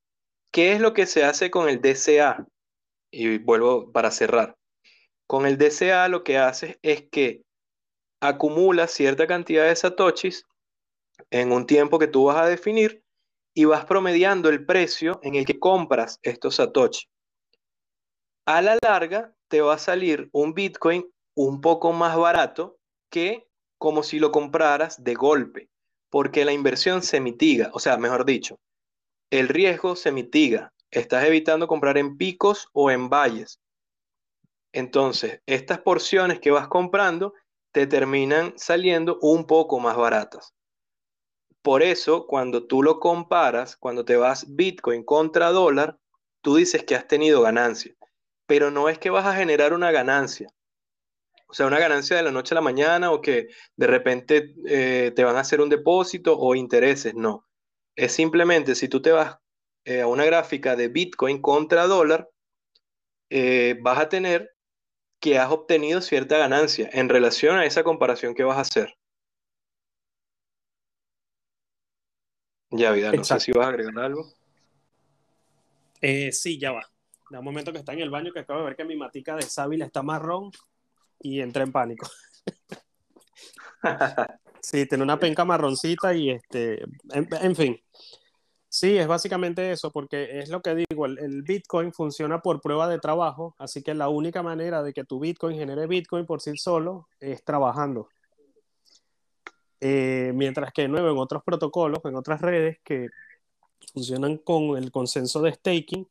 ¿Qué 0.52 0.74
es 0.74 0.80
lo 0.80 0.94
que 0.94 1.08
se 1.08 1.24
hace 1.24 1.50
con 1.50 1.68
el 1.68 1.82
DCA? 1.82 2.48
Y 3.12 3.40
vuelvo 3.40 3.92
para 3.92 4.12
cerrar. 4.12 4.56
Con 5.28 5.46
el 5.46 5.58
DCA 5.58 6.08
lo 6.08 6.24
que 6.24 6.38
haces 6.38 6.78
es 6.82 7.08
que 7.10 7.44
acumulas 8.22 8.92
cierta 8.92 9.28
cantidad 9.28 9.68
de 9.68 9.76
satoshis 9.76 10.46
en 11.32 11.52
un 11.52 11.66
tiempo 11.66 12.00
que 12.00 12.08
tú 12.08 12.26
vas 12.26 12.38
a 12.38 12.46
definir 12.46 13.04
y 13.56 13.66
vas 13.66 13.86
promediando 13.86 14.50
el 14.50 14.66
precio 14.66 15.20
en 15.24 15.36
el 15.36 15.46
que 15.46 15.60
compras 15.60 16.20
estos 16.22 16.56
satoshis. 16.56 17.10
A 18.46 18.62
la 18.62 18.78
larga 18.82 19.34
te 19.48 19.62
va 19.62 19.76
a 19.76 19.80
salir 19.80 20.30
un 20.32 20.54
Bitcoin 20.54 21.10
un 21.36 21.62
poco 21.62 21.92
más 21.94 22.16
barato 22.18 22.78
que 23.10 23.48
como 23.84 24.02
si 24.02 24.18
lo 24.18 24.32
compraras 24.32 25.04
de 25.04 25.14
golpe, 25.14 25.70
porque 26.10 26.46
la 26.46 26.54
inversión 26.54 27.04
se 27.04 27.20
mitiga, 27.20 27.70
o 27.74 27.80
sea, 27.80 27.98
mejor 27.98 28.24
dicho, 28.24 28.62
el 29.30 29.50
riesgo 29.50 29.98
se 29.98 30.14
mitiga. 30.14 30.72
Estás 30.90 31.26
evitando 31.26 31.68
comprar 31.68 31.98
en 31.98 32.16
picos 32.16 32.70
o 32.72 32.92
en 32.92 33.10
valles. 33.10 33.60
Entonces, 34.72 35.42
estas 35.46 35.80
porciones 35.80 36.40
que 36.40 36.52
vas 36.52 36.70
comprando 36.70 37.34
te 37.74 37.86
terminan 37.86 38.54
saliendo 38.56 39.20
un 39.20 39.46
poco 39.46 39.82
más 39.82 39.98
baratas. 39.98 40.54
Por 41.62 41.84
eso, 41.84 42.26
cuando 42.26 42.66
tú 42.66 42.84
lo 42.84 43.02
comparas, 43.02 43.76
cuando 43.76 44.06
te 44.06 44.16
vas 44.16 44.46
Bitcoin 44.56 45.04
contra 45.04 45.50
dólar, 45.50 46.00
tú 46.40 46.56
dices 46.56 46.86
que 46.86 46.96
has 46.96 47.06
tenido 47.06 47.42
ganancia, 47.42 47.94
pero 48.46 48.72
no 48.72 48.88
es 48.88 48.98
que 48.98 49.10
vas 49.10 49.26
a 49.26 49.36
generar 49.36 49.74
una 49.74 49.92
ganancia, 49.92 50.48
o 51.54 51.56
sea, 51.56 51.68
una 51.68 51.78
ganancia 51.78 52.18
de 52.18 52.24
la 52.24 52.32
noche 52.32 52.56
a 52.56 52.58
la 52.58 52.62
mañana 52.62 53.12
o 53.12 53.22
que 53.22 53.50
de 53.76 53.86
repente 53.86 54.56
eh, 54.66 55.12
te 55.16 55.24
van 55.24 55.36
a 55.36 55.42
hacer 55.42 55.62
un 55.62 55.70
depósito 55.70 56.36
o 56.36 56.56
intereses, 56.56 57.14
no. 57.14 57.48
Es 57.96 58.14
simplemente 58.14 58.74
si 58.74 58.88
tú 58.88 59.04
te 59.04 59.12
vas 59.12 59.38
eh, 59.86 60.02
a 60.02 60.08
una 60.08 60.26
gráfica 60.26 60.76
de 60.76 60.88
Bitcoin 60.88 61.40
contra 61.44 61.86
dólar, 61.86 62.28
eh, 63.30 63.78
vas 63.84 64.00
a 64.00 64.10
tener 64.10 64.56
que 65.20 65.38
has 65.38 65.52
obtenido 65.52 66.02
cierta 66.02 66.40
ganancia 66.40 66.90
en 66.92 67.08
relación 67.08 67.56
a 67.58 67.68
esa 67.68 67.84
comparación 67.84 68.34
que 68.34 68.44
vas 68.44 68.58
a 68.58 68.62
hacer. 68.62 68.96
Ya, 72.72 72.94
vida, 72.94 73.12
no 73.12 73.20
Exacto. 73.20 73.42
sé 73.42 73.46
si 73.46 73.52
vas 73.52 73.68
a 73.68 73.70
agregar 73.70 74.00
algo. 74.00 74.34
Sí, 76.02 76.58
ya 76.58 76.72
va. 76.72 76.92
Da 77.30 77.38
un 77.38 77.46
momento 77.46 77.72
que 77.72 77.78
está 77.78 77.94
en 77.94 78.00
el 78.00 78.10
baño 78.10 78.34
que 78.34 78.40
acabo 78.40 78.62
de 78.62 78.66
ver 78.66 78.76
que 78.76 78.86
mi 78.86 78.96
matica 78.96 79.36
de 79.36 79.44
sábila 79.44 79.86
está 79.86 80.02
marrón 80.02 80.50
y 81.24 81.42
entré 81.42 81.64
en 81.64 81.72
pánico. 81.72 82.08
sí, 84.62 84.86
tiene 84.86 85.04
una 85.04 85.20
penca 85.20 85.44
marroncita 85.46 86.14
y 86.14 86.30
este, 86.30 86.84
en, 87.12 87.28
en, 87.32 87.56
fin. 87.56 87.80
Sí, 88.70 88.98
es 88.98 89.08
básicamente 89.08 89.72
eso, 89.72 89.92
porque 89.92 90.40
es 90.40 90.50
lo 90.50 90.62
que 90.62 90.76
digo, 90.76 91.06
el, 91.06 91.20
el, 91.20 91.42
Bitcoin 91.44 91.92
funciona 91.92 92.42
por 92.42 92.62
prueba 92.62 92.88
de 92.88 93.00
trabajo, 93.00 93.56
así 93.60 93.84
que 93.84 93.94
la 93.94 94.10
única 94.10 94.42
manera 94.44 94.82
de 94.84 94.94
que 94.94 95.04
tu 95.04 95.20
Bitcoin 95.20 95.58
genere 95.58 95.88
Bitcoin 95.88 96.26
por 96.26 96.42
sí 96.42 96.56
solo 96.58 97.08
es 97.20 97.44
trabajando. 97.44 98.10
Eh, 99.86 100.32
mientras 100.34 100.72
que, 100.72 100.84
de 100.84 100.88
nuevo, 100.88 101.12
en 101.12 101.18
otros 101.18 101.44
protocolos, 101.44 102.00
en 102.06 102.16
otras 102.16 102.40
redes 102.40 102.78
que 102.86 103.10
funcionan 103.94 104.38
con 104.38 104.78
el 104.78 104.92
consenso 104.92 105.42
de 105.42 105.52
staking, 105.54 106.08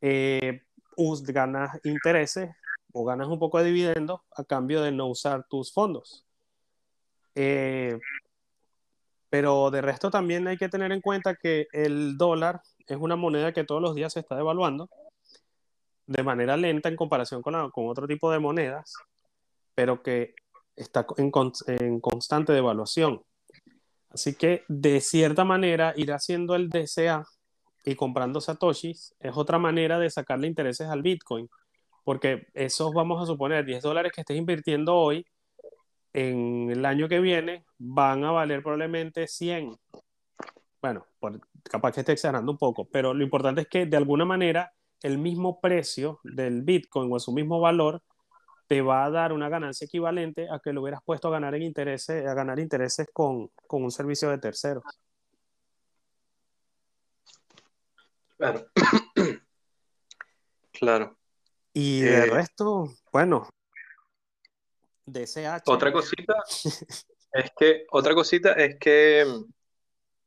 eh, 0.00 0.62
ganas 1.26 1.78
intereses 1.84 2.50
o 2.92 3.04
ganas 3.04 3.28
un 3.28 3.38
poco 3.38 3.58
de 3.58 3.64
dividendos 3.64 4.20
a 4.36 4.44
cambio 4.44 4.82
de 4.82 4.92
no 4.92 5.06
usar 5.06 5.46
tus 5.48 5.72
fondos. 5.72 6.26
Eh, 7.34 7.98
pero 9.30 9.70
de 9.70 9.82
resto 9.82 10.10
también 10.10 10.48
hay 10.48 10.56
que 10.56 10.68
tener 10.68 10.90
en 10.92 11.00
cuenta 11.00 11.34
que 11.34 11.68
el 11.72 12.16
dólar 12.16 12.62
es 12.86 12.96
una 12.96 13.16
moneda 13.16 13.52
que 13.52 13.64
todos 13.64 13.82
los 13.82 13.94
días 13.94 14.12
se 14.12 14.20
está 14.20 14.36
devaluando 14.36 14.88
de 16.08 16.22
manera 16.22 16.56
lenta 16.56 16.88
en 16.88 16.96
comparación 16.96 17.42
con, 17.42 17.70
con 17.70 17.86
otro 17.86 18.08
tipo 18.08 18.32
de 18.32 18.38
monedas, 18.38 18.94
pero 19.74 20.02
que 20.02 20.34
está 20.74 21.06
en, 21.18 21.30
en 21.66 22.00
constante 22.00 22.52
devaluación. 22.54 23.22
Así 24.08 24.34
que 24.34 24.64
de 24.68 25.02
cierta 25.02 25.44
manera 25.44 25.92
ir 25.96 26.12
haciendo 26.12 26.54
el 26.54 26.70
DCA 26.70 27.26
y 27.84 27.94
comprando 27.94 28.40
satoshis 28.40 29.14
es 29.20 29.36
otra 29.36 29.58
manera 29.58 29.98
de 29.98 30.08
sacarle 30.08 30.46
intereses 30.46 30.88
al 30.88 31.02
Bitcoin, 31.02 31.48
porque 32.08 32.46
esos 32.54 32.94
vamos 32.94 33.22
a 33.22 33.26
suponer 33.26 33.66
10 33.66 33.82
dólares 33.82 34.12
que 34.14 34.22
estés 34.22 34.38
invirtiendo 34.38 34.96
hoy, 34.96 35.26
en 36.14 36.70
el 36.70 36.86
año 36.86 37.06
que 37.06 37.20
viene 37.20 37.66
van 37.76 38.24
a 38.24 38.30
valer 38.30 38.62
probablemente 38.62 39.26
100. 39.28 39.76
Bueno, 40.80 41.04
capaz 41.64 41.92
que 41.92 42.00
esté 42.00 42.12
exagerando 42.12 42.50
un 42.50 42.56
poco, 42.56 42.86
pero 42.86 43.12
lo 43.12 43.22
importante 43.22 43.60
es 43.60 43.68
que 43.68 43.84
de 43.84 43.98
alguna 43.98 44.24
manera 44.24 44.72
el 45.02 45.18
mismo 45.18 45.60
precio 45.60 46.18
del 46.24 46.62
Bitcoin 46.62 47.12
o 47.12 47.20
su 47.20 47.30
mismo 47.30 47.60
valor 47.60 48.02
te 48.68 48.80
va 48.80 49.04
a 49.04 49.10
dar 49.10 49.34
una 49.34 49.50
ganancia 49.50 49.84
equivalente 49.84 50.48
a 50.50 50.60
que 50.60 50.72
lo 50.72 50.80
hubieras 50.80 51.02
puesto 51.04 51.28
a 51.28 51.32
ganar 51.32 51.56
en 51.56 51.62
intereses, 51.64 52.26
a 52.26 52.32
ganar 52.32 52.58
intereses 52.58 53.06
con, 53.12 53.50
con 53.66 53.84
un 53.84 53.90
servicio 53.90 54.30
de 54.30 54.38
terceros. 54.38 54.82
Claro. 58.38 58.66
claro. 60.72 61.17
Y 61.72 62.00
de 62.00 62.18
Eh, 62.18 62.26
resto, 62.26 62.90
bueno, 63.12 63.48
DCH. 65.06 65.62
Otra 65.66 65.92
cosita 65.92 66.34
es 67.32 67.50
que, 67.58 67.86
otra 67.90 68.14
cosita 68.14 68.52
es 68.52 68.76
que 68.78 69.26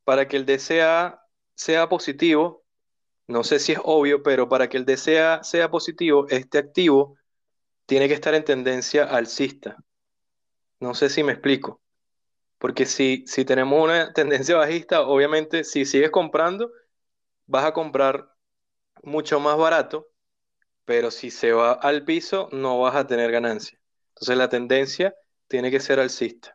para 0.04 0.28
que 0.28 0.38
el 0.38 0.46
DCA 0.46 1.22
sea 1.56 1.88
positivo, 1.90 2.64
no 3.28 3.44
sé 3.44 3.60
si 3.60 3.74
es 3.74 3.80
obvio, 3.84 4.24
pero 4.24 4.50
para 4.50 4.68
que 4.68 4.78
el 4.78 4.86
DCA 4.86 5.44
sea 5.44 5.70
positivo, 5.70 6.26
este 6.30 6.58
activo 6.58 7.18
tiene 7.86 8.08
que 8.08 8.14
estar 8.14 8.34
en 8.34 8.44
tendencia 8.44 9.06
alcista. 9.06 9.78
No 10.80 10.94
sé 10.94 11.10
si 11.10 11.24
me 11.24 11.34
explico. 11.34 11.82
Porque 12.58 12.86
si, 12.86 13.24
si 13.28 13.44
tenemos 13.44 13.84
una 13.84 14.14
tendencia 14.14 14.56
bajista, 14.56 15.02
obviamente 15.02 15.64
si 15.64 15.86
sigues 15.86 16.12
comprando, 16.12 16.72
vas 17.48 17.66
a 17.66 17.74
comprar 17.74 18.32
mucho 19.04 19.40
más 19.40 19.58
barato, 19.58 20.11
pero 20.92 21.10
si 21.10 21.32
se 21.32 21.54
va 21.54 21.72
al 21.72 22.04
piso, 22.04 22.50
no 22.52 22.78
vas 22.82 22.98
a 22.98 23.08
tener 23.08 23.32
ganancia. 23.32 23.80
Entonces 24.10 24.36
la 24.38 24.50
tendencia 24.50 25.16
tiene 25.48 25.72
que 25.72 25.80
ser 25.80 26.02
alcista. 26.02 26.54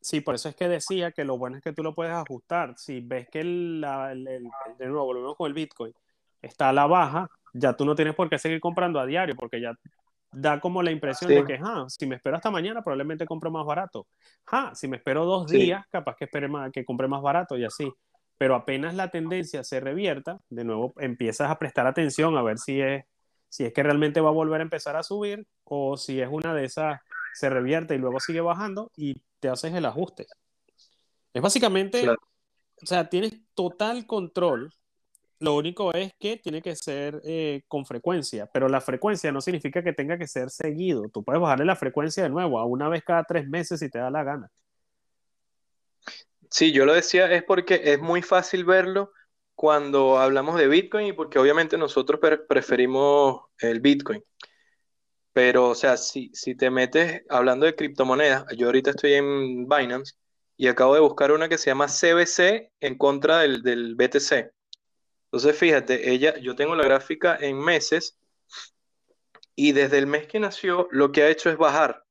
Sí, 0.00 0.22
por 0.22 0.34
eso 0.34 0.48
es 0.48 0.56
que 0.56 0.66
decía 0.66 1.12
que 1.12 1.22
lo 1.26 1.36
bueno 1.36 1.58
es 1.58 1.62
que 1.62 1.74
tú 1.74 1.82
lo 1.82 1.94
puedes 1.94 2.14
ajustar. 2.14 2.72
Si 2.78 3.00
ves 3.02 3.28
que 3.30 3.40
el, 3.40 3.82
la- 3.82 4.12
el- 4.12 4.26
el- 4.26 4.48
de 4.78 4.86
nuevo, 4.86 5.04
volvemos 5.04 5.36
con 5.36 5.46
el 5.46 5.52
Bitcoin, 5.52 5.92
está 6.40 6.70
a 6.70 6.72
la 6.72 6.86
baja, 6.86 7.28
ya 7.52 7.74
tú 7.74 7.84
no 7.84 7.94
tienes 7.94 8.14
por 8.14 8.30
qué 8.30 8.38
seguir 8.38 8.60
comprando 8.60 8.98
a 8.98 9.04
diario, 9.04 9.36
porque 9.36 9.60
ya 9.60 9.74
da 10.32 10.58
como 10.58 10.82
la 10.82 10.90
impresión 10.90 11.28
Sí. 11.28 11.34
de 11.34 11.44
que, 11.44 11.58
ah, 11.62 11.84
si 11.88 12.06
me 12.06 12.16
espero 12.16 12.36
hasta 12.36 12.50
mañana, 12.50 12.80
probablemente 12.82 13.26
compro 13.26 13.50
más 13.50 13.66
barato. 13.66 14.06
Ah, 14.50 14.72
si 14.74 14.88
me 14.88 14.96
espero 14.96 15.26
dos 15.26 15.50
Sí. 15.50 15.58
días, 15.58 15.84
capaz 15.90 16.16
que 16.16 16.24
espere 16.24 16.48
más, 16.48 16.72
que 16.72 16.82
compre 16.82 17.08
más 17.08 17.20
barato 17.20 17.58
y 17.58 17.64
así. 17.66 17.92
Pero 18.42 18.56
apenas 18.56 18.96
la 18.96 19.08
tendencia 19.08 19.62
se 19.62 19.78
revierta, 19.78 20.40
de 20.50 20.64
nuevo 20.64 20.94
empiezas 20.96 21.48
a 21.48 21.60
prestar 21.60 21.86
atención 21.86 22.36
a 22.36 22.42
ver 22.42 22.58
si 22.58 22.80
es, 22.80 23.04
si 23.48 23.64
es 23.64 23.72
que 23.72 23.84
realmente 23.84 24.20
va 24.20 24.30
a 24.30 24.32
volver 24.32 24.60
a 24.60 24.64
empezar 24.64 24.96
a 24.96 25.04
subir 25.04 25.46
o 25.62 25.96
si 25.96 26.20
es 26.20 26.28
una 26.28 26.52
de 26.52 26.64
esas, 26.64 27.00
se 27.34 27.48
revierte 27.48 27.94
y 27.94 27.98
luego 27.98 28.18
sigue 28.18 28.40
bajando 28.40 28.90
y 28.96 29.14
te 29.38 29.48
haces 29.48 29.72
el 29.72 29.84
ajuste. 29.84 30.26
Es 31.32 31.40
básicamente, 31.40 32.02
Claro. 32.02 32.18
o 32.82 32.84
sea, 32.84 33.08
tienes 33.08 33.32
total 33.54 34.06
control. 34.06 34.72
Lo 35.38 35.54
único 35.54 35.92
es 35.92 36.12
que 36.18 36.36
tiene 36.36 36.62
que 36.62 36.74
ser 36.74 37.22
eh, 37.24 37.62
con 37.68 37.86
frecuencia, 37.86 38.46
pero 38.52 38.68
la 38.68 38.80
frecuencia 38.80 39.30
no 39.30 39.40
significa 39.40 39.84
que 39.84 39.92
tenga 39.92 40.18
que 40.18 40.26
ser 40.26 40.50
seguido. 40.50 41.08
Tú 41.10 41.22
puedes 41.22 41.40
bajarle 41.40 41.64
la 41.64 41.76
frecuencia 41.76 42.24
de 42.24 42.30
nuevo 42.30 42.58
a 42.58 42.64
una 42.64 42.88
vez 42.88 43.04
cada 43.04 43.22
tres 43.22 43.48
meses 43.48 43.78
si 43.78 43.88
te 43.88 44.00
da 44.00 44.10
la 44.10 44.24
gana. 44.24 44.50
Sí, 46.52 46.72
yo 46.72 46.84
lo 46.84 46.92
decía 46.94 47.30
es 47.32 47.42
porque 47.44 47.80
es 47.84 47.98
muy 48.00 48.22
fácil 48.22 48.64
verlo 48.64 49.12
cuando 49.54 50.18
hablamos 50.18 50.56
de 50.58 50.68
Bitcoin 50.68 51.06
y 51.08 51.12
porque 51.12 51.38
obviamente 51.38 51.76
nosotros 51.78 52.20
pre- 52.20 52.38
preferimos 52.38 53.42
el 53.58 53.80
Bitcoin. 53.80 54.22
Pero, 55.32 55.70
o 55.70 55.74
sea, 55.74 55.96
si, 55.96 56.30
si 56.34 56.54
te 56.54 56.70
metes 56.70 57.22
hablando 57.30 57.64
de 57.66 57.74
criptomonedas, 57.74 58.44
yo 58.56 58.66
ahorita 58.66 58.90
estoy 58.90 59.14
en 59.14 59.66
Binance 59.68 60.14
y 60.56 60.68
acabo 60.68 60.94
de 60.94 61.00
buscar 61.00 61.32
una 61.32 61.48
que 61.48 61.56
se 61.58 61.70
llama 61.70 61.88
CBC 61.88 62.72
en 62.80 62.98
contra 62.98 63.38
del, 63.40 63.62
del 63.62 63.94
BTC. 63.94 64.52
Entonces, 65.26 65.56
fíjate, 65.58 66.10
ella, 66.12 66.38
yo 66.38 66.54
tengo 66.56 66.76
la 66.76 66.84
gráfica 66.84 67.36
en 67.40 67.58
meses 67.58 68.18
y 69.56 69.72
desde 69.72 69.96
el 69.96 70.06
mes 70.06 70.26
que 70.26 70.38
nació 70.38 70.88
lo 70.90 71.10
que 71.10 71.22
ha 71.22 71.30
hecho 71.30 71.48
es 71.48 71.56
bajar. 71.56 72.04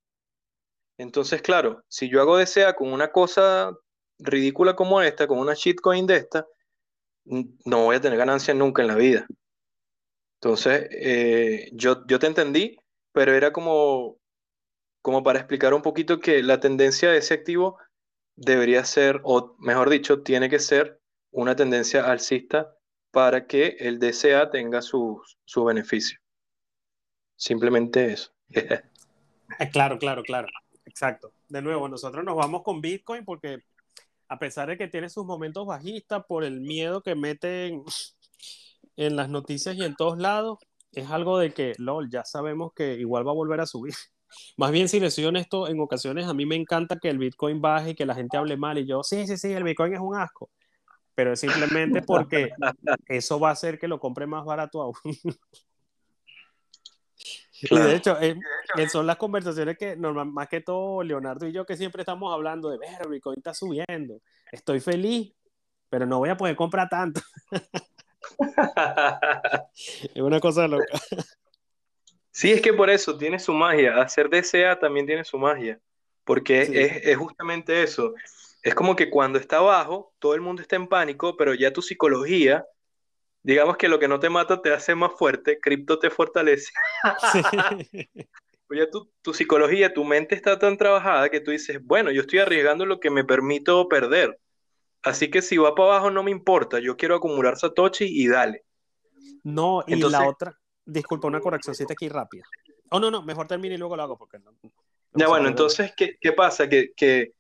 Entonces, 0.97 1.41
claro, 1.41 1.84
si 1.88 2.09
yo 2.09 2.22
hago 2.22 2.38
DCA 2.38 2.73
con 2.76 2.93
una 2.93 3.11
cosa 3.11 3.76
ridícula 4.22 4.76
como 4.76 5.02
esta, 5.02 5.27
con 5.27 5.39
una 5.39 5.53
shitcoin 5.53 6.07
de 6.07 6.18
esta, 6.18 6.48
no 7.26 7.85
voy 7.85 7.95
a 7.95 8.02
tener 8.02 8.18
ganancia 8.18 8.53
nunca 8.53 8.81
en 8.81 8.88
la 8.88 8.95
vida. 8.95 9.27
Entonces, 10.39 10.88
eh, 10.91 11.69
yo, 11.73 12.06
yo 12.07 12.19
te 12.19 12.27
entendí, 12.27 12.77
pero 13.11 13.34
era 13.34 13.52
como, 13.53 14.18
como 15.02 15.23
para 15.23 15.39
explicar 15.39 15.73
un 15.73 15.81
poquito 15.81 16.19
que 16.19 16.41
la 16.41 16.60
tendencia 16.60 17.11
de 17.11 17.18
ese 17.18 17.35
activo 17.35 17.77
debería 18.35 18.84
ser, 18.84 19.22
o 19.23 19.56
mejor 19.60 19.89
dicho, 19.89 20.23
tiene 20.23 20.49
que 20.49 20.60
ser 20.60 20.99
una 21.31 21.56
tendencia 21.56 22.10
alcista 22.10 22.76
para 23.11 23.45
que 23.45 23.76
el 23.80 23.99
DCA 23.99 24.49
tenga 24.49 24.81
sus 24.81 25.38
su 25.45 25.64
beneficio. 25.65 26.18
Simplemente 27.35 28.14
eso. 28.14 28.31
Ah, 28.56 28.81
Claro, 29.73 29.99
claro, 29.99 30.23
claro. 30.23 30.48
Exacto. 30.85 31.34
De 31.49 31.61
nuevo, 31.61 31.88
nosotros 31.89 32.23
nos 32.23 32.35
vamos 32.35 32.64
con 32.64 32.81
Bitcoin 32.81 33.26
porque 33.26 33.64
a 34.31 34.39
pesar 34.39 34.69
de 34.69 34.77
que 34.77 34.87
tiene 34.87 35.09
sus 35.09 35.25
momentos 35.25 35.67
bajistas 35.67 36.23
por 36.25 36.45
el 36.45 36.61
miedo 36.61 37.01
que 37.01 37.15
meten 37.15 37.83
en 38.95 39.15
las 39.17 39.29
noticias 39.29 39.75
y 39.75 39.83
en 39.83 39.93
todos 39.95 40.17
lados, 40.17 40.57
es 40.93 41.09
algo 41.09 41.37
de 41.37 41.53
que, 41.53 41.73
lol, 41.77 42.09
ya 42.09 42.23
sabemos 42.23 42.71
que 42.73 42.93
igual 42.93 43.27
va 43.27 43.31
a 43.31 43.35
volver 43.35 43.59
a 43.59 43.65
subir. 43.65 43.93
Más 44.57 44.71
bien, 44.71 44.87
si 44.87 45.01
les 45.01 45.13
soy 45.15 45.25
honesto, 45.25 45.67
en 45.67 45.81
ocasiones 45.81 46.27
a 46.27 46.33
mí 46.33 46.45
me 46.45 46.55
encanta 46.55 46.97
que 46.97 47.09
el 47.09 47.17
Bitcoin 47.17 47.59
baje 47.59 47.89
y 47.89 47.95
que 47.95 48.05
la 48.05 48.15
gente 48.15 48.37
hable 48.37 48.55
mal 48.55 48.77
y 48.77 48.87
yo, 48.87 49.03
sí, 49.03 49.27
sí, 49.27 49.35
sí, 49.35 49.51
el 49.51 49.65
Bitcoin 49.65 49.93
es 49.93 49.99
un 49.99 50.15
asco. 50.15 50.49
Pero 51.13 51.33
es 51.33 51.39
simplemente 51.41 52.01
porque 52.07 52.51
eso 53.07 53.37
va 53.37 53.49
a 53.49 53.51
hacer 53.51 53.77
que 53.77 53.89
lo 53.89 53.99
compre 53.99 54.27
más 54.27 54.45
barato 54.45 54.81
aún. 54.81 54.95
Y 57.69 57.77
de 57.77 57.95
hecho, 57.95 58.19
eh, 58.21 58.35
eh, 58.77 58.89
son 58.89 59.05
las 59.05 59.17
conversaciones 59.17 59.77
que 59.77 59.95
normal, 59.95 60.27
más 60.31 60.47
que 60.47 60.61
todo 60.61 61.03
Leonardo 61.03 61.47
y 61.47 61.51
yo 61.51 61.65
que 61.65 61.77
siempre 61.77 62.01
estamos 62.01 62.33
hablando 62.33 62.69
de 62.69 62.77
ver, 62.77 63.07
Bitcoin 63.07 63.38
está 63.38 63.53
subiendo, 63.53 64.19
estoy 64.51 64.79
feliz, 64.79 65.33
pero 65.89 66.05
no 66.05 66.19
voy 66.19 66.29
a 66.29 66.38
poder 66.38 66.55
comprar 66.55 66.89
tanto. 66.89 67.21
Es 70.15 70.21
una 70.21 70.39
cosa 70.39 70.67
loca. 70.67 70.85
Sí, 72.33 72.49
es 72.49 72.61
que 72.61 72.71
por 72.71 72.89
eso 72.89 73.17
tiene 73.17 73.39
su 73.39 73.51
magia. 73.51 74.01
Hacer 74.01 74.29
DCA 74.29 74.79
también 74.79 75.05
tiene 75.05 75.25
su 75.25 75.38
magia. 75.38 75.81
Porque 76.23 76.65
Sí. 76.65 76.71
es, 76.77 77.05
es 77.05 77.17
justamente 77.17 77.83
eso. 77.83 78.13
Es 78.63 78.73
como 78.73 78.95
que 78.95 79.09
cuando 79.09 79.38
está 79.38 79.57
abajo, 79.57 80.13
todo 80.17 80.33
el 80.33 80.39
mundo 80.39 80.61
está 80.61 80.77
en 80.77 80.88
pánico, 80.88 81.35
pero 81.35 81.53
ya 81.53 81.73
tu 81.73 81.81
psicología, 81.81 82.65
digamos 83.43 83.77
que 83.77 83.88
lo 83.88 83.99
que 83.99 84.07
no 84.07 84.19
te 84.19 84.30
mata 84.30 84.61
te 84.61 84.73
hace 84.73 84.95
más 84.95 85.13
fuerte, 85.13 85.59
cripto 85.59 85.99
te 85.99 86.09
fortalece. 86.09 86.72
Sí. 87.91 88.09
Ya 88.73 88.89
tu, 88.89 89.11
tu 89.22 89.34
psicología, 89.34 89.93
tu 89.93 90.05
mente 90.05 90.34
está 90.34 90.57
tan 90.57 90.77
trabajada 90.77 91.27
que 91.30 91.41
tú 91.41 91.51
dices, 91.51 91.84
bueno, 91.84 92.09
yo 92.09 92.22
estoy 92.22 92.39
arriesgando 92.39 92.85
lo 92.85 93.01
que 93.01 93.09
me 93.09 93.26
permito 93.26 93.89
perder. 93.89 94.39
Así 95.03 95.30
que 95.30 95.41
si 95.41 95.57
va 95.57 95.76
para 95.76 95.89
abajo 95.89 96.09
no 96.11 96.23
me 96.23 96.31
importa, 96.31 96.80
yo 96.80 96.95
quiero 96.95 97.15
acumular 97.15 97.57
Satoshi 97.57 98.05
y 98.05 98.30
dale. 98.30 98.63
No, 99.43 99.84
y 99.88 99.93
Entonces- 99.93 100.19
la 100.19 100.26
otra, 100.26 100.57
disculpa, 100.85 101.27
una 101.27 101.41
correccióncita 101.41 101.91
aquí 101.93 102.07
rápida. 102.07 102.43
Oh, 102.91 102.99
no, 102.99 103.11
no, 103.11 103.22
mejor 103.23 103.47
termine 103.47 103.76
y 103.76 103.77
luego 103.77 103.97
lo 103.97 104.03
hago 104.03 104.18
porque 104.18 104.39
no. 104.39 104.51
no 104.63 104.72
Ya 105.15 105.27
bueno, 105.27 105.47
entonces, 105.49 105.93
¿qué, 105.95 106.18
qué 106.19 106.31
pasa? 106.31 106.69
Que, 106.69 106.93
que 106.95 107.34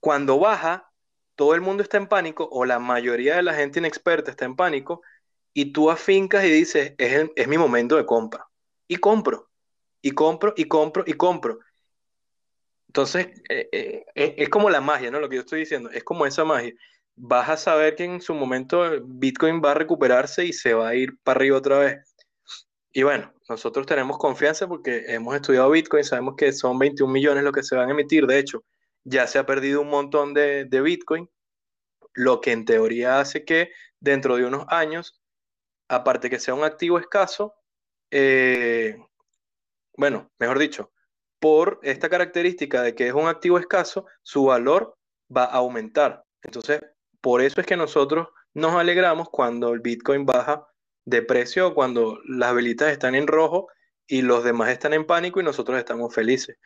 cuando 0.00 0.38
baja, 0.38 0.90
todo 1.36 1.54
el 1.54 1.60
mundo 1.60 1.82
está 1.82 1.96
en 1.96 2.06
pánico, 2.06 2.48
o 2.50 2.64
la 2.64 2.78
mayoría 2.78 3.36
de 3.36 3.42
la 3.42 3.54
gente 3.54 3.78
inexperta 3.78 4.30
está 4.30 4.44
en 4.44 4.56
pánico, 4.56 5.02
y 5.56 5.72
tú 5.72 5.90
afincas 5.90 6.44
y 6.44 6.50
dices, 6.50 6.92
es, 6.98 7.30
es 7.34 7.48
mi 7.48 7.56
momento 7.56 7.96
de 7.96 8.04
compra. 8.04 8.46
Y 8.86 8.96
compro, 8.96 9.48
y 10.02 10.10
compro, 10.10 10.52
y 10.54 10.66
compro, 10.66 11.02
y 11.06 11.14
compro. 11.14 11.60
Entonces, 12.88 13.28
eh, 13.48 13.66
eh, 13.72 14.04
es, 14.14 14.34
es 14.36 14.48
como 14.50 14.68
la 14.68 14.82
magia, 14.82 15.10
¿no? 15.10 15.18
Lo 15.18 15.30
que 15.30 15.36
yo 15.36 15.40
estoy 15.40 15.60
diciendo, 15.60 15.88
es 15.88 16.04
como 16.04 16.26
esa 16.26 16.44
magia. 16.44 16.74
Vas 17.14 17.48
a 17.48 17.56
saber 17.56 17.96
que 17.96 18.04
en 18.04 18.20
su 18.20 18.34
momento 18.34 19.00
Bitcoin 19.06 19.62
va 19.64 19.70
a 19.70 19.74
recuperarse 19.74 20.44
y 20.44 20.52
se 20.52 20.74
va 20.74 20.88
a 20.88 20.94
ir 20.94 21.16
para 21.22 21.38
arriba 21.38 21.56
otra 21.56 21.78
vez. 21.78 22.14
Y 22.92 23.04
bueno, 23.04 23.32
nosotros 23.48 23.86
tenemos 23.86 24.18
confianza 24.18 24.68
porque 24.68 25.06
hemos 25.08 25.34
estudiado 25.34 25.70
Bitcoin, 25.70 26.04
sabemos 26.04 26.34
que 26.36 26.52
son 26.52 26.78
21 26.78 27.10
millones 27.10 27.44
lo 27.44 27.52
que 27.52 27.62
se 27.62 27.76
van 27.76 27.88
a 27.88 27.92
emitir. 27.92 28.26
De 28.26 28.38
hecho, 28.38 28.62
ya 29.04 29.26
se 29.26 29.38
ha 29.38 29.46
perdido 29.46 29.80
un 29.80 29.88
montón 29.88 30.34
de, 30.34 30.66
de 30.66 30.82
Bitcoin, 30.82 31.30
lo 32.12 32.42
que 32.42 32.52
en 32.52 32.66
teoría 32.66 33.20
hace 33.20 33.46
que 33.46 33.70
dentro 34.00 34.36
de 34.36 34.44
unos 34.44 34.66
años, 34.68 35.18
aparte 35.88 36.30
que 36.30 36.38
sea 36.38 36.54
un 36.54 36.64
activo 36.64 36.98
escaso, 36.98 37.54
eh, 38.10 38.96
bueno, 39.96 40.30
mejor 40.38 40.58
dicho, 40.58 40.92
por 41.38 41.80
esta 41.82 42.08
característica 42.08 42.82
de 42.82 42.94
que 42.94 43.08
es 43.08 43.14
un 43.14 43.28
activo 43.28 43.58
escaso, 43.58 44.06
su 44.22 44.44
valor 44.44 44.96
va 45.34 45.44
a 45.44 45.56
aumentar. 45.56 46.24
Entonces, 46.42 46.80
por 47.20 47.40
eso 47.40 47.60
es 47.60 47.66
que 47.66 47.76
nosotros 47.76 48.28
nos 48.54 48.74
alegramos 48.74 49.28
cuando 49.30 49.72
el 49.72 49.80
Bitcoin 49.80 50.24
baja 50.24 50.66
de 51.04 51.22
precio, 51.22 51.74
cuando 51.74 52.18
las 52.26 52.54
velitas 52.54 52.90
están 52.90 53.14
en 53.14 53.26
rojo 53.26 53.68
y 54.06 54.22
los 54.22 54.44
demás 54.44 54.70
están 54.70 54.94
en 54.94 55.06
pánico 55.06 55.40
y 55.40 55.44
nosotros 55.44 55.78
estamos 55.78 56.14
felices. 56.14 56.56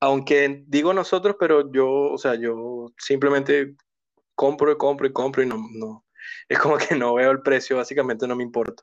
Aunque 0.00 0.64
digo 0.66 0.92
nosotros, 0.92 1.36
pero 1.38 1.72
yo, 1.72 1.88
o 1.88 2.18
sea, 2.18 2.34
yo 2.34 2.92
simplemente 2.98 3.74
compro 4.34 4.72
y 4.72 4.76
compro 4.76 5.06
y 5.06 5.12
compro 5.12 5.42
y 5.42 5.46
no, 5.46 5.56
no, 5.72 6.04
es 6.48 6.58
como 6.58 6.78
que 6.78 6.94
no 6.94 7.14
veo 7.14 7.30
el 7.30 7.42
precio, 7.42 7.76
básicamente 7.76 8.26
no 8.26 8.36
me 8.36 8.44
importa. 8.44 8.82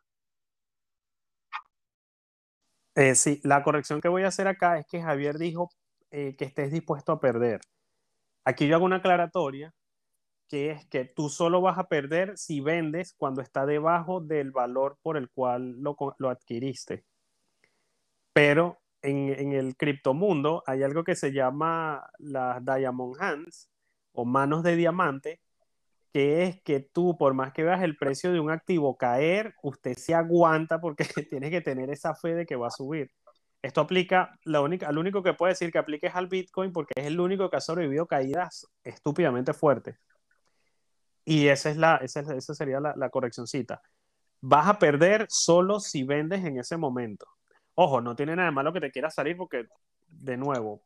Eh, 2.96 3.16
sí, 3.16 3.42
la 3.44 3.62
corrección 3.64 4.00
que 4.02 4.08
voy 4.08 4.24
a 4.24 4.30
hacer 4.30 4.48
acá 4.48 4.78
es 4.80 4.86
que 4.88 5.02
Javier 5.02 5.38
dijo 5.38 5.70
eh, 6.12 6.36
que 6.38 6.46
estés 6.46 6.72
dispuesto 6.72 7.12
a 7.12 7.20
perder. 7.20 7.62
Aquí 8.46 8.68
yo 8.68 8.76
hago 8.76 8.86
una 8.86 8.98
aclaratoria, 8.98 9.74
que 10.48 10.72
es 10.72 10.86
que 10.88 11.06
tú 11.06 11.30
solo 11.30 11.62
vas 11.62 11.78
a 11.78 11.90
perder 11.90 12.38
si 12.38 12.62
vendes 12.62 13.14
cuando 13.18 13.42
está 13.42 13.66
debajo 13.66 14.22
del 14.22 14.52
valor 14.52 14.98
por 15.02 15.18
el 15.18 15.30
cual 15.30 15.82
lo, 15.82 15.98
lo 16.20 16.30
adquiriste. 16.30 17.06
Pero 18.34 18.82
en, 19.02 19.30
en 19.30 19.54
el 19.54 19.76
criptomundo 19.78 20.64
hay 20.68 20.84
algo 20.84 21.04
que 21.04 21.16
se 21.16 21.32
llama 21.32 22.10
las 22.20 22.64
Diamond 22.64 23.16
Hands 23.22 23.70
o 24.14 24.26
manos 24.26 24.64
de 24.64 24.76
diamante, 24.76 25.42
que 26.16 26.44
es 26.44 26.62
que 26.62 26.80
tú, 26.80 27.18
por 27.18 27.34
más 27.34 27.52
que 27.52 27.62
veas 27.62 27.84
el 27.84 27.98
precio 27.98 28.32
de 28.32 28.40
un 28.40 28.50
activo 28.50 28.96
caer, 28.96 29.54
usted 29.62 29.98
se 29.98 30.16
aguanta 30.16 30.80
porque 30.80 31.04
tiene 31.30 31.52
que 31.52 31.60
tener 31.60 31.90
esa 31.90 32.16
fe 32.16 32.34
de 32.34 32.46
que 32.46 32.56
va 32.56 32.68
a 32.68 32.72
subir. 32.72 33.12
Esto 33.62 33.82
aplica, 33.82 34.40
la 34.46 34.62
única, 34.62 34.90
lo 34.94 35.02
único 35.02 35.22
que 35.22 35.34
puede 35.34 35.52
decir 35.52 35.74
que 35.74 35.78
aplique 35.78 36.08
es 36.08 36.16
al 36.16 36.28
Bitcoin 36.28 36.72
porque 36.72 36.94
es 36.96 37.08
el 37.08 37.20
único 37.20 37.50
que 37.50 37.58
ha 37.58 37.60
sobrevivido 37.60 38.08
caídas 38.08 38.66
estúpidamente 38.82 39.52
fuertes. 39.52 39.98
Y 41.26 41.50
esa, 41.50 41.72
es 41.72 41.76
la, 41.76 41.98
esa, 41.98 42.22
esa 42.34 42.56
sería 42.56 42.80
la, 42.80 42.94
la 42.96 43.10
correccioncita. 43.10 43.82
Vas 44.40 44.70
a 44.70 44.80
perder 44.80 45.26
solo 45.28 45.82
si 45.82 46.06
vendes 46.06 46.46
en 46.46 46.58
ese 46.58 46.78
momento. 46.78 47.28
Ojo, 47.74 48.00
no 48.00 48.16
tiene 48.16 48.38
nada 48.38 48.48
de 48.48 48.56
malo 48.56 48.72
que 48.72 48.80
te 48.80 48.92
quiera 48.92 49.12
salir 49.12 49.36
porque, 49.36 49.66
de 50.08 50.38
nuevo, 50.38 50.82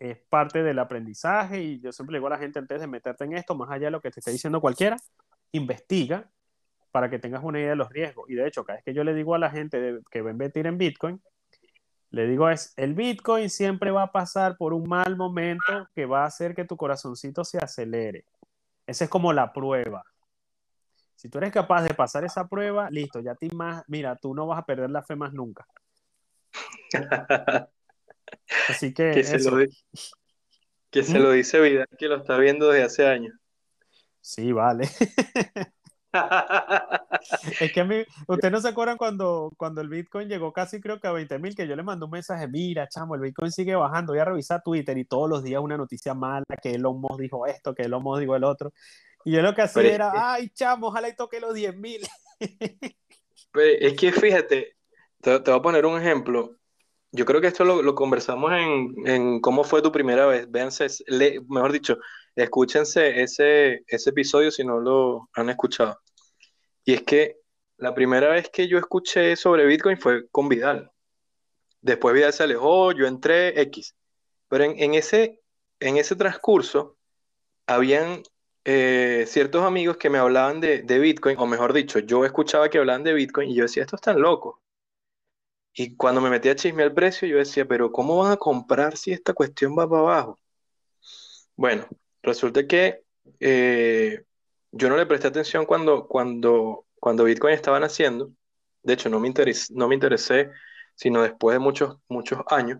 es 0.00 0.18
parte 0.18 0.62
del 0.62 0.78
aprendizaje 0.78 1.62
y 1.62 1.80
yo 1.80 1.92
siempre 1.92 2.16
digo 2.16 2.26
a 2.26 2.30
la 2.30 2.38
gente 2.38 2.58
antes 2.58 2.80
de 2.80 2.86
meterte 2.86 3.24
en 3.24 3.34
esto, 3.34 3.54
más 3.54 3.70
allá 3.70 3.84
de 3.86 3.90
lo 3.90 4.00
que 4.00 4.10
te 4.10 4.20
esté 4.20 4.32
diciendo 4.32 4.60
cualquiera, 4.60 4.96
investiga 5.52 6.28
para 6.90 7.10
que 7.10 7.18
tengas 7.18 7.44
una 7.44 7.60
idea 7.60 7.70
de 7.70 7.76
los 7.76 7.90
riesgos. 7.90 8.28
Y 8.30 8.34
de 8.34 8.48
hecho, 8.48 8.64
cada 8.64 8.78
vez 8.78 8.84
que 8.84 8.94
yo 8.94 9.04
le 9.04 9.12
digo 9.12 9.34
a 9.34 9.38
la 9.38 9.50
gente 9.50 10.00
que 10.10 10.22
va 10.22 10.30
a 10.30 10.32
invertir 10.32 10.66
en 10.66 10.78
Bitcoin, 10.78 11.22
le 12.10 12.26
digo 12.26 12.48
es, 12.48 12.72
el 12.76 12.94
Bitcoin 12.94 13.50
siempre 13.50 13.90
va 13.90 14.04
a 14.04 14.12
pasar 14.12 14.56
por 14.56 14.72
un 14.72 14.88
mal 14.88 15.16
momento 15.16 15.88
que 15.94 16.06
va 16.06 16.22
a 16.22 16.26
hacer 16.26 16.54
que 16.54 16.64
tu 16.64 16.78
corazoncito 16.78 17.44
se 17.44 17.58
acelere. 17.58 18.24
Esa 18.86 19.04
es 19.04 19.10
como 19.10 19.34
la 19.34 19.52
prueba. 19.52 20.02
Si 21.14 21.28
tú 21.28 21.36
eres 21.38 21.52
capaz 21.52 21.82
de 21.82 21.94
pasar 21.94 22.24
esa 22.24 22.48
prueba, 22.48 22.88
listo, 22.90 23.20
ya 23.20 23.34
te 23.34 23.54
más, 23.54 23.84
mira, 23.86 24.16
tú 24.16 24.34
no 24.34 24.46
vas 24.46 24.58
a 24.58 24.64
perder 24.64 24.90
la 24.90 25.02
fe 25.02 25.14
más 25.14 25.34
nunca. 25.34 25.66
Así 28.68 28.92
que, 28.94 29.10
Que 29.12 29.24
se 29.24 29.38
lo, 29.50 29.58
que 30.90 31.02
se 31.02 31.18
¿Mm? 31.18 31.22
lo 31.22 31.30
dice 31.32 31.60
Vidal, 31.60 31.88
que 31.98 32.08
lo 32.08 32.16
está 32.16 32.36
viendo 32.38 32.68
desde 32.68 32.84
hace 32.84 33.06
años. 33.06 33.34
Sí, 34.20 34.52
vale. 34.52 34.88
Es 37.60 37.72
que 37.72 37.80
a 37.80 37.84
mí, 37.84 38.02
¿ustedes 38.26 38.50
no 38.50 38.60
se 38.60 38.68
acuerdan 38.68 38.96
cuando, 38.96 39.52
cuando 39.56 39.80
el 39.80 39.88
Bitcoin 39.88 40.28
llegó 40.28 40.52
casi 40.52 40.80
creo 40.80 40.98
que 41.00 41.06
a 41.06 41.12
20 41.12 41.38
mil? 41.38 41.54
Que 41.54 41.68
yo 41.68 41.76
le 41.76 41.82
mandé 41.84 42.04
un 42.04 42.10
mensaje, 42.10 42.48
mira, 42.48 42.88
chamo, 42.88 43.14
el 43.14 43.20
Bitcoin 43.20 43.52
sigue 43.52 43.76
bajando, 43.76 44.12
voy 44.12 44.20
a 44.20 44.24
revisar 44.24 44.60
Twitter 44.62 44.96
y 44.98 45.04
todos 45.04 45.28
los 45.30 45.44
días 45.44 45.60
una 45.62 45.76
noticia 45.76 46.12
mala, 46.14 46.44
que 46.60 46.72
Elon 46.74 47.00
Musk 47.00 47.20
dijo 47.20 47.46
esto, 47.46 47.74
que 47.74 47.82
Elon 47.82 48.02
Musk 48.02 48.20
dijo 48.20 48.34
el 48.34 48.42
otro. 48.44 48.72
Y 49.24 49.32
yo 49.32 49.42
lo 49.42 49.54
que 49.54 49.62
hacía 49.62 49.82
Pero 49.82 49.88
es 49.88 49.94
era, 49.94 50.10
que- 50.10 50.18
ay, 50.20 50.50
chamo, 50.50 50.88
ojalá 50.88 51.08
y 51.08 51.14
toque 51.14 51.38
los 51.38 51.54
10 51.54 51.76
mil. 51.76 52.00
Pero 53.52 53.78
es 53.86 53.94
que 53.94 54.10
fíjate, 54.12 54.76
te, 55.20 55.40
te 55.40 55.50
voy 55.50 55.60
a 55.60 55.62
poner 55.62 55.86
un 55.86 56.00
ejemplo. 56.00 56.56
Yo 57.12 57.24
creo 57.24 57.40
que 57.40 57.48
esto 57.48 57.64
lo, 57.64 57.82
lo 57.82 57.94
conversamos 57.94 58.52
en, 58.52 58.94
en 59.06 59.40
cómo 59.40 59.64
fue 59.64 59.82
tu 59.82 59.90
primera 59.90 60.26
vez. 60.26 60.50
Véanse, 60.50 60.86
le- 61.08 61.40
mejor 61.48 61.72
dicho, 61.72 61.98
escúchense 62.36 63.22
ese, 63.22 63.82
ese 63.88 64.10
episodio 64.10 64.50
si 64.50 64.64
no 64.64 64.78
lo 64.80 65.28
han 65.34 65.50
escuchado. 65.50 66.00
Y 66.84 66.94
es 66.94 67.02
que 67.02 67.36
la 67.78 67.94
primera 67.94 68.30
vez 68.30 68.50
que 68.50 68.68
yo 68.68 68.78
escuché 68.78 69.36
sobre 69.36 69.66
Bitcoin 69.66 69.98
fue 69.98 70.28
con 70.30 70.48
Vidal. 70.48 70.90
Después 71.82 72.14
Vidal 72.14 72.32
se 72.32 72.44
alejó, 72.44 72.92
yo 72.92 73.06
entré 73.06 73.60
X. 73.62 73.96
Pero 74.48 74.64
en, 74.64 74.74
en 74.78 74.94
ese, 74.94 75.40
en 75.80 75.96
ese 75.98 76.16
transcurso 76.16 76.98
habían 77.66 78.22
eh, 78.64 79.24
ciertos 79.28 79.64
amigos 79.64 79.96
que 79.98 80.10
me 80.10 80.18
hablaban 80.18 80.60
de, 80.60 80.82
de 80.82 80.98
Bitcoin, 81.00 81.36
o 81.38 81.46
mejor 81.46 81.72
dicho, 81.72 81.98
yo 82.00 82.24
escuchaba 82.24 82.70
que 82.70 82.78
hablaban 82.78 83.04
de 83.04 83.14
Bitcoin 83.14 83.50
y 83.50 83.56
yo 83.56 83.64
decía, 83.64 83.84
estos 83.84 83.98
están 84.00 84.20
locos. 84.20 84.56
Y 85.74 85.96
cuando 85.96 86.20
me 86.20 86.30
metí 86.30 86.48
a 86.48 86.54
chismear 86.54 86.88
el 86.90 86.94
precio, 86.94 87.26
yo 87.26 87.38
decía, 87.38 87.64
pero 87.66 87.90
¿cómo 87.90 88.18
van 88.18 88.30
a 88.30 88.36
comprar 88.36 88.96
si 88.96 89.10
esta 89.12 89.34
cuestión 89.34 89.76
va 89.76 89.88
para 89.88 90.02
abajo? 90.02 90.38
Bueno, 91.56 91.86
resulta 92.22 92.66
que 92.66 93.02
eh, 93.40 94.22
yo 94.72 94.88
no 94.88 94.96
le 94.96 95.06
presté 95.06 95.28
atención 95.28 95.66
cuando, 95.66 96.06
cuando, 96.08 96.86
cuando 96.98 97.24
Bitcoin 97.24 97.54
estaba 97.54 97.80
naciendo. 97.80 98.32
De 98.82 98.94
hecho, 98.94 99.08
no 99.08 99.20
me 99.20 99.28
interes- 99.28 99.70
no 99.70 99.88
me 99.88 99.94
interesé, 99.94 100.50
sino 100.94 101.22
después 101.22 101.54
de 101.54 101.58
muchos, 101.60 101.98
muchos 102.08 102.40
años. 102.48 102.78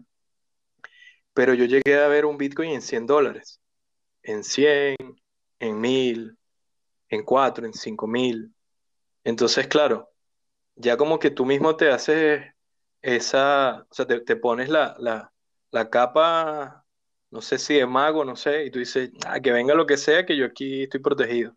Pero 1.34 1.54
yo 1.54 1.64
llegué 1.64 1.98
a 1.98 2.08
ver 2.08 2.24
un 2.26 2.36
Bitcoin 2.38 2.70
en 2.70 2.82
100 2.82 3.06
dólares, 3.06 3.60
en 4.22 4.44
100, 4.44 4.96
en 5.60 5.80
1000, 5.80 6.38
en 7.10 7.24
4, 7.24 7.66
en 7.66 7.74
5000. 7.74 8.54
Entonces, 9.24 9.68
claro, 9.68 10.10
ya 10.76 10.96
como 10.96 11.18
que 11.20 11.30
tú 11.30 11.46
mismo 11.46 11.76
te 11.76 11.90
haces 11.90 12.44
esa, 13.02 13.86
o 13.90 13.94
sea, 13.94 14.06
te, 14.06 14.20
te 14.20 14.36
pones 14.36 14.68
la, 14.68 14.96
la, 14.98 15.32
la 15.70 15.90
capa, 15.90 16.84
no 17.30 17.40
sé 17.42 17.58
si 17.58 17.74
de 17.74 17.86
mago, 17.86 18.24
no 18.24 18.36
sé, 18.36 18.64
y 18.66 18.70
tú 18.70 18.78
dices, 18.78 19.10
ah, 19.26 19.40
que 19.40 19.52
venga 19.52 19.74
lo 19.74 19.86
que 19.86 19.96
sea, 19.96 20.26
que 20.26 20.36
yo 20.36 20.46
aquí 20.46 20.84
estoy 20.84 21.00
protegido. 21.00 21.56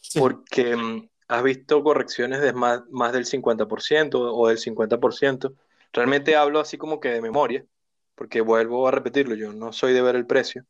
Sí. 0.00 0.18
Porque 0.20 0.76
mm, 0.76 1.08
has 1.28 1.42
visto 1.42 1.82
correcciones 1.82 2.40
de 2.40 2.52
más, 2.52 2.82
más 2.90 3.12
del 3.12 3.26
50% 3.26 4.14
o 4.14 4.48
del 4.48 4.58
50%. 4.58 5.54
Realmente 5.92 6.36
hablo 6.36 6.60
así 6.60 6.78
como 6.78 7.00
que 7.00 7.10
de 7.10 7.22
memoria, 7.22 7.64
porque 8.14 8.40
vuelvo 8.40 8.88
a 8.88 8.90
repetirlo, 8.90 9.34
yo 9.34 9.52
no 9.52 9.72
soy 9.72 9.92
de 9.92 10.02
ver 10.02 10.16
el 10.16 10.26
precio. 10.26 10.64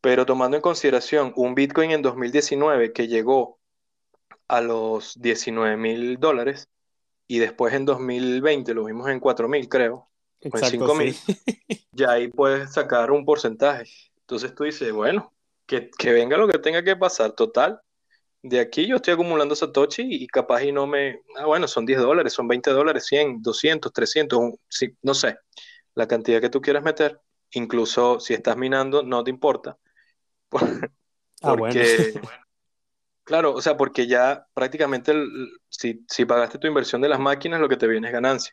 Pero 0.00 0.24
tomando 0.24 0.56
en 0.56 0.62
consideración 0.62 1.32
un 1.36 1.54
Bitcoin 1.54 1.90
en 1.90 2.02
2019 2.02 2.92
que 2.92 3.08
llegó 3.08 3.58
a 4.48 4.60
los 4.60 5.20
19 5.20 5.76
mil 5.76 6.18
dólares 6.18 6.68
y 7.30 7.38
después 7.38 7.74
en 7.74 7.84
2020 7.84 8.74
lo 8.74 8.84
vimos 8.84 9.08
en 9.08 9.20
4 9.20 9.48
mil, 9.48 9.68
creo, 9.68 9.94
o 10.50 10.58
en 10.58 10.64
Exacto, 10.64 10.64
5 10.64 10.94
mil, 10.96 11.14
sí. 11.14 11.34
ya 11.92 12.12
ahí 12.12 12.28
puedes 12.28 12.72
sacar 12.72 13.10
un 13.12 13.24
porcentaje. 13.24 13.88
Entonces 14.22 14.54
tú 14.54 14.64
dices, 14.64 14.92
bueno, 14.92 15.32
que, 15.66 15.90
que 15.96 16.12
venga 16.12 16.36
lo 16.36 16.48
que 16.48 16.58
tenga 16.58 16.82
que 16.82 16.96
pasar, 16.96 17.32
total. 17.32 17.80
De 18.42 18.60
aquí 18.60 18.86
yo 18.88 18.96
estoy 18.96 19.14
acumulando 19.14 19.56
Satoshi 19.56 20.02
y 20.08 20.26
capaz 20.26 20.64
y 20.64 20.72
no 20.72 20.86
me... 20.86 21.20
Ah, 21.36 21.46
bueno, 21.46 21.68
son 21.68 21.86
10 21.86 22.00
dólares, 22.00 22.32
son 22.32 22.48
20 22.48 22.70
dólares, 22.70 23.06
100, 23.06 23.42
200, 23.42 23.92
300, 23.92 24.38
un- 24.38 24.58
no 25.02 25.14
sé, 25.14 25.38
la 25.94 26.08
cantidad 26.08 26.40
que 26.40 26.50
tú 26.50 26.60
quieras 26.60 26.82
meter. 26.84 27.20
Incluso 27.52 28.20
si 28.20 28.34
estás 28.34 28.56
minando, 28.56 29.02
no 29.02 29.24
te 29.24 29.30
importa. 29.30 29.78
Ah, 31.42 31.54
bueno. 31.54 31.80
claro, 33.30 33.54
o 33.54 33.62
sea, 33.62 33.76
porque 33.76 34.08
ya 34.08 34.44
prácticamente 34.54 35.12
el- 35.12 35.52
si, 35.68 36.04
si 36.08 36.24
pagaste 36.24 36.58
tu 36.58 36.66
inversión 36.66 37.00
de 37.00 37.08
las 37.08 37.20
máquinas, 37.20 37.60
lo 37.60 37.68
que 37.68 37.76
te 37.76 37.86
viene 37.86 38.08
es 38.08 38.12
ganancia. 38.12 38.52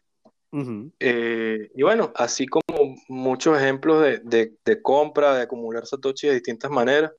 Eh, 0.99 1.71
y 1.75 1.81
bueno, 1.81 2.11
así 2.15 2.45
como 2.45 2.95
muchos 3.09 3.57
ejemplos 3.57 4.03
de, 4.03 4.19
de- 4.23 4.53
de 4.63 4.81
compra, 4.83 5.33
de 5.35 5.41
acumular 5.43 5.85
Satoshi 5.87 6.27
de 6.27 6.35
distintas 6.35 6.69
maneras, 6.69 7.11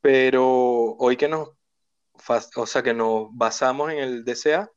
pero 0.00 0.44
hoy 0.98 1.16
que 1.16 1.28
nos, 1.28 1.50
o 2.56 2.66
sea, 2.66 2.82
que 2.82 2.94
nos 2.94 3.28
basamos 3.32 3.92
en 3.92 3.98
el 3.98 4.24
DCA, 4.24 4.70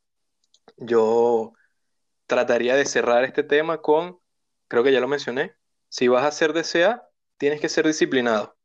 yo 0.76 1.52
trataría 2.26 2.76
de 2.76 2.86
cerrar 2.86 3.24
este 3.24 3.42
tema 3.42 3.82
con, 3.82 4.20
creo 4.68 4.84
que 4.84 4.92
ya 4.92 5.00
lo 5.00 5.08
mencioné, 5.08 5.54
si 5.88 6.08
vas 6.08 6.22
a 6.24 6.28
hacer 6.28 6.52
DCA, 6.52 7.02
tienes 7.38 7.60
que 7.60 7.68
ser 7.68 7.86
disciplinado 7.86 8.56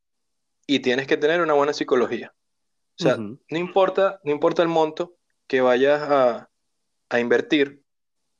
y 0.66 0.80
tienes 0.80 1.08
que 1.08 1.16
tener 1.18 1.40
una 1.42 1.54
buena 1.54 1.72
psicología. 1.72 2.35
O 2.98 3.02
sea, 3.02 3.16
no 3.16 3.58
importa, 3.58 4.20
no 4.24 4.32
importa 4.32 4.62
el 4.62 4.68
monto 4.68 5.16
que 5.46 5.60
vayas 5.60 6.02
a, 6.02 6.50
a 7.08 7.20
invertir, 7.20 7.82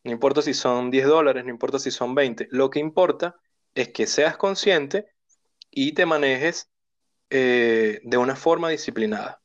no 0.04 0.12
importa 0.12 0.40
si 0.40 0.54
son 0.54 0.90
10 0.90 1.06
dólares, 1.06 1.44
no 1.44 1.50
importa 1.50 1.78
si 1.78 1.90
son 1.90 2.14
20, 2.14 2.48
lo 2.50 2.70
que 2.70 2.78
importa 2.78 3.36
es 3.74 3.88
que 3.90 4.06
seas 4.06 4.36
consciente 4.36 5.06
y 5.70 5.92
te 5.92 6.06
manejes 6.06 6.70
eh, 7.30 8.00
de 8.02 8.16
una 8.16 8.36
forma 8.36 8.70
disciplinada. 8.70 9.42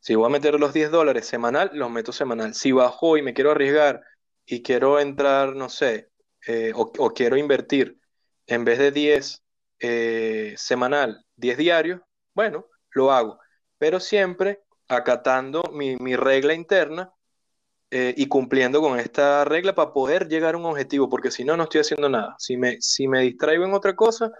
Si 0.00 0.14
voy 0.14 0.26
a 0.26 0.30
meter 0.30 0.58
los 0.58 0.72
10 0.72 0.90
dólares 0.90 1.26
semanal, 1.26 1.70
los 1.72 1.90
meto 1.90 2.12
semanal. 2.12 2.54
Si 2.54 2.72
bajo 2.72 3.16
y 3.16 3.22
me 3.22 3.34
quiero 3.34 3.52
arriesgar 3.52 4.02
y 4.44 4.62
quiero 4.62 4.98
entrar, 5.00 5.54
no 5.54 5.68
sé, 5.68 6.10
eh, 6.46 6.72
o, 6.74 6.92
o 6.98 7.10
quiero 7.12 7.36
invertir 7.36 7.98
en 8.46 8.64
vez 8.64 8.78
de 8.78 8.92
10 8.92 9.42
eh, 9.78 10.54
semanal, 10.56 11.24
10 11.36 11.58
diarios, 11.58 12.00
bueno, 12.34 12.66
lo 12.90 13.12
hago, 13.12 13.38
pero 13.78 14.00
siempre 14.00 14.62
acatando 14.88 15.62
mi, 15.72 15.96
mi 15.96 16.16
regla 16.16 16.54
interna 16.54 17.12
eh, 17.90 18.14
y 18.16 18.26
cumpliendo 18.26 18.80
con 18.80 18.98
esta 18.98 19.44
regla 19.44 19.74
para 19.74 19.92
poder 19.92 20.28
llegar 20.28 20.54
a 20.54 20.58
un 20.58 20.66
objetivo, 20.66 21.08
porque 21.08 21.30
si 21.30 21.44
no, 21.44 21.56
no 21.56 21.64
estoy 21.64 21.82
haciendo 21.82 22.08
nada. 22.08 22.34
Si 22.38 22.56
me, 22.56 22.80
si 22.80 23.06
me 23.08 23.22
distraigo 23.22 23.64
en 23.64 23.74
otra 23.74 23.94
cosa, 23.94 24.30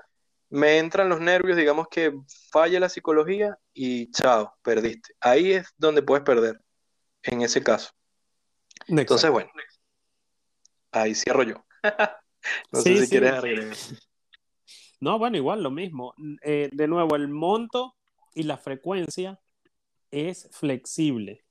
me 0.48 0.78
entran 0.78 1.08
los 1.08 1.20
nervios, 1.20 1.56
digamos 1.56 1.86
que 1.88 2.12
falla 2.50 2.80
la 2.80 2.88
psicología 2.88 3.58
y 3.72 4.10
chao, 4.10 4.54
perdiste. 4.62 5.14
Ahí 5.20 5.52
es 5.52 5.66
donde 5.76 6.02
puedes 6.02 6.24
perder, 6.24 6.60
en 7.22 7.42
ese 7.42 7.62
caso. 7.62 7.90
Entonces, 8.88 9.30
bueno, 9.30 9.50
ahí 10.92 11.14
cierro 11.14 11.42
yo. 11.42 11.64
no 12.72 12.80
Sí, 12.80 12.96
sé 12.96 12.96
si 12.96 13.06
sí. 13.06 13.10
quieres. 13.10 13.94
No, 15.00 15.18
bueno, 15.18 15.36
igual 15.36 15.62
lo 15.62 15.70
mismo. 15.70 16.14
Eh, 16.42 16.68
de 16.72 16.88
nuevo, 16.88 17.16
el 17.16 17.28
monto 17.28 17.94
y 18.36 18.44
la 18.44 18.58
frecuencia 18.58 19.40
es 20.12 20.48
flexible. 20.52 21.42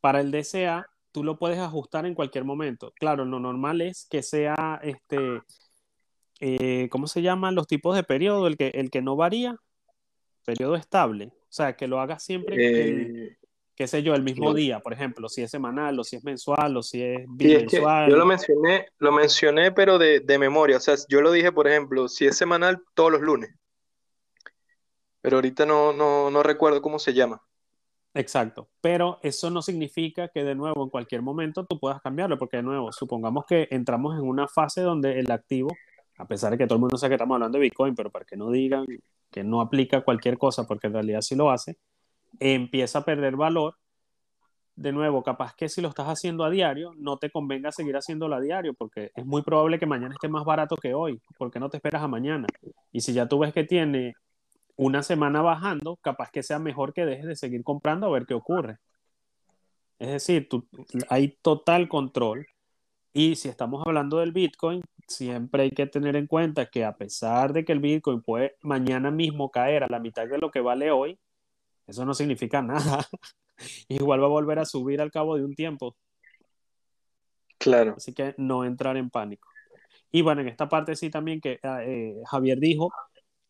Para 0.00 0.20
el 0.20 0.30
DCA, 0.30 0.86
tú 1.12 1.24
lo 1.24 1.38
puedes 1.38 1.58
ajustar 1.58 2.06
en 2.06 2.14
cualquier 2.14 2.44
momento. 2.44 2.92
Claro, 2.98 3.24
lo 3.24 3.38
normal 3.40 3.80
es 3.82 4.06
que 4.10 4.22
sea, 4.22 4.80
este, 4.82 5.42
eh, 6.40 6.88
¿cómo 6.90 7.06
se 7.06 7.22
llaman 7.22 7.54
los 7.54 7.66
tipos 7.66 7.94
de 7.96 8.04
periodo? 8.04 8.46
El 8.46 8.56
que, 8.56 8.68
el 8.68 8.90
que 8.90 9.02
no 9.02 9.16
varía, 9.16 9.56
periodo 10.44 10.76
estable. 10.76 11.32
O 11.42 11.46
sea, 11.52 11.76
que 11.76 11.86
lo 11.88 12.00
hagas 12.00 12.22
siempre, 12.24 12.56
el, 12.56 13.16
Eh, 13.28 13.36
qué 13.74 13.86
sé 13.86 14.02
yo, 14.02 14.14
el 14.14 14.22
mismo 14.22 14.46
no. 14.46 14.54
día, 14.54 14.80
por 14.80 14.92
ejemplo, 14.92 15.28
si 15.28 15.42
es 15.42 15.50
semanal 15.50 15.98
o 15.98 16.04
si 16.04 16.16
es 16.16 16.24
mensual 16.24 16.76
o 16.76 16.82
si 16.82 17.02
es 17.02 17.26
Sí, 17.40 17.52
es 17.54 17.66
que 17.66 17.80
bimensual. 17.80 18.10
yo 18.10 18.16
lo 18.16 18.26
mencioné, 18.26 18.86
lo 18.98 19.12
mencioné, 19.12 19.72
pero 19.72 19.98
de, 19.98 20.20
de 20.20 20.38
memoria. 20.38 20.76
O 20.78 20.80
sea, 20.80 20.94
yo 21.08 21.20
lo 21.20 21.32
dije, 21.32 21.52
por 21.52 21.68
ejemplo, 21.68 22.08
si 22.08 22.26
es 22.26 22.36
semanal, 22.36 22.82
todos 22.94 23.12
los 23.12 23.20
lunes. 23.20 23.50
Pero 25.22 25.38
ahorita 25.38 25.64
no, 25.64 25.92
no, 25.92 26.30
no 26.30 26.42
recuerdo 26.42 26.82
cómo 26.82 26.98
se 26.98 27.14
llama. 27.14 27.42
Exacto, 28.14 28.68
pero 28.82 29.18
eso 29.22 29.48
no 29.50 29.62
significa 29.62 30.28
que 30.28 30.44
de 30.44 30.54
nuevo 30.54 30.84
en 30.84 30.90
cualquier 30.90 31.22
momento 31.22 31.64
tú 31.64 31.78
puedas 31.78 32.02
cambiarlo, 32.02 32.38
porque 32.38 32.58
de 32.58 32.62
nuevo, 32.62 32.92
supongamos 32.92 33.46
que 33.46 33.68
entramos 33.70 34.18
en 34.18 34.28
una 34.28 34.46
fase 34.48 34.82
donde 34.82 35.18
el 35.18 35.30
activo, 35.30 35.70
a 36.18 36.26
pesar 36.26 36.50
de 36.50 36.58
que 36.58 36.66
todo 36.66 36.74
el 36.74 36.80
mundo 36.80 36.98
sabe 36.98 37.10
que 37.10 37.14
estamos 37.14 37.36
hablando 37.36 37.56
de 37.56 37.62
Bitcoin, 37.62 37.94
pero 37.94 38.10
para 38.10 38.26
que 38.26 38.36
no 38.36 38.50
digan 38.50 38.84
que 39.30 39.42
no 39.42 39.62
aplica 39.62 40.02
cualquier 40.02 40.36
cosa, 40.36 40.66
porque 40.66 40.88
en 40.88 40.92
realidad 40.92 41.22
sí 41.22 41.34
lo 41.34 41.50
hace, 41.50 41.78
empieza 42.38 42.98
a 42.98 43.04
perder 43.04 43.34
valor. 43.36 43.76
De 44.74 44.92
nuevo, 44.92 45.22
capaz 45.22 45.54
que 45.54 45.68
si 45.68 45.80
lo 45.80 45.88
estás 45.88 46.06
haciendo 46.06 46.44
a 46.44 46.50
diario, 46.50 46.92
no 46.96 47.16
te 47.16 47.30
convenga 47.30 47.72
seguir 47.72 47.96
haciéndolo 47.96 48.36
a 48.36 48.40
diario, 48.40 48.74
porque 48.74 49.10
es 49.14 49.24
muy 49.24 49.42
probable 49.42 49.78
que 49.78 49.86
mañana 49.86 50.14
esté 50.14 50.28
más 50.28 50.44
barato 50.44 50.76
que 50.76 50.92
hoy, 50.92 51.20
porque 51.38 51.58
no 51.58 51.70
te 51.70 51.78
esperas 51.78 52.02
a 52.02 52.08
mañana. 52.08 52.46
Y 52.90 53.00
si 53.00 53.12
ya 53.14 53.26
tú 53.26 53.38
ves 53.38 53.52
que 53.52 53.64
tiene 53.64 54.14
una 54.82 55.02
semana 55.02 55.42
bajando, 55.42 55.96
capaz 56.02 56.30
que 56.30 56.42
sea 56.42 56.58
mejor 56.58 56.92
que 56.92 57.06
dejes 57.06 57.26
de 57.26 57.36
seguir 57.36 57.64
comprando 57.64 58.06
a 58.06 58.10
ver 58.10 58.26
qué 58.26 58.34
ocurre. 58.34 58.78
Es 59.98 60.08
decir, 60.08 60.48
tú, 60.48 60.66
hay 61.08 61.28
total 61.42 61.88
control. 61.88 62.46
Y 63.12 63.36
si 63.36 63.48
estamos 63.48 63.82
hablando 63.86 64.18
del 64.18 64.32
Bitcoin, 64.32 64.82
siempre 65.06 65.64
hay 65.64 65.70
que 65.70 65.86
tener 65.86 66.16
en 66.16 66.26
cuenta 66.26 66.66
que 66.66 66.84
a 66.84 66.96
pesar 66.96 67.52
de 67.52 67.64
que 67.64 67.72
el 67.72 67.80
Bitcoin 67.80 68.22
puede 68.22 68.56
mañana 68.62 69.10
mismo 69.10 69.50
caer 69.50 69.84
a 69.84 69.88
la 69.88 70.00
mitad 70.00 70.26
de 70.26 70.38
lo 70.38 70.50
que 70.50 70.60
vale 70.60 70.90
hoy, 70.90 71.18
eso 71.86 72.04
no 72.04 72.14
significa 72.14 72.62
nada. 72.62 73.06
Igual 73.88 74.22
va 74.22 74.26
a 74.26 74.30
volver 74.30 74.58
a 74.58 74.64
subir 74.64 75.00
al 75.00 75.10
cabo 75.12 75.36
de 75.36 75.44
un 75.44 75.54
tiempo. 75.54 75.96
Claro. 77.58 77.94
Así 77.96 78.12
que 78.12 78.34
no 78.38 78.64
entrar 78.64 78.96
en 78.96 79.10
pánico. 79.10 79.48
Y 80.10 80.22
bueno, 80.22 80.40
en 80.40 80.48
esta 80.48 80.68
parte 80.68 80.96
sí 80.96 81.10
también 81.10 81.40
que 81.40 81.60
eh, 81.62 82.14
Javier 82.26 82.58
dijo, 82.58 82.92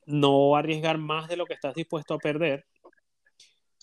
no 0.07 0.57
arriesgar 0.57 0.99
más 0.99 1.29
de 1.29 1.37
lo 1.37 1.47
que 1.47 1.55
estás 1.55 1.75
dispuesto 1.75 2.15
a 2.15 2.19
perder. 2.19 2.65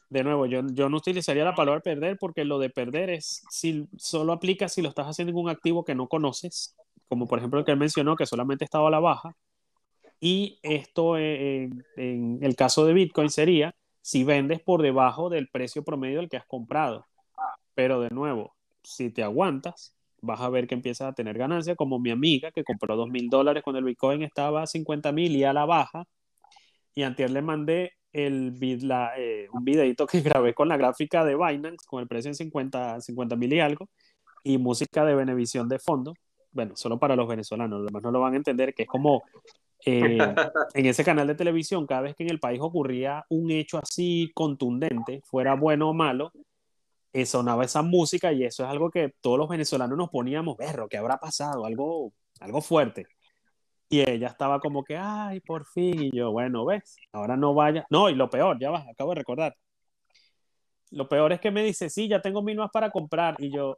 De 0.10 0.24
nuevo, 0.24 0.48
yo, 0.48 0.62
yo 0.72 0.90
no 0.90 0.98
utilizaría 0.98 1.44
la 1.44 1.54
palabra 1.54 1.82
perder 1.82 2.18
porque 2.20 2.44
lo 2.44 2.58
de 2.58 2.72
perder 2.72 3.12
es 3.12 3.44
si 3.52 3.88
solo 3.98 4.34
aplica 4.34 4.68
si 4.68 4.82
lo 4.82 4.90
estás 4.90 5.06
haciendo 5.06 5.32
en 5.32 5.38
un 5.38 5.50
activo 5.50 5.86
que 5.86 5.94
no 5.94 6.08
conoces, 6.08 6.76
como 7.08 7.28
por 7.28 7.38
ejemplo 7.38 7.60
el 7.60 7.66
que 7.66 7.72
él 7.72 7.78
mencionó, 7.78 8.16
que 8.16 8.26
solamente 8.26 8.66
estaba 8.66 8.88
a 8.88 8.92
la 8.92 9.00
baja. 9.00 9.36
Y 10.20 10.60
esto 10.64 11.18
eh, 11.18 11.64
en, 11.64 11.86
en 11.96 12.40
el 12.42 12.56
caso 12.56 12.86
de 12.86 12.94
Bitcoin 12.94 13.30
sería 13.30 13.76
si 14.02 14.24
vendes 14.24 14.60
por 14.62 14.82
debajo 14.82 15.30
del 15.30 15.48
precio 15.48 15.84
promedio 15.84 16.18
del 16.20 16.30
que 16.30 16.38
has 16.38 16.46
comprado. 16.46 17.06
Pero 17.76 18.02
de 18.02 18.10
nuevo, 18.10 18.56
si 18.84 19.12
te 19.12 19.24
aguantas, 19.24 19.96
vas 20.22 20.42
a 20.42 20.50
ver 20.50 20.68
que 20.68 20.76
empiezas 20.76 21.10
a 21.10 21.14
tener 21.14 21.38
ganancia, 21.38 21.76
como 21.76 22.00
mi 22.00 22.12
amiga 22.12 22.52
que 22.52 22.64
compró 22.64 22.96
dos 22.96 23.10
mil 23.10 23.30
dólares 23.30 23.64
cuando 23.64 23.80
el 23.80 23.86
Bitcoin 23.86 24.24
estaba 24.24 24.64
a 24.64 24.68
50 24.68 25.12
mil 25.12 25.36
y 25.36 25.44
a 25.44 25.54
la 25.54 25.66
baja. 25.66 26.06
Y 26.96 27.04
antes 27.04 27.32
le 27.32 27.42
mandé 27.42 27.94
el, 28.12 28.58
la, 28.88 29.14
eh, 29.18 29.48
un 29.54 29.64
videito 29.64 30.08
que 30.08 30.22
grabé 30.44 30.54
con 30.54 30.68
la 30.68 30.78
gráfica 30.78 31.24
de 31.24 31.36
Binance, 31.36 31.86
con 31.88 32.02
el 32.02 32.08
precio 32.08 32.30
en 32.30 32.36
50 32.36 33.36
mil 33.38 33.54
y 33.54 33.60
algo, 33.60 33.90
y 34.44 34.58
música 34.58 35.06
de 35.06 35.16
Benevisión 35.16 35.68
de 35.70 35.80
fondo. 35.80 36.14
Bueno, 36.52 36.76
solo 36.76 36.98
para 36.98 37.16
los 37.16 37.28
venezolanos, 37.28 37.80
los 37.80 37.88
demás 37.88 38.04
no 38.04 38.12
lo 38.12 38.22
van 38.22 38.34
a 38.34 38.38
entender, 38.38 38.74
que 38.74 38.84
es 38.84 38.90
como 38.90 39.24
eh, 39.86 40.18
en 40.74 40.86
ese 40.86 41.04
canal 41.04 41.28
de 41.28 41.36
televisión, 41.36 41.86
cada 41.86 42.02
vez 42.02 42.16
que 42.16 42.24
en 42.24 42.32
el 42.32 42.40
país 42.40 42.60
ocurría 42.62 43.24
un 43.30 43.52
hecho 43.52 43.78
así 43.78 44.32
contundente, 44.34 45.22
fuera 45.24 45.56
bueno 45.56 45.90
o 45.90 45.94
malo, 45.94 46.32
sonaba 47.26 47.66
esa 47.66 47.82
música 47.82 48.32
y 48.32 48.44
eso 48.44 48.64
es 48.64 48.70
algo 48.70 48.90
que 48.92 49.14
todos 49.22 49.38
los 49.38 49.50
venezolanos 49.50 49.98
nos 49.98 50.10
poníamos, 50.10 50.58
berro, 50.58 50.88
¿qué 50.88 50.98
habrá 50.98 51.18
pasado? 51.18 51.66
Algo, 51.66 52.14
algo 52.40 52.62
fuerte. 52.62 53.08
Y 53.90 54.08
ella 54.08 54.28
estaba 54.28 54.60
como 54.60 54.84
que, 54.84 54.96
ay, 54.98 55.40
por 55.40 55.66
fin. 55.66 56.04
Y 56.04 56.16
yo, 56.16 56.32
bueno, 56.32 56.64
ves, 56.66 56.96
ahora 57.12 57.36
no 57.36 57.56
vaya. 57.56 57.86
No, 57.90 58.10
y 58.10 58.16
lo 58.16 58.30
peor, 58.30 58.60
ya 58.60 58.70
va, 58.70 58.86
acabo 58.90 59.12
de 59.12 59.16
recordar. 59.16 59.56
Lo 60.92 61.10
peor 61.10 61.34
es 61.34 61.40
que 61.40 61.52
me 61.52 61.64
dice, 61.64 61.90
sí, 61.90 62.08
ya 62.08 62.22
tengo 62.22 62.44
mil 62.44 62.58
más 62.58 62.70
para 62.72 62.92
comprar. 62.92 63.36
Y 63.40 63.52
yo, 63.52 63.78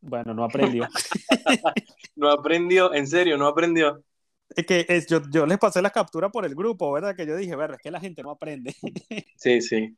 bueno, 0.00 0.34
no 0.34 0.44
aprendió. 0.44 0.88
No 2.14 2.30
aprendió, 2.30 2.92
en 2.92 3.06
serio, 3.06 3.38
no 3.38 3.46
aprendió. 3.46 4.04
es 4.54 4.66
que 4.66 4.84
es, 4.86 5.06
yo, 5.06 5.22
yo 5.32 5.46
les 5.46 5.58
pasé 5.58 5.80
la 5.80 5.90
captura 5.90 6.28
por 6.28 6.44
el 6.44 6.54
grupo, 6.54 6.92
¿verdad? 6.92 7.16
Que 7.16 7.26
yo 7.26 7.34
dije, 7.34 7.56
ver, 7.56 7.72
es 7.72 7.78
que 7.78 7.90
la 7.90 8.00
gente 8.00 8.22
no 8.22 8.30
aprende. 8.30 8.76
Sí, 9.36 9.62
sí. 9.62 9.96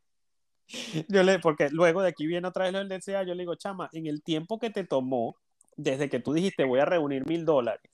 Yo 1.08 1.22
le, 1.22 1.38
porque 1.38 1.70
luego 1.70 2.02
de 2.02 2.08
aquí 2.08 2.26
viene 2.26 2.48
otra 2.48 2.64
vez 2.64 2.72
lo 2.72 2.78
del 2.84 2.88
DCA, 2.88 3.22
yo 3.22 3.34
le 3.34 3.42
digo, 3.42 3.54
chama, 3.54 3.88
en 3.92 4.06
el 4.06 4.22
tiempo 4.22 4.58
que 4.58 4.70
te 4.70 4.84
tomó, 4.84 5.36
desde 5.76 6.08
que 6.08 6.20
tú 6.20 6.32
dijiste 6.32 6.64
voy 6.64 6.80
a 6.80 6.84
reunir 6.84 7.26
mil 7.26 7.44
dólares, 7.44 7.90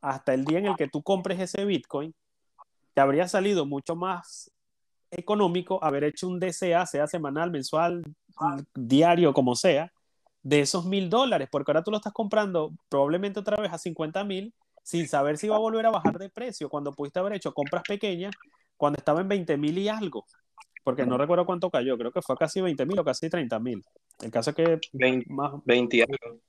hasta 0.00 0.34
el 0.34 0.44
día 0.44 0.58
en 0.58 0.66
el 0.66 0.76
que 0.76 0.88
tú 0.88 1.02
compres 1.02 1.40
ese 1.40 1.64
Bitcoin, 1.64 2.14
te 2.94 3.00
habría 3.00 3.26
salido 3.28 3.66
mucho 3.66 3.96
más 3.96 4.50
económico 5.10 5.82
haber 5.82 6.04
hecho 6.04 6.28
un 6.28 6.40
DCA, 6.40 6.86
sea 6.86 7.06
semanal, 7.06 7.50
mensual, 7.50 8.02
diario, 8.74 9.32
como 9.32 9.54
sea, 9.54 9.92
de 10.42 10.60
esos 10.60 10.84
mil 10.84 11.08
dólares, 11.08 11.48
porque 11.50 11.70
ahora 11.70 11.82
tú 11.82 11.90
lo 11.90 11.96
estás 11.96 12.12
comprando 12.12 12.72
probablemente 12.88 13.40
otra 13.40 13.56
vez 13.56 13.72
a 13.72 13.78
50 13.78 14.24
mil, 14.24 14.52
sin 14.82 15.08
saber 15.08 15.38
si 15.38 15.48
va 15.48 15.56
a 15.56 15.60
volver 15.60 15.86
a 15.86 15.90
bajar 15.90 16.18
de 16.18 16.28
precio, 16.28 16.68
cuando 16.68 16.92
pudiste 16.92 17.18
haber 17.18 17.34
hecho 17.34 17.54
compras 17.54 17.82
pequeñas, 17.88 18.34
cuando 18.76 18.98
estaba 18.98 19.20
en 19.20 19.28
20 19.28 19.56
mil 19.56 19.78
y 19.78 19.88
algo 19.88 20.26
porque 20.84 21.06
no 21.06 21.18
recuerdo 21.18 21.46
cuánto 21.46 21.70
cayó, 21.70 21.98
creo 21.98 22.12
que 22.12 22.22
fue 22.22 22.36
casi 22.36 22.60
20 22.60 22.86
mil 22.86 22.98
o 22.98 23.04
casi 23.04 23.28
30 23.28 23.58
mil. 23.58 23.82
El 24.20 24.30
caso 24.30 24.50
es 24.50 24.56
que 24.56 24.80
20, 24.92 25.32
más, 25.32 25.52
20 25.64 26.02
años. 26.02 26.40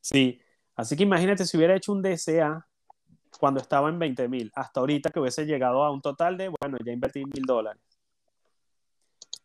sí, 0.00 0.40
así 0.76 0.96
que 0.96 1.02
imagínate 1.02 1.44
si 1.44 1.56
hubiera 1.56 1.74
hecho 1.74 1.92
un 1.92 2.02
DCA 2.02 2.66
cuando 3.40 3.60
estaba 3.60 3.88
en 3.88 3.98
20 3.98 4.28
mil, 4.28 4.52
hasta 4.54 4.80
ahorita 4.80 5.10
que 5.10 5.20
hubiese 5.20 5.46
llegado 5.46 5.82
a 5.82 5.90
un 5.90 6.00
total 6.00 6.36
de, 6.36 6.52
bueno, 6.60 6.78
ya 6.84 6.92
invertí 6.92 7.24
mil 7.24 7.44
dólares. 7.44 7.82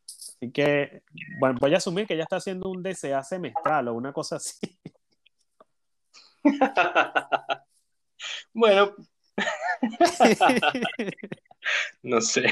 Así 0.05 0.51
que, 0.51 1.03
bueno, 1.39 1.57
voy 1.59 1.73
a 1.73 1.77
asumir 1.77 2.05
que 2.05 2.17
ya 2.17 2.23
está 2.23 2.35
haciendo 2.35 2.69
un 2.69 2.83
DCA 2.83 3.23
semestral 3.23 3.87
o 3.87 3.93
una 3.93 4.13
cosa 4.13 4.35
así. 4.35 4.59
Bueno, 8.53 8.93
no 12.03 12.21
sé. 12.21 12.51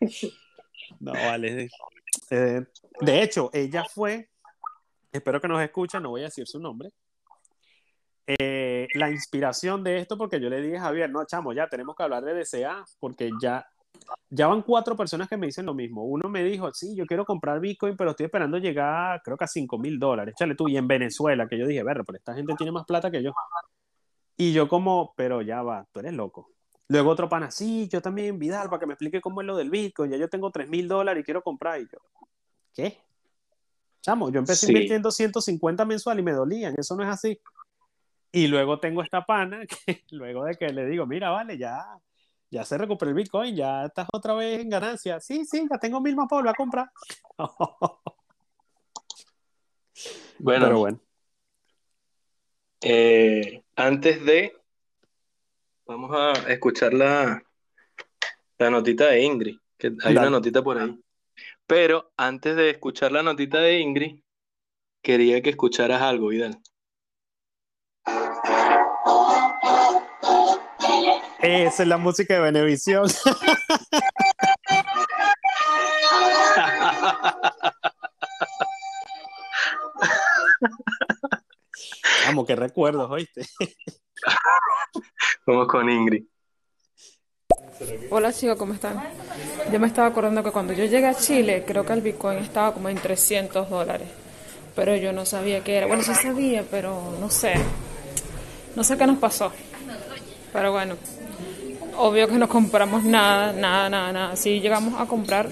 No, 0.98 1.12
vale. 1.12 1.68
Eh, 2.32 2.60
de 3.00 3.22
hecho, 3.22 3.50
ella 3.52 3.84
fue, 3.84 4.30
espero 5.12 5.40
que 5.40 5.46
nos 5.46 5.62
escuche, 5.62 6.00
no 6.00 6.10
voy 6.10 6.22
a 6.22 6.24
decir 6.24 6.46
su 6.46 6.58
nombre, 6.58 6.90
eh, 8.26 8.86
la 8.94 9.10
inspiración 9.10 9.82
de 9.82 9.98
esto, 9.98 10.16
porque 10.16 10.40
yo 10.40 10.48
le 10.48 10.60
dije 10.60 10.76
a 10.76 10.82
Javier, 10.82 11.10
no, 11.10 11.24
chamo, 11.24 11.52
ya 11.52 11.68
tenemos 11.68 11.96
que 11.96 12.02
hablar 12.04 12.24
de 12.24 12.34
DCA, 12.34 12.84
porque 13.00 13.30
ya, 13.42 13.66
ya 14.28 14.46
van 14.46 14.62
cuatro 14.62 14.96
personas 14.96 15.28
que 15.28 15.36
me 15.36 15.46
dicen 15.46 15.66
lo 15.66 15.74
mismo. 15.74 16.04
Uno 16.04 16.28
me 16.28 16.44
dijo, 16.44 16.72
sí, 16.72 16.94
yo 16.94 17.06
quiero 17.06 17.24
comprar 17.24 17.58
Bitcoin, 17.58 17.96
pero 17.96 18.10
estoy 18.10 18.26
esperando 18.26 18.58
llegar, 18.58 19.20
creo 19.24 19.36
que 19.36 19.44
a 19.44 19.48
5 19.48 19.78
mil 19.78 19.98
dólares. 19.98 20.34
Échale 20.36 20.54
tú, 20.54 20.68
y 20.68 20.76
en 20.76 20.86
Venezuela, 20.86 21.48
que 21.48 21.58
yo 21.58 21.66
dije, 21.66 21.82
ver, 21.82 22.02
pero 22.06 22.18
esta 22.18 22.34
gente 22.34 22.54
tiene 22.56 22.70
más 22.72 22.84
plata 22.86 23.10
que 23.10 23.22
yo. 23.22 23.32
Y 24.36 24.52
yo 24.52 24.68
como, 24.68 25.12
pero 25.16 25.42
ya 25.42 25.62
va, 25.62 25.86
tú 25.92 26.00
eres 26.00 26.12
loco. 26.12 26.50
Luego 26.90 27.10
otro 27.10 27.28
pana, 27.28 27.52
sí, 27.52 27.88
yo 27.88 28.02
también, 28.02 28.36
Vidal, 28.36 28.68
para 28.68 28.80
que 28.80 28.86
me 28.86 28.94
explique 28.94 29.20
cómo 29.20 29.40
es 29.42 29.46
lo 29.46 29.56
del 29.56 29.70
Bitcoin. 29.70 30.10
Ya 30.10 30.16
yo 30.16 30.28
tengo 30.28 30.50
3 30.50 30.68
mil 30.68 30.88
dólares 30.88 31.20
y 31.22 31.24
quiero 31.24 31.40
comprar. 31.40 31.80
Y 31.80 31.84
yo, 31.84 31.98
¿qué? 32.74 32.98
Chamo, 34.00 34.28
yo 34.28 34.40
empecé 34.40 34.66
Sí. 34.66 34.72
invirtiendo 34.72 35.12
150 35.12 35.84
mensual 35.84 36.18
y 36.18 36.22
me 36.24 36.32
dolían. 36.32 36.74
Eso 36.76 36.96
no 36.96 37.04
es 37.04 37.08
así. 37.08 37.40
Y 38.32 38.48
luego 38.48 38.80
tengo 38.80 39.04
esta 39.04 39.24
pana 39.24 39.60
que 39.86 40.02
luego 40.10 40.44
de 40.44 40.56
que 40.56 40.66
le 40.72 40.84
digo, 40.86 41.06
mira, 41.06 41.30
vale, 41.30 41.56
ya, 41.56 41.86
Ya 42.50 42.64
se 42.64 42.76
recuperó 42.76 43.10
el 43.10 43.14
Bitcoin, 43.14 43.54
ya 43.54 43.84
estás 43.84 44.08
otra 44.12 44.34
vez 44.34 44.60
en 44.60 44.70
ganancia. 44.70 45.20
Sí, 45.20 45.44
sí, 45.44 45.68
ya 45.70 45.78
tengo 45.78 46.00
mil 46.00 46.16
más 46.16 46.26
para 46.28 46.40
volver 46.40 46.52
a 46.52 46.56
comprar. 46.56 46.90
Bueno, 50.40 50.66
Pero 50.66 50.78
bueno. 50.80 51.00
eh, 52.80 53.62
antes 53.76 54.24
de, 54.24 54.59
vamos 55.90 56.12
a 56.12 56.32
escuchar 56.52 56.94
la, 56.94 57.42
la 58.58 58.70
notita 58.70 59.06
de 59.06 59.24
Ingrid, 59.24 59.56
que 59.76 59.92
hay 60.04 60.16
una 60.16 60.30
notita 60.30 60.62
por 60.62 60.78
ahí. 60.78 60.96
Pero 61.66 62.12
antes 62.16 62.54
de 62.54 62.70
escuchar 62.70 63.10
la 63.10 63.24
notita 63.24 63.58
de 63.58 63.80
Ingrid, 63.80 64.20
quería 65.02 65.42
que 65.42 65.50
escucharas 65.50 66.00
algo, 66.00 66.28
Vidal. 66.28 66.62
Esa 71.42 71.82
es 71.82 71.88
la 71.88 71.96
música 71.96 72.34
de 72.34 72.40
Benevisión. 72.40 73.08
Vamos, 82.26 82.46
qué 82.46 82.54
recuerdos, 82.54 83.10
¿oíste? 83.10 83.42
Vamos 85.46 85.66
con 85.68 85.88
Ingrid. 85.88 86.24
Hola 88.10 88.32
chicos, 88.32 88.58
¿cómo 88.58 88.74
están? 88.74 89.02
Yo 89.72 89.80
me 89.80 89.86
estaba 89.86 90.08
acordando 90.08 90.42
que 90.42 90.50
cuando 90.50 90.72
yo 90.72 90.84
llegué 90.84 91.06
a 91.06 91.14
Chile, 91.14 91.64
creo 91.66 91.84
que 91.84 91.92
el 91.94 92.02
Bitcoin 92.02 92.38
estaba 92.38 92.74
como 92.74 92.88
en 92.88 92.96
300 92.96 93.70
dólares. 93.70 94.08
Pero 94.76 94.96
yo 94.96 95.12
no 95.12 95.24
sabía 95.24 95.64
qué 95.64 95.76
era. 95.76 95.86
Bueno, 95.86 96.02
sí 96.02 96.14
sabía, 96.14 96.64
pero 96.70 97.16
no 97.18 97.30
sé. 97.30 97.54
No 98.76 98.84
sé 98.84 98.98
qué 98.98 99.06
nos 99.06 99.18
pasó. 99.18 99.50
Pero 100.52 100.72
bueno, 100.72 100.96
obvio 101.96 102.28
que 102.28 102.34
no 102.34 102.48
compramos 102.48 103.02
nada, 103.04 103.52
nada, 103.52 103.88
nada, 103.88 104.12
nada. 104.12 104.36
Sí 104.36 104.60
llegamos 104.60 105.00
a 105.00 105.06
comprar, 105.06 105.48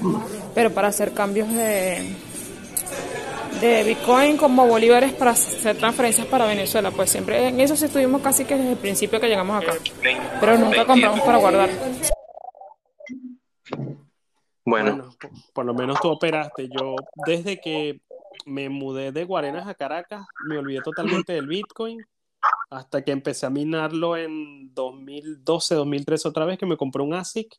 pero 0.54 0.72
para 0.72 0.88
hacer 0.88 1.12
cambios 1.12 1.48
de, 1.50 2.14
de 3.60 3.82
Bitcoin 3.82 4.36
como 4.36 4.66
bolívares 4.66 5.12
para 5.12 5.32
hacer 5.32 5.76
transferencias 5.76 6.26
para 6.26 6.46
Venezuela. 6.46 6.90
Pues 6.90 7.10
siempre 7.10 7.48
en 7.48 7.60
eso 7.60 7.76
sí 7.76 7.86
estuvimos 7.86 8.22
casi 8.22 8.44
que 8.44 8.56
desde 8.56 8.72
el 8.72 8.78
principio 8.78 9.20
que 9.20 9.28
llegamos 9.28 9.62
acá. 9.62 9.74
Pero 10.40 10.58
nunca 10.58 10.84
compramos 10.84 11.20
para 11.20 11.38
guardar. 11.38 11.70
Bueno, 14.64 14.96
Bueno, 14.96 15.16
por, 15.20 15.30
por 15.52 15.66
lo 15.66 15.74
menos 15.74 16.00
tú 16.00 16.08
operaste. 16.08 16.68
Yo, 16.68 16.94
desde 17.26 17.60
que 17.60 18.00
me 18.46 18.68
mudé 18.68 19.12
de 19.12 19.24
Guarenas 19.24 19.66
a 19.66 19.74
Caracas, 19.74 20.26
me 20.46 20.58
olvidé 20.58 20.80
totalmente 20.82 21.32
del 21.32 21.46
Bitcoin. 21.46 21.98
Hasta 22.70 23.02
que 23.02 23.12
empecé 23.12 23.46
a 23.46 23.50
minarlo 23.50 24.16
en 24.16 24.74
2012, 24.74 25.74
2013 25.74 26.28
otra 26.28 26.44
vez, 26.44 26.58
que 26.58 26.66
me 26.66 26.76
compré 26.76 27.02
un 27.02 27.14
ASIC. 27.14 27.54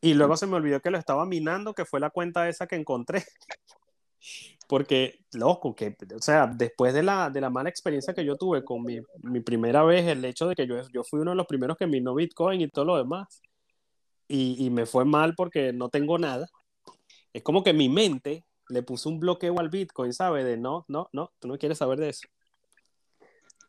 Y 0.00 0.14
luego 0.14 0.36
se 0.36 0.46
me 0.46 0.56
olvidó 0.56 0.80
que 0.80 0.90
lo 0.90 0.98
estaba 0.98 1.26
minando, 1.26 1.74
que 1.74 1.84
fue 1.84 2.00
la 2.00 2.10
cuenta 2.10 2.48
esa 2.48 2.66
que 2.66 2.76
encontré. 2.76 3.24
Porque, 4.68 5.24
loco, 5.32 5.74
que, 5.74 5.96
o 6.14 6.20
sea, 6.20 6.46
después 6.46 6.92
de 6.92 7.02
la, 7.02 7.30
de 7.30 7.40
la 7.40 7.50
mala 7.50 7.70
experiencia 7.70 8.14
que 8.14 8.24
yo 8.24 8.36
tuve 8.36 8.64
con 8.64 8.84
mi, 8.84 9.00
mi 9.22 9.40
primera 9.40 9.82
vez, 9.82 10.06
el 10.06 10.24
hecho 10.24 10.46
de 10.46 10.54
que 10.54 10.66
yo, 10.66 10.76
yo 10.92 11.02
fui 11.02 11.20
uno 11.20 11.30
de 11.30 11.36
los 11.36 11.46
primeros 11.46 11.76
que 11.76 11.86
minó 11.86 12.14
Bitcoin 12.14 12.60
y 12.60 12.68
todo 12.68 12.84
lo 12.84 12.96
demás, 12.98 13.42
y, 14.28 14.62
y 14.64 14.70
me 14.70 14.84
fue 14.84 15.06
mal 15.06 15.34
porque 15.34 15.72
no 15.72 15.88
tengo 15.88 16.18
nada, 16.18 16.48
es 17.32 17.42
como 17.42 17.64
que 17.64 17.72
mi 17.72 17.88
mente 17.88 18.44
le 18.68 18.82
puso 18.82 19.08
un 19.08 19.18
bloqueo 19.18 19.58
al 19.58 19.70
Bitcoin, 19.70 20.12
¿sabes? 20.12 20.44
De 20.44 20.56
no, 20.56 20.84
no, 20.88 21.08
no, 21.12 21.32
tú 21.38 21.48
no 21.48 21.58
quieres 21.58 21.78
saber 21.78 21.98
de 21.98 22.10
eso. 22.10 22.28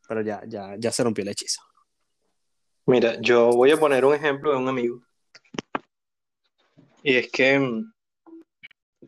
Pero 0.08 0.22
ya, 0.22 0.42
ya, 0.48 0.76
ya 0.78 0.92
se 0.92 1.04
rompió 1.04 1.22
el 1.22 1.30
hechizo. 1.30 1.62
mira, 2.86 3.20
yo 3.22 3.52
voy 3.52 3.72
a 3.72 3.78
poner 3.78 4.04
un 4.04 4.16
ejemplo 4.16 4.52
de 4.52 4.58
un 4.58 4.68
amigo. 4.68 5.02
Y 7.04 7.16
es 7.16 7.32
que 7.32 7.58
mm, 7.58 7.94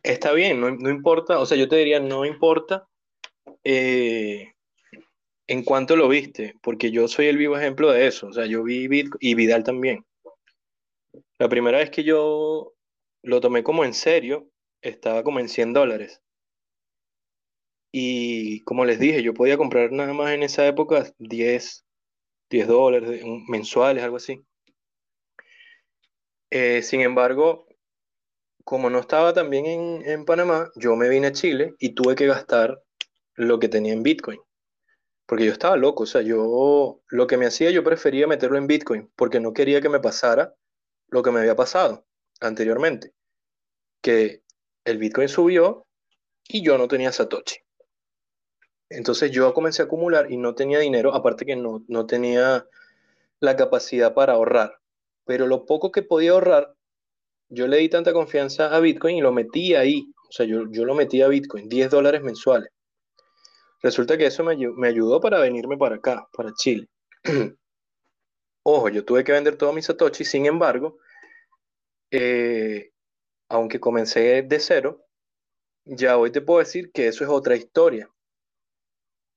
está 0.03 0.33
bien, 0.33 0.59
no, 0.59 0.71
no 0.71 0.89
importa, 0.89 1.39
o 1.39 1.45
sea, 1.45 1.57
yo 1.57 1.67
te 1.67 1.77
diría, 1.77 1.99
no 1.99 2.25
importa 2.25 2.87
eh, 3.63 4.53
en 5.47 5.63
cuánto 5.63 5.95
lo 5.95 6.07
viste, 6.07 6.55
porque 6.61 6.91
yo 6.91 7.07
soy 7.07 7.27
el 7.27 7.37
vivo 7.37 7.57
ejemplo 7.57 7.91
de 7.91 8.07
eso. 8.07 8.27
O 8.27 8.33
sea, 8.33 8.45
yo 8.45 8.63
vi 8.63 8.87
y 9.19 9.35
Vidal 9.35 9.63
también. 9.63 10.05
La 11.39 11.49
primera 11.49 11.79
vez 11.79 11.89
que 11.89 12.03
yo 12.03 12.73
lo 13.23 13.41
tomé 13.41 13.63
como 13.63 13.83
en 13.83 13.93
serio, 13.93 14.49
estaba 14.81 15.23
como 15.23 15.39
en 15.39 15.49
100 15.49 15.73
dólares. 15.73 16.21
Y 17.91 18.61
como 18.61 18.85
les 18.85 18.99
dije, 18.99 19.21
yo 19.21 19.33
podía 19.33 19.57
comprar 19.57 19.91
nada 19.91 20.13
más 20.13 20.31
en 20.31 20.43
esa 20.43 20.65
época 20.65 21.11
10, 21.19 21.85
10 22.49 22.67
dólares 22.67 23.21
mensuales, 23.49 24.03
algo 24.03 24.17
así. 24.17 24.41
Eh, 26.49 26.81
sin 26.81 27.01
embargo, 27.01 27.65
como 28.63 28.89
no 28.89 28.99
estaba 28.99 29.33
también 29.33 29.65
en, 29.65 30.01
en 30.05 30.25
Panamá, 30.25 30.71
yo 30.75 30.95
me 30.95 31.09
vine 31.09 31.27
a 31.27 31.31
Chile 31.31 31.75
y 31.79 31.93
tuve 31.93 32.15
que 32.15 32.27
gastar 32.27 32.81
lo 33.35 33.59
que 33.59 33.69
tenía 33.69 33.93
en 33.93 34.03
Bitcoin. 34.03 34.39
Porque 35.25 35.45
yo 35.45 35.51
estaba 35.51 35.77
loco, 35.77 36.03
o 36.03 36.05
sea, 36.05 36.21
yo 36.21 37.01
lo 37.07 37.27
que 37.27 37.37
me 37.37 37.45
hacía, 37.45 37.71
yo 37.71 37.83
prefería 37.83 38.27
meterlo 38.27 38.57
en 38.57 38.67
Bitcoin, 38.67 39.11
porque 39.15 39.39
no 39.39 39.53
quería 39.53 39.81
que 39.81 39.89
me 39.89 39.99
pasara 39.99 40.53
lo 41.07 41.23
que 41.23 41.31
me 41.31 41.39
había 41.39 41.55
pasado 41.55 42.05
anteriormente, 42.39 43.13
que 44.01 44.43
el 44.83 44.97
Bitcoin 44.97 45.29
subió 45.29 45.87
y 46.47 46.63
yo 46.63 46.77
no 46.77 46.87
tenía 46.87 47.11
Satoshi. 47.11 47.59
Entonces 48.89 49.31
yo 49.31 49.53
comencé 49.53 49.81
a 49.81 49.85
acumular 49.85 50.31
y 50.31 50.37
no 50.37 50.53
tenía 50.53 50.79
dinero, 50.79 51.13
aparte 51.13 51.45
que 51.45 51.55
no, 51.55 51.85
no 51.87 52.05
tenía 52.05 52.67
la 53.39 53.55
capacidad 53.55 54.13
para 54.13 54.33
ahorrar. 54.33 54.79
Pero 55.25 55.47
lo 55.47 55.65
poco 55.65 55.91
que 55.91 56.01
podía 56.01 56.31
ahorrar, 56.31 56.75
yo 57.51 57.67
le 57.67 57.77
di 57.77 57.89
tanta 57.89 58.13
confianza 58.13 58.73
a 58.73 58.79
Bitcoin 58.79 59.17
y 59.17 59.21
lo 59.21 59.33
metí 59.33 59.75
ahí. 59.75 60.05
O 60.29 60.31
sea, 60.31 60.45
yo, 60.45 60.63
yo 60.71 60.85
lo 60.85 60.95
metí 60.95 61.21
a 61.21 61.27
Bitcoin, 61.27 61.67
10 61.67 61.89
dólares 61.91 62.23
mensuales. 62.23 62.69
Resulta 63.83 64.17
que 64.17 64.27
eso 64.27 64.43
me, 64.43 64.55
me 64.55 64.87
ayudó 64.87 65.19
para 65.19 65.39
venirme 65.39 65.77
para 65.77 65.97
acá, 65.97 66.27
para 66.31 66.53
Chile. 66.53 66.87
Ojo, 68.63 68.89
yo 68.89 69.03
tuve 69.03 69.23
que 69.23 69.33
vender 69.33 69.57
todo 69.57 69.73
mi 69.73 69.81
Satoshi, 69.81 70.23
sin 70.23 70.45
embargo, 70.45 70.97
eh, 72.11 72.91
aunque 73.49 73.79
comencé 73.79 74.43
de 74.43 74.59
cero, 74.59 75.05
ya 75.83 76.17
hoy 76.17 76.31
te 76.31 76.41
puedo 76.41 76.59
decir 76.59 76.91
que 76.91 77.07
eso 77.07 77.25
es 77.25 77.29
otra 77.29 77.55
historia. 77.55 78.09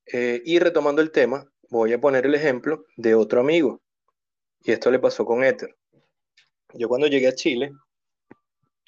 Eh, 0.06 0.40
y 0.44 0.60
retomando 0.60 1.02
el 1.02 1.10
tema, 1.10 1.50
voy 1.68 1.92
a 1.94 2.00
poner 2.00 2.26
el 2.26 2.34
ejemplo 2.36 2.84
de 2.96 3.16
otro 3.16 3.40
amigo. 3.40 3.82
Y 4.60 4.70
esto 4.70 4.90
le 4.90 5.00
pasó 5.00 5.24
con 5.24 5.42
Ether. 5.42 5.74
Yo 6.74 6.88
cuando 6.88 7.08
llegué 7.08 7.28
a 7.28 7.34
Chile, 7.34 7.72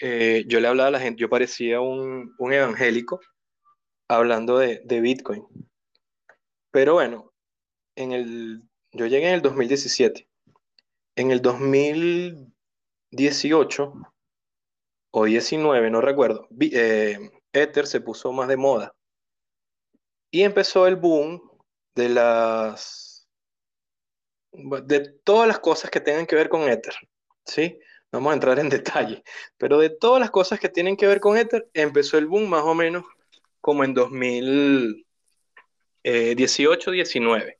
eh, 0.00 0.44
yo 0.46 0.60
le 0.60 0.68
hablaba 0.68 0.88
a 0.88 0.92
la 0.92 1.00
gente, 1.00 1.20
yo 1.20 1.28
parecía 1.28 1.80
un, 1.80 2.34
un 2.38 2.52
evangélico 2.52 3.20
hablando 4.08 4.58
de, 4.58 4.80
de 4.84 5.00
Bitcoin. 5.00 5.44
Pero 6.70 6.94
bueno, 6.94 7.32
en 7.96 8.12
el, 8.12 8.62
yo 8.92 9.06
llegué 9.06 9.28
en 9.28 9.34
el 9.34 9.42
2017. 9.42 10.28
En 11.16 11.30
el 11.30 11.40
2018 11.40 13.92
o 15.12 15.24
19, 15.24 15.90
no 15.90 16.00
recuerdo, 16.00 16.48
eh, 16.60 17.30
Ether 17.52 17.86
se 17.86 18.00
puso 18.00 18.32
más 18.32 18.48
de 18.48 18.56
moda. 18.56 18.94
Y 20.30 20.42
empezó 20.42 20.86
el 20.86 20.96
boom 20.96 21.40
de 21.94 22.08
las 22.10 23.28
de 24.52 25.00
todas 25.24 25.48
las 25.48 25.58
cosas 25.58 25.90
que 25.90 26.00
tengan 26.00 26.26
que 26.26 26.36
ver 26.36 26.48
con 26.48 26.62
Ether, 26.62 26.94
¿sí? 27.44 27.78
Vamos 28.16 28.30
a 28.30 28.34
entrar 28.34 28.58
en 28.58 28.70
detalle, 28.70 29.22
pero 29.58 29.78
de 29.78 29.90
todas 29.90 30.20
las 30.20 30.30
cosas 30.30 30.58
que 30.58 30.70
tienen 30.70 30.96
que 30.96 31.06
ver 31.06 31.20
con 31.20 31.36
Ether, 31.36 31.68
empezó 31.74 32.16
el 32.16 32.24
boom 32.24 32.48
más 32.48 32.62
o 32.62 32.74
menos 32.74 33.04
como 33.60 33.84
en 33.84 33.92
2018, 33.92 36.92
19. 36.92 37.58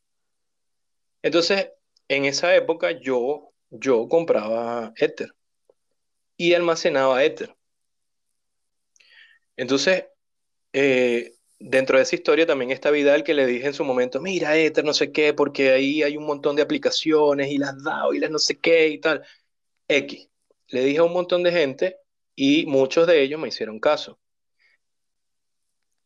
Entonces, 1.20 1.72
en 2.08 2.24
esa 2.24 2.56
época 2.56 2.92
yo, 2.92 3.52
yo 3.68 4.08
compraba 4.08 4.94
Ether 4.96 5.34
y 6.38 6.54
almacenaba 6.54 7.22
Ether. 7.22 7.54
Entonces, 9.56 10.06
eh, 10.72 11.34
dentro 11.58 11.98
de 11.98 12.04
esa 12.04 12.16
historia 12.16 12.46
también 12.46 12.70
está 12.70 12.90
Vidal 12.90 13.24
que 13.24 13.34
le 13.34 13.44
dije 13.44 13.66
en 13.66 13.74
su 13.74 13.84
momento, 13.84 14.22
mira, 14.22 14.56
Ether, 14.56 14.86
no 14.86 14.94
sé 14.94 15.12
qué, 15.12 15.34
porque 15.34 15.72
ahí 15.72 16.02
hay 16.02 16.16
un 16.16 16.24
montón 16.24 16.56
de 16.56 16.62
aplicaciones 16.62 17.50
y 17.50 17.58
las 17.58 17.82
DAO 17.82 18.14
y 18.14 18.20
las 18.20 18.30
no 18.30 18.38
sé 18.38 18.58
qué 18.58 18.88
y 18.88 19.00
tal. 19.00 19.22
X. 19.88 20.28
Le 20.68 20.84
dije 20.84 20.98
a 20.98 21.05
un 21.05 21.12
montón 21.12 21.43
de 21.43 21.52
gente 21.52 21.98
y 22.34 22.66
muchos 22.66 23.06
de 23.06 23.22
ellos 23.22 23.40
me 23.40 23.48
hicieron 23.48 23.80
caso. 23.80 24.18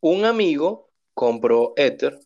Un 0.01 0.25
amigo 0.25 0.91
compró 1.15 1.75
Ether 1.77 2.19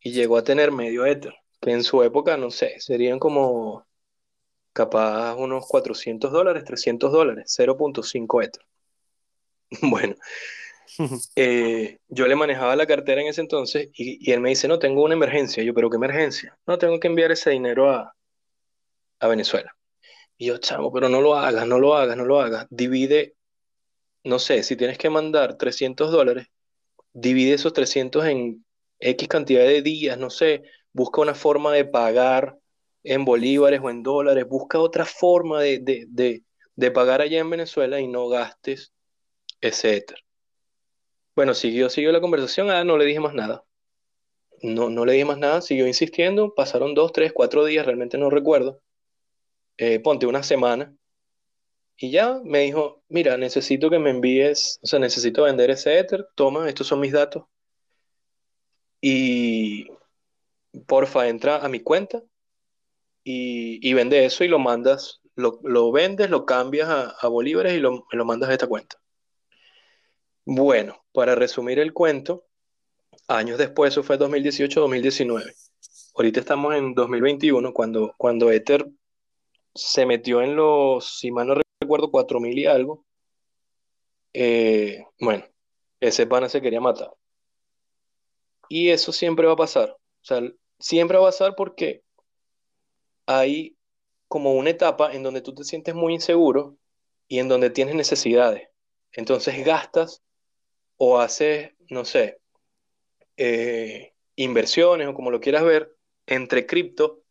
y 0.00 0.12
llegó 0.12 0.38
a 0.38 0.44
tener 0.44 0.72
medio 0.72 1.06
Ether, 1.06 1.34
que 1.60 1.72
en 1.72 1.84
su 1.84 2.02
época, 2.02 2.36
no 2.36 2.50
sé, 2.50 2.80
serían 2.80 3.18
como 3.18 3.86
capaz 4.72 5.34
unos 5.36 5.66
400 5.68 6.32
dólares, 6.32 6.64
300 6.64 7.12
dólares, 7.12 7.52
0.5 7.52 8.42
Ether. 8.42 8.64
Bueno, 9.82 10.16
eh, 11.36 11.98
yo 12.08 12.26
le 12.26 12.36
manejaba 12.36 12.76
la 12.76 12.86
cartera 12.86 13.20
en 13.22 13.28
ese 13.28 13.40
entonces 13.40 13.88
y, 13.94 14.18
y 14.28 14.32
él 14.32 14.40
me 14.40 14.50
dice, 14.50 14.68
no, 14.68 14.78
tengo 14.78 15.04
una 15.04 15.14
emergencia. 15.14 15.62
Yo, 15.62 15.74
pero 15.74 15.90
¿qué 15.90 15.96
emergencia? 15.96 16.58
No, 16.66 16.78
tengo 16.78 16.98
que 17.00 17.08
enviar 17.08 17.32
ese 17.32 17.50
dinero 17.50 17.90
a, 17.90 18.14
a 19.20 19.28
Venezuela. 19.28 19.74
Y 20.40 20.46
yo, 20.46 20.56
chamo, 20.56 20.90
pero 20.90 21.10
no 21.10 21.20
lo 21.20 21.34
hagas, 21.34 21.66
no 21.66 21.78
lo 21.78 21.94
hagas, 21.94 22.16
no 22.16 22.24
lo 22.24 22.40
hagas. 22.40 22.66
Divide, 22.70 23.36
no 24.24 24.38
sé, 24.38 24.62
si 24.62 24.74
tienes 24.74 24.96
que 24.96 25.10
mandar 25.10 25.58
300 25.58 26.10
dólares, 26.10 26.46
divide 27.12 27.54
esos 27.54 27.74
300 27.74 28.24
en 28.24 28.64
X 29.00 29.28
cantidad 29.28 29.64
de 29.64 29.82
días, 29.82 30.18
no 30.18 30.30
sé, 30.30 30.62
busca 30.94 31.20
una 31.20 31.34
forma 31.34 31.74
de 31.74 31.84
pagar 31.84 32.58
en 33.04 33.26
bolívares 33.26 33.80
o 33.82 33.90
en 33.90 34.02
dólares, 34.02 34.48
busca 34.48 34.80
otra 34.80 35.04
forma 35.04 35.60
de, 35.60 35.80
de, 35.80 36.06
de, 36.08 36.44
de 36.74 36.90
pagar 36.90 37.20
allá 37.20 37.38
en 37.40 37.50
Venezuela 37.50 38.00
y 38.00 38.08
no 38.08 38.28
gastes 38.28 38.94
Ether. 39.60 40.16
Bueno, 41.36 41.52
siguió, 41.52 41.90
siguió 41.90 42.12
la 42.12 42.22
conversación, 42.22 42.70
ah, 42.70 42.82
no 42.82 42.96
le 42.96 43.04
dije 43.04 43.20
más 43.20 43.34
nada. 43.34 43.64
No, 44.62 44.88
no 44.88 45.04
le 45.04 45.12
dije 45.12 45.26
más 45.26 45.38
nada, 45.38 45.60
siguió 45.60 45.86
insistiendo, 45.86 46.54
pasaron 46.54 46.94
dos, 46.94 47.12
tres, 47.12 47.32
cuatro 47.34 47.66
días, 47.66 47.84
realmente 47.84 48.16
no 48.16 48.30
recuerdo. 48.30 48.80
Eh, 49.80 49.98
ponte 49.98 50.26
una 50.26 50.42
semana. 50.42 50.94
Y 51.96 52.10
ya 52.10 52.38
me 52.44 52.60
dijo, 52.60 53.02
mira, 53.08 53.38
necesito 53.38 53.88
que 53.88 53.98
me 53.98 54.10
envíes, 54.10 54.78
o 54.82 54.86
sea, 54.86 54.98
necesito 54.98 55.44
vender 55.44 55.70
ese 55.70 55.98
Ether, 55.98 56.28
toma, 56.34 56.68
estos 56.68 56.86
son 56.86 57.00
mis 57.00 57.12
datos. 57.12 57.44
Y 59.00 59.88
porfa, 60.86 61.28
entra 61.28 61.64
a 61.64 61.68
mi 61.70 61.80
cuenta 61.80 62.22
y, 63.24 63.80
y 63.88 63.94
vende 63.94 64.26
eso 64.26 64.44
y 64.44 64.48
lo 64.48 64.58
mandas, 64.58 65.22
lo, 65.34 65.60
lo 65.62 65.90
vendes, 65.92 66.28
lo 66.28 66.44
cambias 66.44 66.90
a, 66.90 67.16
a 67.18 67.28
bolívares 67.28 67.72
y 67.74 67.80
lo, 67.80 68.06
lo 68.12 68.24
mandas 68.26 68.50
a 68.50 68.52
esta 68.52 68.66
cuenta. 68.66 68.96
Bueno, 70.44 71.02
para 71.12 71.34
resumir 71.34 71.78
el 71.78 71.94
cuento, 71.94 72.44
años 73.28 73.56
después, 73.56 73.92
eso 73.92 74.02
fue 74.02 74.18
2018-2019. 74.18 75.54
Ahorita 76.16 76.40
estamos 76.40 76.74
en 76.74 76.92
2021, 76.94 77.72
cuando, 77.72 78.14
cuando 78.18 78.50
Ether 78.50 78.86
se 79.74 80.06
metió 80.06 80.42
en 80.42 80.56
los, 80.56 81.18
si 81.18 81.30
mal 81.30 81.46
no 81.48 81.54
recuerdo, 81.80 82.10
4000 82.10 82.58
y 82.58 82.66
algo. 82.66 83.04
Eh, 84.32 85.04
bueno, 85.20 85.44
ese 86.00 86.26
pana 86.26 86.48
se 86.48 86.60
quería 86.62 86.80
matar. 86.80 87.12
Y 88.68 88.90
eso 88.90 89.12
siempre 89.12 89.46
va 89.46 89.54
a 89.54 89.56
pasar. 89.56 89.90
O 89.90 90.24
sea, 90.24 90.40
siempre 90.78 91.18
va 91.18 91.24
a 91.24 91.28
pasar 91.28 91.54
porque 91.56 92.02
hay 93.26 93.76
como 94.28 94.54
una 94.54 94.70
etapa 94.70 95.12
en 95.12 95.22
donde 95.22 95.40
tú 95.40 95.54
te 95.54 95.64
sientes 95.64 95.94
muy 95.94 96.14
inseguro 96.14 96.76
y 97.28 97.38
en 97.40 97.48
donde 97.48 97.70
tienes 97.70 97.94
necesidades. 97.94 98.68
Entonces 99.12 99.64
gastas 99.64 100.22
o 100.96 101.18
haces, 101.18 101.72
no 101.88 102.04
sé, 102.04 102.40
eh, 103.36 104.12
inversiones 104.36 105.08
o 105.08 105.14
como 105.14 105.30
lo 105.30 105.40
quieras 105.40 105.64
ver, 105.64 105.96
entre 106.26 106.66
cripto 106.66 107.22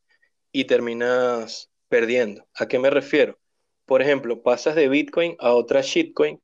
y 0.52 0.66
terminas 0.66 1.69
perdiendo. 1.90 2.46
¿A 2.56 2.68
qué 2.68 2.80
me 2.80 2.90
refiero? 2.90 3.38
Por 3.86 4.02
ejemplo, 4.02 4.42
pasas 4.42 4.76
de 4.76 4.88
Bitcoin 4.88 5.36
a 5.40 5.54
otra 5.54 5.82
shitcoin. 5.82 6.42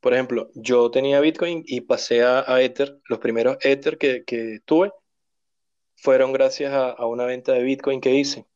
Por 0.00 0.14
ejemplo, 0.14 0.50
yo 0.54 0.90
tenía 0.90 1.20
Bitcoin 1.20 1.64
y 1.66 1.82
pasé 1.82 2.22
a, 2.22 2.44
a 2.46 2.62
Ether. 2.62 3.00
Los 3.08 3.18
primeros 3.18 3.58
Ether 3.60 3.98
que, 3.98 4.24
que 4.24 4.60
tuve 4.64 4.92
fueron 5.96 6.32
gracias 6.32 6.72
a, 6.72 6.90
a, 6.90 7.06
una 7.06 7.24
venta 7.24 7.52
de 7.52 7.62
Bitcoin 7.62 8.00
que 8.00 8.14
hice. 8.14 8.46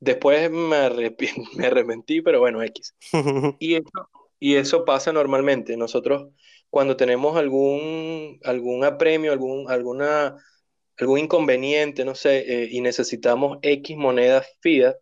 Después 0.00 0.50
me, 0.50 0.76
arrepentí, 0.76 1.42
me 1.56 1.66
arrepentí 1.66 2.20
pero 2.20 2.40
bueno, 2.40 2.62
X. 2.62 2.94
Y 3.58 3.76
eso, 3.76 4.10
y 4.38 4.56
eso 4.56 4.84
pasa 4.84 5.12
normalmente. 5.12 5.76
Nosotros 5.76 6.28
cuando 6.70 6.96
tenemos 6.96 7.36
algún, 7.36 8.38
algún 8.44 8.84
apremio, 8.84 9.32
algún, 9.32 9.70
alguna, 9.70 10.36
algún 10.98 11.18
inconveniente, 11.20 12.04
no 12.04 12.14
sé, 12.14 12.40
eh, 12.40 12.68
y 12.70 12.80
necesitamos 12.80 13.58
X 13.62 13.96
moneda 13.96 14.44
fiat, 14.60 14.96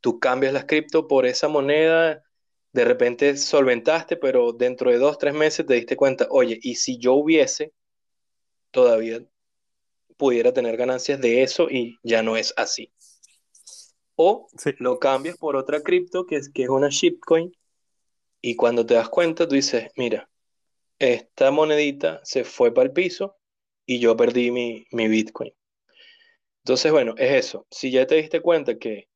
tú 0.00 0.18
cambias 0.18 0.52
las 0.52 0.64
cripto 0.64 1.08
por 1.08 1.26
esa 1.26 1.48
moneda, 1.48 2.22
de 2.72 2.84
repente 2.84 3.36
solventaste, 3.36 4.16
pero 4.16 4.52
dentro 4.52 4.90
de 4.90 4.98
dos, 4.98 5.18
tres 5.18 5.34
meses 5.34 5.66
te 5.66 5.74
diste 5.74 5.96
cuenta, 5.96 6.26
oye, 6.30 6.58
y 6.62 6.76
si 6.76 6.98
yo 6.98 7.14
hubiese, 7.14 7.72
todavía 8.70 9.24
pudiera 10.16 10.52
tener 10.52 10.76
ganancias 10.76 11.20
de 11.20 11.42
eso 11.42 11.68
y 11.70 11.98
ya 12.02 12.22
no 12.22 12.36
es 12.36 12.52
así. 12.56 12.92
O 14.16 14.48
Sí. 14.56 14.72
lo 14.78 14.98
cambias 14.98 15.36
por 15.36 15.56
otra 15.56 15.82
cripto 15.82 16.26
que 16.26 16.36
es, 16.36 16.48
que 16.48 16.64
es 16.64 16.68
una 16.68 16.88
shitcoin 16.88 17.52
y 18.40 18.56
cuando 18.56 18.84
te 18.86 18.94
das 18.94 19.08
cuenta 19.08 19.48
tú 19.48 19.54
dices, 19.54 19.88
mira, 19.96 20.28
esta 20.98 21.50
monedita 21.50 22.20
se 22.24 22.44
fue 22.44 22.72
para 22.72 22.86
el 22.86 22.92
piso 22.92 23.36
y 23.86 23.98
yo 23.98 24.16
perdí 24.16 24.50
mi, 24.50 24.86
mi 24.92 25.08
Bitcoin. 25.08 25.52
Entonces, 26.64 26.92
bueno, 26.92 27.14
es 27.18 27.46
eso. 27.46 27.66
Si 27.70 27.90
ya 27.90 28.06
te 28.06 28.14
diste 28.14 28.40
cuenta 28.40 28.78
que 28.78 29.08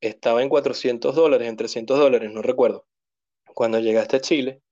estaba 0.00 0.42
en 0.42 0.48
400 0.48 1.14
dólares, 1.14 1.48
en 1.48 1.56
300 1.56 1.98
dólares, 1.98 2.30
no 2.32 2.42
recuerdo, 2.42 2.86
cuando 3.54 3.80
llegaste 3.80 4.16
a 4.16 4.20
Chile, 4.20 4.62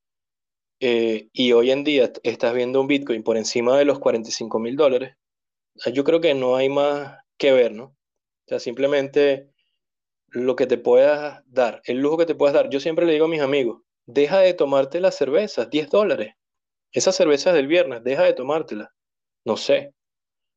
eh, 0.80 1.28
y 1.32 1.52
hoy 1.52 1.70
en 1.70 1.84
día 1.84 2.12
estás 2.22 2.54
viendo 2.54 2.80
un 2.80 2.86
Bitcoin 2.86 3.22
por 3.22 3.36
encima 3.36 3.76
de 3.78 3.84
los 3.84 3.98
45 3.98 4.58
mil 4.58 4.76
dólares, 4.76 5.16
yo 5.92 6.04
creo 6.04 6.20
que 6.20 6.34
no 6.34 6.56
hay 6.56 6.68
más 6.68 7.18
que 7.36 7.52
ver, 7.52 7.72
¿no? 7.72 7.84
O 7.84 8.48
sea, 8.48 8.58
simplemente 8.58 9.50
lo 10.28 10.56
que 10.56 10.66
te 10.66 10.78
puedas 10.78 11.42
dar, 11.46 11.82
el 11.84 11.98
lujo 11.98 12.18
que 12.18 12.26
te 12.26 12.34
puedas 12.34 12.54
dar. 12.54 12.70
Yo 12.70 12.80
siempre 12.80 13.06
le 13.06 13.12
digo 13.12 13.26
a 13.26 13.28
mis 13.28 13.40
amigos, 13.40 13.82
deja 14.06 14.40
de 14.40 14.54
tomarte 14.54 15.00
las 15.00 15.16
cervezas, 15.16 15.70
10 15.70 15.90
dólares. 15.90 16.34
Esas 16.92 17.16
cervezas 17.16 17.54
del 17.54 17.66
viernes, 17.66 18.04
deja 18.04 18.24
de 18.24 18.34
tomártelas. 18.34 18.88
No 19.44 19.56
sé, 19.56 19.94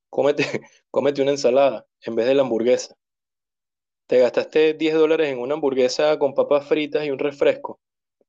cómete, 0.10 0.46
cómete 0.92 1.22
una 1.22 1.32
ensalada 1.32 1.86
en 2.02 2.16
vez 2.16 2.28
de 2.28 2.36
la 2.36 2.44
hamburguesa. 2.44 2.96
Te 4.12 4.20
gastaste 4.20 4.74
10 4.74 4.94
dólares 4.96 5.30
en 5.30 5.40
una 5.40 5.54
hamburguesa 5.54 6.20
con 6.20 6.34
papas 6.34 6.68
fritas 6.68 7.06
y 7.06 7.12
un 7.12 7.18
refresco. 7.18 7.80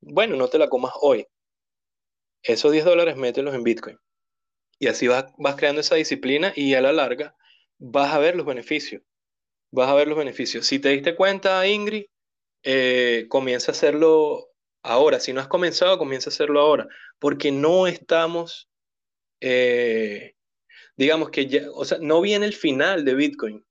Bueno, 0.00 0.36
no 0.36 0.46
te 0.46 0.56
la 0.56 0.68
comas 0.68 0.92
hoy. 1.00 1.26
Esos 2.44 2.70
10 2.70 2.84
dólares 2.84 3.16
mételos 3.16 3.52
en 3.52 3.64
Bitcoin. 3.64 3.98
Y 4.78 4.86
así 4.86 5.09
vas, 5.09 5.32
vas 5.38 5.56
creando 5.56 5.80
esa 5.80 5.96
disciplina 5.96 6.52
y 6.54 6.74
a 6.74 6.80
la 6.80 6.92
larga 6.92 7.34
vas 7.78 8.14
a 8.14 8.20
ver 8.20 8.36
los 8.36 8.46
beneficios. 8.46 9.02
Vas 9.72 9.88
a 9.88 9.94
ver 9.94 10.06
los 10.06 10.16
beneficios. 10.16 10.68
Si 10.68 10.78
te 10.78 10.90
diste 10.90 11.16
cuenta, 11.16 11.66
Ingrid, 11.66 12.04
eh, 12.62 13.26
comienza 13.28 13.72
a 13.72 13.74
hacerlo 13.74 14.50
ahora. 14.84 15.18
Si 15.18 15.32
no 15.32 15.40
has 15.40 15.48
comenzado, 15.48 15.98
comienza 15.98 16.30
a 16.30 16.32
hacerlo 16.32 16.60
ahora. 16.60 16.86
Porque 17.18 17.50
no 17.50 17.88
estamos, 17.88 18.70
eh, 19.40 20.36
digamos 20.96 21.30
que 21.30 21.48
ya, 21.48 21.68
o 21.74 21.84
sea, 21.84 21.98
no 22.00 22.20
viene 22.20 22.46
el 22.46 22.54
final 22.54 23.04
de 23.04 23.14
Bitcoin. 23.14 23.64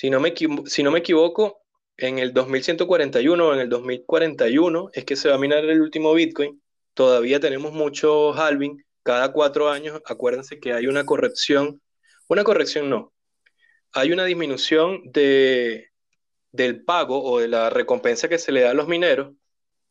Si 0.00 0.08
no 0.08 0.18
me, 0.18 0.32
si 0.64 0.82
no 0.82 0.90
me 0.90 1.00
equivoco, 1.00 1.60
en 1.98 2.18
el 2.18 2.32
2141 2.32 3.46
o 3.46 3.52
en 3.52 3.60
el 3.60 3.68
2041 3.68 4.88
es 4.94 5.04
que 5.04 5.14
se 5.14 5.28
va 5.28 5.34
a 5.34 5.38
minar 5.38 5.62
el 5.66 5.82
último 5.82 6.14
Bitcoin. 6.14 6.58
Todavía 6.94 7.38
tenemos 7.38 7.74
mucho 7.74 8.32
halving. 8.32 8.82
Cada 9.02 9.30
cuatro 9.30 9.68
años, 9.68 10.00
acuérdense 10.06 10.58
que 10.58 10.72
hay 10.72 10.86
una 10.86 11.04
corrección. 11.04 11.82
Una 12.28 12.44
corrección 12.44 12.88
no. 12.88 13.12
Hay 13.92 14.10
una 14.10 14.24
disminución 14.24 15.02
de, 15.04 15.90
del 16.50 16.82
pago 16.82 17.22
o 17.22 17.38
de 17.38 17.48
la 17.48 17.68
recompensa 17.68 18.26
que 18.26 18.38
se 18.38 18.52
le 18.52 18.62
da 18.62 18.70
a 18.70 18.74
los 18.74 18.88
mineros, 18.88 19.34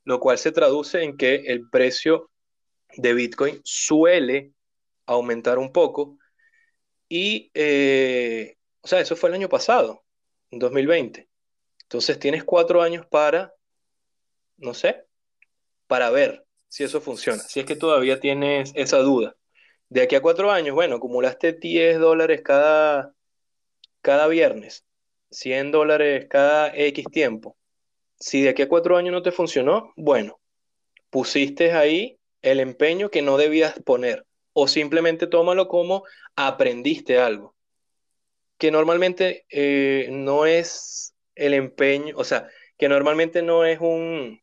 lo 0.06 0.20
cual 0.20 0.40
se 0.40 0.52
traduce 0.52 1.04
en 1.04 1.18
que 1.18 1.36
el 1.36 1.70
precio 1.70 2.32
de 2.98 3.14
Bitcoin 3.14 3.62
suele 3.64 4.54
aumentar 5.06 5.60
un 5.60 5.72
poco. 5.72 6.18
Y, 7.08 7.52
eh, 7.54 8.56
o 8.82 8.88
sea, 8.88 9.00
eso 9.00 9.16
fue 9.16 9.30
el 9.30 9.36
año 9.36 9.50
pasado, 9.50 10.04
en 10.52 10.60
2020. 10.60 11.28
Entonces 11.84 12.20
tienes 12.20 12.44
cuatro 12.44 12.82
años 12.82 13.06
para, 13.06 13.54
no 14.58 14.74
sé, 14.74 15.06
para 15.88 16.10
ver 16.12 16.46
si 16.68 16.84
eso 16.84 17.02
funciona. 17.02 17.42
Si 17.42 17.60
es 17.60 17.66
que 17.66 17.76
todavía 17.76 18.20
tienes 18.20 18.72
esa 18.76 19.00
duda. 19.00 19.36
De 19.90 20.04
aquí 20.04 20.16
a 20.16 20.22
cuatro 20.22 20.52
años, 20.52 20.76
bueno, 20.76 20.98
acumulaste 20.98 21.54
10 21.54 22.00
dólares 22.00 22.42
cada, 22.44 23.14
cada 24.02 24.28
viernes, 24.28 24.86
100 25.32 25.72
dólares 25.72 26.28
cada 26.30 26.72
X 26.76 27.06
tiempo. 27.12 27.58
Si 28.20 28.44
de 28.44 28.50
aquí 28.50 28.62
a 28.62 28.70
cuatro 28.70 28.98
años 28.98 29.14
no 29.14 29.24
te 29.24 29.32
funcionó, 29.32 29.94
bueno, 29.96 30.40
pusiste 31.10 31.72
ahí 31.72 32.20
el 32.42 32.60
empeño 32.60 33.10
que 33.10 33.22
no 33.24 33.38
debías 33.38 33.80
poner. 33.84 34.26
O 34.54 34.68
simplemente 34.68 35.26
tómalo 35.26 35.68
como 35.68 36.04
aprendiste 36.36 37.18
algo. 37.18 37.56
Que 38.60 38.70
normalmente 38.70 39.46
eh, 39.50 40.10
no 40.12 40.46
es 40.46 41.16
el 41.34 41.56
empeño, 41.56 42.16
o 42.16 42.24
sea, 42.24 42.48
que 42.78 42.88
normalmente 42.88 43.42
no 43.42 43.66
es 43.66 43.80
un, 43.80 44.40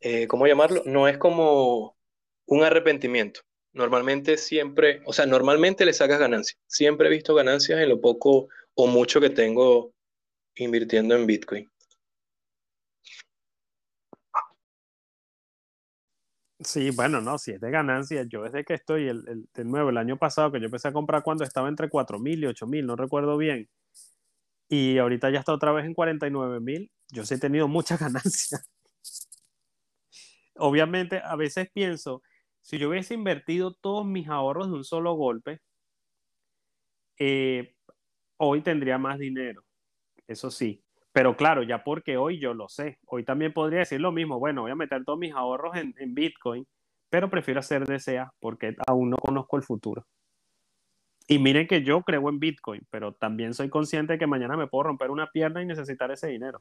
eh, 0.00 0.28
¿cómo 0.28 0.46
llamarlo? 0.46 0.82
No 0.86 1.08
es 1.08 1.18
como 1.18 1.96
un 2.46 2.62
arrepentimiento. 2.62 3.40
Normalmente 3.72 4.36
siempre, 4.36 5.00
o 5.04 5.12
sea, 5.12 5.26
normalmente 5.26 5.84
le 5.84 5.92
sacas 5.92 6.20
ganancias. 6.20 6.58
Siempre 6.66 7.08
he 7.08 7.10
visto 7.10 7.34
ganancias 7.34 7.80
en 7.80 7.88
lo 7.88 8.00
poco 8.00 8.48
o 8.74 8.86
mucho 8.86 9.20
que 9.20 9.30
tengo 9.30 9.92
invirtiendo 10.56 11.16
en 11.16 11.26
Bitcoin. 11.26 11.70
Sí, 16.62 16.90
bueno, 16.90 17.20
no, 17.22 17.38
si 17.38 17.52
es 17.52 17.60
de 17.60 17.70
ganancia, 17.70 18.22
yo 18.28 18.42
desde 18.42 18.64
que 18.64 18.74
estoy, 18.74 19.08
el, 19.08 19.26
el- 19.28 19.48
de 19.54 19.64
nuevo, 19.64 19.88
el 19.90 19.96
año 19.96 20.18
pasado 20.18 20.52
que 20.52 20.58
yo 20.60 20.66
empecé 20.66 20.88
a 20.88 20.92
comprar 20.92 21.22
cuando 21.22 21.42
estaba 21.44 21.68
entre 21.68 21.88
4 21.88 22.18
mil 22.18 22.42
y 22.42 22.46
8 22.46 22.66
mil, 22.66 22.86
no 22.86 22.96
recuerdo 22.96 23.36
bien, 23.38 23.68
y 24.68 24.98
ahorita 24.98 25.30
ya 25.30 25.40
está 25.40 25.52
otra 25.52 25.72
vez 25.72 25.84
en 25.86 25.94
49 25.94 26.60
mil, 26.60 26.90
yo 27.12 27.24
sí 27.24 27.34
he 27.34 27.38
tenido 27.38 27.68
muchas 27.68 28.00
ganancias. 28.00 28.68
Obviamente, 30.56 31.20
a 31.24 31.34
veces 31.36 31.68
pienso, 31.72 32.22
si 32.60 32.78
yo 32.78 32.88
hubiese 32.90 33.14
invertido 33.14 33.74
todos 33.74 34.06
mis 34.06 34.28
ahorros 34.28 34.68
de 34.68 34.74
un 34.74 34.84
solo 34.84 35.14
golpe, 35.14 35.60
eh, 37.18 37.74
hoy 38.38 38.62
tendría 38.62 38.98
más 38.98 39.18
dinero, 39.18 39.64
eso 40.28 40.50
sí. 40.52 40.84
Pero 41.12 41.36
claro, 41.36 41.62
ya 41.62 41.82
porque 41.82 42.16
hoy 42.16 42.38
yo 42.38 42.54
lo 42.54 42.68
sé, 42.68 42.98
hoy 43.06 43.24
también 43.24 43.52
podría 43.52 43.80
decir 43.80 44.00
lo 44.00 44.12
mismo, 44.12 44.38
bueno, 44.38 44.62
voy 44.62 44.70
a 44.70 44.76
meter 44.76 45.04
todos 45.04 45.18
mis 45.18 45.32
ahorros 45.32 45.76
en, 45.76 45.94
en 45.98 46.14
Bitcoin, 46.14 46.66
pero 47.08 47.28
prefiero 47.28 47.60
hacer 47.60 47.84
DCA 47.84 48.32
porque 48.38 48.76
aún 48.86 49.10
no 49.10 49.16
conozco 49.16 49.56
el 49.56 49.64
futuro. 49.64 50.06
Y 51.26 51.38
miren 51.38 51.68
que 51.68 51.82
yo 51.82 52.02
creo 52.02 52.28
en 52.28 52.40
Bitcoin, 52.40 52.86
pero 52.90 53.12
también 53.14 53.54
soy 53.54 53.68
consciente 53.68 54.14
de 54.14 54.18
que 54.18 54.26
mañana 54.26 54.56
me 54.56 54.66
puedo 54.66 54.84
romper 54.84 55.10
una 55.10 55.30
pierna 55.30 55.62
y 55.62 55.66
necesitar 55.66 56.10
ese 56.10 56.26
dinero. 56.26 56.60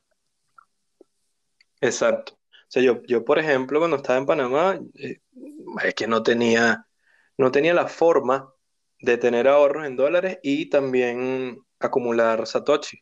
Exacto. 1.82 2.34
O 2.34 2.72
sea, 2.72 2.84
yo, 2.84 3.02
yo 3.08 3.26
por 3.26 3.40
ejemplo, 3.40 3.80
cuando 3.80 3.98
estaba 3.98 4.20
en 4.20 4.28
Panamá, 4.28 4.80
eh, 4.96 5.22
es 5.84 5.96
que 5.96 6.06
no 6.06 6.22
tenía, 6.22 6.86
no 7.38 7.52
tenía 7.52 7.74
la 7.74 7.88
forma 7.88 8.54
de 9.00 9.18
tener 9.18 9.48
ahorros 9.48 9.88
en 9.88 9.96
dólares 9.96 10.38
y 10.44 10.70
también 10.70 11.60
acumular 11.80 12.46
Satoshi. 12.46 13.00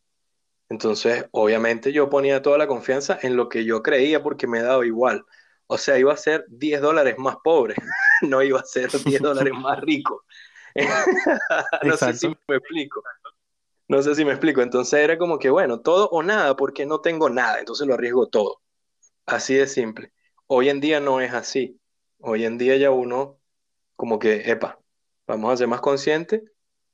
Entonces, 0.70 1.26
obviamente 1.32 1.94
yo 1.94 2.10
ponía 2.10 2.42
toda 2.42 2.58
la 2.58 2.68
confianza 2.68 3.18
en 3.22 3.36
lo 3.36 3.48
que 3.50 3.64
yo 3.64 3.82
creía 3.82 4.22
porque 4.22 4.48
me 4.48 4.62
daba 4.62 4.86
igual. 4.86 5.26
O 5.68 5.78
sea, 5.78 5.98
iba 5.98 6.14
a 6.14 6.18
ser 6.18 6.46
10 6.50 6.82
dólares 6.82 7.16
más 7.18 7.38
pobre, 7.44 7.76
no 8.22 8.42
iba 8.42 8.60
a 8.60 8.66
ser 8.66 8.90
10 8.92 9.22
dólares 9.22 9.54
más 9.58 9.80
rico. 9.82 10.26
no 11.84 11.98
sé 11.98 12.14
si 12.14 12.28
me 12.28 12.58
explico. 12.58 13.02
No 13.88 14.02
sé 14.02 14.16
si 14.16 14.26
me 14.26 14.32
explico. 14.32 14.62
Entonces 14.62 15.00
era 15.00 15.18
como 15.18 15.40
que, 15.40 15.50
bueno, 15.50 15.82
todo 15.82 16.10
o 16.10 16.22
nada, 16.24 16.56
porque 16.56 16.86
no 16.86 17.02
tengo 17.02 17.30
nada, 17.30 17.60
entonces 17.60 17.88
lo 17.88 17.94
arriesgo 17.94 18.28
todo. 18.28 18.62
Así 19.26 19.56
de 19.56 19.68
simple. 19.68 20.14
Hoy 20.48 20.70
en 20.70 20.80
día 20.80 21.00
no 21.00 21.22
es 21.22 21.34
así. 21.34 21.80
Hoy 22.20 22.46
en 22.46 22.58
día 22.58 22.78
ya 22.78 22.92
uno, 22.92 23.40
como 23.96 24.20
que, 24.20 24.50
epa, 24.52 24.80
vamos 25.28 25.54
a 25.54 25.58
ser 25.58 25.68
más 25.68 25.82
conscientes 25.82 26.44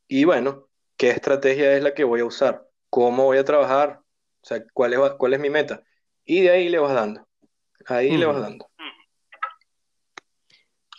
y 0.08 0.26
bueno, 0.26 0.70
¿qué 0.98 1.12
estrategia 1.12 1.76
es 1.76 1.84
la 1.84 1.94
que 1.94 2.04
voy 2.04 2.22
a 2.22 2.26
usar? 2.26 2.68
¿Cómo 2.94 3.24
voy 3.24 3.40
a 3.40 3.44
trabajar? 3.44 4.02
O 4.44 4.46
sea, 4.46 4.64
¿cuál 4.72 4.94
es, 4.94 5.00
cuál 5.18 5.34
es 5.34 5.40
mi 5.40 5.50
meta? 5.50 5.82
Y 6.26 6.42
de 6.42 6.52
ahí 6.52 6.70
le 6.70 6.78
vas 6.78 6.94
dando. 6.94 7.28
Ahí 7.88 8.16
le 8.16 8.28
vas 8.28 8.40
dando. 8.40 8.70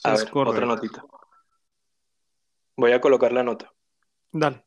A 0.03 0.17
ver, 0.17 0.29
otra 0.35 0.67
notita. 0.67 1.05
Voy 2.77 2.91
a 2.91 3.01
colocar 3.01 3.33
la 3.33 3.45
nota. 3.45 3.73
Dale. 4.33 4.65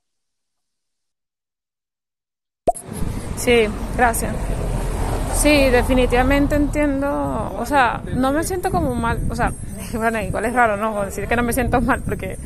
Sí, 3.35 3.67
gracias. 3.97 4.33
Sí, 5.33 5.69
definitivamente 5.69 6.55
entiendo, 6.55 7.53
o 7.59 7.65
sea, 7.65 8.01
no 8.15 8.31
me 8.31 8.45
siento 8.45 8.71
como 8.71 8.95
mal, 8.95 9.19
o 9.29 9.35
sea, 9.35 9.51
bueno, 9.93 10.21
igual 10.21 10.45
es 10.45 10.53
raro, 10.53 10.77
¿no? 10.77 11.03
Decir 11.03 11.27
que 11.27 11.35
no 11.35 11.43
me 11.43 11.51
siento 11.51 11.81
mal 11.81 12.01
porque, 12.03 12.37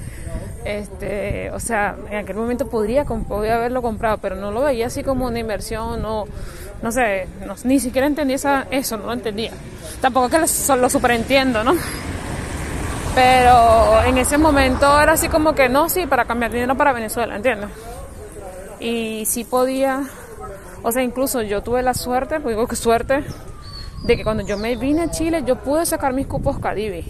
este, 0.66 1.50
o 1.52 1.60
sea, 1.60 1.96
en 2.10 2.18
aquel 2.18 2.36
momento 2.36 2.68
podría, 2.68 3.06
podría 3.06 3.56
haberlo 3.56 3.82
comprado, 3.82 4.18
pero 4.20 4.36
no 4.36 4.52
lo 4.52 4.64
veía 4.64 4.88
así 4.88 5.04
como 5.04 5.26
una 5.28 5.40
inversión, 5.40 6.02
no, 6.02 6.26
no 6.82 6.92
sé, 6.92 7.28
ni 7.64 7.80
siquiera 7.80 8.08
entendí 8.08 8.34
esa, 8.34 8.68
eso, 8.72 8.98
no 8.98 9.08
lo 9.08 9.14
entendía. 9.14 9.52
Tampoco 10.02 10.30
que 10.30 10.38
lo, 10.40 10.76
lo 10.76 10.90
superentiendo, 10.90 11.64
¿no? 11.64 11.74
Pero 13.14 14.04
en 14.04 14.18
ese 14.18 14.38
momento 14.38 15.00
era 15.02 15.14
así 15.14 15.28
como 15.28 15.54
que 15.54 15.68
no, 15.68 15.90
sí, 15.90 16.06
para 16.06 16.26
cambiar 16.26 16.52
dinero 16.52 16.76
para 16.76 16.94
Venezuela, 16.94 17.36
¿entiendes? 17.36 17.70
Y 18.80 19.26
sí 19.26 19.44
podía, 19.44 20.04
o 20.82 20.92
sea, 20.92 21.04
incluso 21.04 21.42
yo 21.42 21.62
tuve 21.62 21.84
la 21.84 21.94
suerte, 21.94 22.40
pues 22.40 22.56
digo 22.56 22.68
que 22.68 22.76
suerte, 22.76 23.24
de 24.04 24.18
que 24.18 24.24
cuando 24.24 24.44
yo 24.44 24.58
me 24.58 24.76
vine 24.76 25.04
a 25.04 25.12
Chile 25.12 25.44
yo 25.46 25.58
pude 25.58 25.86
sacar 25.86 26.14
mis 26.14 26.28
cupos 26.28 26.58
Cadivi. 26.60 27.06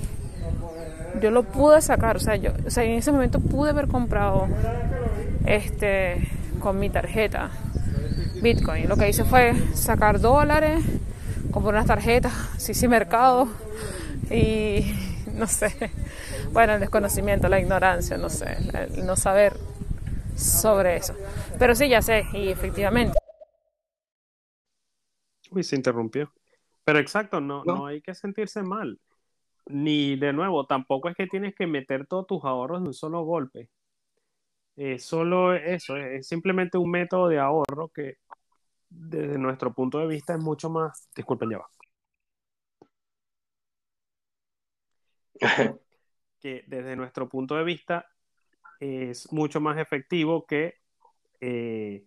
Yo 1.19 1.31
lo 1.31 1.43
pude 1.43 1.81
sacar, 1.81 2.15
o 2.15 2.19
sea, 2.19 2.35
yo, 2.35 2.51
o 2.65 2.69
sea, 2.69 2.83
en 2.83 2.91
ese 2.91 3.11
momento 3.11 3.39
pude 3.39 3.71
haber 3.71 3.87
comprado 3.87 4.47
este 5.45 6.29
con 6.59 6.79
mi 6.79 6.89
tarjeta 6.89 7.51
Bitcoin. 8.41 8.87
Lo 8.87 8.95
que 8.95 9.09
hice 9.09 9.23
fue 9.23 9.53
sacar 9.73 10.19
dólares, 10.19 10.83
comprar 11.51 11.75
unas 11.75 11.87
tarjetas, 11.87 12.33
sí, 12.57 12.73
sí, 12.73 12.87
mercado 12.87 13.47
y 14.29 14.93
no 15.35 15.47
sé. 15.47 15.91
Bueno, 16.51 16.73
el 16.73 16.79
desconocimiento, 16.79 17.49
la 17.49 17.59
ignorancia, 17.59 18.17
no 18.17 18.29
sé, 18.29 18.57
el 18.73 19.05
no 19.05 19.15
saber 19.15 19.53
sobre 20.35 20.97
eso. 20.97 21.15
Pero 21.59 21.75
sí, 21.75 21.87
ya 21.89 22.01
sé, 22.01 22.25
y 22.33 22.49
efectivamente. 22.49 23.17
Uy, 25.51 25.63
se 25.63 25.75
interrumpió. 25.75 26.31
Pero 26.83 26.99
exacto, 26.99 27.39
no, 27.39 27.63
no, 27.63 27.85
hay 27.85 28.01
que 28.01 28.15
sentirse 28.15 28.63
mal. 28.63 28.99
Ni 29.71 30.15
de 30.15 30.33
nuevo, 30.33 30.65
tampoco 30.65 31.09
es 31.09 31.15
que 31.15 31.27
tienes 31.27 31.55
que 31.55 31.67
meter 31.67 32.07
todos 32.07 32.27
tus 32.27 32.43
ahorros 32.43 32.81
en 32.81 32.87
un 32.87 32.93
solo 32.93 33.23
golpe. 33.23 33.69
Es 34.75 35.03
solo 35.05 35.53
eso, 35.53 35.97
es 35.97 36.27
simplemente 36.27 36.77
un 36.77 36.89
método 36.89 37.27
de 37.27 37.39
ahorro 37.39 37.89
que 37.89 38.15
desde 38.89 39.37
nuestro 39.37 39.73
punto 39.73 39.99
de 39.99 40.07
vista 40.07 40.33
es 40.33 40.39
mucho 40.39 40.69
más. 40.69 41.09
Disculpen, 41.15 41.51
ya 41.51 41.57
va. 41.59 41.69
que 46.39 46.63
desde 46.67 46.95
nuestro 46.95 47.29
punto 47.29 47.55
de 47.55 47.63
vista 47.63 48.07
es 48.79 49.31
mucho 49.31 49.61
más 49.61 49.77
efectivo 49.77 50.45
que 50.45 50.75
eh, 51.39 52.05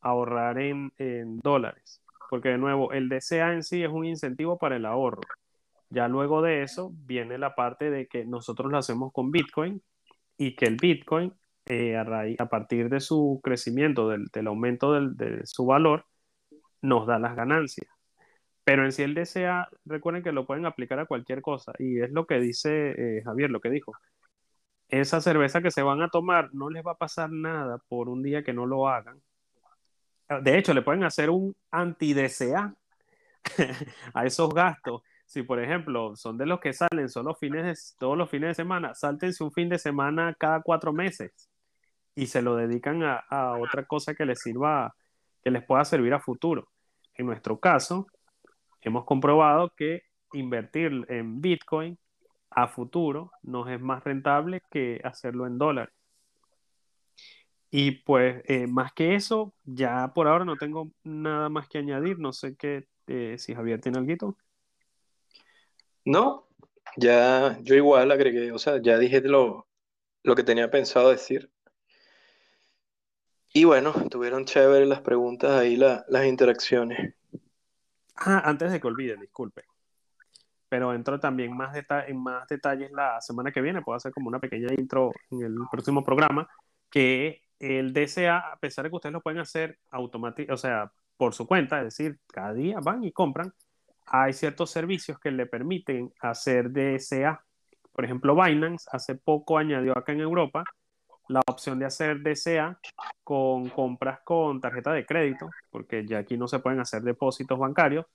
ahorrar 0.00 0.58
en, 0.58 0.92
dólares. 1.40 2.02
Porque 2.30 2.50
de 2.50 2.58
nuevo, 2.58 2.92
el 2.92 3.08
DCA 3.08 3.54
en 3.54 3.62
sí 3.62 3.82
es 3.82 3.90
un 3.90 4.04
incentivo 4.04 4.58
para 4.58 4.76
el 4.76 4.84
ahorro. 4.84 5.22
Ya 5.90 6.08
luego 6.08 6.42
de 6.42 6.62
eso 6.62 6.92
viene 6.94 7.38
la 7.38 7.54
parte 7.54 7.90
de 7.90 8.06
que 8.06 8.24
nosotros 8.24 8.70
lo 8.70 8.78
hacemos 8.78 9.12
con 9.12 9.30
Bitcoin 9.30 9.82
y 10.36 10.54
que 10.56 10.66
el 10.66 10.76
Bitcoin, 10.76 11.32
eh, 11.66 11.96
a, 11.96 12.46
partir 12.48 12.88
de 12.88 13.00
su 13.00 13.40
crecimiento, 13.42 14.08
del, 14.08 14.46
aumento 14.46 14.92
de 14.92 15.40
su 15.44 15.66
valor, 15.66 16.06
nos 16.82 17.06
da 17.06 17.18
las 17.18 17.36
ganancias. 17.36 17.88
Pero 18.68 18.84
en 18.84 18.92
sí 18.92 19.02
el 19.02 19.14
DCA, 19.14 19.66
recuerden 19.86 20.22
que 20.22 20.30
lo 20.30 20.46
pueden 20.46 20.66
aplicar 20.66 20.98
a 20.98 21.06
cualquier 21.06 21.40
cosa. 21.40 21.72
Y 21.78 22.00
es 22.02 22.10
lo 22.12 22.26
que 22.26 22.38
dice 22.38 22.90
eh, 22.98 23.22
Javier, 23.24 23.50
lo 23.50 23.60
que 23.60 23.70
dijo. 23.70 23.92
Esa 24.90 25.22
cerveza 25.22 25.62
que 25.62 25.70
se 25.70 25.82
van 25.82 26.02
a 26.02 26.10
tomar 26.10 26.50
no 26.52 26.68
les 26.68 26.86
va 26.86 26.92
a 26.92 26.98
pasar 26.98 27.30
nada 27.30 27.78
por 27.88 28.10
un 28.10 28.22
día 28.22 28.42
que 28.42 28.52
no 28.52 28.66
lo 28.66 28.88
hagan. 28.88 29.22
De 30.42 30.58
hecho, 30.58 30.74
le 30.74 30.82
pueden 30.82 31.04
hacer 31.04 31.30
un 31.30 31.56
anti-DCA 31.70 32.74
a 34.14 34.26
esos 34.26 34.52
gastos. 34.52 35.02
Si, 35.28 35.42
por 35.42 35.60
ejemplo, 35.62 36.16
son 36.16 36.38
de 36.38 36.46
los 36.46 36.58
que 36.58 36.72
salen 36.72 37.10
solo 37.10 37.34
fines 37.34 37.64
de, 37.64 37.96
todos 37.98 38.16
los 38.16 38.30
fines 38.30 38.48
de 38.48 38.54
semana, 38.54 38.94
sáltense 38.94 39.44
un 39.44 39.52
fin 39.52 39.68
de 39.68 39.78
semana 39.78 40.34
cada 40.38 40.62
cuatro 40.62 40.90
meses 40.94 41.50
y 42.14 42.28
se 42.28 42.40
lo 42.40 42.56
dedican 42.56 43.02
a, 43.02 43.16
a 43.28 43.58
otra 43.58 43.84
cosa 43.84 44.14
que 44.14 44.24
les 44.24 44.40
sirva, 44.40 44.94
que 45.44 45.50
les 45.50 45.62
pueda 45.62 45.84
servir 45.84 46.14
a 46.14 46.20
futuro. 46.20 46.70
En 47.14 47.26
nuestro 47.26 47.60
caso, 47.60 48.06
hemos 48.80 49.04
comprobado 49.04 49.70
que 49.76 50.04
invertir 50.32 51.04
en 51.10 51.42
Bitcoin 51.42 51.98
a 52.50 52.66
futuro 52.68 53.30
nos 53.42 53.68
es 53.68 53.80
más 53.82 54.02
rentable 54.04 54.62
que 54.70 54.98
hacerlo 55.04 55.46
en 55.46 55.58
dólares. 55.58 55.94
Y 57.70 57.90
pues 57.90 58.42
eh, 58.46 58.66
más 58.66 58.94
que 58.94 59.14
eso, 59.14 59.52
ya 59.64 60.12
por 60.14 60.26
ahora 60.26 60.46
no 60.46 60.56
tengo 60.56 60.90
nada 61.04 61.50
más 61.50 61.68
que 61.68 61.76
añadir. 61.76 62.18
No 62.18 62.32
sé 62.32 62.56
qué, 62.56 62.86
eh, 63.08 63.36
si 63.38 63.54
Javier 63.54 63.78
tiene 63.80 63.98
algo. 63.98 64.38
No, 66.08 66.48
ya 66.96 67.58
yo 67.60 67.74
igual 67.74 68.10
agregué, 68.10 68.50
o 68.50 68.58
sea, 68.58 68.80
ya 68.80 68.96
dije 68.96 69.20
lo, 69.20 69.68
lo 70.22 70.34
que 70.34 70.42
tenía 70.42 70.70
pensado 70.70 71.10
decir. 71.10 71.50
Y 73.52 73.64
bueno, 73.64 73.92
tuvieron 74.08 74.46
chévere 74.46 74.86
las 74.86 75.02
preguntas 75.02 75.50
ahí, 75.50 75.76
las 75.76 76.24
interacciones. 76.24 77.14
Ah, 78.16 78.40
antes 78.46 78.72
de 78.72 78.80
que 78.80 78.86
olvide, 78.86 79.18
disculpe. 79.18 79.64
Pero 80.70 80.94
entro 80.94 81.20
también 81.20 81.54
más 81.54 81.76
en 81.76 82.22
más 82.22 82.48
detalles 82.48 82.90
la 82.90 83.20
semana 83.20 83.52
que 83.52 83.60
viene. 83.60 83.82
Puedo 83.82 83.96
hacer 83.98 84.10
como 84.10 84.28
una 84.28 84.40
pequeña 84.40 84.72
intro 84.78 85.12
en 85.30 85.42
el 85.42 85.56
próximo 85.70 86.02
programa. 86.02 86.48
Que 86.88 87.42
el 87.58 87.92
DCA, 87.92 88.52
a 88.52 88.56
pesar 88.58 88.84
de 88.84 88.90
que 88.90 88.96
ustedes 88.96 89.12
lo 89.12 89.20
pueden 89.20 89.40
hacer 89.40 89.78
automáticamente, 89.90 90.54
o 90.54 90.56
sea, 90.56 90.90
por 91.18 91.34
su 91.34 91.46
cuenta, 91.46 91.78
es 91.80 91.84
decir, 91.84 92.18
cada 92.28 92.54
día 92.54 92.80
van 92.80 93.04
y 93.04 93.12
compran, 93.12 93.52
hay 94.10 94.32
ciertos 94.32 94.70
servicios 94.70 95.18
que 95.18 95.30
le 95.30 95.46
permiten 95.46 96.12
hacer 96.20 96.70
DCA. 96.70 97.44
Por 97.92 98.04
ejemplo, 98.04 98.34
Binance 98.34 98.88
hace 98.92 99.14
poco 99.14 99.58
añadió 99.58 99.96
acá 99.96 100.12
en 100.12 100.20
Europa 100.20 100.64
la 101.28 101.42
opción 101.46 101.78
de 101.78 101.86
hacer 101.86 102.22
DCA 102.22 102.78
con 103.22 103.68
compras 103.68 104.20
con 104.24 104.60
tarjeta 104.60 104.92
de 104.92 105.04
crédito, 105.04 105.50
porque 105.70 106.06
ya 106.06 106.18
aquí 106.18 106.36
no 106.36 106.48
se 106.48 106.58
pueden 106.58 106.80
hacer 106.80 107.02
depósitos 107.02 107.58
bancarios. 107.58 108.06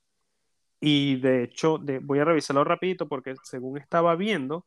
Y 0.80 1.18
de 1.22 1.44
hecho, 1.44 1.80
voy 2.02 2.20
a 2.20 2.26
revisarlo 2.26 2.64
rapidito 2.64 3.08
porque 3.08 3.36
según 3.44 3.78
estaba 3.78 4.16
viendo, 4.16 4.66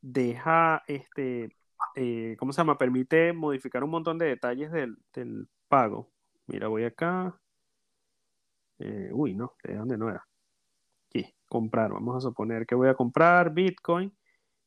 deja, 0.00 0.82
este, 0.86 1.56
eh, 1.94 2.36
¿cómo 2.38 2.52
se 2.52 2.58
llama? 2.58 2.78
Permite 2.78 3.32
modificar 3.32 3.84
un 3.84 3.90
montón 3.90 4.18
de 4.18 4.26
detalles 4.26 4.72
del, 4.72 5.48
pago. 5.68 6.10
Mira, 6.46 6.68
voy 6.68 6.84
acá. 6.84 7.38
Eh, 8.84 9.10
uy, 9.12 9.34
no, 9.34 9.54
¿de 9.62 9.76
dónde 9.76 9.96
no 9.96 10.08
era? 10.08 10.26
Aquí, 11.06 11.32
comprar. 11.46 11.92
Vamos 11.92 12.16
a 12.16 12.20
suponer 12.20 12.66
que 12.66 12.74
voy 12.74 12.88
a 12.88 12.94
comprar 12.94 13.54
Bitcoin. 13.54 14.12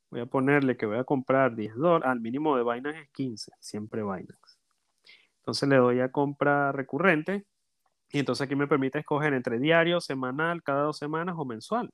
Voy 0.10 0.22
a 0.22 0.26
ponerle 0.26 0.78
que 0.78 0.86
voy 0.86 0.98
a 0.98 1.04
comprar 1.04 1.54
10 1.54 1.76
dólares. 1.76 2.08
Al 2.08 2.22
mínimo 2.22 2.56
de 2.56 2.64
Binance 2.64 3.02
es 3.02 3.10
15, 3.12 3.52
siempre 3.60 4.04
Binance. 4.04 4.58
Entonces 5.40 5.68
le 5.68 5.76
doy 5.76 6.00
a 6.00 6.12
compra 6.12 6.72
recurrente. 6.72 7.46
Y 8.12 8.20
entonces 8.20 8.46
aquí 8.46 8.56
me 8.56 8.68
permite 8.68 9.00
escoger 9.00 9.34
entre 9.34 9.60
diario, 9.60 10.00
semanal, 10.00 10.64
cada 10.64 10.84
dos 10.84 10.98
semanas 10.98 11.36
o 11.38 11.44
mensual. 11.44 11.92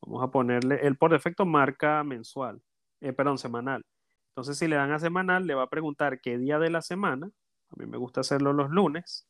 Vamos 0.00 0.24
a 0.24 0.30
ponerle, 0.32 0.80
el 0.82 0.96
por 0.96 1.12
defecto 1.12 1.46
marca 1.46 2.02
mensual, 2.02 2.60
eh, 3.00 3.12
perdón, 3.12 3.38
semanal. 3.38 3.84
Entonces 4.30 4.58
si 4.58 4.66
le 4.66 4.74
dan 4.74 4.90
a 4.90 4.98
semanal, 4.98 5.46
le 5.46 5.54
va 5.54 5.64
a 5.64 5.70
preguntar 5.70 6.20
qué 6.20 6.38
día 6.38 6.58
de 6.58 6.70
la 6.70 6.82
semana. 6.82 7.30
A 7.70 7.76
mí 7.76 7.86
me 7.86 7.98
gusta 7.98 8.22
hacerlo 8.22 8.52
los 8.52 8.70
lunes. 8.70 9.28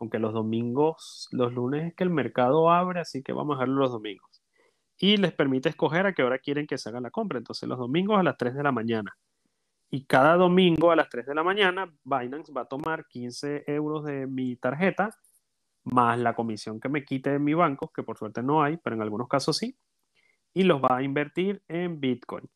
Aunque 0.00 0.18
los 0.18 0.32
domingos, 0.32 1.28
los 1.32 1.52
lunes 1.52 1.88
es 1.88 1.94
que 1.94 2.04
el 2.04 2.10
mercado 2.10 2.70
abre, 2.70 3.00
así 3.00 3.22
que 3.22 3.32
vamos 3.32 3.54
a 3.54 3.58
dejarlo 3.58 3.80
los 3.80 3.92
domingos. 3.92 4.42
Y 4.96 5.16
les 5.16 5.32
permite 5.32 5.68
escoger 5.68 6.06
a 6.06 6.12
qué 6.12 6.22
hora 6.22 6.38
quieren 6.38 6.66
que 6.66 6.78
se 6.78 6.88
haga 6.88 7.00
la 7.00 7.10
compra. 7.10 7.38
Entonces 7.38 7.68
los 7.68 7.78
domingos 7.78 8.18
a 8.18 8.22
las 8.22 8.36
3 8.36 8.54
de 8.54 8.62
la 8.62 8.72
mañana. 8.72 9.16
Y 9.90 10.04
cada 10.04 10.36
domingo 10.36 10.90
a 10.90 10.96
las 10.96 11.08
3 11.08 11.26
de 11.26 11.34
la 11.34 11.42
mañana, 11.42 11.92
Binance 12.04 12.52
va 12.52 12.62
a 12.62 12.66
tomar 12.66 13.06
15 13.06 13.64
euros 13.66 14.04
de 14.04 14.26
mi 14.26 14.56
tarjeta, 14.56 15.10
más 15.84 16.18
la 16.18 16.34
comisión 16.34 16.78
que 16.78 16.90
me 16.90 17.04
quite 17.04 17.30
de 17.30 17.38
mi 17.38 17.54
banco, 17.54 17.90
que 17.94 18.02
por 18.02 18.18
suerte 18.18 18.42
no 18.42 18.62
hay, 18.62 18.76
pero 18.76 18.96
en 18.96 19.02
algunos 19.02 19.28
casos 19.28 19.56
sí, 19.56 19.78
y 20.52 20.64
los 20.64 20.82
va 20.82 20.98
a 20.98 21.02
invertir 21.02 21.62
en 21.68 22.00
Bitcoin. 22.00 22.48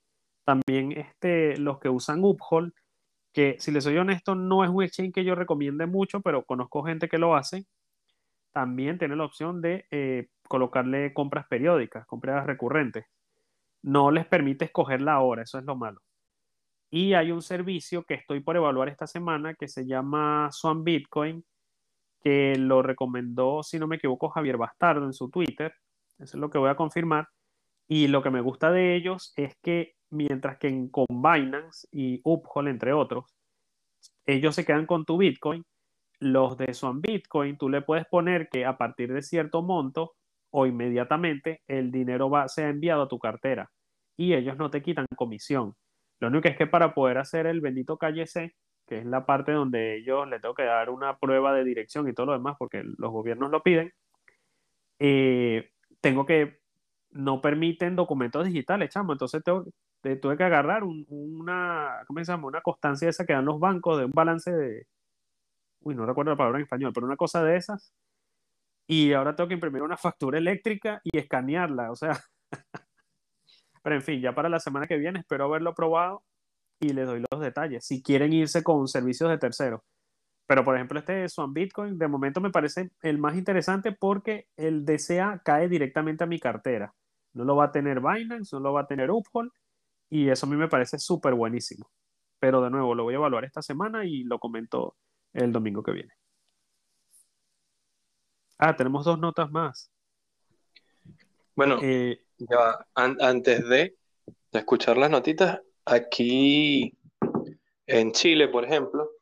También 0.44 0.92
este, 0.92 1.56
los 1.56 1.78
que 1.78 1.88
usan 1.88 2.22
Uphold, 2.22 2.72
que 3.32 3.56
si 3.58 3.70
les 3.70 3.84
soy 3.84 3.96
honesto, 3.98 4.34
no 4.34 4.64
es 4.64 4.70
un 4.70 4.82
exchange 4.82 5.12
que 5.12 5.24
yo 5.24 5.34
recomiende 5.34 5.86
mucho, 5.86 6.20
pero 6.20 6.44
conozco 6.44 6.82
gente 6.82 7.08
que 7.08 7.18
lo 7.18 7.34
hace, 7.34 7.66
también 8.52 8.98
tiene 8.98 9.16
la 9.16 9.24
opción 9.24 9.60
de 9.62 9.86
eh, 9.90 10.28
colocarle 10.46 11.14
compras 11.14 11.46
periódicas, 11.48 12.06
compras 12.06 12.46
recurrentes. 12.46 13.06
No 13.82 14.10
les 14.10 14.26
permite 14.26 14.66
escoger 14.66 15.00
la 15.00 15.20
hora, 15.20 15.42
eso 15.42 15.58
es 15.58 15.64
lo 15.64 15.74
malo. 15.74 16.00
Y 16.90 17.14
hay 17.14 17.32
un 17.32 17.40
servicio 17.40 18.04
que 18.04 18.14
estoy 18.14 18.40
por 18.40 18.56
evaluar 18.56 18.88
esta 18.88 19.06
semana 19.06 19.54
que 19.54 19.66
se 19.66 19.86
llama 19.86 20.50
Swan 20.52 20.84
Bitcoin, 20.84 21.42
que 22.20 22.54
lo 22.56 22.82
recomendó, 22.82 23.62
si 23.62 23.78
no 23.78 23.86
me 23.86 23.96
equivoco, 23.96 24.28
Javier 24.28 24.58
Bastardo 24.58 25.06
en 25.06 25.14
su 25.14 25.30
Twitter. 25.30 25.74
Eso 26.18 26.36
es 26.36 26.40
lo 26.40 26.50
que 26.50 26.58
voy 26.58 26.70
a 26.70 26.76
confirmar. 26.76 27.28
Y 27.88 28.08
lo 28.08 28.22
que 28.22 28.30
me 28.30 28.42
gusta 28.42 28.70
de 28.70 28.94
ellos 28.94 29.32
es 29.36 29.56
que 29.62 29.94
mientras 30.12 30.58
que 30.58 30.68
en 30.68 30.88
con 30.88 31.06
Binance 31.08 31.88
y 31.90 32.20
Uphold, 32.24 32.68
entre 32.68 32.92
otros, 32.92 33.24
ellos 34.26 34.54
se 34.54 34.64
quedan 34.64 34.86
con 34.86 35.04
tu 35.04 35.16
Bitcoin, 35.16 35.64
los 36.20 36.56
de 36.56 36.72
Swan 36.74 37.00
Bitcoin, 37.00 37.56
tú 37.58 37.68
le 37.68 37.82
puedes 37.82 38.06
poner 38.06 38.48
que 38.48 38.64
a 38.64 38.78
partir 38.78 39.12
de 39.12 39.22
cierto 39.22 39.62
monto 39.62 40.14
o 40.50 40.66
inmediatamente 40.66 41.62
el 41.66 41.90
dinero 41.90 42.30
va, 42.30 42.48
sea 42.48 42.68
enviado 42.68 43.02
a 43.02 43.08
tu 43.08 43.18
cartera 43.18 43.70
y 44.16 44.34
ellos 44.34 44.56
no 44.56 44.70
te 44.70 44.82
quitan 44.82 45.06
comisión. 45.16 45.74
Lo 46.20 46.28
único 46.28 46.48
es 46.48 46.56
que 46.56 46.66
para 46.66 46.94
poder 46.94 47.18
hacer 47.18 47.46
el 47.46 47.60
bendito 47.60 47.96
calle 47.96 48.26
C, 48.26 48.54
que 48.86 48.98
es 48.98 49.06
la 49.06 49.26
parte 49.26 49.52
donde 49.52 49.96
ellos 49.96 50.28
le 50.28 50.38
tengo 50.38 50.54
que 50.54 50.64
dar 50.64 50.90
una 50.90 51.18
prueba 51.18 51.54
de 51.54 51.64
dirección 51.64 52.08
y 52.08 52.14
todo 52.14 52.26
lo 52.26 52.32
demás, 52.34 52.56
porque 52.58 52.82
los 52.84 53.10
gobiernos 53.10 53.50
lo 53.50 53.62
piden, 53.62 53.92
eh, 54.98 55.70
tengo 56.00 56.26
que, 56.26 56.60
no 57.10 57.40
permiten 57.40 57.96
documentos 57.96 58.46
digitales, 58.46 58.90
chamo. 58.90 59.12
Entonces 59.12 59.42
tengo, 59.44 59.64
tuve 60.02 60.36
que 60.36 60.44
agarrar 60.44 60.82
una, 60.84 62.02
¿cómo 62.06 62.18
se 62.18 62.32
llama? 62.32 62.48
Una 62.48 62.60
constancia 62.60 63.08
esa 63.08 63.24
que 63.24 63.32
dan 63.32 63.44
los 63.44 63.60
bancos 63.60 63.98
de 63.98 64.04
un 64.04 64.12
balance 64.12 64.50
de, 64.50 64.86
uy, 65.80 65.94
no 65.94 66.06
recuerdo 66.06 66.32
la 66.32 66.36
palabra 66.36 66.58
en 66.58 66.64
español, 66.64 66.92
pero 66.92 67.06
una 67.06 67.16
cosa 67.16 67.42
de 67.42 67.56
esas. 67.56 67.92
Y 68.86 69.12
ahora 69.12 69.34
tengo 69.36 69.48
que 69.48 69.54
imprimir 69.54 69.82
una 69.82 69.96
factura 69.96 70.38
eléctrica 70.38 71.00
y 71.04 71.16
escanearla, 71.16 71.90
o 71.90 71.96
sea. 71.96 72.18
Pero 73.82 73.96
en 73.96 74.02
fin, 74.02 74.20
ya 74.20 74.34
para 74.34 74.48
la 74.48 74.60
semana 74.60 74.86
que 74.86 74.96
viene 74.96 75.20
espero 75.20 75.44
haberlo 75.46 75.74
probado 75.74 76.22
y 76.80 76.90
les 76.92 77.06
doy 77.06 77.24
los 77.30 77.40
detalles. 77.40 77.84
Si 77.84 78.02
quieren 78.02 78.32
irse 78.32 78.62
con 78.62 78.86
servicios 78.86 79.30
de 79.30 79.38
terceros. 79.38 79.80
Pero 80.46 80.64
por 80.64 80.76
ejemplo, 80.76 80.98
este 80.98 81.28
Swan 81.28 81.52
Bitcoin 81.52 81.98
de 81.98 82.08
momento 82.08 82.40
me 82.40 82.50
parece 82.50 82.90
el 83.02 83.18
más 83.18 83.36
interesante 83.36 83.92
porque 83.92 84.48
el 84.56 84.84
DCA 84.84 85.40
cae 85.44 85.68
directamente 85.68 86.24
a 86.24 86.26
mi 86.26 86.38
cartera. 86.38 86.94
No 87.32 87.44
lo 87.44 87.56
va 87.56 87.66
a 87.66 87.72
tener 87.72 88.00
Binance, 88.00 88.54
no 88.54 88.60
lo 88.60 88.72
va 88.72 88.82
a 88.82 88.86
tener 88.86 89.10
Uphold 89.10 89.50
y 90.12 90.28
eso 90.28 90.44
a 90.44 90.48
mí 90.50 90.56
me 90.56 90.68
parece 90.68 90.98
súper 90.98 91.32
buenísimo. 91.32 91.90
Pero 92.38 92.60
de 92.60 92.68
nuevo, 92.68 92.94
lo 92.94 93.04
voy 93.04 93.14
a 93.14 93.16
evaluar 93.16 93.46
esta 93.46 93.62
semana 93.62 94.04
y 94.04 94.24
lo 94.24 94.38
comento 94.38 94.94
el 95.32 95.50
domingo 95.50 95.82
que 95.82 95.92
viene. 95.92 96.12
Ah, 98.58 98.76
tenemos 98.76 99.06
dos 99.06 99.18
notas 99.18 99.50
más. 99.50 99.90
Bueno, 101.56 101.78
eh, 101.80 102.26
ya, 102.36 102.86
antes 102.94 103.66
de, 103.66 103.96
escuchar 104.52 104.98
las 104.98 105.10
notitas, 105.10 105.62
aquí 105.86 106.94
en 107.86 108.12
Chile, 108.12 108.48
por 108.48 108.66
ejemplo, 108.66 109.12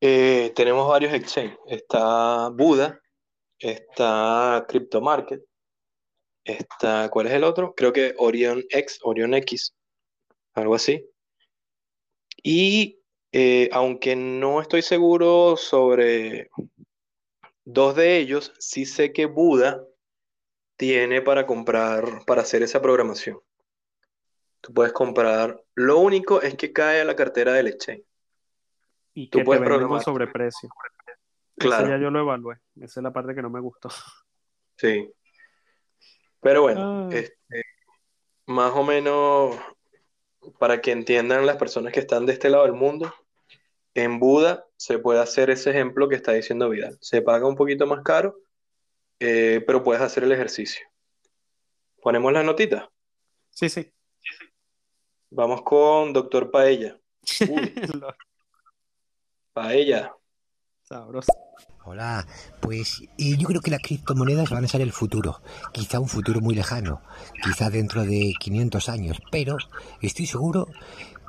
eh, 0.00 0.50
tenemos 0.56 0.88
varios 0.88 1.12
exchanges. 1.12 1.58
Está 1.66 2.48
Buda, 2.48 2.98
está 3.58 4.64
Crypto 4.66 5.02
Market, 5.02 5.42
¿cuál 7.10 7.26
es 7.26 7.32
el 7.32 7.44
otro? 7.44 7.74
Creo 7.74 7.92
que 7.92 8.14
Orion 8.18 8.64
X, 8.70 9.00
Orion 9.02 9.34
X, 9.34 9.74
algo 10.54 10.74
así. 10.74 11.04
Y 12.42 13.00
eh, 13.32 13.68
aunque 13.72 14.16
no 14.16 14.60
estoy 14.60 14.82
seguro 14.82 15.56
sobre 15.56 16.50
dos 17.64 17.94
de 17.96 18.16
ellos, 18.18 18.54
sí 18.58 18.86
sé 18.86 19.12
que 19.12 19.26
Buda 19.26 19.84
tiene 20.76 21.20
para 21.20 21.46
comprar, 21.46 22.24
para 22.26 22.42
hacer 22.42 22.62
esa 22.62 22.80
programación. 22.80 23.38
Tú 24.60 24.72
puedes 24.72 24.92
comprar, 24.92 25.62
lo 25.74 25.98
único 25.98 26.40
es 26.40 26.54
que 26.56 26.72
cae 26.72 27.00
a 27.00 27.04
la 27.04 27.16
cartera 27.16 27.52
del 27.52 27.68
exchange. 27.68 28.04
Y 29.14 29.28
tú 29.28 29.42
puedes 29.44 29.62
programar 29.62 30.02
sobreprecio. 30.02 30.68
Claro. 31.56 31.88
ya 31.88 31.98
yo 31.98 32.10
lo 32.10 32.20
evalué. 32.20 32.58
Esa 32.76 33.00
es 33.00 33.02
la 33.02 33.12
parte 33.12 33.34
que 33.34 33.42
no 33.42 33.50
me 33.50 33.60
gustó. 33.60 33.90
Sí. 34.76 35.12
Pero 36.40 36.62
bueno, 36.62 37.08
ah. 37.08 37.14
este, 37.14 37.64
más 38.46 38.72
o 38.74 38.82
menos 38.82 39.56
para 40.58 40.80
que 40.80 40.92
entiendan 40.92 41.46
las 41.46 41.56
personas 41.56 41.92
que 41.92 42.00
están 42.00 42.26
de 42.26 42.32
este 42.32 42.48
lado 42.48 42.64
del 42.64 42.72
mundo, 42.72 43.12
en 43.94 44.18
Buda 44.18 44.66
se 44.76 44.98
puede 44.98 45.20
hacer 45.20 45.50
ese 45.50 45.70
ejemplo 45.70 46.08
que 46.08 46.14
está 46.14 46.32
diciendo 46.32 46.68
Vidal. 46.68 46.96
Se 47.00 47.22
paga 47.22 47.46
un 47.46 47.56
poquito 47.56 47.86
más 47.86 48.02
caro, 48.02 48.38
eh, 49.20 49.62
pero 49.66 49.82
puedes 49.82 50.02
hacer 50.02 50.24
el 50.24 50.32
ejercicio. 50.32 50.86
¿Ponemos 52.00 52.32
la 52.32 52.42
notita? 52.42 52.90
Sí, 53.50 53.68
sí. 53.68 53.92
Vamos 55.30 55.62
con 55.62 56.12
doctor 56.12 56.50
Paella. 56.50 56.98
Paella. 59.52 60.14
Sabroso. 60.82 61.47
Hola, 61.90 62.26
pues 62.60 63.02
eh, 63.16 63.38
yo 63.38 63.48
creo 63.48 63.62
que 63.62 63.70
las 63.70 63.80
criptomonedas 63.80 64.50
van 64.50 64.62
a 64.62 64.68
ser 64.68 64.82
el 64.82 64.92
futuro, 64.92 65.40
quizá 65.72 65.98
un 65.98 66.06
futuro 66.06 66.42
muy 66.42 66.54
lejano, 66.54 67.00
quizá 67.42 67.70
dentro 67.70 68.04
de 68.04 68.34
500 68.38 68.90
años, 68.90 69.22
pero 69.32 69.56
estoy 70.02 70.26
seguro 70.26 70.66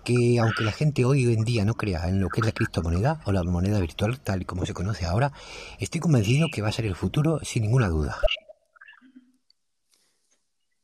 que 0.04 0.38
aunque 0.38 0.66
la 0.66 0.74
gente 0.74 1.06
hoy 1.06 1.34
en 1.34 1.46
día 1.46 1.64
no 1.64 1.76
crea 1.76 2.10
en 2.10 2.20
lo 2.20 2.28
que 2.28 2.42
es 2.42 2.46
la 2.46 2.52
criptomoneda 2.52 3.22
o 3.24 3.32
la 3.32 3.42
moneda 3.44 3.80
virtual 3.80 4.20
tal 4.20 4.42
y 4.42 4.46
como 4.46 4.66
se 4.66 4.74
conoce 4.74 5.06
ahora, 5.06 5.32
estoy 5.80 6.02
convencido 6.02 6.50
que 6.52 6.62
va 6.62 6.68
a 6.68 6.74
ser 6.74 6.88
el 6.88 6.96
futuro 6.96 7.40
sin 7.42 7.64
ninguna 7.64 7.88
duda. 7.88 8.18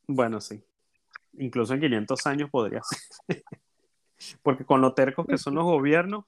Bueno, 0.08 0.40
sí. 0.40 0.64
Incluso 1.38 1.74
en 1.74 1.82
500 1.82 2.26
años 2.28 2.50
podría 2.50 2.80
ser. 2.82 3.44
Porque 4.42 4.64
con 4.64 4.80
lo 4.80 4.94
tercos 4.94 5.26
que 5.28 5.38
son 5.38 5.56
los 5.56 5.66
gobiernos, 5.66 6.24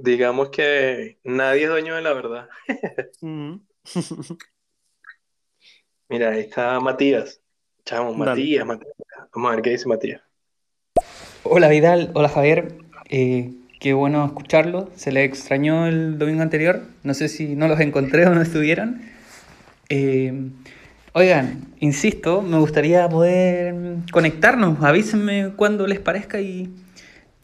Digamos 0.00 0.50
que 0.50 1.18
nadie 1.24 1.64
es 1.64 1.68
dueño 1.68 1.96
de 1.96 2.02
la 2.02 2.12
verdad. 2.12 2.48
Mira, 6.08 6.30
ahí 6.30 6.40
está 6.40 6.78
Matías. 6.78 7.40
Chamo, 7.84 8.14
Matías, 8.14 8.64
Matías. 8.64 8.94
Vamos 9.34 9.50
a 9.50 9.54
ver 9.56 9.62
qué 9.62 9.70
dice 9.70 9.88
Matías. 9.88 10.22
Hola 11.42 11.68
Vidal, 11.68 12.12
hola 12.14 12.28
Javier. 12.28 12.76
Eh, 13.08 13.50
qué 13.80 13.92
bueno 13.92 14.24
escucharlo. 14.24 14.88
Se 14.94 15.10
le 15.10 15.24
extrañó 15.24 15.88
el 15.88 16.16
domingo 16.16 16.42
anterior. 16.42 16.82
No 17.02 17.12
sé 17.12 17.28
si 17.28 17.56
no 17.56 17.66
los 17.66 17.80
encontré 17.80 18.24
o 18.26 18.34
no 18.34 18.40
estuvieron. 18.40 19.02
Eh, 19.88 20.32
oigan, 21.12 21.74
insisto, 21.80 22.40
me 22.40 22.58
gustaría 22.58 23.08
poder 23.08 23.74
conectarnos. 24.12 24.80
Avísenme 24.80 25.54
cuando 25.56 25.88
les 25.88 25.98
parezca 25.98 26.40
y 26.40 26.72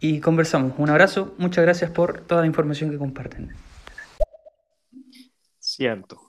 y 0.06 0.20
conversamos. 0.20 0.74
Un 0.76 0.90
abrazo, 0.90 1.34
muchas 1.38 1.64
gracias 1.64 1.90
por 1.90 2.20
toda 2.20 2.42
la 2.42 2.46
información 2.46 2.90
que 2.90 2.98
comparten. 2.98 3.54
Cierto. 5.58 6.20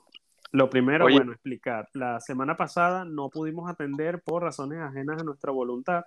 Lo 0.52 0.70
primero, 0.70 1.04
bueno, 1.04 1.32
explicar. 1.32 1.86
La 1.92 2.18
semana 2.20 2.56
pasada 2.56 3.04
no 3.04 3.28
pudimos 3.28 3.68
atender 3.70 4.22
por 4.22 4.42
razones 4.42 4.78
ajenas 4.80 5.20
a 5.20 5.24
nuestra 5.24 5.52
voluntad. 5.52 6.04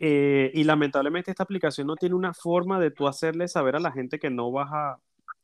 Eh, 0.00 0.50
y 0.52 0.64
lamentablemente 0.64 1.30
esta 1.30 1.44
aplicación 1.44 1.86
no 1.86 1.94
tiene 1.94 2.16
una 2.16 2.34
forma 2.34 2.80
de 2.80 2.90
tú 2.90 3.06
hacerle 3.06 3.46
saber 3.46 3.76
a 3.76 3.78
la 3.80 3.92
gente 3.92 4.18
que 4.18 4.28
no 4.28 4.50
vas 4.50 4.68
a, 4.72 4.98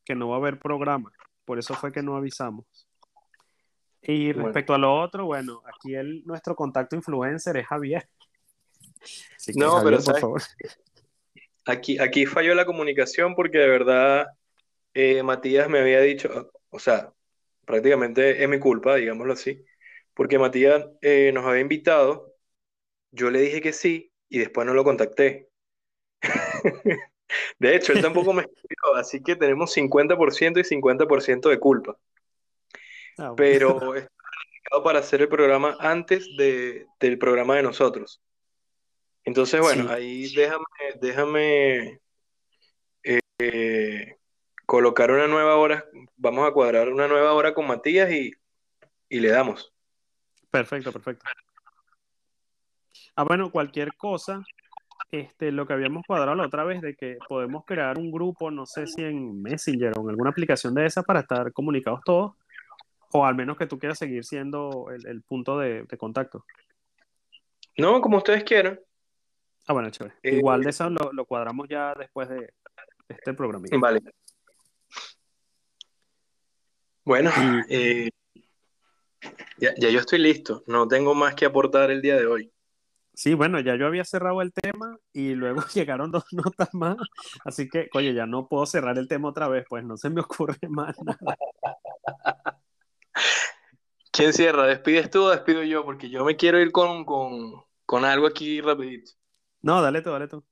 que 0.04 0.16
no 0.16 0.30
va 0.30 0.34
a 0.34 0.38
haber 0.40 0.58
programa. 0.58 1.12
por 1.44 1.60
eso 1.60 1.74
fue 1.74 1.92
que 1.92 2.02
no 2.02 2.16
avisamos. 2.16 2.66
Y 4.02 4.32
Bueno. 4.32 4.46
respecto 4.46 4.74
a 4.74 4.78
lo 4.78 5.00
otro, 5.00 5.26
bueno, 5.26 5.62
aquí 5.64 5.94
el, 5.94 6.24
nuestro 6.24 6.56
contacto 6.56 6.96
influencer 6.96 7.56
es 7.56 7.66
Javier. 7.68 8.08
Así 9.36 9.52
que, 9.52 9.60
No, 9.60 9.76
Javier, 9.76 9.84
pero 9.84 9.96
por 9.96 10.04
¿sabes? 10.04 10.20
favor. 10.20 10.42
Aquí, 11.68 11.98
aquí 12.00 12.24
falló 12.24 12.54
la 12.54 12.64
comunicación 12.64 13.34
porque 13.34 13.58
de 13.58 13.68
verdad 13.68 14.26
eh, 14.94 15.22
Matías 15.22 15.68
me 15.68 15.80
había 15.80 16.00
dicho, 16.00 16.50
o 16.70 16.78
sea, 16.78 17.12
prácticamente 17.66 18.42
es 18.42 18.48
mi 18.48 18.58
culpa, 18.58 18.96
digámoslo 18.96 19.34
así, 19.34 19.62
porque 20.14 20.38
Matías 20.38 20.86
eh, 21.02 21.30
nos 21.34 21.44
había 21.44 21.60
invitado, 21.60 22.34
yo 23.10 23.30
le 23.30 23.40
dije 23.40 23.60
que 23.60 23.74
sí 23.74 24.10
y 24.30 24.38
después 24.38 24.66
no 24.66 24.72
lo 24.72 24.82
contacté. 24.82 25.50
De 27.58 27.76
hecho, 27.76 27.92
él 27.92 28.00
tampoco 28.00 28.32
me 28.32 28.42
escribió, 28.42 28.94
así 28.96 29.22
que 29.22 29.36
tenemos 29.36 29.70
50% 29.76 30.60
y 30.60 30.64
50% 30.64 31.50
de 31.50 31.58
culpa. 31.58 31.98
Ah. 33.18 33.34
Pero 33.36 33.68
está 33.94 34.08
planificado 34.08 34.82
para 34.84 34.98
hacer 35.00 35.20
el 35.20 35.28
programa 35.28 35.76
antes 35.80 36.34
de, 36.38 36.86
del 36.98 37.18
programa 37.18 37.56
de 37.56 37.62
nosotros. 37.64 38.22
Entonces, 39.28 39.60
bueno, 39.60 39.82
Sí. 39.82 39.88
ahí 39.90 40.34
déjame, 40.34 40.64
déjame 41.02 42.00
eh, 43.02 44.16
colocar 44.64 45.10
una 45.10 45.26
nueva 45.26 45.56
hora, 45.56 45.84
vamos 46.16 46.48
a 46.48 46.52
cuadrar 46.52 46.88
una 46.88 47.06
nueva 47.08 47.34
hora 47.34 47.52
con 47.52 47.66
Matías 47.66 48.10
y, 48.10 48.32
y 49.10 49.20
le 49.20 49.28
damos. 49.28 49.70
Perfecto, 50.50 50.92
perfecto. 50.92 51.26
Ah, 53.16 53.24
bueno, 53.24 53.50
cualquier 53.50 53.94
cosa, 53.98 54.42
este, 55.10 55.52
lo 55.52 55.66
que 55.66 55.74
habíamos 55.74 56.06
cuadrado 56.06 56.34
la 56.34 56.46
otra 56.46 56.64
vez 56.64 56.80
de 56.80 56.94
que 56.94 57.18
podemos 57.28 57.66
crear 57.66 57.98
un 57.98 58.10
grupo, 58.10 58.50
no 58.50 58.64
sé 58.64 58.86
si 58.86 59.04
en 59.04 59.42
Messenger 59.42 59.92
o 59.98 60.04
en 60.04 60.08
alguna 60.08 60.30
aplicación 60.30 60.74
de 60.74 60.86
esas 60.86 61.04
para 61.04 61.20
estar 61.20 61.52
comunicados 61.52 62.00
todos, 62.02 62.32
o 63.12 63.26
al 63.26 63.34
menos 63.34 63.58
que 63.58 63.66
tú 63.66 63.78
quieras 63.78 63.98
seguir 63.98 64.24
siendo 64.24 64.86
el, 64.90 65.06
el 65.06 65.20
punto 65.20 65.58
de, 65.58 65.82
de 65.82 65.98
contacto. 65.98 66.46
No, 67.76 68.00
como 68.00 68.16
ustedes 68.16 68.42
quieran. 68.42 68.80
Ah, 69.68 69.74
bueno, 69.74 69.90
chévere. 69.90 70.14
Eh, 70.22 70.36
Igual 70.36 70.62
de 70.62 70.70
eso 70.70 70.88
lo, 70.88 71.12
lo 71.12 71.26
cuadramos 71.26 71.68
ya 71.68 71.94
después 71.94 72.28
de, 72.30 72.54
este 73.06 73.34
programa. 73.34 73.66
Vale. 73.78 74.00
Bueno, 77.04 77.30
eh, 77.68 78.08
ya, 79.58 79.74
ya 79.76 79.90
yo 79.90 80.00
estoy 80.00 80.20
listo. 80.20 80.64
No 80.66 80.88
tengo 80.88 81.14
más 81.14 81.34
que 81.34 81.44
aportar 81.44 81.90
el 81.90 82.00
día 82.00 82.16
de 82.16 82.26
hoy. 82.26 82.52
Sí, 83.12 83.34
bueno, 83.34 83.60
ya 83.60 83.76
yo 83.76 83.86
había 83.86 84.04
cerrado 84.04 84.40
el 84.42 84.52
tema 84.52 84.96
y 85.12 85.34
luego 85.34 85.60
llegaron 85.74 86.10
dos 86.10 86.24
notas 86.32 86.72
más, 86.72 86.96
así 87.44 87.68
que, 87.68 87.88
oye, 87.94 88.14
ya 88.14 88.26
no 88.26 88.46
puedo 88.46 88.64
cerrar 88.64 88.96
el 88.96 89.08
tema 89.08 89.28
otra 89.28 89.48
vez, 89.48 89.66
pues 89.68 89.84
no 89.84 89.96
se 89.96 90.08
me 90.08 90.20
ocurre 90.20 90.56
más 90.70 90.96
nada. 91.02 91.36
¿Quién 94.12 94.32
cierra? 94.32 94.66
¿Despides 94.66 95.10
tú 95.10 95.24
o 95.24 95.30
despido 95.30 95.62
yo? 95.64 95.84
Porque 95.84 96.08
yo 96.08 96.24
me 96.24 96.36
quiero 96.36 96.60
ir 96.60 96.70
con, 96.70 97.04
con, 97.04 97.64
con 97.84 98.04
algo 98.04 98.26
aquí 98.26 98.60
rapidito. 98.60 99.18
No, 99.62 99.82
dale 99.82 100.02
tú, 100.02 100.10
dale 100.10 100.28
tú. 100.28 100.44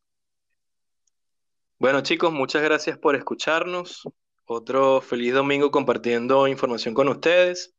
Bueno, 1.78 2.00
chicos, 2.00 2.32
muchas 2.32 2.62
gracias 2.62 2.98
por 2.98 3.16
escucharnos. 3.16 4.08
Otro 4.46 5.00
feliz 5.00 5.34
domingo 5.34 5.70
compartiendo 5.70 6.46
información 6.48 6.94
con 6.94 7.08
ustedes. 7.08 7.74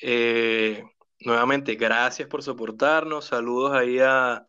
Eh, 0.00 0.84
nuevamente, 1.20 1.74
gracias 1.74 2.28
por 2.28 2.42
soportarnos. 2.42 3.26
Saludos 3.26 3.72
ahí 3.72 3.98
a, 3.98 4.46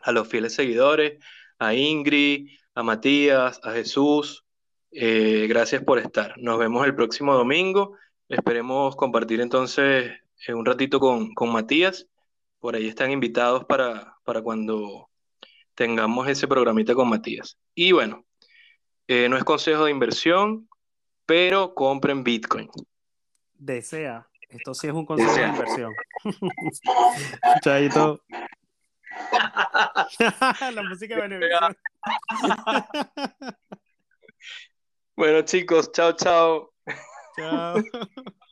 a 0.00 0.12
los 0.12 0.28
fieles 0.28 0.54
seguidores, 0.54 1.22
a 1.58 1.74
Ingrid, 1.74 2.48
a 2.74 2.82
Matías, 2.82 3.60
a 3.62 3.72
Jesús. 3.72 4.44
Eh, 4.90 5.46
gracias 5.48 5.84
por 5.84 5.98
estar. 5.98 6.34
Nos 6.38 6.58
vemos 6.58 6.84
el 6.86 6.94
próximo 6.94 7.34
domingo. 7.34 7.96
Esperemos 8.28 8.96
compartir 8.96 9.40
entonces 9.40 10.12
eh, 10.46 10.54
un 10.54 10.64
ratito 10.64 10.98
con, 10.98 11.34
con 11.34 11.52
Matías. 11.52 12.08
Por 12.58 12.74
ahí 12.74 12.88
están 12.88 13.10
invitados 13.10 13.64
para, 13.66 14.16
para 14.24 14.42
cuando 14.42 15.09
tengamos 15.74 16.28
ese 16.28 16.46
programita 16.48 16.94
con 16.94 17.08
Matías. 17.08 17.58
Y 17.74 17.92
bueno, 17.92 18.24
eh, 19.08 19.28
no 19.28 19.36
es 19.36 19.44
consejo 19.44 19.84
de 19.84 19.90
inversión, 19.90 20.68
pero 21.26 21.74
compren 21.74 22.24
Bitcoin. 22.24 22.68
Desea. 23.54 24.26
Esto 24.48 24.74
sí 24.74 24.88
es 24.88 24.92
un 24.92 25.06
consejo 25.06 25.32
de 25.32 25.46
inversión. 25.46 25.94
Chaito. 27.62 28.20
La 30.74 30.82
música 30.82 31.14
de 31.16 31.20
Venevisión. 31.22 31.76
Bueno, 35.16 35.42
chicos, 35.42 35.92
chao, 35.92 36.12
chao. 36.12 36.72
Chao. 37.36 37.76